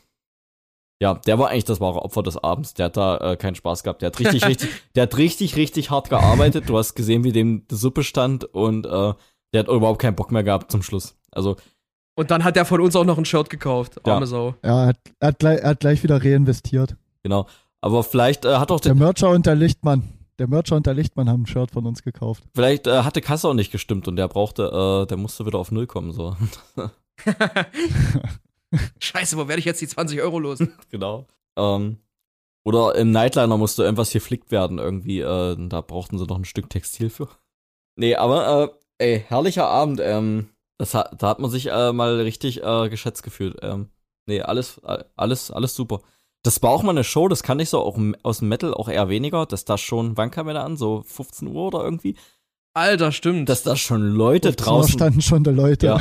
ja, 1.01 1.14
der 1.14 1.39
war 1.39 1.49
eigentlich 1.49 1.64
das 1.64 1.80
wahre 1.80 2.03
Opfer 2.03 2.22
des 2.22 2.37
Abends. 2.37 2.74
Der 2.74 2.87
hat 2.87 2.97
da 2.97 3.33
äh, 3.33 3.37
keinen 3.37 3.57
Spaß 3.57 3.83
gehabt. 3.83 4.03
Der 4.03 4.07
hat 4.09 4.20
richtig, 4.20 4.47
richtig, 4.47 4.70
der 4.95 5.03
hat 5.05 5.16
richtig, 5.18 5.57
richtig 5.57 5.91
hart 5.91 6.11
gearbeitet. 6.11 6.68
Du 6.68 6.78
hast 6.78 6.95
gesehen, 6.95 7.24
wie 7.24 7.33
dem 7.33 7.66
die 7.66 7.74
Suppe 7.74 8.05
stand 8.05 8.45
und 8.45 8.87
äh, 8.87 9.12
der 9.53 9.61
hat 9.61 9.68
überhaupt 9.68 10.01
keinen 10.01 10.14
Bock 10.14 10.30
mehr 10.30 10.45
gehabt 10.45 10.70
zum 10.70 10.83
Schluss. 10.83 11.16
Also 11.33 11.57
Und 12.14 12.30
dann 12.30 12.45
hat 12.45 12.57
er 12.57 12.64
von 12.64 12.80
uns 12.80 12.95
auch 12.95 13.05
noch 13.05 13.18
ein 13.18 13.24
Shirt 13.24 13.51
gekauft. 13.51 14.01
Ja. 14.07 14.14
Arme 14.14 14.26
Sau. 14.26 14.55
Ja, 14.64 14.83
er 14.83 14.87
hat, 14.89 14.99
er, 15.18 15.28
hat 15.28 15.39
gleich, 15.41 15.61
er 15.61 15.68
hat 15.70 15.80
gleich 15.80 16.03
wieder 16.03 16.22
reinvestiert. 16.22 16.97
genau. 17.22 17.47
Aber 17.80 18.05
vielleicht 18.05 18.45
äh, 18.45 18.59
hat 18.59 18.70
auch 18.70 18.78
Der 18.78 18.95
der, 18.95 19.05
Mercher 19.05 19.30
und 19.30 19.45
der 19.45 19.57
Lichtmann, 19.57 20.09
der 20.43 20.49
Mercher 20.49 20.74
und 20.74 20.86
der 20.86 20.95
Lichtmann 20.95 21.30
haben 21.30 21.43
ein 21.43 21.47
Shirt 21.47 21.70
von 21.70 21.86
uns 21.86 22.03
gekauft. 22.03 22.43
Vielleicht 22.53 22.88
äh, 22.88 23.05
hatte 23.05 23.20
Kasse 23.20 23.49
auch 23.49 23.55
nicht 23.55 23.70
gestimmt 23.70 24.09
und 24.09 24.16
der 24.16 24.26
brauchte, 24.26 24.64
äh, 24.64 25.07
der 25.07 25.16
musste 25.16 25.47
wieder 25.47 25.59
auf 25.59 25.70
Null 25.70 25.86
kommen, 25.86 26.12
so. 26.12 26.36
Scheiße, 28.99 29.36
wo 29.36 29.47
werde 29.47 29.61
ich 29.61 29.64
jetzt 29.64 29.80
die 29.80 29.86
20 29.86 30.20
Euro 30.20 30.40
los? 30.40 30.59
genau. 30.90 31.26
Ähm, 31.57 31.99
oder 32.64 32.97
im 32.97 33.12
Nightliner 33.12 33.57
musste 33.57 33.84
irgendwas 33.84 34.11
geflickt 34.11 34.51
werden, 34.51 34.78
irgendwie. 34.78 35.20
Äh, 35.20 35.57
da 35.68 35.80
brauchten 35.80 36.18
sie 36.18 36.26
noch 36.26 36.38
ein 36.38 36.45
Stück 36.45 36.68
Textil 36.68 37.09
für. 37.09 37.28
Nee, 37.95 38.16
aber, 38.16 38.74
äh, 38.99 39.14
ey, 39.14 39.24
herrlicher 39.28 39.68
Abend. 39.68 40.01
Ähm, 40.03 40.49
das 40.76 40.95
hat, 40.95 41.22
da 41.22 41.28
hat 41.28 41.38
man 41.38 41.51
sich 41.51 41.70
äh, 41.70 41.93
mal 41.93 42.20
richtig 42.20 42.64
äh, 42.64 42.88
geschätzt 42.88 43.22
gefühlt. 43.22 43.59
Ähm, 43.62 43.90
nee, 44.26 44.40
alles, 44.43 44.78
äh, 44.78 45.05
alles, 45.14 45.53
alles 45.53 45.76
super. 45.76 46.01
Das 46.43 46.62
war 46.62 46.70
auch 46.70 46.82
mal 46.82 46.90
eine 46.90 47.05
Show, 47.05 47.28
das 47.28 47.43
kann 47.43 47.61
ich 47.61 47.70
so 47.70 47.78
auch 47.80 47.99
aus 48.22 48.38
dem 48.38 48.49
Metal 48.49 48.74
auch 48.74 48.88
eher 48.88 49.09
weniger, 49.09 49.47
dass 49.47 49.64
da 49.64 49.78
schon, 49.78 50.16
wann 50.16 50.30
kam 50.30 50.49
er 50.49 50.55
da 50.55 50.64
an? 50.64 50.76
So 50.76 51.03
15 51.07 51.49
Uhr 51.49 51.68
oder 51.68 51.84
irgendwie? 51.84 52.16
Alter, 52.74 53.12
stimmt. 53.12 53.49
Dass 53.49 53.62
da 53.62 53.76
schon 53.76 54.03
Leute 54.03 54.49
15 54.49 54.66
Uhr 54.66 54.72
draußen, 54.72 54.93
standen 54.93 55.22
schon 55.22 55.45
die 55.45 55.51
Leute. 55.51 55.86
Ja. 55.86 56.01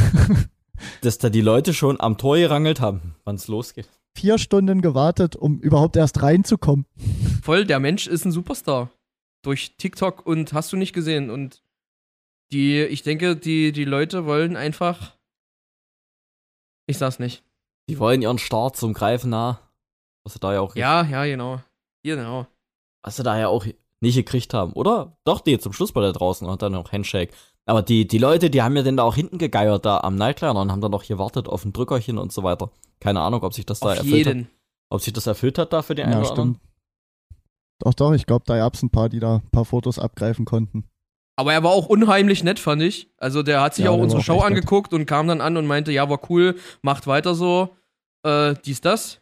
dass 1.01 1.17
da 1.17 1.29
die 1.29 1.41
Leute 1.41 1.73
schon 1.73 1.99
am 1.99 2.17
Tor 2.17 2.37
gerangelt 2.37 2.81
haben, 2.81 3.15
wann 3.23 3.35
es 3.35 3.47
losgeht. 3.47 3.87
Vier 4.15 4.37
Stunden 4.37 4.81
gewartet, 4.81 5.35
um 5.35 5.59
überhaupt 5.59 5.95
erst 5.95 6.21
reinzukommen. 6.21 6.85
Voll, 7.43 7.65
der 7.65 7.79
Mensch 7.79 8.07
ist 8.07 8.25
ein 8.25 8.31
Superstar. 8.31 8.89
Durch 9.43 9.75
TikTok 9.77 10.25
und 10.25 10.53
hast 10.53 10.73
du 10.73 10.77
nicht 10.77 10.93
gesehen. 10.93 11.29
Und 11.29 11.63
die, 12.51 12.81
ich 12.81 13.03
denke, 13.03 13.35
die, 13.35 13.71
die 13.71 13.85
Leute 13.85 14.25
wollen 14.25 14.55
einfach. 14.55 15.15
Ich 16.87 16.97
sag's 16.97 17.19
nicht. 17.19 17.43
Die 17.89 17.99
wollen 17.99 18.21
ihren 18.21 18.37
Start 18.37 18.75
zum 18.75 18.93
Greifen 18.93 19.29
nah. 19.29 19.59
Was 20.23 20.33
sie 20.33 20.39
da 20.39 20.53
ja 20.53 20.61
auch, 20.61 20.75
Ja, 20.75 21.03
ja, 21.03 21.25
genau. 21.25 21.59
Genau. 22.03 22.47
was 23.03 23.15
sie 23.17 23.23
da 23.23 23.37
ja 23.37 23.47
auch 23.47 23.65
nicht 24.01 24.15
gekriegt 24.15 24.53
haben, 24.53 24.73
oder? 24.73 25.15
Doch, 25.25 25.41
die 25.41 25.57
zum 25.59 25.73
Schluss 25.73 25.91
bei 25.91 26.01
der 26.01 26.13
draußen 26.13 26.47
und 26.47 26.61
dann 26.61 26.71
noch 26.73 26.91
Handshake. 26.91 27.33
Aber 27.65 27.81
die, 27.83 28.07
die 28.07 28.17
Leute, 28.17 28.49
die 28.49 28.61
haben 28.63 28.75
ja 28.75 28.81
dann 28.83 28.97
da 28.97 29.03
auch 29.03 29.15
hinten 29.15 29.37
gegeiert 29.37 29.85
da 29.85 29.99
am 29.99 30.15
Nightliner 30.15 30.59
und 30.59 30.71
haben 30.71 30.81
dann 30.81 30.91
noch 30.91 31.05
gewartet 31.05 31.47
auf 31.47 31.63
ein 31.65 31.73
Drückerchen 31.73 32.17
und 32.17 32.31
so 32.33 32.41
weiter. 32.43 32.71
Keine 32.99 33.21
Ahnung, 33.21 33.43
ob 33.43 33.53
sich 33.53 33.65
das 33.65 33.79
da 33.79 33.89
Auf 33.91 33.97
erfüllt 33.97 34.25
hat. 34.27 34.33
jeden. 34.35 34.49
Ob 34.89 35.01
sich 35.01 35.13
das 35.13 35.27
erfüllt 35.27 35.57
hat 35.59 35.71
da 35.71 35.81
für 35.83 35.93
den 35.95 36.05
einen 36.07 36.13
Ja, 36.13 36.19
oder 36.21 36.29
anderen. 36.31 36.55
stimmt. 36.55 36.67
Doch, 37.79 37.93
doch, 37.93 38.13
ich 38.13 38.25
glaube, 38.25 38.43
da 38.45 38.57
gab's 38.57 38.81
ein 38.83 38.89
paar, 38.89 39.09
die 39.09 39.19
da 39.19 39.35
ein 39.37 39.49
paar 39.51 39.65
Fotos 39.65 39.97
abgreifen 39.99 40.45
konnten. 40.45 40.83
Aber 41.35 41.53
er 41.53 41.63
war 41.63 41.71
auch 41.71 41.87
unheimlich 41.87 42.43
nett, 42.43 42.59
fand 42.59 42.81
ich. 42.81 43.09
Also 43.17 43.41
der 43.41 43.61
hat 43.61 43.75
sich 43.75 43.85
Ja, 43.85 43.91
auch 43.91 43.97
unsere 43.97 44.21
Show 44.21 44.33
echt 44.33 44.41
nett. 44.43 44.49
angeguckt 44.57 44.93
und 44.93 45.05
kam 45.05 45.27
dann 45.27 45.41
an 45.41 45.57
und 45.57 45.65
meinte, 45.65 45.91
ja, 45.91 46.09
war 46.09 46.19
cool, 46.29 46.57
macht 46.81 47.07
weiter 47.07 47.33
so. 47.33 47.69
Äh, 48.23 48.55
dies, 48.65 48.81
das. 48.81 49.20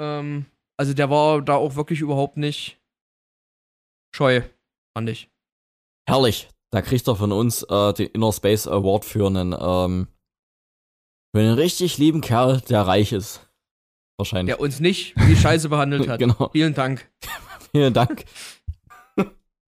Ähm, 0.00 0.46
also 0.76 0.94
der 0.94 1.10
war 1.10 1.42
da 1.42 1.54
auch 1.54 1.76
wirklich 1.76 2.00
überhaupt 2.00 2.36
nicht 2.36 2.80
scheu, 4.14 4.42
fand 4.96 5.08
ich. 5.10 5.30
Herrlich. 6.08 6.48
Da 6.72 6.82
kriegt 6.82 7.06
er 7.08 7.16
von 7.16 7.32
uns 7.32 7.64
äh, 7.64 7.92
den 7.92 8.06
Inner 8.08 8.32
Space 8.32 8.66
Award 8.68 9.04
für 9.04 9.26
einen, 9.26 9.52
ähm, 9.52 10.06
für 11.34 11.40
einen 11.40 11.54
richtig 11.54 11.98
lieben 11.98 12.20
Kerl, 12.20 12.60
der 12.60 12.82
reich 12.82 13.12
ist. 13.12 13.50
Wahrscheinlich. 14.16 14.54
Der 14.54 14.60
uns 14.60 14.80
nicht 14.80 15.16
wie 15.16 15.34
Scheiße 15.34 15.68
behandelt 15.68 16.08
hat. 16.08 16.18
Genau. 16.20 16.50
Vielen 16.52 16.74
Dank. 16.74 17.10
Vielen 17.72 17.92
Dank. 17.92 18.24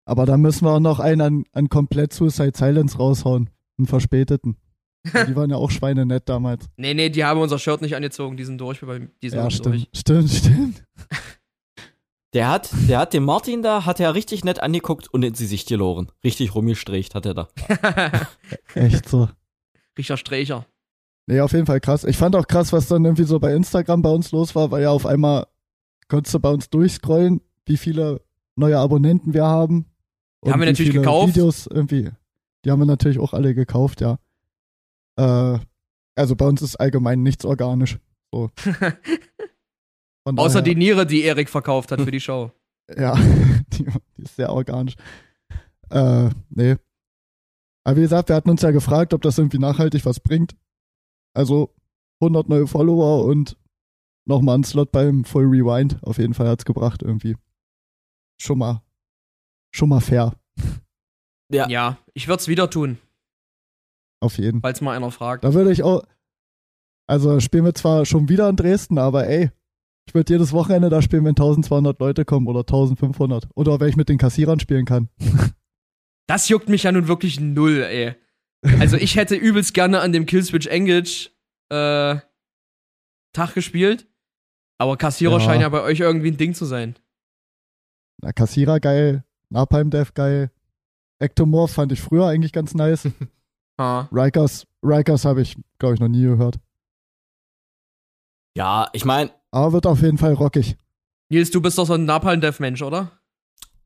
Aber 0.05 0.27
da 0.27 0.37
müssen 0.37 0.65
wir 0.65 0.73
auch 0.73 0.81
noch 0.81 0.99
einen 0.99 1.21
an, 1.21 1.45
an 1.53 1.69
komplett 1.69 2.13
Suicide 2.13 2.57
Silence 2.57 2.99
raushauen. 2.99 3.49
Einen 3.79 3.87
verspäteten. 3.87 4.57
Die 5.05 5.35
waren 5.37 5.49
ja 5.51 5.57
auch 5.57 5.71
schweinenett 5.71 6.29
damals. 6.29 6.67
Nee, 6.77 6.95
nee, 6.95 7.09
die 7.09 7.25
haben 7.25 7.41
unser 7.41 7.59
Shirt 7.59 7.81
nicht 7.83 7.97
angezogen, 7.97 8.37
die 8.37 8.45
sind 8.45 8.59
durch. 8.59 8.81
bei- 8.81 9.09
Die 9.23 9.29
sind 9.31 9.39
Ja, 9.39 9.45
durch. 9.49 9.55
stimmt, 9.57 9.89
stimmt, 9.95 10.31
stimmt. 10.31 10.85
Der 12.33 12.49
hat, 12.49 12.71
der 12.89 12.99
hat 13.01 13.13
den 13.13 13.25
Martin 13.25 13.61
da, 13.63 13.85
hat 13.87 13.99
er 13.99 14.15
richtig 14.15 14.45
nett 14.45 14.63
angeguckt 14.63 15.09
und 15.13 15.25
in 15.25 15.35
sie 15.35 15.47
sich 15.47 15.67
geloren. 15.67 16.13
Richtig 16.23 16.55
rumgestricht 16.55 17.15
hat 17.17 17.27
er 17.27 17.35
da. 17.35 17.49
Echt 18.75 19.09
so. 19.09 19.29
Richard 19.99 20.21
Strächer. 20.21 20.65
Nee, 21.27 21.41
auf 21.41 21.53
jeden 21.53 21.67
Fall 21.67 21.81
krass. 21.81 22.05
Ich 22.05 22.17
fand 22.17 22.37
auch 22.37 22.47
krass, 22.47 22.73
was 22.73 22.87
dann 22.87 23.05
irgendwie 23.05 23.25
so 23.25 23.41
bei 23.41 23.53
Instagram 23.55 24.03
bei 24.03 24.11
uns 24.11 24.31
los 24.31 24.55
war, 24.55 24.71
weil 24.71 24.83
ja 24.83 24.91
auf 24.91 25.07
einmal 25.07 25.47
konntest 26.09 26.35
du 26.35 26.39
bei 26.41 26.51
uns 26.51 26.71
durchscrollen, 26.71 27.41
wie 27.67 27.77
viele 27.77 28.21
neue 28.55 28.79
Abonnenten 28.79 29.35
wir 29.35 29.45
haben. 29.45 29.87
Die 30.45 30.53
haben 30.53 30.61
wir 30.61 30.67
natürlich 30.67 30.93
gekauft. 30.93 31.35
Videos 31.35 31.67
irgendwie. 31.67 32.11
Die 32.65 32.71
haben 32.71 32.79
wir 32.79 32.87
natürlich 32.87 33.19
auch 33.19 33.33
alle 33.33 33.55
gekauft, 33.55 34.01
ja. 34.01 34.19
Äh, 35.21 35.59
also 36.17 36.37
bei 36.37 36.47
uns 36.47 36.63
ist 36.63 36.77
allgemein 36.77 37.23
nichts 37.23 37.45
organisch. 37.45 37.99
So. 38.33 38.51
Außer 40.25 40.63
die 40.63 40.75
Niere, 40.75 41.07
die 41.07 41.23
Erik 41.23 41.49
verkauft 41.49 41.93
hat 41.93 42.01
für 42.01 42.11
die 42.11 42.21
Show. 42.27 42.53
Ja, 42.97 43.15
die, 43.73 43.85
die 44.17 44.23
ist 44.23 44.37
sehr 44.37 44.53
organisch. 44.53 44.97
Äh, 45.91 46.31
nee. 46.49 46.77
Aber 47.85 47.97
wie 47.97 48.03
gesagt, 48.03 48.29
wir 48.29 48.37
hatten 48.37 48.51
uns 48.51 48.63
ja 48.63 48.71
gefragt, 48.71 49.15
ob 49.15 49.23
das 49.23 49.39
irgendwie 49.39 49.59
nachhaltig 49.59 50.05
was 50.05 50.21
bringt. 50.21 50.57
Also 51.35 51.75
100 52.21 52.49
neue 52.49 52.67
Follower 52.67 53.25
und 53.25 53.57
nochmal 54.27 54.59
ein 54.59 54.65
Slot 54.65 54.93
beim 54.93 55.25
Full 55.25 55.47
Rewind. 55.47 56.03
Auf 56.03 56.19
jeden 56.19 56.35
Fall 56.35 56.49
hat's 56.49 56.65
gebracht 56.65 57.03
irgendwie. 57.03 57.37
Schon 58.41 58.59
mal, 58.59 58.83
schon 59.75 59.89
mal 59.89 60.01
fair. 60.01 60.35
Ja. 61.53 61.69
Ja, 61.69 61.99
ich 62.15 62.29
würde 62.29 62.41
es 62.41 62.49
wieder 62.49 62.71
tun, 62.71 62.99
Auf 64.21 64.39
jeden. 64.39 64.61
falls 64.61 64.81
mal 64.81 64.95
einer 64.97 65.11
fragt. 65.11 65.45
Da 65.45 65.55
würde 65.55 65.73
ich 65.73 65.83
auch, 65.83 66.03
also 67.07 67.41
spielen 67.41 67.65
wir 67.65 67.75
zwar 67.75 68.05
schon 68.07 68.29
wieder 68.29 68.49
in 68.49 68.57
Dresden, 68.57 68.99
aber 68.99 69.27
ey, 69.27 69.51
ich 70.07 70.15
würde 70.15 70.33
jedes 70.33 70.53
Wochenende 70.53 70.91
da 70.91 71.01
spielen, 71.03 71.25
wenn 71.25 71.31
1200 71.31 71.99
Leute 72.01 72.25
kommen 72.25 72.47
oder 72.47 72.61
1500. 72.61 73.49
Oder 73.55 73.81
wenn 73.81 73.89
ich 73.89 73.97
mit 73.97 74.09
den 74.09 74.19
Kassierern 74.19 74.61
spielen 74.61 74.85
kann. 74.85 75.09
Das 76.27 76.49
juckt 76.49 76.69
mich 76.69 76.85
ja 76.85 76.93
nun 76.93 77.09
wirklich 77.09 77.41
null, 77.41 77.83
ey. 77.83 78.15
Also 78.79 78.97
ich 78.97 79.17
hätte 79.17 79.35
übelst 79.35 79.75
gerne 79.75 79.99
an 80.01 80.13
dem 80.13 80.27
Killswitch 80.27 80.69
Engage 80.69 81.31
äh, 81.71 82.21
Tag 83.33 83.55
gespielt, 83.55 84.07
aber 84.79 84.97
Kassierer 84.97 85.39
Ja. 85.39 85.41
scheinen 85.41 85.63
ja 85.63 85.69
bei 85.71 85.83
euch 85.83 85.99
irgendwie 85.99 86.29
ein 86.31 86.37
Ding 86.37 86.55
zu 86.55 86.67
sein. 86.67 86.95
Na, 88.23 88.31
Kassierer 88.33 88.79
geil, 88.79 89.25
Napalm 89.49 89.91
Death 89.91 90.15
geil, 90.15 90.53
Ectomorph 91.19 91.73
fand 91.73 91.91
ich 91.91 92.01
früher 92.01 92.27
eigentlich 92.29 92.53
ganz 92.53 92.75
nice. 92.75 93.09
Ha. 93.81 94.09
Rikers, 94.13 94.67
Rikers 94.83 95.25
habe 95.25 95.41
ich, 95.41 95.57
glaube 95.79 95.95
ich, 95.95 96.01
noch 96.01 96.09
nie 96.09 96.23
gehört. 96.23 96.59
Ja, 98.57 98.89
ich 98.93 99.05
meine, 99.05 99.31
Aber 99.53 99.73
wird 99.73 99.87
auf 99.87 100.03
jeden 100.03 100.19
Fall 100.19 100.35
rockig. 100.35 100.77
Nils, 101.31 101.51
du 101.51 101.61
bist 101.63 101.79
doch 101.79 101.87
so 101.87 101.95
ein 101.95 102.05
Napalm 102.05 102.41
Death 102.41 102.61
Mensch, 102.61 102.83
oder? 102.83 103.11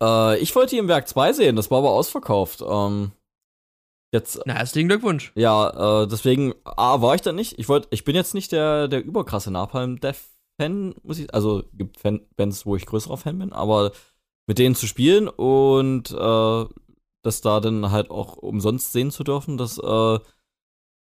äh, 0.03 0.39
ich 0.41 0.55
wollte 0.57 0.71
die 0.71 0.79
im 0.79 0.89
Werk 0.89 1.07
2 1.07 1.33
sehen, 1.33 1.57
das 1.57 1.71
war 1.71 1.79
aber 1.79 1.91
ausverkauft. 1.91 2.63
Ähm, 2.67 3.13
jetzt, 4.13 4.41
Na, 4.47 4.55
herzlichen 4.55 4.89
Glückwunsch. 4.89 5.31
ja, 5.37 6.03
äh, 6.03 6.09
deswegen, 6.09 6.55
A, 6.65 7.01
war 7.01 7.15
ich 7.15 7.21
da 7.21 7.33
nicht. 7.33 7.59
Ich 7.59 7.69
wollte, 7.69 7.89
ich 7.91 8.03
bin 8.05 8.17
jetzt 8.17 8.35
nicht 8.35 8.51
der, 8.53 8.89
der 8.89 9.05
überkrasse 9.05 9.51
Napalm 9.53 10.01
Death 10.01 10.17
Fan, 10.61 10.95
muss 11.03 11.19
ich, 11.19 11.33
also 11.35 11.65
gibt 11.75 12.01
Fan 12.01 12.21
Bands, 12.37 12.65
wo 12.67 12.75
ich 12.77 12.87
größerer 12.87 13.17
Fan 13.17 13.39
bin, 13.39 13.53
aber 13.53 13.93
mit 14.47 14.59
denen 14.59 14.75
zu 14.75 14.87
spielen 14.87 15.29
und 15.29 16.11
äh, 16.11 16.65
das 17.25 17.41
da 17.41 17.61
dann 17.61 17.91
halt 17.91 18.11
auch 18.11 18.37
umsonst 18.37 18.93
sehen 18.93 19.11
zu 19.11 19.25
dürfen, 19.25 19.57
das, 19.57 19.79
äh, 19.79 20.19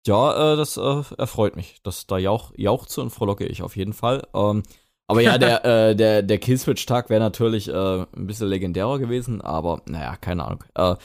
ja, 0.08 0.54
äh, 0.54 0.56
das 0.56 0.78
äh, 0.78 1.04
erfreut 1.18 1.56
mich. 1.56 1.82
Das 1.84 2.08
da 2.08 2.18
jauch, 2.18 2.52
jauchze 2.56 3.02
und 3.02 3.10
frohlocke 3.10 3.46
ich 3.46 3.62
auf 3.62 3.76
jeden 3.76 3.94
Fall. 3.94 4.26
Ähm, 4.34 4.64
aber 5.08 5.22
ja, 5.22 5.38
der, 5.38 5.66
äh, 5.90 5.96
der, 5.96 6.24
der 6.24 6.38
Killswitch-Tag 6.38 7.10
wäre 7.10 7.20
natürlich 7.20 7.70
äh, 7.70 7.74
ein 7.74 8.28
bisschen 8.28 8.48
legendärer 8.48 9.00
gewesen, 9.00 9.42
aber 9.42 9.82
naja, 9.86 10.16
keine 10.16 10.46
Ahnung. 10.46 10.64
Äh, 10.76 10.96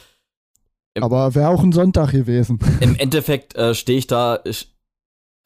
Aber 1.01 1.35
wäre 1.35 1.49
auch 1.49 1.63
ein 1.63 1.73
Sonntag 1.73 2.13
gewesen. 2.13 2.61
Im 2.81 2.97
Endeffekt 2.97 3.57
äh, 3.57 3.75
stehe 3.75 3.99
ich 3.99 4.07
da, 4.07 4.41
ich, 4.45 4.73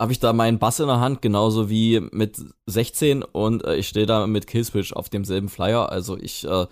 habe 0.01 0.13
ich 0.13 0.19
da 0.21 0.33
meinen 0.35 0.59
Bass 0.59 0.81
in 0.81 0.89
der 0.89 1.01
Hand, 1.01 1.23
genauso 1.23 1.71
wie 1.71 2.01
mit 2.13 2.39
16 2.67 3.23
und 3.23 3.65
äh, 3.65 3.77
ich 3.77 3.89
stehe 3.89 4.07
da 4.07 4.27
mit 4.27 4.47
Killswitch 4.47 4.93
auf 4.93 5.09
demselben 5.09 5.49
Flyer. 5.49 5.91
Also 5.91 6.19
ich, 6.19 6.47
äh, 6.47 6.67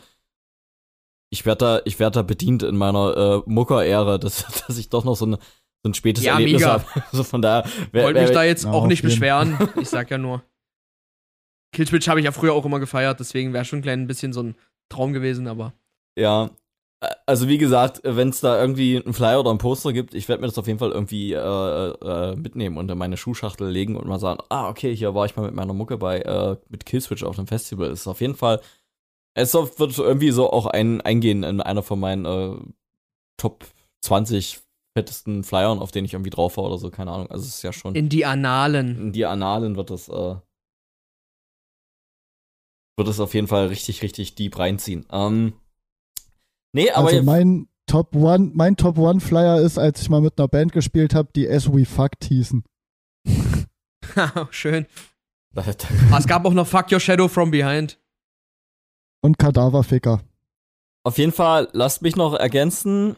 ich 1.35 1.45
werde 1.45 1.59
da, 1.59 1.81
ich 1.85 1.99
werde 1.99 2.15
da 2.15 2.23
bedient 2.23 2.63
in 2.63 2.77
meiner 2.77 3.17
äh, 3.17 3.51
Mucker-Ära, 3.51 4.19
dass, 4.19 4.47
dass 4.67 4.79
ich 4.79 4.89
doch 4.89 5.05
noch 5.05 5.17
so, 5.17 5.27
ein 5.27 5.37
so 5.83 5.91
ein 5.91 5.95
spätes 5.95 6.25
Ja, 6.25 6.35
Erlebnis 6.35 6.63
mega. 6.63 6.73
habe. 6.75 6.85
Also 7.11 7.25
von 7.25 7.43
daher, 7.43 7.69
wer, 7.91 8.05
Wollte 8.05 8.23
mich 8.23 8.31
da 8.31 8.45
jetzt 8.45 8.67
auch 8.67 8.87
nicht 8.87 9.03
beschweren. 9.03 9.59
Ich 9.81 9.89
sag 9.89 10.11
ja 10.11 10.19
nur. 10.19 10.43
Killswitch 11.73 12.07
habe 12.07 12.21
ich 12.21 12.25
ja 12.25 12.31
früher 12.31 12.53
auch 12.53 12.65
immer 12.65 12.79
gefeiert, 12.79 13.19
deswegen 13.19 13.53
wäre 13.53 13.65
schon 13.65 13.81
ein 13.81 13.83
klein 13.83 14.07
bisschen 14.07 14.33
so 14.33 14.45
ein 14.45 14.55
Traum 14.89 15.13
gewesen, 15.13 15.49
aber. 15.49 15.75
Ja. 16.17 16.51
Also 17.27 17.49
wie 17.49 17.59
gesagt, 17.59 18.01
wenn 18.05 18.29
es 18.29 18.41
da 18.41 18.59
irgendwie 18.59 19.03
einen 19.05 19.13
Flyer 19.13 19.41
oder 19.41 19.51
einen 19.51 19.59
Poster 19.59 19.93
gibt, 19.93 20.15
ich 20.15 20.29
werde 20.29 20.41
mir 20.41 20.47
das 20.47 20.57
auf 20.57 20.69
jeden 20.69 20.79
Fall 20.79 20.93
irgendwie 20.93 21.33
äh, 21.33 21.39
äh, 21.39 22.37
mitnehmen 22.37 22.79
und 22.79 22.91
in 22.91 22.97
meine 22.97 23.17
Schuhschachtel 23.19 23.69
legen 23.69 23.97
und 23.97 24.07
mal 24.07 24.21
sagen, 24.21 24.41
ah, 24.49 24.69
okay, 24.69 24.95
hier 24.95 25.15
war 25.15 25.27
ich 25.27 25.37
mal 25.37 25.45
mit 25.45 25.55
meiner 25.55 25.75
Mucke 25.75 25.99
bei 25.99 26.21
äh, 26.21 26.57
mit 26.69 26.87
Killswitch 26.87 27.25
auf 27.25 27.37
einem 27.37 27.49
Festival. 27.49 27.91
Ist 27.91 28.07
auf 28.07 28.23
jeden 28.23 28.37
Fall, 28.37 28.61
es 29.35 29.55
wird 29.55 29.99
irgendwie 29.99 30.31
so 30.31 30.51
auch 30.51 30.67
ein, 30.67 31.01
eingehen 31.01 31.43
in 31.43 31.61
einer 31.61 31.83
von 31.83 32.01
meinen 32.01 32.25
äh, 32.25 32.57
Top 33.37 33.67
20 34.03 34.61
fettesten 34.97 35.43
Flyern, 35.45 35.81
auf 35.81 35.91
denen 35.91 36.05
ich 36.05 36.13
irgendwie 36.13 36.31
drauf 36.31 36.57
war 36.57 36.65
oder 36.65 36.79
so, 36.79 36.91
keine 36.91 37.11
Ahnung. 37.11 37.29
Also 37.31 37.43
es 37.45 37.57
ist 37.57 37.63
ja 37.63 37.73
schon 37.73 37.95
In 37.95 38.09
die 38.09 38.25
Annalen. 38.25 38.97
in 38.99 39.13
die 39.13 39.25
Annalen 39.27 39.77
wird 39.77 39.91
das, 39.91 40.09
äh, 40.09 40.37
wird 42.97 43.09
es 43.09 43.19
auf 43.19 43.35
jeden 43.35 43.49
Fall 43.49 43.67
richtig, 43.67 44.03
richtig 44.03 44.35
deep 44.37 44.59
reinziehen. 44.59 45.07
Ähm, 45.11 45.55
Nee, 46.75 46.91
aber 46.91 47.09
also 47.09 47.23
mein 47.23 47.69
Top 47.87 48.17
One, 48.17 48.51
mein 48.53 48.77
Top 48.77 48.99
One 48.99 49.21
Flyer 49.21 49.61
ist, 49.61 49.79
als 49.79 50.03
ich 50.03 50.11
mal 50.11 50.21
mit 50.21 50.39
einer 50.39 50.49
Band 50.49 50.73
gespielt 50.73 51.15
habe, 51.15 51.29
die 51.35 51.49
As 51.49 51.73
We 51.73 51.85
Fucked 51.85 52.25
hießen. 52.25 52.65
Schön. 54.51 54.87
Ah, 55.55 56.19
es 56.19 56.27
gab 56.27 56.45
auch 56.45 56.53
noch 56.53 56.67
Fuck 56.67 56.91
Your 56.91 56.99
Shadow 56.99 57.29
from 57.29 57.53
Behind. 57.53 57.97
Und 59.25 59.39
Kadaverficker. 59.39 60.21
Auf 61.03 61.17
jeden 61.17 61.33
Fall, 61.33 61.71
lasst 61.73 62.03
mich 62.03 62.15
noch 62.15 62.35
ergänzen. 62.35 63.17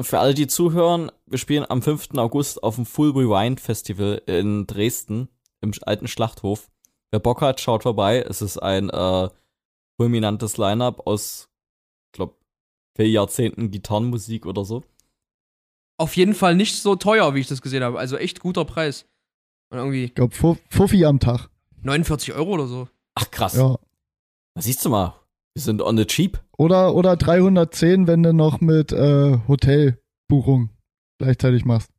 Für 0.00 0.20
alle, 0.20 0.32
die 0.32 0.46
zuhören, 0.46 1.12
wir 1.26 1.36
spielen 1.36 1.66
am 1.68 1.82
5. 1.82 2.14
August 2.16 2.62
auf 2.62 2.76
dem 2.76 2.86
Full 2.86 3.10
Rewind 3.10 3.60
Festival 3.60 4.22
in 4.24 4.66
Dresden 4.66 5.28
im 5.60 5.72
alten 5.82 6.08
Schlachthof. 6.08 6.70
Wer 7.10 7.20
Bock 7.20 7.42
hat, 7.42 7.60
schaut 7.60 7.82
vorbei. 7.82 8.24
Es 8.26 8.40
ist 8.40 8.56
ein 8.56 8.88
äh, 8.88 9.28
fulminantes 10.00 10.56
Line-up 10.56 11.06
aus, 11.06 11.50
ich 12.06 12.12
glaube, 12.12 12.34
vier 12.96 13.10
Jahrzehnten 13.10 13.70
Gitarrenmusik 13.70 14.46
oder 14.46 14.64
so. 14.64 14.82
Auf 15.98 16.16
jeden 16.16 16.34
Fall 16.34 16.54
nicht 16.54 16.80
so 16.80 16.96
teuer, 16.96 17.34
wie 17.34 17.40
ich 17.40 17.48
das 17.48 17.60
gesehen 17.60 17.82
habe. 17.82 17.98
Also 17.98 18.16
echt 18.16 18.40
guter 18.40 18.64
Preis. 18.64 19.04
Und 19.68 19.76
irgendwie 19.76 20.04
Ich 20.04 20.14
glaube, 20.14 20.34
Fuffi 20.70 21.04
am 21.04 21.20
Tag. 21.20 21.50
49 21.82 22.32
Euro 22.32 22.52
oder 22.52 22.66
so. 22.66 22.88
Ach 23.14 23.30
krass. 23.30 23.54
Ja. 23.54 23.76
Na, 24.58 24.62
siehst 24.62 24.84
du 24.84 24.88
mal, 24.88 25.14
wir 25.54 25.62
sind 25.62 25.80
on 25.80 25.96
the 25.96 26.04
cheap. 26.04 26.42
Oder, 26.56 26.96
oder 26.96 27.16
310, 27.16 28.08
wenn 28.08 28.24
du 28.24 28.32
noch 28.32 28.60
mit 28.60 28.90
äh, 28.90 29.38
Hotelbuchung 29.46 30.70
gleichzeitig 31.18 31.64
machst. 31.64 31.92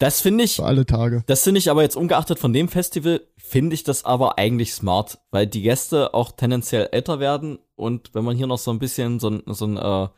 Das 0.00 0.20
finde 0.20 0.42
ich, 0.42 0.56
Für 0.56 0.64
alle 0.64 0.86
Tage. 0.86 1.22
Das 1.28 1.44
finde 1.44 1.60
ich 1.60 1.70
aber 1.70 1.82
jetzt 1.82 1.94
ungeachtet 1.94 2.40
von 2.40 2.52
dem 2.52 2.66
Festival, 2.66 3.20
finde 3.36 3.74
ich 3.74 3.84
das 3.84 4.04
aber 4.04 4.38
eigentlich 4.38 4.74
smart, 4.74 5.20
weil 5.30 5.46
die 5.46 5.62
Gäste 5.62 6.14
auch 6.14 6.32
tendenziell 6.32 6.88
älter 6.90 7.20
werden 7.20 7.60
und 7.76 8.12
wenn 8.12 8.24
man 8.24 8.36
hier 8.36 8.48
noch 8.48 8.58
so 8.58 8.72
ein 8.72 8.80
bisschen 8.80 9.20
so 9.20 9.30
ein, 9.30 9.42
so 9.46 9.64
ein 9.64 9.76
äh, 9.76 10.08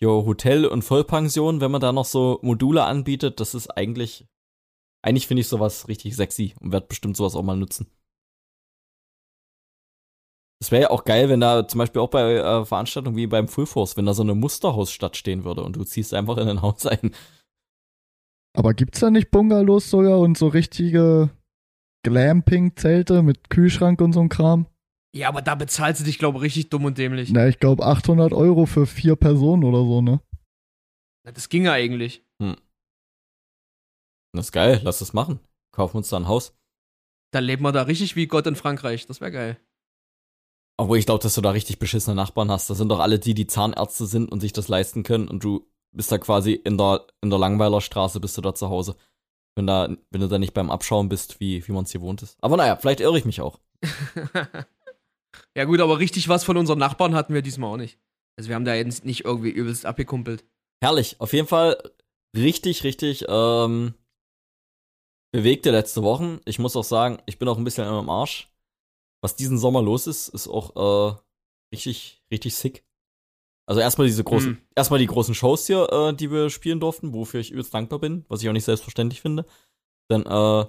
jo, 0.00 0.24
Hotel 0.24 0.64
und 0.64 0.84
Vollpension, 0.84 1.60
wenn 1.60 1.70
man 1.70 1.82
da 1.82 1.92
noch 1.92 2.06
so 2.06 2.38
Module 2.40 2.82
anbietet, 2.82 3.40
das 3.40 3.54
ist 3.54 3.68
eigentlich, 3.68 4.26
eigentlich 5.02 5.26
finde 5.26 5.42
ich 5.42 5.48
sowas 5.48 5.86
richtig 5.86 6.16
sexy 6.16 6.54
und 6.60 6.72
werde 6.72 6.86
bestimmt 6.86 7.18
sowas 7.18 7.36
auch 7.36 7.42
mal 7.42 7.58
nutzen. 7.58 7.90
Es 10.64 10.70
wäre 10.70 10.84
ja 10.84 10.90
auch 10.90 11.04
geil, 11.04 11.28
wenn 11.28 11.40
da 11.40 11.68
zum 11.68 11.76
Beispiel 11.76 12.00
auch 12.00 12.08
bei 12.08 12.36
äh, 12.36 12.64
Veranstaltungen 12.64 13.18
wie 13.18 13.26
beim 13.26 13.48
Full 13.48 13.66
Force, 13.66 13.98
wenn 13.98 14.06
da 14.06 14.14
so 14.14 14.22
eine 14.22 14.34
Musterhausstadt 14.34 15.14
stehen 15.14 15.44
würde 15.44 15.62
und 15.62 15.76
du 15.76 15.84
ziehst 15.84 16.14
einfach 16.14 16.38
in 16.38 16.48
ein 16.48 16.62
Haus 16.62 16.86
ein. 16.86 17.14
Aber 18.56 18.72
gibt's 18.72 19.00
da 19.00 19.10
nicht 19.10 19.30
Bungalows 19.30 19.90
sogar 19.90 20.20
und 20.20 20.38
so 20.38 20.48
richtige 20.48 21.28
Glamping-Zelte 22.02 23.20
mit 23.22 23.50
Kühlschrank 23.50 24.00
und 24.00 24.14
so 24.14 24.20
ein 24.20 24.30
Kram? 24.30 24.66
Ja, 25.14 25.28
aber 25.28 25.42
da 25.42 25.54
bezahlst 25.54 26.00
du 26.00 26.06
dich, 26.06 26.18
glaube 26.18 26.38
ich, 26.38 26.44
richtig 26.44 26.70
dumm 26.70 26.86
und 26.86 26.96
dämlich. 26.96 27.30
Na, 27.30 27.46
ich 27.46 27.58
glaube 27.58 27.84
800 27.84 28.32
Euro 28.32 28.64
für 28.64 28.86
vier 28.86 29.16
Personen 29.16 29.64
oder 29.64 29.80
so, 29.84 30.00
ne? 30.00 30.22
Na, 31.26 31.32
Das 31.32 31.50
ginge 31.50 31.72
eigentlich. 31.72 32.24
Das 34.34 34.46
ist 34.46 34.52
geil, 34.52 34.80
lass 34.82 35.00
das 35.00 35.12
machen. 35.12 35.40
Kaufen 35.72 35.98
uns 35.98 36.08
da 36.08 36.16
ein 36.16 36.26
Haus. 36.26 36.56
Dann 37.32 37.44
leben 37.44 37.62
wir 37.62 37.72
da 37.72 37.82
richtig 37.82 38.16
wie 38.16 38.28
Gott 38.28 38.46
in 38.46 38.56
Frankreich. 38.56 39.06
Das 39.06 39.20
wäre 39.20 39.30
geil. 39.30 39.60
Obwohl 40.76 40.98
ich 40.98 41.06
glaube, 41.06 41.22
dass 41.22 41.34
du 41.34 41.40
da 41.40 41.50
richtig 41.50 41.78
beschissene 41.78 42.16
Nachbarn 42.16 42.50
hast. 42.50 42.68
Das 42.68 42.78
sind 42.78 42.88
doch 42.88 42.98
alle 42.98 43.18
die, 43.18 43.34
die 43.34 43.46
Zahnärzte 43.46 44.06
sind 44.06 44.30
und 44.30 44.40
sich 44.40 44.52
das 44.52 44.68
leisten 44.68 45.02
können 45.02 45.28
und 45.28 45.44
du 45.44 45.68
bist 45.92 46.10
da 46.10 46.18
quasi 46.18 46.52
in 46.52 46.76
der, 46.76 47.06
in 47.20 47.30
der 47.30 47.38
Langweilerstraße, 47.38 48.20
bist 48.20 48.36
du 48.36 48.40
da 48.40 48.54
zu 48.54 48.68
Hause. 48.68 48.96
Wenn, 49.56 49.68
da, 49.68 49.88
wenn 50.10 50.20
du 50.20 50.26
da 50.26 50.38
nicht 50.38 50.54
beim 50.54 50.70
Abschauen 50.70 51.08
bist, 51.08 51.38
wie, 51.38 51.66
wie 51.66 51.72
man 51.72 51.84
es 51.84 51.92
hier 51.92 52.00
wohnt 52.00 52.22
ist. 52.22 52.36
Aber 52.40 52.56
naja, 52.56 52.76
vielleicht 52.76 53.00
irre 53.00 53.16
ich 53.16 53.24
mich 53.24 53.40
auch. 53.40 53.60
ja, 55.56 55.64
gut, 55.64 55.80
aber 55.80 56.00
richtig 56.00 56.28
was 56.28 56.42
von 56.42 56.56
unseren 56.56 56.80
Nachbarn 56.80 57.14
hatten 57.14 57.34
wir 57.34 57.42
diesmal 57.42 57.72
auch 57.72 57.76
nicht. 57.76 57.98
Also, 58.36 58.48
wir 58.48 58.56
haben 58.56 58.64
da 58.64 58.74
jetzt 58.74 59.04
nicht 59.04 59.24
irgendwie 59.24 59.50
übelst 59.50 59.86
abgekumpelt. 59.86 60.44
Herrlich, 60.82 61.20
auf 61.20 61.32
jeden 61.32 61.46
Fall 61.46 61.78
richtig, 62.36 62.82
richtig 62.82 63.26
ähm, 63.28 63.94
bewegte 65.32 65.70
letzte 65.70 66.02
Wochen. 66.02 66.40
Ich 66.44 66.58
muss 66.58 66.74
auch 66.74 66.84
sagen, 66.84 67.18
ich 67.26 67.38
bin 67.38 67.46
auch 67.46 67.58
ein 67.58 67.64
bisschen 67.64 67.84
am 67.84 68.10
Arsch. 68.10 68.52
Was 69.24 69.36
diesen 69.36 69.56
Sommer 69.56 69.80
los 69.80 70.06
ist, 70.06 70.28
ist 70.28 70.48
auch 70.48 70.76
äh, 70.76 71.16
richtig, 71.74 72.22
richtig 72.30 72.54
sick. 72.54 72.84
Also 73.66 73.80
erstmal 73.80 74.06
diese 74.06 74.22
großen, 74.22 74.50
Mhm. 74.50 74.58
erstmal 74.76 74.98
die 74.98 75.06
großen 75.06 75.34
Shows 75.34 75.66
hier, 75.66 75.88
äh, 75.90 76.12
die 76.14 76.30
wir 76.30 76.50
spielen 76.50 76.78
durften, 76.78 77.14
wofür 77.14 77.40
ich 77.40 77.50
übelst 77.50 77.72
dankbar 77.72 78.00
bin, 78.00 78.26
was 78.28 78.42
ich 78.42 78.48
auch 78.50 78.52
nicht 78.52 78.66
selbstverständlich 78.66 79.22
finde. 79.22 79.46
Dann, 80.08 80.26
äh, 80.26 80.66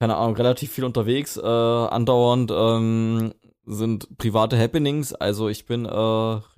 keine 0.00 0.16
Ahnung, 0.16 0.36
relativ 0.36 0.70
viel 0.70 0.84
unterwegs, 0.84 1.38
äh, 1.38 1.40
andauernd 1.40 2.50
ähm, 2.54 3.32
sind 3.64 4.18
private 4.18 4.58
Happenings, 4.58 5.14
also 5.14 5.48
ich 5.48 5.64
bin 5.64 5.86
äh, 5.86 5.90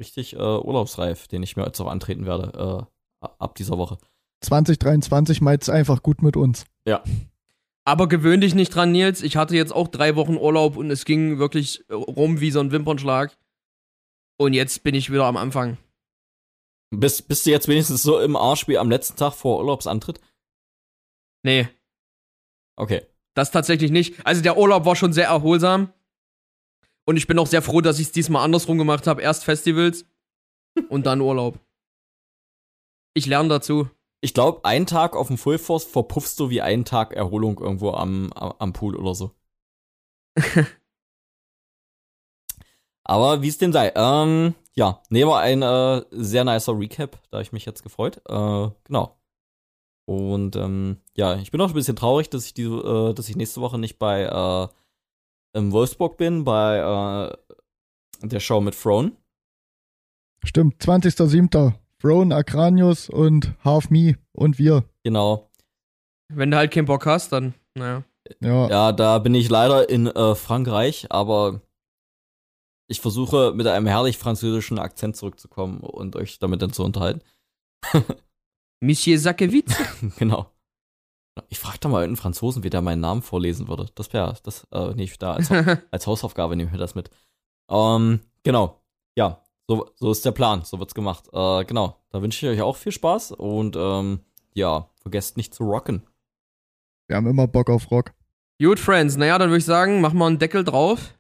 richtig 0.00 0.32
äh, 0.34 0.38
urlaubsreif, 0.38 1.28
den 1.28 1.44
ich 1.44 1.54
mir 1.56 1.64
jetzt 1.64 1.78
auch 1.80 1.86
antreten 1.86 2.26
werde, 2.26 2.88
äh, 3.22 3.26
ab 3.38 3.54
dieser 3.54 3.78
Woche. 3.78 3.98
2023 4.40 5.40
meint's 5.40 5.68
einfach 5.68 6.02
gut 6.02 6.22
mit 6.22 6.36
uns. 6.36 6.64
Aber 7.86 8.08
gewöhn 8.08 8.40
dich 8.40 8.54
nicht 8.54 8.74
dran, 8.74 8.92
Nils. 8.92 9.22
Ich 9.22 9.36
hatte 9.36 9.54
jetzt 9.56 9.72
auch 9.72 9.88
drei 9.88 10.16
Wochen 10.16 10.36
Urlaub 10.36 10.76
und 10.76 10.90
es 10.90 11.04
ging 11.04 11.38
wirklich 11.38 11.84
rum 11.90 12.40
wie 12.40 12.50
so 12.50 12.60
ein 12.60 12.70
Wimpernschlag. 12.72 13.36
Und 14.38 14.54
jetzt 14.54 14.82
bin 14.82 14.94
ich 14.94 15.12
wieder 15.12 15.24
am 15.26 15.36
Anfang. 15.36 15.76
Bist, 16.90 17.28
bist 17.28 17.44
du 17.44 17.50
jetzt 17.50 17.68
wenigstens 17.68 18.02
so 18.02 18.18
im 18.20 18.36
Arsch 18.36 18.68
wie 18.68 18.78
am 18.78 18.90
letzten 18.90 19.16
Tag 19.16 19.34
vor 19.34 19.58
Urlaubsantritt? 19.58 20.20
Nee, 21.42 21.68
Okay. 22.76 23.02
das 23.34 23.50
tatsächlich 23.50 23.90
nicht. 23.90 24.24
Also 24.26 24.42
der 24.42 24.56
Urlaub 24.56 24.84
war 24.86 24.96
schon 24.96 25.12
sehr 25.12 25.26
erholsam. 25.26 25.92
Und 27.06 27.16
ich 27.18 27.26
bin 27.26 27.38
auch 27.38 27.46
sehr 27.46 27.62
froh, 27.62 27.80
dass 27.82 27.98
ich 27.98 28.06
es 28.06 28.12
diesmal 28.12 28.44
andersrum 28.44 28.78
gemacht 28.78 29.06
habe. 29.06 29.20
Erst 29.22 29.44
Festivals 29.44 30.06
und 30.88 31.04
dann 31.06 31.20
Urlaub. 31.20 31.58
Ich 33.12 33.26
lerne 33.26 33.48
dazu. 33.50 33.90
Ich 34.24 34.32
glaube, 34.32 34.64
einen 34.64 34.86
Tag 34.86 35.16
auf 35.16 35.26
dem 35.26 35.36
Full 35.36 35.58
Force 35.58 35.84
verpuffst 35.84 36.40
du 36.40 36.48
wie 36.48 36.62
einen 36.62 36.86
Tag 36.86 37.12
Erholung 37.12 37.60
irgendwo 37.60 37.90
am, 37.90 38.32
am, 38.32 38.54
am 38.58 38.72
Pool 38.72 38.96
oder 38.96 39.14
so. 39.14 39.32
Aber 43.04 43.42
wie 43.42 43.48
es 43.48 43.58
denn 43.58 43.74
sei. 43.74 43.92
Ähm, 43.94 44.54
ja, 44.72 45.02
nee, 45.10 45.26
war 45.26 45.40
ein 45.40 45.60
äh, 45.60 46.06
sehr 46.10 46.44
nicer 46.44 46.72
Recap, 46.72 47.20
da 47.30 47.42
ich 47.42 47.52
mich 47.52 47.66
jetzt 47.66 47.82
gefreut. 47.82 48.22
Äh, 48.26 48.70
genau. 48.84 49.18
Und 50.06 50.56
ähm, 50.56 51.02
ja, 51.14 51.36
ich 51.36 51.50
bin 51.50 51.60
auch 51.60 51.68
ein 51.68 51.74
bisschen 51.74 51.96
traurig, 51.96 52.30
dass 52.30 52.46
ich 52.46 52.54
diese, 52.54 52.76
äh, 52.76 53.12
dass 53.12 53.28
ich 53.28 53.36
nächste 53.36 53.60
Woche 53.60 53.76
nicht 53.76 53.98
bei 53.98 54.22
äh, 54.22 54.68
in 55.58 55.70
Wolfsburg 55.70 56.16
bin, 56.16 56.44
bei 56.44 56.78
äh, 56.78 58.26
der 58.26 58.40
Show 58.40 58.62
mit 58.62 58.74
Throne. 58.74 59.12
Stimmt, 60.42 60.82
20.07. 60.82 61.74
Throne, 62.04 62.36
Akranius 62.36 63.08
und 63.08 63.54
Half 63.64 63.88
Me 63.88 64.18
und 64.32 64.58
wir. 64.58 64.84
Genau. 65.04 65.48
Wenn 66.28 66.50
du 66.50 66.58
halt 66.58 66.70
keinen 66.70 66.84
Bock 66.84 67.06
hast, 67.06 67.32
dann, 67.32 67.54
naja. 67.74 68.04
Ja, 68.40 68.68
Ja, 68.68 68.92
da 68.92 69.18
bin 69.20 69.34
ich 69.34 69.48
leider 69.48 69.88
in 69.88 70.08
äh, 70.08 70.34
Frankreich, 70.34 71.06
aber 71.10 71.62
ich 72.88 73.00
versuche 73.00 73.54
mit 73.54 73.66
einem 73.66 73.86
herrlich 73.86 74.18
französischen 74.18 74.78
Akzent 74.78 75.16
zurückzukommen 75.16 75.80
und 75.80 76.14
euch 76.14 76.38
damit 76.38 76.60
dann 76.60 76.74
zu 76.74 76.84
unterhalten. 76.84 77.22
Monsieur 78.80 79.18
Sakewitz? 79.18 79.74
genau. 80.18 80.50
Ich 81.48 81.58
frage 81.58 81.78
da 81.80 81.88
mal 81.88 82.04
einen 82.04 82.16
Franzosen, 82.16 82.64
wie 82.64 82.70
der 82.70 82.82
meinen 82.82 83.00
Namen 83.00 83.22
vorlesen 83.22 83.66
würde. 83.66 83.86
Das 83.94 84.12
wäre, 84.12 84.36
das 84.42 84.66
äh, 84.72 84.88
nehme 84.88 85.04
ich 85.04 85.18
da 85.18 85.32
als, 85.32 85.50
als 85.50 86.06
Hausaufgabe, 86.06 86.54
nehme 86.54 86.68
ich 86.68 86.72
mir 86.72 86.78
das 86.78 86.94
mit. 86.94 87.08
Ähm, 87.70 88.20
genau. 88.42 88.82
Ja, 89.16 89.43
so, 89.68 89.90
so 89.96 90.10
ist 90.10 90.24
der 90.24 90.32
Plan, 90.32 90.62
so 90.64 90.78
wird's 90.78 90.94
gemacht. 90.94 91.28
Äh, 91.32 91.64
genau, 91.64 92.00
da 92.10 92.20
wünsche 92.22 92.46
ich 92.46 92.52
euch 92.58 92.62
auch 92.62 92.76
viel 92.76 92.92
Spaß 92.92 93.32
und 93.32 93.76
ähm, 93.76 94.20
ja, 94.54 94.90
vergesst 95.00 95.36
nicht 95.36 95.54
zu 95.54 95.64
rocken. 95.64 96.02
wir 97.08 97.16
haben 97.16 97.26
immer 97.26 97.46
Bock 97.46 97.70
auf 97.70 97.90
Rock. 97.90 98.12
Gut, 98.60 98.78
Friends. 98.78 99.16
Naja, 99.16 99.36
dann 99.38 99.48
würde 99.50 99.58
ich 99.58 99.64
sagen, 99.64 100.00
machen 100.00 100.18
wir 100.18 100.26
einen 100.26 100.38
Deckel 100.38 100.64
drauf. 100.64 101.18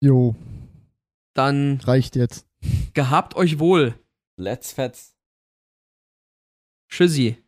Jo, 0.00 0.34
Dann 1.34 1.80
reicht 1.84 2.16
jetzt. 2.16 2.46
gehabt 2.94 3.36
euch 3.36 3.58
wohl. 3.58 3.94
Let's 4.36 4.72
fetz. 4.72 5.14
Tschüssi. 6.88 7.43